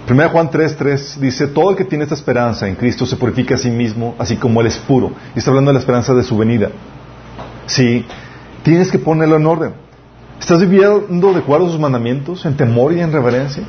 1 0.09 0.29
Juan 0.31 0.51
3.3 0.51 1.17
dice, 1.17 1.47
todo 1.49 1.71
el 1.71 1.77
que 1.77 1.85
tiene 1.85 2.05
esta 2.05 2.15
esperanza 2.15 2.67
en 2.67 2.75
Cristo 2.77 3.05
se 3.05 3.17
purifica 3.17 3.57
a 3.57 3.59
sí 3.59 3.71
mismo, 3.71 4.15
así 4.19 4.37
como 4.37 4.61
Él 4.61 4.69
es 4.69 4.79
puro. 4.79 5.13
Y 5.35 5.39
está 5.39 5.51
hablando 5.51 5.71
de 5.71 5.75
la 5.75 5.81
esperanza 5.81 6.15
de 6.15 6.23
su 6.23 6.37
venida. 6.37 6.71
Sí, 7.67 8.07
tienes 8.63 8.91
que 8.91 8.99
ponerlo 8.99 9.37
en 9.37 9.47
orden. 9.47 9.75
¿Estás 10.41 10.61
viviendo 10.61 11.33
de 11.33 11.39
acuerdo 11.41 11.67
a 11.67 11.71
sus 11.71 11.81
mandamientos, 11.81 12.47
en 12.47 12.57
temor 12.57 12.93
y 12.93 13.01
en 13.01 13.13
reverencia? 13.13 13.65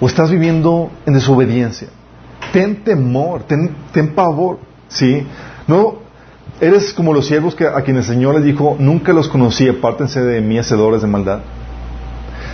¿O 0.00 0.06
estás 0.06 0.30
viviendo 0.30 0.90
en 1.06 1.14
desobediencia? 1.14 1.88
ten 2.52 2.84
temor, 2.84 3.42
ten, 3.44 3.74
ten 3.92 4.14
pavor, 4.14 4.58
¿sí? 4.88 5.26
No 5.66 6.02
eres 6.60 6.92
como 6.92 7.12
los 7.14 7.26
siervos 7.26 7.54
que, 7.54 7.66
a 7.66 7.80
quienes 7.82 8.08
el 8.08 8.14
Señor 8.14 8.34
les 8.34 8.44
dijo, 8.44 8.76
nunca 8.78 9.12
los 9.12 9.28
conocí, 9.28 9.68
apártense 9.68 10.20
de 10.20 10.40
mí, 10.40 10.58
hacedores 10.58 11.02
de 11.02 11.08
maldad. 11.08 11.40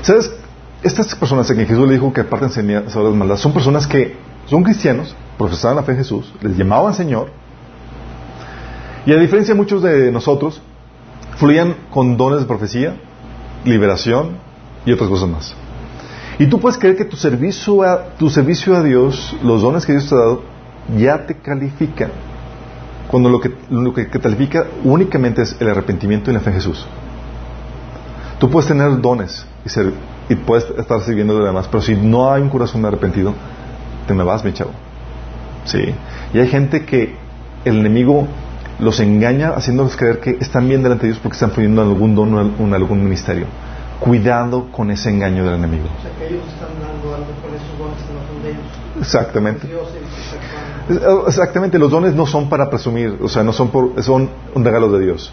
¿Sabes? 0.02 0.32
Estas 0.82 1.14
personas 1.16 1.50
a 1.50 1.54
quien 1.54 1.66
Jesús 1.66 1.86
le 1.86 1.94
dijo 1.94 2.12
que 2.12 2.20
hacedores 2.20 2.94
de 2.94 3.18
maldad, 3.18 3.36
son 3.36 3.52
personas 3.52 3.86
que 3.86 4.16
son 4.46 4.62
cristianos, 4.62 5.14
profesaban 5.36 5.76
la 5.76 5.82
fe 5.82 5.92
de 5.92 5.98
Jesús, 5.98 6.32
les 6.40 6.56
llamaban 6.56 6.94
Señor, 6.94 7.30
y 9.04 9.12
a 9.12 9.16
diferencia 9.16 9.54
de 9.54 9.58
muchos 9.58 9.82
de 9.82 10.12
nosotros, 10.12 10.60
fluían 11.36 11.74
con 11.90 12.16
dones 12.16 12.40
de 12.40 12.46
profecía, 12.46 12.96
liberación 13.64 14.36
y 14.84 14.92
otras 14.92 15.08
cosas 15.08 15.28
más. 15.28 15.54
Y 16.38 16.46
tú 16.46 16.60
puedes 16.60 16.78
creer 16.78 16.96
que 16.96 17.04
tu 17.04 17.16
servicio 17.16 17.82
a, 17.82 18.14
tu 18.16 18.30
servicio 18.30 18.76
a 18.76 18.82
Dios, 18.82 19.36
los 19.42 19.62
dones 19.62 19.84
que 19.84 19.92
Dios 19.92 20.08
te 20.08 20.14
ha 20.14 20.18
dado, 20.18 20.42
ya 20.96 21.26
te 21.26 21.36
califican. 21.36 22.10
Cuando 23.10 23.30
lo 23.30 23.40
que, 23.40 23.52
lo 23.70 23.92
que 23.94 24.04
te 24.04 24.20
califica 24.20 24.66
únicamente 24.84 25.42
es 25.42 25.56
el 25.58 25.68
arrepentimiento 25.68 26.30
y 26.30 26.34
la 26.34 26.40
fe 26.40 26.50
en 26.50 26.56
Jesús. 26.56 26.86
Tú 28.38 28.50
puedes 28.50 28.68
tener 28.68 29.00
dones 29.00 29.46
y, 29.68 29.70
ser, 29.70 29.92
y 30.28 30.34
puedes 30.34 30.68
estar 30.78 31.00
sirviendo 31.02 31.38
de 31.38 31.44
demás, 31.44 31.68
pero 31.70 31.82
si 31.82 31.94
no 31.94 32.32
hay 32.32 32.42
un 32.42 32.48
corazón 32.48 32.84
arrepentido, 32.84 33.34
te 34.06 34.14
me 34.14 34.24
vas, 34.24 34.44
mi 34.44 34.52
chavo. 34.52 34.70
Sí. 35.64 35.94
Y 36.32 36.38
hay 36.38 36.48
gente 36.48 36.84
que 36.84 37.14
el 37.64 37.78
enemigo 37.78 38.26
los 38.78 39.00
engaña 39.00 39.50
haciéndoles 39.50 39.96
creer 39.96 40.20
que 40.20 40.38
están 40.40 40.68
bien 40.68 40.82
delante 40.82 41.02
de 41.02 41.12
Dios 41.12 41.20
porque 41.22 41.34
están 41.34 41.50
fluyendo 41.50 41.82
en 41.82 41.88
algún 41.88 42.14
don 42.14 42.34
o 42.34 42.64
en 42.64 42.74
algún 42.74 43.02
ministerio. 43.02 43.46
Cuidado 44.00 44.70
con 44.70 44.90
ese 44.90 45.10
engaño 45.10 45.44
del 45.44 45.54
enemigo. 45.54 45.88
O 45.98 46.02
sea, 46.02 46.12
que 46.12 46.28
ellos 46.28 46.44
están 46.46 46.68
dando 46.80 47.14
algo 47.14 47.26
con 47.42 47.52
esos 47.52 47.78
dones 47.78 47.98
que 47.98 48.14
no 48.14 48.20
son 48.26 48.42
de 48.42 48.50
ellos. 48.50 48.62
Exactamente. 49.00 49.66
Dios 49.66 49.88
es 49.88 50.34
exactamente. 50.34 51.28
Exactamente, 51.28 51.78
los 51.78 51.90
dones 51.90 52.14
no 52.14 52.24
son 52.24 52.48
para 52.48 52.70
presumir, 52.70 53.18
o 53.20 53.28
sea, 53.28 53.42
no 53.42 53.52
son 53.52 53.68
por, 53.68 54.02
son 54.02 54.30
un 54.54 54.64
regalo 54.64 54.90
de 54.92 55.04
Dios. 55.04 55.32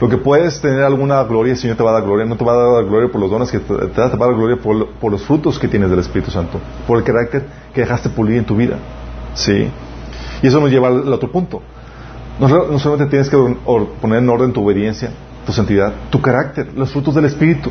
Lo 0.00 0.08
que 0.08 0.16
puedes 0.16 0.60
tener 0.62 0.82
alguna 0.82 1.22
gloria, 1.24 1.52
el 1.52 1.58
Señor 1.58 1.76
te 1.76 1.82
va 1.82 1.90
a 1.90 1.92
dar 1.92 2.04
gloria, 2.04 2.24
no 2.24 2.36
te 2.36 2.44
va 2.44 2.54
a 2.54 2.72
dar 2.72 2.84
gloria 2.86 3.12
por 3.12 3.20
los 3.20 3.30
dones 3.30 3.50
que 3.50 3.58
te, 3.58 3.74
te 3.74 4.00
va 4.00 4.06
a 4.06 4.08
dar 4.08 4.34
gloria 4.34 4.56
por, 4.56 5.12
los 5.12 5.22
frutos 5.22 5.58
que 5.58 5.68
tienes 5.68 5.90
del 5.90 5.98
Espíritu 5.98 6.30
Santo, 6.30 6.58
por 6.86 6.96
el 6.96 7.04
carácter 7.04 7.44
que 7.74 7.82
dejaste 7.82 8.08
pulir 8.08 8.38
en 8.38 8.46
tu 8.46 8.56
vida. 8.56 8.78
¿Sí? 9.34 9.68
Y 10.42 10.46
eso 10.46 10.58
nos 10.58 10.70
lleva 10.70 10.88
al 10.88 11.12
otro 11.12 11.30
punto. 11.30 11.60
No, 12.38 12.78
solamente 12.78 13.10
tienes 13.10 13.28
que 13.28 13.36
poner 14.00 14.18
en 14.20 14.28
orden 14.30 14.54
tu 14.54 14.64
obediencia, 14.64 15.10
tu 15.44 15.52
santidad, 15.52 15.92
tu 16.08 16.22
carácter, 16.22 16.72
los 16.74 16.90
frutos 16.90 17.14
del 17.14 17.26
Espíritu. 17.26 17.68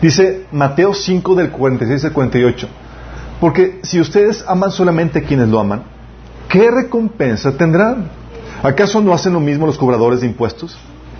Dice 0.00 0.46
Mateo 0.50 0.94
5 0.94 1.34
del 1.34 1.50
46 1.50 2.06
al 2.06 2.12
48. 2.12 2.68
Porque 3.38 3.80
si 3.82 4.00
ustedes 4.00 4.42
aman 4.48 4.70
solamente 4.70 5.18
a 5.18 5.22
quienes 5.22 5.48
lo 5.48 5.60
aman, 5.60 5.82
¿qué 6.48 6.70
recompensa 6.70 7.52
tendrán? 7.52 8.08
¿Acaso 8.62 9.02
no 9.02 9.12
hacen 9.12 9.34
lo 9.34 9.40
mismo 9.40 9.66
los 9.66 9.76
cobradores 9.76 10.22
de 10.22 10.26
impuestos? 10.26 10.78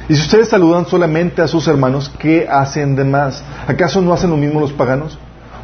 Y 0.09 0.15
si 0.17 0.23
ustedes 0.23 0.49
saludan 0.49 0.87
solamente 0.87 1.41
a 1.43 1.47
sus 1.49 1.69
hermanos, 1.69 2.11
¿qué 2.19 2.49
hacen 2.51 2.97
de 2.97 3.05
más? 3.05 3.43
¿Acaso 3.69 4.01
no 4.01 4.13
hacen 4.13 4.31
lo 4.31 4.37
mismo 4.37 4.59
los 4.61 4.73
paganos? 4.73 5.19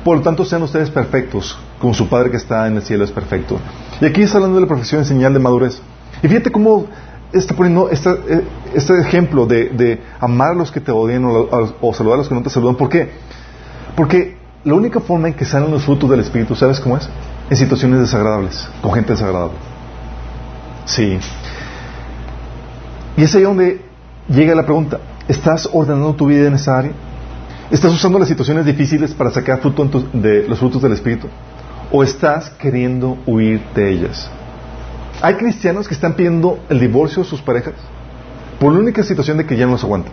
Por 0.05 0.19
lo 0.19 0.23
tanto, 0.23 0.45
sean 0.45 0.63
ustedes 0.63 0.89
perfectos, 0.91 1.59
como 1.81 1.93
su 1.95 2.09
Padre 2.09 2.31
que 2.31 2.37
está 2.37 2.67
en 2.69 2.77
el 2.77 2.83
cielo 2.83 3.03
es 3.03 3.11
perfecto. 3.11 3.59
Y 4.01 4.05
aquí 4.05 4.23
está 4.23 4.37
hablando 4.39 4.57
de 4.57 4.63
la 4.63 4.69
profesión 4.69 5.01
en 5.01 5.05
señal 5.05 5.33
de 5.33 5.41
madurez. 5.41 5.81
Y 6.23 6.29
fíjate 6.29 6.53
cómo 6.53 6.87
está 7.33 7.55
poniendo 7.57 7.91
esta- 7.91 8.13
eh, 8.29 8.45
este 8.73 9.01
ejemplo 9.01 9.47
de, 9.47 10.01
amar 10.21 10.51
a 10.53 10.55
los 10.55 10.71
que 10.71 10.81
te 10.81 10.93
odian 10.93 11.25
o, 11.25 11.49
o 11.81 11.93
saludar 11.93 12.15
a 12.15 12.19
los 12.19 12.29
que 12.29 12.35
no 12.37 12.43
te 12.43 12.51
saludan. 12.51 12.77
¿Por 12.77 12.89
qué? 12.89 13.11
Porque 13.97 14.37
la 14.63 14.75
única 14.75 15.01
forma 15.01 15.27
en 15.27 15.35
que 15.35 15.45
salen 15.45 15.73
los 15.73 15.83
frutos 15.85 16.09
del 16.09 16.21
Espíritu, 16.21 16.55
¿sabes 16.55 16.79
cómo 16.79 16.97
es? 16.99 17.09
En 17.51 17.57
situaciones 17.57 17.99
desagradables, 17.99 18.69
con 18.81 18.93
gente 18.93 19.13
desagradable. 19.13 19.55
Sí. 20.85 21.19
Y 23.17 23.23
es 23.25 23.35
ahí 23.35 23.43
donde 23.43 23.85
llega 24.29 24.55
la 24.55 24.65
pregunta, 24.65 25.01
¿estás 25.29 25.69
ordenando 25.73 26.15
tu 26.15 26.27
vida 26.27 26.47
en 26.47 26.55
esa 26.55 26.79
área? 26.79 26.93
¿Estás 27.71 27.93
usando 27.93 28.19
las 28.19 28.29
situaciones 28.29 28.65
difíciles 28.65 29.13
para 29.13 29.31
sacar 29.31 29.61
fruto 29.61 30.05
de 30.13 30.47
los 30.49 30.59
frutos 30.59 30.81
del 30.83 30.93
Espíritu? 30.93 31.29
¿O 31.91 32.03
estás 32.03 32.51
queriendo 32.51 33.19
huir 33.27 33.61
de 33.75 33.91
ellas? 33.91 34.31
Hay 35.23 35.35
cristianos 35.35 35.89
que 35.89 35.95
están 35.95 36.15
pidiendo 36.15 36.59
el 36.69 36.79
divorcio 36.79 37.23
de 37.23 37.29
sus 37.29 37.41
parejas 37.41 37.75
por 38.61 38.73
la 38.73 38.81
única 38.81 39.03
situación 39.03 39.39
de 39.39 39.47
que 39.47 39.57
ya 39.57 39.67
no 39.67 39.73
los 39.73 39.85
aguantan. 39.85 40.13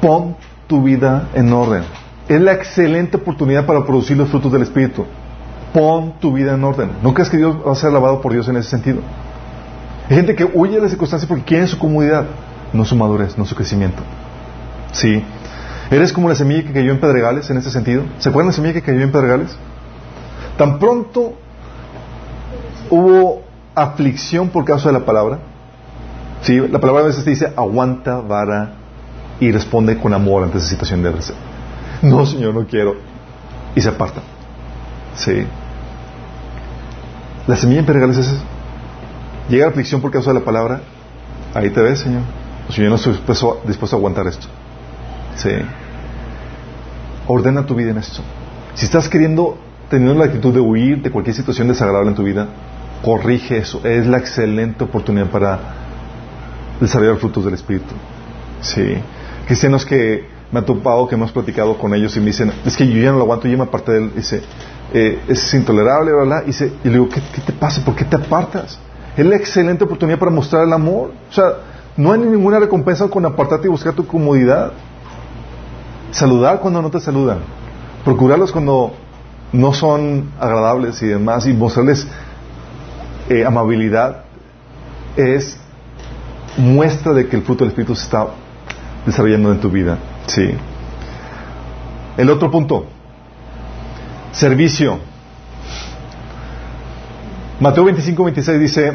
Pon 0.00 0.36
tu 0.66 0.82
vida 0.82 1.28
en 1.34 1.52
orden. 1.52 1.82
Es 2.28 2.40
la 2.40 2.52
excelente 2.52 3.16
oportunidad 3.16 3.66
para 3.66 3.84
producir 3.84 4.16
los 4.16 4.28
frutos 4.28 4.52
del 4.52 4.62
Espíritu. 4.62 5.04
Pon 5.72 6.14
tu 6.20 6.32
vida 6.32 6.54
en 6.54 6.64
orden. 6.64 6.90
¿No 7.02 7.14
crees 7.14 7.30
que 7.30 7.36
Dios 7.36 7.56
va 7.66 7.72
a 7.72 7.74
ser 7.74 7.90
alabado 7.90 8.20
por 8.20 8.32
Dios 8.32 8.48
en 8.48 8.56
ese 8.56 8.70
sentido? 8.70 9.00
Hay 10.08 10.16
gente 10.16 10.34
que 10.34 10.44
huye 10.44 10.74
de 10.74 10.82
las 10.82 10.90
circunstancias 10.90 11.28
porque 11.28 11.44
quiere 11.44 11.66
su 11.66 11.78
comodidad, 11.78 12.26
no 12.72 12.84
su 12.84 12.96
madurez, 12.96 13.38
no 13.38 13.44
su 13.44 13.54
crecimiento. 13.54 14.02
Sí. 14.92 15.22
Eres 15.90 16.12
como 16.12 16.28
la 16.28 16.34
semilla 16.34 16.64
que 16.64 16.72
cayó 16.72 16.92
en 16.92 17.00
pedregales 17.00 17.48
en 17.50 17.58
ese 17.58 17.70
sentido. 17.70 18.04
¿Se 18.18 18.28
acuerdan 18.28 18.48
de 18.48 18.52
la 18.52 18.56
semilla 18.56 18.74
que 18.74 18.82
cayó 18.82 19.00
en 19.02 19.12
pedregales? 19.12 19.56
Tan 20.56 20.78
pronto 20.78 21.34
hubo 22.90 23.42
aflicción 23.74 24.48
por 24.48 24.64
causa 24.64 24.88
de 24.88 24.98
la 24.98 25.04
palabra. 25.04 25.38
Sí, 26.42 26.58
la 26.58 26.80
palabra 26.80 27.02
a 27.02 27.06
veces 27.06 27.24
te 27.24 27.30
dice 27.30 27.52
aguanta, 27.56 28.16
vara 28.20 28.74
y 29.40 29.50
responde 29.50 29.98
con 29.98 30.12
amor 30.12 30.44
ante 30.44 30.58
esa 30.58 30.68
situación 30.68 31.02
de 31.02 31.08
adversidad. 31.08 31.38
No, 32.02 32.26
Señor, 32.26 32.54
no 32.54 32.66
quiero. 32.66 32.96
Y 33.74 33.80
se 33.80 33.88
aparta. 33.88 34.20
Sí. 35.14 35.46
La 37.46 37.56
semilla 37.56 37.80
en 37.80 37.86
pedregales 37.86 38.18
es. 38.18 38.34
Llega 39.48 39.66
la 39.66 39.70
aflicción 39.70 40.00
por 40.00 40.10
causa 40.10 40.32
de 40.32 40.38
la 40.38 40.44
palabra. 40.44 40.80
Ahí 41.54 41.70
te 41.70 41.80
ves, 41.80 42.00
Señor. 42.00 42.22
Sea, 42.68 42.84
yo 42.84 42.90
no 42.90 42.96
estoy 42.96 43.12
dispuesto, 43.66 43.96
a 43.96 43.98
aguantar 43.98 44.26
esto. 44.26 44.46
Sí. 45.36 45.50
Ordena 47.26 47.66
tu 47.66 47.74
vida 47.74 47.90
en 47.90 47.98
esto. 47.98 48.22
Si 48.74 48.86
estás 48.86 49.08
queriendo, 49.08 49.58
teniendo 49.90 50.18
la 50.18 50.26
actitud 50.26 50.54
de 50.54 50.60
huir 50.60 51.02
de 51.02 51.10
cualquier 51.10 51.36
situación 51.36 51.68
desagradable 51.68 52.10
en 52.10 52.16
tu 52.16 52.22
vida, 52.22 52.48
corrige 53.02 53.58
eso. 53.58 53.80
Es 53.84 54.06
la 54.06 54.18
excelente 54.18 54.84
oportunidad 54.84 55.26
para 55.26 55.58
desarrollar 56.80 57.16
frutos 57.16 57.44
del 57.44 57.54
Espíritu. 57.54 57.94
Sí. 58.60 58.96
Cristianos 59.46 59.84
que 59.84 60.26
me 60.50 60.60
han 60.60 60.64
topado, 60.66 61.08
que 61.08 61.14
hemos 61.14 61.32
platicado 61.32 61.76
con 61.76 61.94
ellos 61.94 62.16
y 62.16 62.20
me 62.20 62.26
dicen, 62.26 62.52
es 62.64 62.76
que 62.76 62.86
yo 62.86 63.00
ya 63.02 63.10
no 63.10 63.18
lo 63.18 63.24
aguanto, 63.24 63.48
yo 63.48 63.58
me 63.58 63.64
aparté 63.64 63.92
de 63.92 63.98
él. 63.98 64.12
Dice, 64.14 64.42
eh, 64.94 65.20
es 65.28 65.52
intolerable, 65.52 66.12
bla, 66.12 66.24
bla. 66.24 66.42
Y, 66.44 66.46
dice, 66.46 66.72
y 66.84 66.88
le 66.88 66.94
digo, 66.94 67.08
¿qué, 67.08 67.20
¿qué 67.34 67.40
te 67.40 67.52
pasa? 67.52 67.84
¿Por 67.84 67.94
qué 67.94 68.04
te 68.04 68.16
apartas? 68.16 68.78
Es 69.16 69.26
la 69.26 69.36
excelente 69.36 69.84
oportunidad 69.84 70.18
para 70.18 70.30
mostrar 70.30 70.64
el 70.64 70.72
amor. 70.72 71.12
O 71.30 71.32
sea, 71.32 71.44
no 71.96 72.12
hay 72.12 72.20
ninguna 72.20 72.58
recompensa 72.58 73.08
con 73.08 73.24
apartarte 73.26 73.66
y 73.66 73.70
buscar 73.70 73.92
tu 73.92 74.06
comodidad. 74.06 74.72
Saludar 76.10 76.60
cuando 76.60 76.80
no 76.80 76.90
te 76.90 77.00
saludan. 77.00 77.38
Procurarlos 78.04 78.52
cuando 78.52 78.94
no 79.52 79.72
son 79.74 80.30
agradables 80.40 81.02
y 81.02 81.06
demás. 81.06 81.46
Y 81.46 81.52
mostrarles 81.52 82.06
eh, 83.28 83.44
amabilidad 83.44 84.24
es 85.16 85.58
muestra 86.56 87.12
de 87.12 87.28
que 87.28 87.36
el 87.36 87.42
fruto 87.42 87.64
del 87.64 87.70
Espíritu 87.70 87.94
se 87.94 88.04
está 88.04 88.28
desarrollando 89.04 89.52
en 89.52 89.60
tu 89.60 89.70
vida. 89.70 89.98
Sí. 90.26 90.54
El 92.16 92.30
otro 92.30 92.50
punto. 92.50 92.86
Servicio. 94.32 95.11
Mateo 97.62 97.84
25, 97.84 98.24
26 98.24 98.58
dice, 98.60 98.92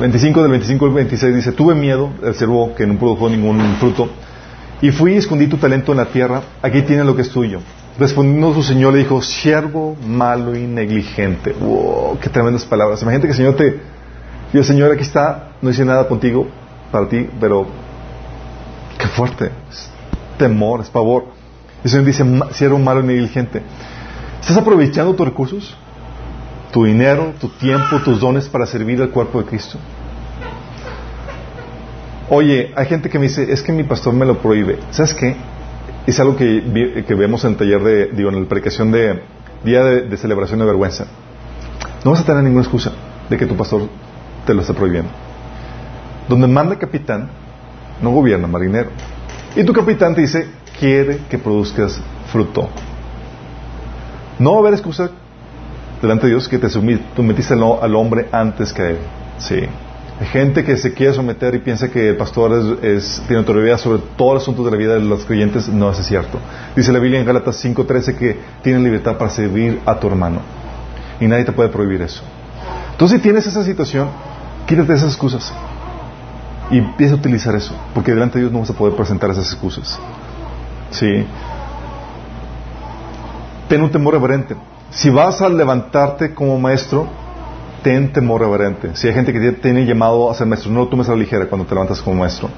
25 0.00 0.40
del 0.40 0.50
25 0.50 0.86
al 0.86 0.92
26 0.92 1.34
dice, 1.36 1.52
tuve 1.52 1.74
miedo 1.74 2.08
del 2.22 2.34
siervo 2.34 2.74
que 2.74 2.86
no 2.86 2.98
produjo 2.98 3.28
ningún 3.28 3.60
fruto 3.78 4.08
y 4.80 4.90
fui 4.92 5.12
y 5.12 5.16
escondí 5.16 5.46
tu 5.46 5.58
talento 5.58 5.92
en 5.92 5.98
la 5.98 6.06
tierra, 6.06 6.40
aquí 6.62 6.80
tienes 6.82 7.04
lo 7.04 7.14
que 7.14 7.20
es 7.20 7.28
tuyo. 7.28 7.60
Respondiendo 7.98 8.54
su 8.54 8.62
Señor 8.62 8.94
le 8.94 9.00
dijo, 9.00 9.20
siervo 9.20 9.94
malo 10.06 10.56
y 10.56 10.60
negligente. 10.66 11.52
Wow, 11.52 12.18
qué 12.18 12.30
tremendas 12.30 12.64
palabras. 12.64 13.02
Imagínate 13.02 13.26
que 13.26 13.32
el 13.32 13.36
Señor 13.36 13.56
te, 13.56 13.78
y 14.54 14.56
el 14.56 14.64
Señor 14.64 14.92
aquí 14.92 15.02
está, 15.02 15.50
no 15.60 15.68
dice 15.68 15.84
nada 15.84 16.08
contigo, 16.08 16.46
para 16.90 17.08
ti, 17.10 17.28
pero 17.38 17.66
qué 18.98 19.06
fuerte, 19.08 19.50
es 19.70 19.90
temor, 20.38 20.80
es 20.80 20.88
pavor. 20.88 21.24
El 21.84 21.90
Señor 21.90 22.06
dice, 22.06 22.24
"Ma- 22.24 22.48
siervo 22.52 22.78
malo 22.78 23.00
y 23.00 23.06
negligente. 23.06 23.60
¿Estás 24.40 24.56
aprovechando 24.56 25.14
tus 25.14 25.26
recursos? 25.26 25.76
Tu 26.76 26.84
dinero, 26.84 27.32
tu 27.40 27.48
tiempo, 27.48 28.02
tus 28.04 28.20
dones 28.20 28.50
para 28.50 28.66
servir 28.66 29.00
al 29.00 29.08
cuerpo 29.08 29.40
de 29.40 29.46
Cristo. 29.46 29.78
Oye, 32.28 32.70
hay 32.76 32.84
gente 32.84 33.08
que 33.08 33.18
me 33.18 33.28
dice, 33.28 33.50
es 33.50 33.62
que 33.62 33.72
mi 33.72 33.82
pastor 33.82 34.12
me 34.12 34.26
lo 34.26 34.36
prohíbe. 34.42 34.78
¿Sabes 34.90 35.14
qué? 35.14 35.36
Es 36.06 36.20
algo 36.20 36.36
que, 36.36 36.60
vemos 37.16 37.42
en 37.46 37.52
el 37.52 37.56
taller 37.56 37.82
de, 37.82 38.06
digo, 38.08 38.28
en 38.28 38.42
la 38.42 38.46
predicación 38.46 38.92
de 38.92 39.22
Día 39.64 39.82
de, 39.84 40.16
Celebración 40.18 40.58
de 40.58 40.66
Vergüenza. 40.66 41.06
No 42.04 42.10
vas 42.10 42.20
a 42.20 42.24
tener 42.26 42.42
ninguna 42.42 42.60
excusa 42.60 42.92
de 43.30 43.38
que 43.38 43.46
tu 43.46 43.56
pastor 43.56 43.88
te 44.44 44.52
lo 44.52 44.60
esté 44.60 44.74
prohibiendo. 44.74 45.08
Donde 46.28 46.46
manda 46.46 46.76
capitán, 46.76 47.30
no 48.02 48.10
gobierna 48.10 48.48
marinero. 48.48 48.90
Y 49.56 49.64
tu 49.64 49.72
capitán 49.72 50.14
te 50.14 50.20
dice, 50.20 50.46
quiere 50.78 51.20
que 51.30 51.38
produzcas 51.38 51.98
fruto. 52.30 52.68
No 54.38 54.50
va 54.50 54.56
a 54.56 54.60
haber 54.60 54.74
excusa 54.74 55.10
delante 56.02 56.26
de 56.26 56.32
Dios 56.32 56.48
que 56.48 56.58
te 56.58 56.68
sometiste 56.68 57.54
al 57.54 57.94
hombre 57.94 58.28
antes 58.32 58.72
que 58.72 58.82
a 58.82 58.90
él. 58.90 58.98
Sí. 59.38 59.60
Hay 60.18 60.26
gente 60.28 60.64
que 60.64 60.78
se 60.78 60.94
quiere 60.94 61.12
someter 61.12 61.54
y 61.54 61.58
piensa 61.58 61.90
que 61.90 62.08
el 62.08 62.16
pastor 62.16 62.78
tiene 62.80 63.36
autoridad 63.36 63.76
sobre 63.76 64.02
todos 64.16 64.34
los 64.34 64.42
asuntos 64.44 64.64
de 64.64 64.70
la 64.70 64.76
vida 64.78 64.94
de 64.94 65.00
los 65.00 65.26
creyentes. 65.26 65.68
No 65.68 65.90
es 65.90 65.98
cierto. 65.98 66.38
Dice 66.74 66.90
la 66.90 66.98
Biblia 66.98 67.20
en 67.20 67.26
Gálatas 67.26 67.62
5.13 67.62 68.16
que 68.16 68.38
tienes 68.62 68.82
libertad 68.82 69.18
para 69.18 69.30
servir 69.30 69.80
a 69.84 70.00
tu 70.00 70.06
hermano. 70.06 70.40
Y 71.20 71.26
nadie 71.26 71.44
te 71.44 71.52
puede 71.52 71.68
prohibir 71.68 72.00
eso. 72.00 72.22
Entonces, 72.92 73.18
si 73.18 73.22
tienes 73.22 73.46
esa 73.46 73.62
situación, 73.62 74.08
quítate 74.66 74.94
esas 74.94 75.10
excusas. 75.10 75.52
Y 76.70 76.78
empieza 76.78 77.12
a 77.14 77.18
utilizar 77.18 77.54
eso. 77.54 77.74
Porque 77.92 78.12
delante 78.12 78.38
de 78.38 78.44
Dios 78.44 78.52
no 78.52 78.60
vas 78.60 78.70
a 78.70 78.74
poder 78.74 78.96
presentar 78.96 79.30
esas 79.30 79.52
excusas. 79.52 79.98
Sí. 80.92 81.26
Ten 83.68 83.82
un 83.82 83.90
temor 83.90 84.14
reverente. 84.14 84.56
Si 84.90 85.10
vas 85.10 85.42
a 85.42 85.48
levantarte 85.48 86.34
como 86.34 86.58
maestro, 86.58 87.06
ten 87.82 88.12
temor 88.12 88.40
reverente. 88.40 88.94
Si 88.94 89.08
hay 89.08 89.14
gente 89.14 89.32
que 89.32 89.52
tiene 89.52 89.84
llamado 89.84 90.30
a 90.30 90.34
ser 90.34 90.46
maestro, 90.46 90.70
no 90.70 90.80
lo 90.80 90.88
tomes 90.88 91.08
a 91.08 91.12
la 91.12 91.18
ligera 91.18 91.46
cuando 91.46 91.66
te 91.66 91.74
levantas 91.74 92.00
como 92.00 92.16
maestro. 92.16 92.48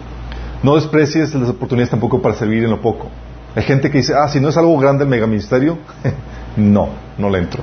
No 0.62 0.74
desprecies 0.74 1.34
las 1.34 1.48
oportunidades 1.48 1.90
tampoco 1.90 2.20
para 2.20 2.34
servir 2.34 2.64
en 2.64 2.70
lo 2.70 2.80
poco. 2.80 3.08
Hay 3.54 3.62
gente 3.62 3.90
que 3.90 3.98
dice, 3.98 4.14
ah, 4.14 4.28
si 4.28 4.40
no 4.40 4.48
es 4.48 4.56
algo 4.56 4.76
grande 4.78 5.04
el 5.04 5.10
megaministerio, 5.10 5.78
no, 6.56 6.88
no 7.16 7.30
le 7.30 7.38
entro. 7.38 7.62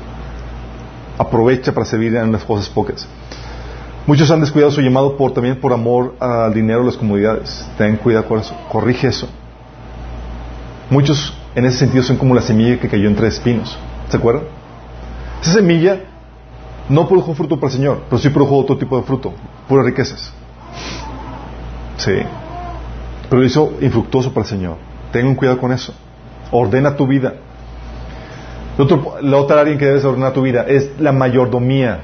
Aprovecha 1.18 1.72
para 1.72 1.86
servir 1.86 2.16
en 2.16 2.32
las 2.32 2.44
cosas 2.44 2.70
pocas. 2.70 3.08
Muchos 4.08 4.30
han 4.30 4.42
descuidado 4.42 4.72
su 4.72 4.82
llamado 4.82 5.18
por, 5.18 5.34
también 5.34 5.60
por 5.60 5.74
amor 5.74 6.16
al 6.20 6.54
dinero 6.54 6.84
y 6.84 6.86
las 6.86 6.98
comodidades. 6.98 7.66
Ten 7.78 7.98
cuidado 7.98 8.28
con 8.28 8.40
eso. 8.40 8.56
Corrige 8.72 9.08
eso. 9.08 9.28
Muchos 10.90 11.34
en 11.56 11.66
ese 11.66 11.80
sentido 11.80 12.04
son 12.04 12.18
como 12.18 12.36
la 12.36 12.42
semilla 12.42 12.80
que 12.80 12.88
cayó 12.88 13.08
entre 13.08 13.28
espinos. 13.28 13.78
¿Se 14.10 14.18
acuerdan? 14.18 14.44
Esa 15.42 15.54
semilla 15.54 16.00
no 16.90 17.08
produjo 17.08 17.34
fruto 17.34 17.60
para 17.60 17.72
el 17.72 17.78
Señor, 17.78 18.04
pero 18.10 18.20
sí 18.20 18.30
produjo 18.30 18.58
otro 18.58 18.78
tipo 18.78 18.98
de 18.98 19.04
fruto, 19.04 19.34
puras 19.68 19.86
riquezas. 19.86 20.34
Sí. 21.98 22.14
Pero 23.30 23.44
hizo 23.44 23.74
infructuoso 23.82 24.32
para 24.34 24.44
el 24.44 24.50
Señor. 24.50 24.78
Ten 25.12 25.34
cuidado 25.36 25.58
con 25.58 25.72
eso. 25.72 25.94
Ordena 26.52 26.96
tu 26.96 27.08
vida. 27.08 27.34
la 29.22 29.38
otra 29.38 29.62
área 29.62 29.74
en 29.74 29.80
que 29.80 29.86
debes 29.86 30.06
ordenar 30.06 30.34
tu 30.34 30.42
vida 30.42 30.66
es 30.68 30.92
la 31.00 31.12
mayordomía. 31.12 32.02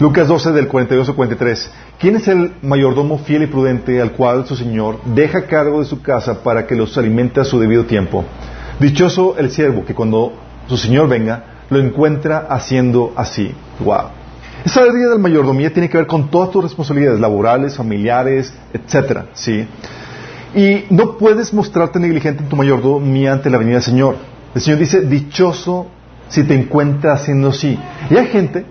Lucas 0.00 0.28
12 0.28 0.52
del 0.52 0.68
42 0.68 1.08
al 1.08 1.14
43. 1.14 1.70
¿Quién 1.98 2.16
es 2.16 2.28
el 2.28 2.52
mayordomo 2.62 3.18
fiel 3.18 3.42
y 3.42 3.46
prudente 3.46 4.00
al 4.00 4.12
cual 4.12 4.46
su 4.46 4.54
Señor 4.54 5.00
deja 5.04 5.46
cargo 5.46 5.80
de 5.80 5.86
su 5.86 6.02
casa 6.02 6.44
para 6.44 6.66
que 6.66 6.76
los 6.76 6.96
alimente 6.96 7.40
a 7.40 7.44
su 7.44 7.58
debido 7.58 7.84
tiempo? 7.84 8.24
Dichoso 8.78 9.36
el 9.38 9.50
siervo 9.50 9.84
que 9.84 9.94
cuando 9.94 10.32
su 10.68 10.76
Señor 10.76 11.08
venga 11.08 11.44
lo 11.70 11.78
encuentra 11.80 12.46
haciendo 12.48 13.12
así. 13.16 13.52
Wow. 13.80 14.10
Esa 14.64 14.80
área 14.80 15.08
del 15.08 15.18
mayordomía 15.18 15.72
tiene 15.72 15.88
que 15.88 15.98
ver 15.98 16.06
con 16.06 16.30
todas 16.30 16.50
tus 16.50 16.62
responsabilidades 16.62 17.20
laborales, 17.20 17.76
familiares, 17.76 18.52
etcétera, 18.72 19.26
¿sí? 19.32 19.66
Y 20.54 20.84
no 20.90 21.16
puedes 21.16 21.52
mostrarte 21.52 22.00
negligente 22.00 22.42
en 22.42 22.48
tu 22.48 22.56
mayordomía 22.56 23.32
ante 23.32 23.50
la 23.50 23.58
venida 23.58 23.74
del 23.74 23.82
Señor. 23.82 24.16
El 24.54 24.60
Señor 24.60 24.80
dice, 24.80 25.02
dichoso 25.02 25.86
si 26.28 26.42
te 26.42 26.54
encuentra 26.54 27.14
haciendo 27.14 27.48
así. 27.48 27.78
Y 28.10 28.16
hay 28.16 28.26
gente 28.26 28.66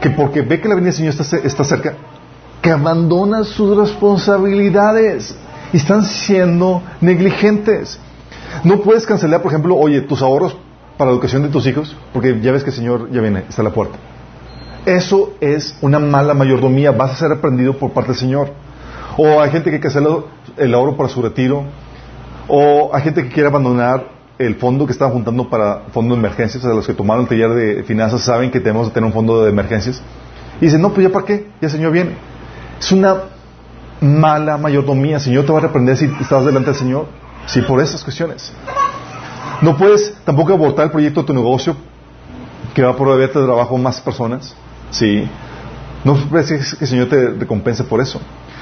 que 0.00 0.10
porque 0.10 0.42
ve 0.42 0.60
que 0.60 0.68
la 0.68 0.74
venida 0.74 0.90
del 0.90 0.96
Señor 0.96 1.14
está, 1.18 1.36
está 1.38 1.64
cerca, 1.64 1.94
que 2.60 2.70
abandona 2.70 3.44
sus 3.44 3.76
responsabilidades 3.76 5.34
y 5.72 5.78
están 5.78 6.04
siendo 6.04 6.82
negligentes. 7.00 7.98
No 8.64 8.80
puedes 8.82 9.06
cancelar, 9.06 9.40
por 9.40 9.52
ejemplo, 9.52 9.76
oye, 9.76 10.02
tus 10.02 10.20
ahorros 10.20 10.56
para 11.00 11.12
la 11.12 11.14
educación 11.14 11.42
de 11.42 11.48
tus 11.48 11.66
hijos, 11.66 11.96
porque 12.12 12.38
ya 12.42 12.52
ves 12.52 12.62
que 12.62 12.68
el 12.68 12.76
Señor 12.76 13.10
ya 13.10 13.22
viene, 13.22 13.44
está 13.48 13.62
a 13.62 13.64
la 13.64 13.70
puerta. 13.70 13.96
Eso 14.84 15.32
es 15.40 15.74
una 15.80 15.98
mala 15.98 16.34
mayordomía, 16.34 16.90
vas 16.90 17.12
a 17.12 17.16
ser 17.16 17.32
aprendido 17.32 17.78
por 17.78 17.92
parte 17.92 18.10
del 18.10 18.20
Señor. 18.20 18.52
O 19.16 19.40
hay 19.40 19.50
gente 19.50 19.80
que 19.80 19.88
hacer 19.88 20.02
el 20.58 20.74
ahorro 20.74 20.98
para 20.98 21.08
su 21.08 21.22
retiro, 21.22 21.64
o 22.48 22.90
hay 22.92 23.00
gente 23.00 23.22
que 23.22 23.30
quiere 23.30 23.48
abandonar 23.48 24.08
el 24.38 24.56
fondo 24.56 24.84
que 24.84 24.92
estaba 24.92 25.10
juntando 25.10 25.48
para 25.48 25.84
fondo 25.90 26.14
de 26.14 26.20
emergencias, 26.20 26.62
o 26.62 26.66
sea, 26.66 26.76
los 26.76 26.86
que 26.86 26.92
tomaron 26.92 27.22
el 27.22 27.28
taller 27.30 27.48
de 27.54 27.82
finanzas 27.84 28.20
saben 28.20 28.50
que 28.50 28.60
tenemos 28.60 28.88
que 28.88 28.92
tener 28.92 29.06
un 29.06 29.14
fondo 29.14 29.42
de 29.42 29.48
emergencias. 29.48 30.02
Y 30.60 30.66
dicen, 30.66 30.82
no, 30.82 30.92
pues 30.92 31.06
ya 31.06 31.12
para 31.14 31.24
qué, 31.24 31.48
ya 31.62 31.68
el 31.68 31.70
Señor 31.70 31.92
viene. 31.92 32.10
Es 32.78 32.92
una 32.92 33.22
mala 34.02 34.58
mayordomía, 34.58 35.16
el 35.16 35.22
Señor 35.22 35.46
te 35.46 35.52
va 35.52 35.60
a 35.60 35.62
reprender 35.62 35.96
si 35.96 36.10
estás 36.20 36.44
delante 36.44 36.72
del 36.72 36.78
Señor, 36.78 37.06
sí, 37.46 37.62
por 37.62 37.80
esas 37.80 38.04
cuestiones. 38.04 38.52
No 39.62 39.76
puedes 39.76 40.14
tampoco 40.24 40.52
abortar 40.52 40.86
el 40.86 40.90
proyecto 40.90 41.20
de 41.20 41.26
tu 41.26 41.34
negocio 41.34 41.76
que 42.74 42.82
va 42.82 42.90
a 42.90 42.96
proveerte 42.96 43.38
de 43.38 43.44
trabajo 43.44 43.76
a 43.76 43.78
más 43.78 44.00
personas. 44.00 44.54
Sí. 44.90 45.28
No 46.04 46.16
esperes 46.16 46.74
que 46.76 46.84
el 46.84 46.88
Señor 46.88 47.08
te 47.08 47.30
recompense 47.30 47.84
por 47.84 48.00
eso. 48.00 48.20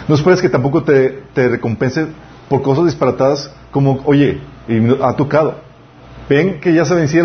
No 0.08 0.14
esperes 0.14 0.40
que 0.40 0.48
tampoco 0.48 0.82
te, 0.82 1.22
recompense 1.34 2.06
por 2.48 2.62
cosas 2.62 2.86
disparatadas 2.86 3.50
como, 3.70 4.00
oye, 4.06 4.40
ha 5.02 5.12
tocado. 5.14 5.60
Ven 6.28 6.60
que 6.60 6.74
ya 6.74 6.84
se, 6.84 7.08
se 7.08 7.20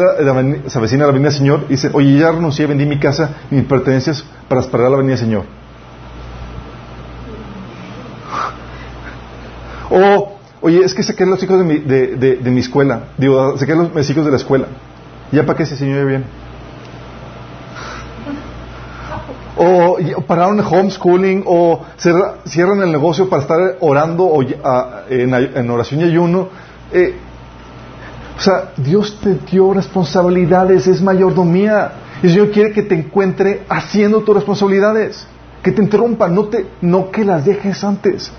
avecina 0.78 1.06
la 1.06 1.12
venida 1.12 1.30
del 1.30 1.38
Señor 1.38 1.66
y 1.68 1.72
dice, 1.72 1.90
oye, 1.94 2.20
ya 2.20 2.32
renuncié, 2.32 2.68
vendí 2.68 2.86
mi 2.86 3.00
casa 3.00 3.38
y 3.50 3.56
mis 3.56 3.66
pertenencias 3.66 4.24
para 4.48 4.62
esperar 4.62 4.92
la 4.92 4.98
venida 4.98 5.16
del 5.16 5.26
Señor. 5.26 5.46
O 9.90 10.33
Oye, 10.64 10.82
es 10.82 10.94
que 10.94 11.04
saqué 11.04 11.26
los 11.26 11.44
hijos 11.44 11.60
de 11.60 11.66
mi, 11.66 11.78
de, 11.80 12.38
de, 12.38 12.50
mi 12.50 12.62
escuela. 12.62 13.08
Digo, 13.18 13.58
saqué 13.58 13.76
los, 13.76 13.94
mis 13.94 14.10
hijos 14.10 14.24
de 14.24 14.32
la 14.32 14.38
escuela. 14.38 14.68
¿Ya 15.30 15.46
para 15.46 15.58
qué 15.58 15.66
si 15.66 15.76
Señor 15.76 16.06
bien? 16.06 16.24
O, 19.58 19.98
pararon 20.26 20.58
el 20.60 20.66
homeschooling, 20.66 21.44
o 21.46 21.82
cierran 21.98 22.82
el 22.82 22.94
negocio 22.94 23.30
para 23.30 23.42
estar 23.42 23.60
orando 23.82 24.24
o, 24.24 24.42
en, 25.10 25.70
oración 25.70 26.00
y 26.00 26.06
ayuno. 26.06 26.48
Eh, 26.94 27.14
o 28.38 28.40
sea, 28.40 28.72
Dios 28.78 29.20
te 29.22 29.36
dio 29.52 29.74
responsabilidades, 29.74 30.88
es 30.88 31.02
mayordomía. 31.02 31.92
Y 32.22 32.28
el 32.28 32.32
Señor 32.32 32.52
quiere 32.52 32.72
que 32.72 32.84
te 32.84 32.96
encuentre 32.96 33.64
haciendo 33.68 34.22
tus 34.22 34.34
responsabilidades. 34.34 35.28
Que 35.62 35.74
te 35.74 35.82
interrumpa, 35.82 36.30
no, 36.30 36.46
te, 36.46 36.68
no 36.80 37.12
que 37.12 37.26
las 37.26 37.44
dejes 37.44 37.84
antes. 37.84 38.32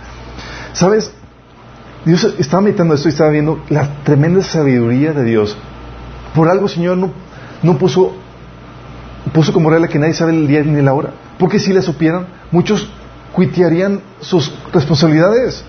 ¿Sabes? 0.73 1.13
Dios 2.05 2.35
estaba 2.39 2.61
meditando 2.61 2.95
esto 2.95 3.09
y 3.09 3.13
estaba 3.13 3.31
viendo 3.31 3.63
la 3.71 4.03
tremenda 4.05 4.43
sabiduría 4.43 5.13
de 5.13 5.25
Dios. 5.25 5.57
Por 6.35 6.49
algo, 6.49 6.69
Señor, 6.69 6.99
no, 6.99 7.11
no 7.63 7.79
puso, 7.79 8.15
puso 9.33 9.53
como 9.53 9.71
regla 9.71 9.89
que 9.89 9.99
nadie 9.99 10.15
sabe 10.15 10.33
el 10.33 10.47
día 10.47 10.63
ni 10.63 10.83
la 10.83 10.93
hora. 10.93 11.11
Porque 11.39 11.59
si 11.59 11.73
le 11.73 11.81
supieran, 11.81 12.27
muchos 12.51 12.89
cuitearían 13.33 14.01
sus 14.21 14.53
responsabilidades. 14.73 15.65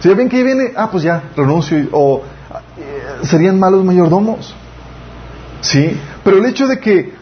Si 0.00 0.08
ya 0.08 0.14
ven 0.14 0.28
que 0.28 0.42
viene, 0.42 0.72
ah, 0.76 0.90
pues 0.90 1.02
ya, 1.02 1.22
renuncio. 1.36 1.86
O 1.92 2.22
eh, 2.78 3.26
serían 3.26 3.58
malos 3.58 3.84
mayordomos. 3.84 4.54
¿Sí? 5.60 5.96
Pero 6.24 6.38
el 6.38 6.46
hecho 6.46 6.66
de 6.66 6.78
que 6.80 7.12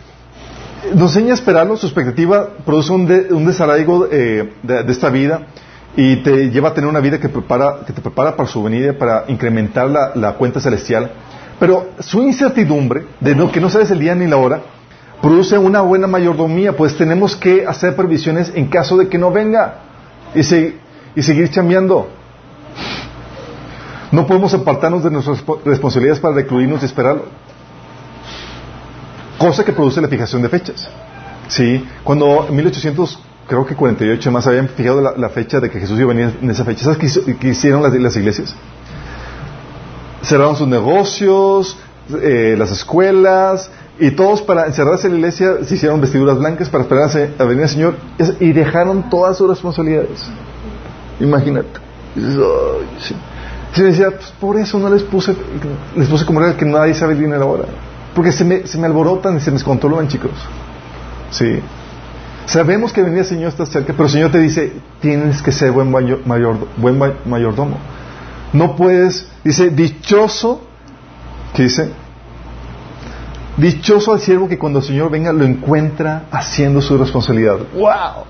nos 0.94 1.14
enseña 1.14 1.32
a 1.32 1.34
esperarlo, 1.34 1.76
su 1.76 1.86
expectativa 1.86 2.48
produce 2.64 2.92
un, 2.92 3.02
un 3.30 3.46
desarraigo 3.46 4.08
eh, 4.10 4.54
de, 4.62 4.90
esta 4.90 5.10
vida 5.10 5.42
y 5.96 6.16
te 6.16 6.50
lleva 6.50 6.70
a 6.70 6.74
tener 6.74 6.88
una 6.88 7.00
vida 7.00 7.18
que, 7.18 7.28
prepara, 7.28 7.80
que 7.86 7.92
te 7.92 8.00
prepara 8.00 8.36
para 8.36 8.48
su 8.48 8.62
venida, 8.62 8.92
para 8.92 9.24
incrementar 9.28 9.88
la, 9.88 10.32
cuenta 10.34 10.60
celestial. 10.60 11.10
Pero 11.58 11.90
su 11.98 12.22
incertidumbre, 12.22 13.06
de 13.20 13.34
no, 13.34 13.50
que 13.50 13.60
no 13.60 13.68
sabes 13.68 13.90
el 13.90 13.98
día 13.98 14.14
ni 14.14 14.26
la 14.26 14.36
hora, 14.36 14.62
produce 15.20 15.58
una 15.58 15.80
buena 15.80 16.06
mayordomía, 16.06 16.76
pues 16.76 16.96
tenemos 16.96 17.36
que 17.36 17.66
hacer 17.66 17.96
previsiones 17.96 18.52
en 18.54 18.68
caso 18.68 18.96
de 18.96 19.08
que 19.08 19.18
no 19.18 19.30
venga 19.30 19.80
y, 20.34 20.40
y 20.40 21.22
seguir 21.22 21.50
chambeando. 21.50 22.08
No 24.12 24.26
podemos 24.26 24.54
apartarnos 24.54 25.04
de 25.04 25.10
nuestras 25.10 25.44
responsabilidades 25.64 26.20
para 26.20 26.34
recluirnos 26.34 26.82
y 26.82 26.86
esperarlo. 26.86 27.26
Cosa 29.38 29.64
que 29.64 29.72
produce 29.72 30.00
la 30.00 30.08
fijación 30.08 30.42
de 30.42 30.48
fechas. 30.48 30.88
¿Sí? 31.48 31.84
Cuando 32.04 32.46
en 32.48 32.56
1800 32.56 33.18
creo 33.50 33.66
que 33.66 33.74
48 33.74 34.30
más 34.30 34.46
habían 34.46 34.68
fijado 34.68 35.00
la, 35.00 35.28
fecha 35.28 35.58
de 35.58 35.68
que 35.68 35.80
Jesús 35.80 35.98
iba 35.98 36.12
a 36.12 36.14
venir 36.14 36.38
en 36.40 36.50
esa 36.50 36.64
fecha. 36.64 36.84
¿Sabes 36.84 36.98
qué, 37.40 37.48
hicieron 37.48 37.82
las, 37.82 38.16
iglesias? 38.16 38.54
Cerraron 40.22 40.54
sus 40.54 40.68
negocios, 40.68 41.76
eh, 42.22 42.54
las 42.56 42.70
escuelas, 42.70 43.68
y 43.98 44.12
todos 44.12 44.40
para 44.42 44.66
encerrarse 44.66 45.08
en 45.08 45.14
la 45.14 45.18
iglesia 45.18 45.64
se 45.64 45.74
hicieron 45.74 46.00
vestiduras 46.00 46.38
blancas 46.38 46.68
para 46.68 46.84
esperarse 46.84 47.34
a 47.40 47.44
venir 47.44 47.64
el 47.64 47.68
Señor 47.68 47.96
y 48.38 48.52
dejaron 48.52 49.10
todas 49.10 49.36
sus 49.36 49.48
responsabilidades. 49.48 50.30
Imagínate. 51.18 51.80
Y 52.14 53.80
decía, 53.82 54.10
pues 54.12 54.32
por 54.40 54.58
eso 54.58 54.78
no 54.78 54.90
les 54.90 55.02
puse, 55.02 55.34
les 55.96 56.08
puse 56.08 56.24
como 56.24 56.40
que 56.56 56.64
nadie 56.66 56.94
sabe 56.94 57.14
el 57.14 57.20
dinero 57.20 57.42
ahora. 57.42 57.64
Porque 58.14 58.30
se 58.30 58.44
me, 58.44 58.64
se 58.64 58.78
me 58.78 58.86
alborotan 58.86 59.36
y 59.38 59.40
se 59.40 59.50
me 59.50 59.56
descontrolan, 59.56 60.06
chicos. 60.06 60.30
Sí. 61.32 61.60
Sabemos 62.46 62.92
que 62.92 63.02
venía 63.02 63.20
el 63.20 63.26
Señor 63.26 63.48
está 63.50 63.66
cerca, 63.66 63.92
pero 63.92 64.04
el 64.04 64.10
Señor 64.10 64.30
te 64.32 64.38
dice, 64.38 64.72
tienes 65.00 65.40
que 65.42 65.52
ser 65.52 65.72
buen, 65.72 65.90
mayor, 65.90 66.20
buen 66.76 66.98
mayordomo. 67.24 67.78
No 68.52 68.74
puedes, 68.74 69.28
dice, 69.44 69.70
dichoso, 69.70 70.62
¿qué 71.54 71.64
dice? 71.64 71.90
Dichoso 73.56 74.12
al 74.12 74.20
siervo 74.20 74.48
que 74.48 74.58
cuando 74.58 74.80
el 74.80 74.84
Señor 74.84 75.10
venga 75.10 75.32
lo 75.32 75.44
encuentra 75.44 76.24
haciendo 76.32 76.80
su 76.80 76.96
responsabilidad. 76.96 77.58
¡Wow! 77.74 78.24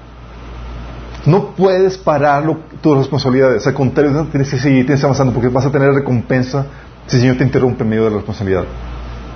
No 1.27 1.55
puedes 1.55 1.99
parar 1.99 2.45
tus 2.81 2.97
responsabilidades. 2.97 3.67
Al 3.67 3.75
contrario, 3.75 4.27
tienes 4.31 4.51
que 4.51 4.59
seguir, 4.59 4.87
tienes 4.87 5.01
que 5.01 5.07
avanzando 5.07 5.33
porque 5.33 5.49
vas 5.49 5.67
a 5.67 5.71
tener 5.71 5.93
recompensa 5.93 6.67
si 7.07 7.17
el 7.17 7.23
Señor 7.23 7.37
te 7.37 7.45
interrumpe 7.45 7.85
en 7.85 7.91
medio 7.91 8.05
de 8.05 8.11
la 8.11 8.17
responsabilidad. 8.17 8.65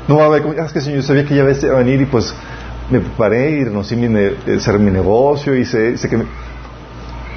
No 0.08 0.16
va 0.16 0.24
a 0.24 0.26
haber, 0.26 0.44
ah, 0.60 0.64
es 0.66 0.72
que 0.72 0.80
Señor, 0.80 1.00
yo 1.00 1.06
sabía 1.06 1.24
que 1.24 1.34
ya 1.34 1.42
iba 1.42 1.74
a 1.74 1.78
venir 1.78 2.00
y 2.00 2.06
pues 2.06 2.34
me 2.90 3.00
preparé 3.00 3.50
y 3.50 3.64
renuncié 3.64 3.96
a 3.96 4.56
hacer 4.56 4.78
mi 4.78 4.90
negocio 4.90 5.54
y 5.54 5.64
sé, 5.64 5.94
que 6.08 6.16
me... 6.16 6.24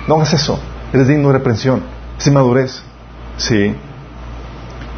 No 0.08 0.16
hagas 0.16 0.34
eso. 0.34 0.60
Eres 0.94 1.08
digno 1.08 1.30
de 1.30 1.38
reprensión. 1.38 1.82
Es 2.18 2.28
inmadurez. 2.28 2.82
Sí. 3.38 3.76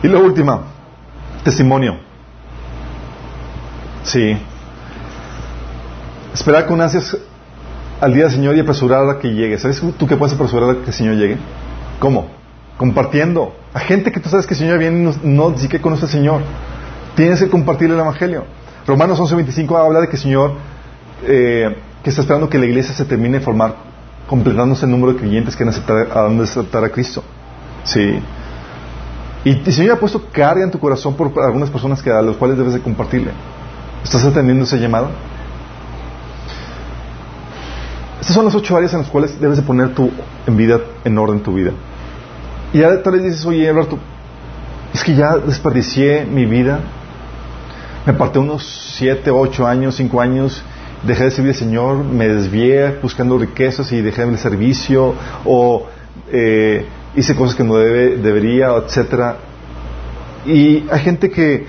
Y 0.04 0.08
la 0.08 0.20
última, 0.20 0.62
testimonio. 1.44 1.98
Sí. 4.04 4.38
Esperar 6.34 6.66
con 6.68 6.80
ansias 6.80 7.18
al 8.00 8.14
día 8.14 8.24
del 8.24 8.32
Señor 8.32 8.56
y 8.56 8.60
apresurar 8.62 9.10
a 9.10 9.20
que 9.20 9.30
llegue. 9.30 9.58
¿Sabes 9.58 9.82
tú 9.98 10.08
qué 10.08 10.16
puedes 10.16 10.34
apresurar 10.34 10.70
a 10.70 10.74
que 10.82 10.88
el 10.88 10.94
Señor 10.94 11.16
llegue? 11.16 11.38
¿Cómo? 12.00 12.28
Compartiendo. 12.78 13.56
A 13.74 13.80
gente 13.80 14.12
que 14.12 14.20
tú 14.20 14.30
sabes 14.30 14.48
que 14.48 14.54
el 14.54 14.60
Señor 14.60 14.80
viene 14.80 15.00
y 15.00 15.04
no, 15.04 15.52
no 15.52 15.56
que 15.56 15.82
conoce 15.82 16.06
al 16.06 16.12
Señor. 16.12 16.42
Tienes 17.16 17.40
que 17.40 17.50
compartir 17.50 17.92
el 17.92 18.00
Evangelio. 18.00 18.46
Romanos 18.90 19.20
11.25 19.20 19.80
habla 19.80 20.02
de 20.02 20.07
que 20.07 20.16
el 20.16 20.22
Señor, 20.22 20.53
eh, 21.24 21.78
que 22.03 22.10
está 22.10 22.22
esperando 22.22 22.49
que 22.49 22.57
la 22.57 22.66
iglesia 22.66 22.94
se 22.94 23.06
termine 23.06 23.38
de 23.38 23.45
formar, 23.45 23.76
completándose 24.28 24.86
el 24.86 24.91
número 24.91 25.14
de 25.14 25.20
creyentes 25.20 25.56
que 25.56 25.64
van 25.64 26.40
a 26.40 26.44
aceptar 26.44 26.84
a 26.84 26.90
Cristo. 26.90 27.24
Sí. 27.84 28.20
Y 29.45 29.52
el 29.52 29.74
Señor 29.74 29.98
ha 29.98 29.99
puesto 29.99 30.24
carga 30.32 30.64
en 30.64 30.72
tu 30.72 30.80
corazón 30.80 31.16
por 31.16 31.32
algunas 31.44 31.70
personas 31.70 32.02
que, 32.02 32.11
a 32.11 32.22
las 32.22 32.36
cuales 32.36 32.57
debes 32.57 32.74
de 32.74 32.82
compartirle. 32.82 33.32
¿Estás 34.03 34.26
atendiendo 34.26 34.64
ese 34.64 34.80
llamado? 34.80 35.10
Estas 38.20 38.36
son 38.36 38.45
las 38.45 38.56
ocho 38.56 38.76
áreas 38.76 38.91
en 38.94 38.99
las 38.99 39.10
cuales 39.10 39.40
debes 39.40 39.57
de 39.57 39.64
poner 39.64 39.94
tu 39.94 40.10
en 40.48 40.57
vida, 40.57 40.80
en 41.06 41.18
orden 41.18 41.41
tu 41.41 41.53
vida. 41.53 41.72
Y 42.74 42.80
ya 42.80 43.02
tal 43.03 43.14
vez 43.14 43.24
dices, 43.24 43.45
oye, 43.45 43.70
Alberto, 43.70 43.98
es 44.94 45.03
que 45.03 45.16
ya 45.16 45.38
desperdicié 45.38 46.26
mi 46.26 46.45
vida. 46.45 46.80
Me 48.06 48.14
aparté 48.14 48.40
unos 48.40 48.66
siete, 48.98 49.30
ocho 49.30 49.68
años, 49.68 49.96
cinco 49.96 50.22
años, 50.22 50.62
dejé 51.04 51.26
de 51.26 51.32
servir 51.32 51.52
al 51.52 51.58
Señor, 51.58 52.04
me 52.04 52.28
desvié 52.28 52.98
buscando 53.02 53.38
riquezas 53.38 53.92
y 53.92 54.02
dejé 54.02 54.24
el 54.24 54.38
servicio, 54.38 55.16
o 55.46 55.88
eh, 56.32 56.86
hice 57.16 57.36
cosas 57.36 57.56
que 57.56 57.64
no 57.64 57.76
debe, 57.76 58.18
debería, 58.18 58.70
etcétera. 58.76 59.38
Y 60.46 60.86
hay 60.90 61.00
gente 61.02 61.30
que, 61.30 61.66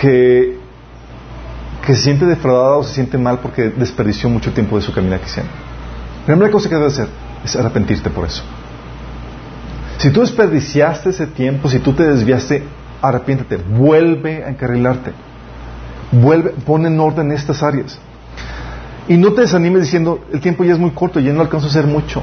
que, 0.00 0.58
que 1.84 1.94
se 1.94 2.02
siente 2.02 2.26
defraudada 2.26 2.76
o 2.76 2.84
se 2.84 2.94
siente 2.94 3.16
mal 3.18 3.38
porque 3.38 3.70
desperdició 3.70 4.28
mucho 4.28 4.52
tiempo 4.52 4.76
de 4.76 4.82
su 4.82 4.92
camino 4.92 5.16
cristiana. 5.18 5.50
La 6.26 6.34
primera 6.34 6.50
cosa 6.50 6.68
que 6.68 6.74
debe 6.74 6.88
hacer 6.88 7.08
es 7.44 7.54
arrepentirte 7.54 8.10
por 8.10 8.26
eso. 8.26 8.42
Si 9.98 10.10
tú 10.10 10.20
desperdiciaste 10.20 11.10
ese 11.10 11.26
tiempo, 11.26 11.70
si 11.70 11.78
tú 11.78 11.92
te 11.92 12.02
desviaste, 12.02 12.64
arrepiéntete, 13.02 13.56
vuelve 13.56 14.44
a 14.44 14.48
encarrilarte. 14.48 15.12
Vuelve, 16.12 16.50
pon 16.64 16.86
en 16.86 16.98
orden 17.00 17.32
estas 17.32 17.62
áreas. 17.62 17.98
Y 19.08 19.16
no 19.16 19.32
te 19.32 19.42
desanimes 19.42 19.82
diciendo, 19.82 20.20
el 20.32 20.40
tiempo 20.40 20.64
ya 20.64 20.72
es 20.72 20.78
muy 20.78 20.90
corto, 20.90 21.20
ya 21.20 21.32
no 21.32 21.42
alcanzo 21.42 21.66
a 21.66 21.70
hacer 21.70 21.86
mucho 21.86 22.22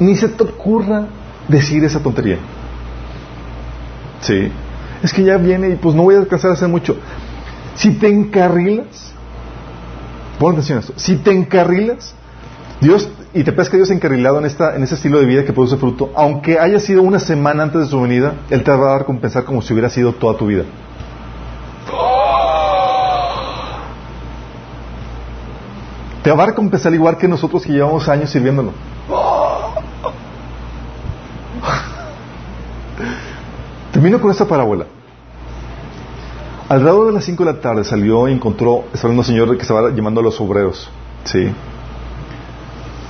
ni 0.00 0.16
se 0.16 0.28
te 0.28 0.44
ocurra 0.44 1.06
decir 1.48 1.84
esa 1.84 2.00
tontería. 2.00 2.38
Sí. 4.20 4.50
Es 5.02 5.12
que 5.12 5.22
ya 5.22 5.36
viene 5.36 5.70
y 5.70 5.76
pues 5.76 5.94
no 5.94 6.02
voy 6.02 6.16
a 6.16 6.18
alcanzar 6.18 6.50
a 6.50 6.54
hacer 6.54 6.68
mucho. 6.68 6.96
Si 7.74 7.92
te 7.92 8.08
encarrilas, 8.08 9.12
pon 10.38 10.52
atención 10.52 10.78
a 10.78 10.80
esto, 10.80 10.92
si 10.96 11.16
te 11.16 11.32
encarrilas, 11.32 12.14
Dios, 12.80 13.08
y 13.34 13.42
te 13.42 13.52
pesca 13.52 13.76
Dios 13.76 13.90
encarrilado 13.90 14.38
en, 14.38 14.44
esta, 14.44 14.76
en 14.76 14.84
ese 14.84 14.94
estilo 14.94 15.18
de 15.18 15.26
vida 15.26 15.44
que 15.44 15.52
produce 15.52 15.76
fruto, 15.76 16.12
aunque 16.14 16.60
haya 16.60 16.78
sido 16.78 17.02
una 17.02 17.18
semana 17.18 17.64
antes 17.64 17.80
de 17.82 17.88
su 17.88 18.00
venida, 18.00 18.34
Él 18.50 18.62
te 18.62 18.70
va 18.70 18.90
a 18.90 18.92
dar 18.92 19.04
compensar 19.04 19.42
como 19.44 19.62
si 19.62 19.72
hubiera 19.72 19.90
sido 19.90 20.12
toda 20.12 20.36
tu 20.36 20.46
vida. 20.46 20.62
Te 26.22 26.30
va 26.30 26.44
a 26.44 26.46
recompensar 26.46 26.94
igual 26.94 27.16
que 27.16 27.26
nosotros 27.26 27.64
que 27.64 27.72
llevamos 27.72 28.08
años 28.08 28.30
sirviéndolo. 28.30 28.70
Termino 33.92 34.20
con 34.20 34.30
esta 34.30 34.44
parábola. 34.44 34.84
Alrededor 36.68 37.06
de 37.06 37.12
las 37.14 37.24
5 37.24 37.44
de 37.44 37.52
la 37.52 37.60
tarde 37.60 37.82
salió 37.82 38.28
y 38.28 38.34
encontró, 38.34 38.84
estaba 38.92 39.12
un 39.14 39.24
señor 39.24 39.56
que 39.56 39.62
estaba 39.62 39.90
llamando 39.90 40.20
a 40.20 40.22
los 40.22 40.40
obreros, 40.40 40.88
¿sí? 41.24 41.52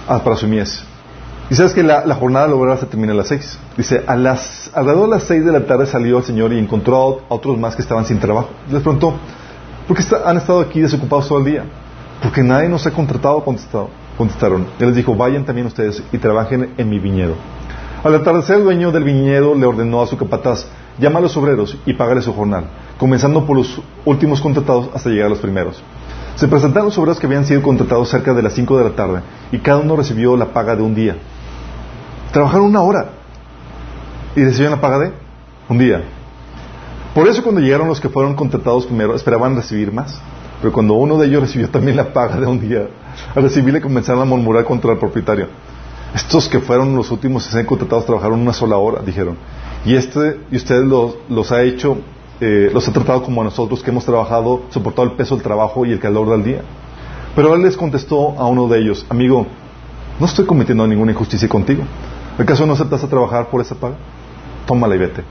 Ah, 0.09 0.24
para 0.24 0.36
su 0.36 0.48
mies. 0.48 0.82
Y 1.51 1.55
sabes 1.55 1.74
que 1.74 1.82
la, 1.82 2.02
jornada 2.14 2.55
obrera 2.55 2.78
se 2.78 2.86
termina 2.86 3.12
a 3.12 3.16
las 3.16 3.28
6. 3.28 3.59
Dice, 3.76 4.05
a 4.06 4.16
las, 4.16 4.70
alrededor 4.74 5.05
de 5.05 5.16
las 5.16 5.24
6 5.24 5.44
de 5.44 5.52
la 5.52 5.66
tarde 5.66 5.86
salió 5.86 6.18
el 6.18 6.24
señor 6.24 6.52
y 6.55 6.59
encontró 6.59 7.20
a 7.28 7.35
otros 7.35 7.59
más 7.59 7.76
que 7.76 7.82
estaban 7.82 8.06
sin 8.06 8.18
trabajo. 8.18 8.48
Les 8.70 8.80
preguntó, 8.82 9.14
¿por 9.86 9.97
qué 9.97 10.02
han 10.24 10.39
estado 10.39 10.60
aquí 10.60 10.80
desocupados 10.80 11.28
todo 11.28 11.39
el 11.39 11.44
día? 11.44 11.64
Porque 12.22 12.43
nadie 12.43 12.70
nos 12.70 12.86
ha 12.86 12.90
contratado, 12.90 13.44
contestaron. 13.44 14.66
Él 14.78 14.86
les 14.86 14.97
dijo, 14.97 15.14
vayan 15.14 15.44
también 15.44 15.66
ustedes 15.66 16.02
y 16.10 16.18
trabajen 16.18 16.74
en 16.78 16.89
mi 16.89 16.98
viñedo. 16.98 17.35
Al 18.02 18.14
atardecer 18.14 18.56
el 18.56 18.64
dueño 18.64 18.93
del 18.93 19.05
viñedo 19.05 19.55
le 19.55 19.66
ordenó 19.66 20.02
a 20.02 20.06
su 20.06 20.16
capataz, 20.16 20.66
llama 20.98 21.18
a 21.18 21.22
los 21.22 21.36
obreros 21.36 21.76
y 21.85 21.93
págale 21.93 22.22
su 22.22 22.32
jornal, 22.32 22.64
comenzando 22.98 23.44
por 23.44 23.56
los 23.56 23.80
últimos 24.06 24.40
contratados 24.40 24.89
hasta 24.94 25.10
llegar 25.10 25.26
a 25.26 25.30
los 25.30 25.39
primeros. 25.39 25.82
Se 26.39 26.47
presentaron 26.47 26.86
los 26.86 26.98
obreros 26.98 27.19
que 27.19 27.27
habían 27.27 27.44
sido 27.44 27.60
contratados 27.62 28.09
cerca 28.09 28.32
de 28.32 28.43
las 28.43 28.52
5 28.52 28.78
de 28.78 28.85
la 28.85 28.94
tarde 28.94 29.23
y 29.51 29.59
cada 29.59 29.78
uno 29.78 29.97
recibió 29.97 30.36
la 30.36 30.52
paga 30.52 30.77
de 30.77 30.82
un 30.82 30.94
día. 30.94 31.16
Trabajaron 32.32 32.66
una 32.66 32.81
hora 32.81 33.10
y 34.36 34.44
recibieron 34.44 34.77
la 34.77 34.81
paga 34.81 34.98
de 35.01 35.12
un 35.69 35.78
día. 35.78 36.05
Por 37.12 37.27
eso 37.27 37.43
cuando 37.43 37.60
llegaron 37.60 37.89
los 37.89 38.01
que 38.01 38.09
fueron 38.09 38.36
contratados 38.36 38.86
primero 38.86 39.16
esperaban 39.16 39.56
recibir 39.56 39.93
más. 39.93 40.20
Pero 40.60 40.73
cuando 40.73 40.94
uno 40.94 41.19
de 41.19 41.27
ellos 41.27 41.43
recibió 41.43 41.69
también 41.70 41.97
la 41.97 42.12
paga 42.12 42.39
de 42.39 42.47
un 42.47 42.60
día, 42.60 42.86
al 43.35 43.43
recibirle 43.43 43.81
comenzaron 43.81 44.23
a 44.23 44.24
murmurar 44.24 44.65
contra 44.65 44.93
el 44.93 44.98
propietario. 44.98 45.48
Estos 46.15 46.48
que 46.48 46.60
fueron 46.60 46.94
los 46.94 47.10
últimos 47.10 47.44
que 47.44 47.51
se 47.51 47.59
han 47.59 47.66
contratados 47.66 48.06
trabajaron 48.06 48.40
una 48.40 48.52
sola 48.52 48.77
hora, 48.77 49.02
dijeron. 49.02 49.36
Y 49.85 49.97
este, 49.97 50.39
y 50.52 50.56
usted 50.56 50.82
los, 50.85 51.52
ha 51.52 51.62
hecho, 51.62 51.98
eh, 52.40 52.70
los 52.73 52.86
ha 52.89 52.93
tratado 52.93 53.23
como 53.23 53.40
a 53.40 53.44
nosotros 53.44 53.82
que 53.82 53.90
hemos 53.90 54.05
trabajado, 54.05 54.62
soportado 54.70 55.09
el 55.09 55.15
peso 55.15 55.35
del 55.35 55.43
trabajo 55.43 55.85
y 55.85 55.93
el 55.93 55.98
calor 55.98 56.31
del 56.31 56.44
día. 56.44 56.62
Pero 57.35 57.55
él 57.55 57.62
les 57.62 57.77
contestó 57.77 58.39
a 58.39 58.47
uno 58.47 58.69
de 58.69 58.81
ellos, 58.81 59.06
amigo, 59.09 59.47
no 60.19 60.27
estoy 60.27 60.47
cometiendo 60.47 60.86
ninguna 60.86 61.12
injusticia 61.12 61.48
contigo. 61.48 61.85
¿Acaso 62.39 62.66
no 62.66 62.73
aceptas 62.73 63.02
a 63.05 63.09
trabajar 63.09 63.48
por 63.51 63.60
esa 63.60 63.74
paga? 63.74 63.97
Tómala 64.66 64.94
y 64.94 64.98
vete. 64.98 65.23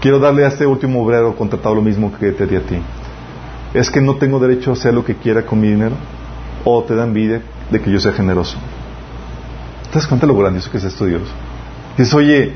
Quiero 0.00 0.18
darle 0.18 0.44
a 0.44 0.48
este 0.48 0.66
último 0.66 1.02
obrero 1.02 1.34
contratado 1.34 1.74
lo 1.74 1.82
mismo 1.82 2.12
que 2.16 2.32
te 2.32 2.46
di 2.46 2.56
a 2.56 2.62
ti. 2.62 2.76
¿Es 3.74 3.90
que 3.90 4.00
no 4.00 4.16
tengo 4.16 4.38
derecho 4.38 4.70
a 4.70 4.74
hacer 4.74 4.94
lo 4.94 5.04
que 5.04 5.16
quiera 5.16 5.44
con 5.44 5.60
mi 5.60 5.68
dinero? 5.68 5.96
¿O 6.64 6.82
te 6.84 6.94
da 6.94 7.04
envidia 7.04 7.42
de 7.70 7.80
que 7.80 7.90
yo 7.90 8.00
sea 8.00 8.12
generoso? 8.12 8.56
¿Te 9.90 9.94
das 9.94 10.06
cuenta 10.06 10.26
lo 10.26 10.36
grandioso 10.36 10.70
que 10.70 10.78
es 10.78 10.84
esto, 10.84 11.06
Dios? 11.06 11.22
Dices, 11.96 12.14
oye, 12.14 12.54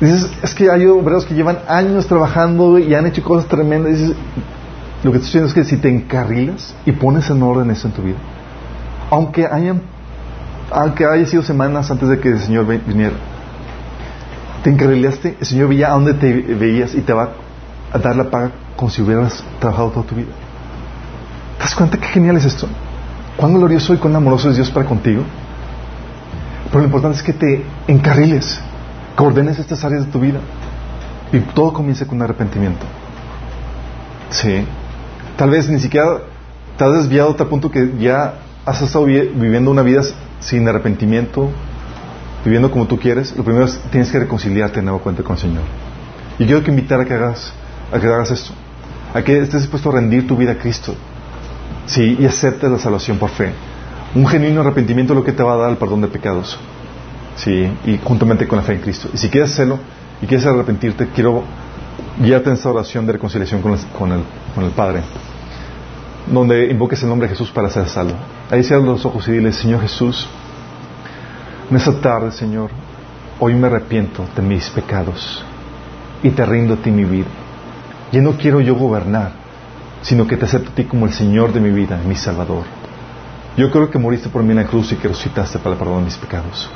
dices, 0.00 0.30
es 0.42 0.54
que 0.54 0.70
hay 0.70 0.86
obreros 0.86 1.24
que 1.24 1.34
llevan 1.34 1.58
años 1.68 2.06
trabajando 2.06 2.78
y 2.78 2.94
han 2.94 3.06
hecho 3.06 3.22
cosas 3.22 3.48
tremendas. 3.48 3.92
Dices, 3.92 4.16
lo 5.02 5.12
que 5.12 5.18
estoy 5.18 5.40
diciendo 5.40 5.48
es 5.48 5.54
que 5.54 5.64
si 5.64 5.76
te 5.76 5.88
encarrilas 5.88 6.74
y 6.86 6.92
pones 6.92 7.28
en 7.30 7.42
orden 7.42 7.70
eso 7.70 7.88
en 7.88 7.94
tu 7.94 8.02
vida, 8.02 8.18
aunque 9.10 9.46
hayan, 9.46 9.82
aunque 10.70 11.04
haya 11.04 11.26
sido 11.26 11.42
semanas 11.42 11.90
antes 11.90 12.08
de 12.08 12.18
que 12.18 12.30
el 12.30 12.40
Señor 12.40 12.66
viniera, 12.66 13.14
te 14.62 14.70
encarrilaste, 14.70 15.36
el 15.40 15.46
Señor 15.46 15.68
veía 15.68 15.88
a 15.88 15.92
dónde 15.92 16.14
te 16.14 16.32
veías 16.32 16.94
y 16.94 17.00
te 17.00 17.12
va 17.12 17.30
a 17.92 17.98
dar 17.98 18.16
la 18.16 18.24
paga 18.24 18.50
como 18.76 18.90
si 18.90 19.02
hubieras 19.02 19.42
trabajado 19.60 19.90
toda 19.90 20.06
tu 20.06 20.14
vida. 20.14 20.28
¿Te 21.58 21.64
das 21.64 21.74
cuenta 21.74 21.98
qué 21.98 22.06
genial 22.06 22.36
es 22.36 22.44
esto? 22.44 22.68
¿Cuán 23.36 23.54
glorioso 23.54 23.94
y 23.94 23.98
cuán 23.98 24.16
amoroso 24.16 24.50
es 24.50 24.56
Dios 24.56 24.70
para 24.70 24.86
contigo? 24.86 25.22
Pero 26.66 26.80
lo 26.80 26.84
importante 26.86 27.18
es 27.18 27.22
que 27.22 27.32
te 27.32 27.64
encarriles, 27.86 28.60
que 29.18 29.60
estas 29.60 29.84
áreas 29.84 30.06
de 30.06 30.12
tu 30.12 30.20
vida. 30.20 30.40
Y 31.32 31.40
todo 31.40 31.72
comienza 31.72 32.06
con 32.06 32.22
arrepentimiento. 32.22 32.86
Sí. 34.30 34.64
Tal 35.36 35.50
vez 35.50 35.68
ni 35.68 35.80
siquiera 35.80 36.18
te 36.76 36.84
has 36.84 36.92
desviado 36.92 37.30
a 37.30 37.36
tal 37.36 37.48
punto 37.48 37.70
que 37.70 37.94
ya 37.98 38.34
has 38.64 38.80
estado 38.80 39.04
viviendo 39.04 39.70
una 39.70 39.82
vida 39.82 40.02
sin 40.40 40.66
arrepentimiento, 40.68 41.50
viviendo 42.44 42.70
como 42.70 42.86
tú 42.86 42.98
quieres. 42.98 43.36
Lo 43.36 43.42
primero 43.42 43.64
es 43.64 43.78
tienes 43.90 44.10
que 44.10 44.20
reconciliarte 44.20 44.76
de 44.76 44.82
nuevo 44.82 45.00
cuenta 45.00 45.22
con 45.22 45.34
el 45.34 45.42
Señor. 45.42 45.62
Y 46.38 46.46
quiero 46.46 46.62
invitar 46.66 47.00
a 47.00 47.04
que 47.04 47.14
hagas, 47.14 47.52
a 47.92 47.98
que 47.98 48.06
hagas 48.06 48.30
esto. 48.30 48.52
A 49.12 49.22
que 49.22 49.38
estés 49.40 49.62
dispuesto 49.62 49.90
a 49.90 49.94
rendir 49.94 50.26
tu 50.26 50.36
vida 50.36 50.52
a 50.52 50.58
Cristo. 50.58 50.94
Sí, 51.86 52.16
y 52.20 52.26
aceptes 52.26 52.70
la 52.70 52.78
salvación 52.78 53.18
por 53.18 53.30
fe. 53.30 53.52
Un 54.14 54.26
genuino 54.26 54.60
arrepentimiento 54.60 55.12
es 55.12 55.18
lo 55.18 55.24
que 55.24 55.32
te 55.32 55.42
va 55.42 55.54
a 55.54 55.56
dar 55.56 55.70
el 55.70 55.76
perdón 55.76 56.02
de 56.02 56.08
pecados. 56.08 56.58
Sí, 57.38 57.70
y 57.86 57.98
juntamente 58.02 58.46
con 58.46 58.58
la 58.58 58.64
fe 58.64 58.74
en 58.74 58.80
Cristo. 58.80 59.08
Y 59.12 59.16
si 59.16 59.28
quieres 59.28 59.52
hacerlo 59.52 59.78
y 60.20 60.26
quieres 60.26 60.46
arrepentirte, 60.46 61.08
quiero 61.14 61.44
guíate 62.20 62.50
en 62.50 62.56
esta 62.56 62.68
oración 62.68 63.06
de 63.06 63.12
reconciliación 63.12 63.62
con 63.62 63.72
el, 63.72 63.78
con 63.96 64.12
el, 64.12 64.22
el 64.64 64.70
Padre, 64.72 65.02
donde 66.26 66.66
invoques 66.66 67.02
el 67.02 67.08
nombre 67.08 67.28
de 67.28 67.34
Jesús 67.34 67.50
para 67.50 67.70
ser 67.70 67.88
salvo. 67.88 68.14
Ahí 68.50 68.62
cierra 68.62 68.82
los 68.82 69.04
ojos 69.04 69.26
y 69.28 69.32
dile, 69.32 69.52
Señor 69.52 69.80
Jesús, 69.82 70.28
en 71.70 71.76
esta 71.76 71.92
tarde, 72.00 72.32
Señor, 72.32 72.70
hoy 73.38 73.54
me 73.54 73.66
arrepiento 73.68 74.24
de 74.34 74.42
mis 74.42 74.68
pecados 74.70 75.44
y 76.22 76.30
te 76.30 76.44
rindo 76.44 76.74
a 76.74 76.76
ti 76.78 76.90
mi 76.90 77.04
vida. 77.04 77.28
Ya 78.10 78.20
no 78.20 78.32
quiero 78.32 78.60
yo 78.60 78.74
gobernar, 78.74 79.32
sino 80.02 80.26
que 80.26 80.36
te 80.36 80.46
acepto 80.46 80.70
a 80.70 80.74
ti 80.74 80.84
como 80.84 81.06
el 81.06 81.12
Señor 81.12 81.52
de 81.52 81.60
mi 81.60 81.70
vida, 81.70 82.00
mi 82.04 82.16
Salvador. 82.16 82.64
Yo 83.56 83.70
creo 83.70 83.90
que 83.90 83.98
moriste 83.98 84.28
por 84.28 84.42
mí 84.42 84.50
en 84.50 84.56
la 84.56 84.64
cruz 84.64 84.92
y 84.92 84.96
que 84.96 85.08
resucitaste 85.08 85.58
para 85.58 85.76
perdonar 85.76 86.02
mis 86.04 86.16
pecados. 86.16 86.70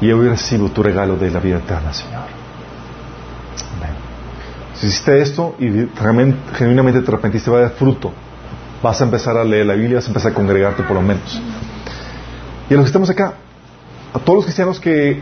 Y 0.00 0.10
hoy 0.10 0.28
recibo 0.28 0.70
tu 0.70 0.82
regalo 0.82 1.16
de 1.16 1.30
la 1.30 1.40
vida 1.40 1.58
eterna, 1.58 1.92
Señor. 1.92 2.22
Amén. 3.76 3.94
Si 4.74 4.86
hiciste 4.86 5.20
esto 5.20 5.56
y 5.58 5.88
genuinamente 6.54 7.02
te 7.02 7.10
arrepentiste, 7.10 7.50
va 7.50 7.58
a 7.58 7.60
dar 7.62 7.70
fruto. 7.72 8.12
Vas 8.82 9.00
a 9.00 9.04
empezar 9.04 9.36
a 9.36 9.44
leer 9.44 9.66
la 9.66 9.74
Biblia, 9.74 9.96
vas 9.96 10.06
a 10.06 10.08
empezar 10.08 10.32
a 10.32 10.34
congregarte 10.34 10.82
por 10.84 10.94
lo 10.94 11.02
menos. 11.02 11.40
Y 12.70 12.74
a 12.74 12.76
los 12.76 12.84
que 12.84 12.88
estamos 12.88 13.10
acá, 13.10 13.34
a 14.14 14.18
todos 14.18 14.36
los 14.36 14.44
cristianos 14.44 14.80
que 14.80 15.20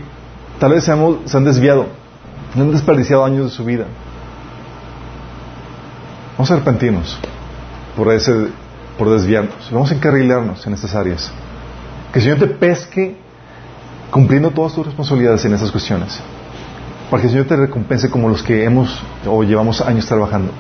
tal 0.61 0.71
vez 0.71 0.85
se 0.85 0.93
han, 0.93 1.19
se 1.25 1.37
han 1.37 1.45
desviado, 1.45 1.87
han 2.55 2.71
desperdiciado 2.71 3.25
años 3.25 3.47
de 3.47 3.51
su 3.51 3.65
vida, 3.65 3.87
vamos 6.37 6.51
a 6.51 6.55
arrepentirnos 6.55 7.19
por, 7.97 8.13
ese, 8.13 8.49
por 8.97 9.11
desviarnos. 9.11 9.71
Vamos 9.73 9.91
a 9.91 9.95
encarrilarnos 9.95 10.65
en 10.67 10.75
estas 10.75 10.95
áreas. 10.95 11.33
Que 12.13 12.21
el 12.21 12.23
Señor 12.23 12.39
te 12.39 12.47
pesque 12.47 13.17
cumpliendo 14.11 14.51
todas 14.51 14.73
tus 14.73 14.87
responsabilidades 14.87 15.45
en 15.45 15.55
esas 15.55 15.71
cuestiones. 15.71 16.21
Para 17.11 17.21
que 17.21 17.29
el 17.29 17.33
Señor 17.33 17.47
te 17.47 17.57
recompense 17.57 18.11
como 18.11 18.29
los 18.29 18.43
que 18.43 18.65
hemos 18.65 19.03
o 19.27 19.43
llevamos 19.43 19.81
años 19.81 20.07
trabajando. 20.07 20.53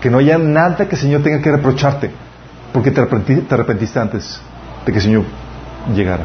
Que 0.00 0.10
no 0.10 0.18
haya 0.18 0.38
nada 0.38 0.88
que 0.88 0.94
el 0.94 1.00
Señor 1.00 1.22
tenga 1.22 1.40
que 1.40 1.50
reprocharte 1.50 2.10
porque 2.72 2.90
te 2.90 3.00
arrepentiste, 3.00 3.42
te 3.42 3.54
arrepentiste 3.54 3.98
antes 3.98 4.40
de 4.84 4.92
que 4.92 4.98
el 4.98 5.04
Señor 5.04 5.24
llegara. 5.94 6.24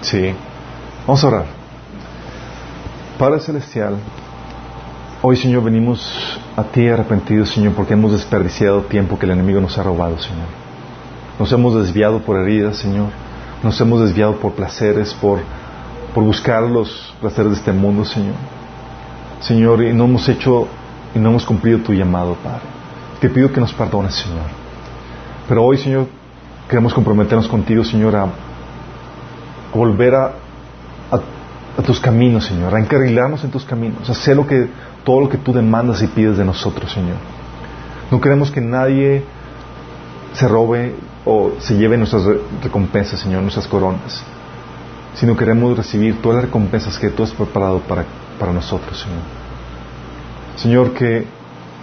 Sí. 0.00 0.34
Vamos 1.06 1.22
a 1.24 1.28
orar. 1.28 1.44
Padre 3.18 3.40
Celestial, 3.40 3.96
hoy 5.22 5.36
Señor 5.36 5.62
venimos 5.62 6.38
a 6.56 6.64
ti 6.64 6.86
arrepentidos 6.88 7.50
Señor 7.50 7.72
porque 7.72 7.94
hemos 7.94 8.12
desperdiciado 8.12 8.82
tiempo 8.82 9.18
que 9.18 9.24
el 9.24 9.32
enemigo 9.32 9.60
nos 9.60 9.78
ha 9.78 9.82
robado 9.82 10.18
Señor. 10.18 10.48
Nos 11.38 11.50
hemos 11.52 11.74
desviado 11.74 12.20
por 12.20 12.38
heridas 12.38 12.76
Señor. 12.76 13.08
Nos 13.62 13.80
hemos 13.80 14.02
desviado 14.02 14.36
por 14.36 14.52
placeres, 14.52 15.14
por, 15.14 15.40
por 16.16 16.24
buscar 16.24 16.62
los 16.62 17.14
placeres 17.20 17.50
de 17.50 17.58
este 17.58 17.72
mundo 17.72 18.02
Señor. 18.06 18.36
Señor, 19.40 19.82
y 19.84 19.92
no 19.92 20.04
hemos 20.04 20.26
hecho 20.30 20.66
y 21.14 21.18
no 21.18 21.28
hemos 21.28 21.44
cumplido 21.44 21.80
tu 21.80 21.92
llamado 21.92 22.34
Padre. 22.42 22.62
Te 23.20 23.28
pido 23.28 23.52
que 23.52 23.60
nos 23.60 23.74
perdones 23.74 24.14
Señor. 24.14 24.46
Pero 25.46 25.62
hoy 25.62 25.76
Señor 25.76 26.06
queremos 26.70 26.94
comprometernos 26.94 27.46
contigo 27.48 27.84
Señor 27.84 28.16
a 28.16 28.28
volver 29.74 30.14
a, 30.14 30.32
tus 31.84 32.00
caminos, 32.00 32.46
Señor, 32.46 32.74
a 32.74 32.80
encarrilarnos 32.80 33.44
en 33.44 33.50
tus 33.50 33.66
caminos, 33.66 34.08
a 34.08 34.12
hacer 34.12 34.36
lo 34.36 34.46
que, 34.46 34.70
todo 35.04 35.20
lo 35.20 35.28
que 35.28 35.36
tú 35.36 35.52
demandas 35.52 36.00
y 36.00 36.06
pides 36.06 36.38
de 36.38 36.46
nosotros, 36.46 36.90
Señor. 36.90 37.18
No 38.10 38.22
queremos 38.22 38.50
que 38.50 38.62
nadie 38.62 39.22
se 40.32 40.48
robe 40.48 40.94
o 41.26 41.52
se 41.58 41.76
lleve 41.76 41.98
nuestras 41.98 42.22
recompensas, 42.62 43.20
Señor, 43.20 43.42
nuestras 43.42 43.68
coronas, 43.68 44.24
sino 45.16 45.36
queremos 45.36 45.76
recibir 45.76 46.20
todas 46.20 46.36
las 46.36 46.44
recompensas 46.46 46.98
que 46.98 47.10
tú 47.10 47.22
has 47.22 47.32
preparado 47.32 47.80
para, 47.80 48.04
para 48.38 48.52
nosotros, 48.52 49.00
Señor. 49.00 49.22
Señor, 50.56 50.94
que 50.94 51.26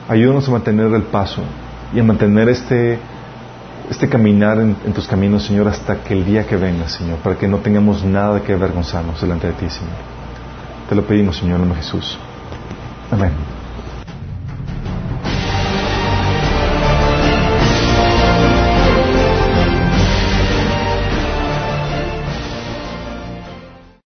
ayúdanos 0.07 0.47
a 0.47 0.51
mantener 0.51 0.87
el 0.93 1.03
paso 1.03 1.41
y 1.93 1.99
a 1.99 2.03
mantener 2.03 2.49
este 2.49 2.99
este 3.89 4.07
caminar 4.07 4.59
en, 4.59 4.75
tus 4.93 5.07
caminos, 5.07 5.43
Señor, 5.43 5.67
hasta 5.67 6.03
que 6.03 6.13
el 6.13 6.25
día 6.25 6.45
que 6.47 6.55
venga, 6.55 6.87
Señor, 6.87 7.17
para 7.17 7.37
que 7.37 7.47
no 7.47 7.57
tengamos 7.57 8.03
nada 8.03 8.41
que 8.41 8.53
avergonzarnos 8.53 9.19
delante 9.21 9.47
de 9.47 9.53
ti, 9.53 9.69
Señor. 9.69 9.93
Te 10.87 10.95
lo 10.95 11.03
pedimos, 11.03 11.37
Señor, 11.37 11.55
en 11.55 11.61
nombre 11.61 11.79
de 11.79 11.83
Jesús. 11.83 12.17
Amén. 13.11 13.52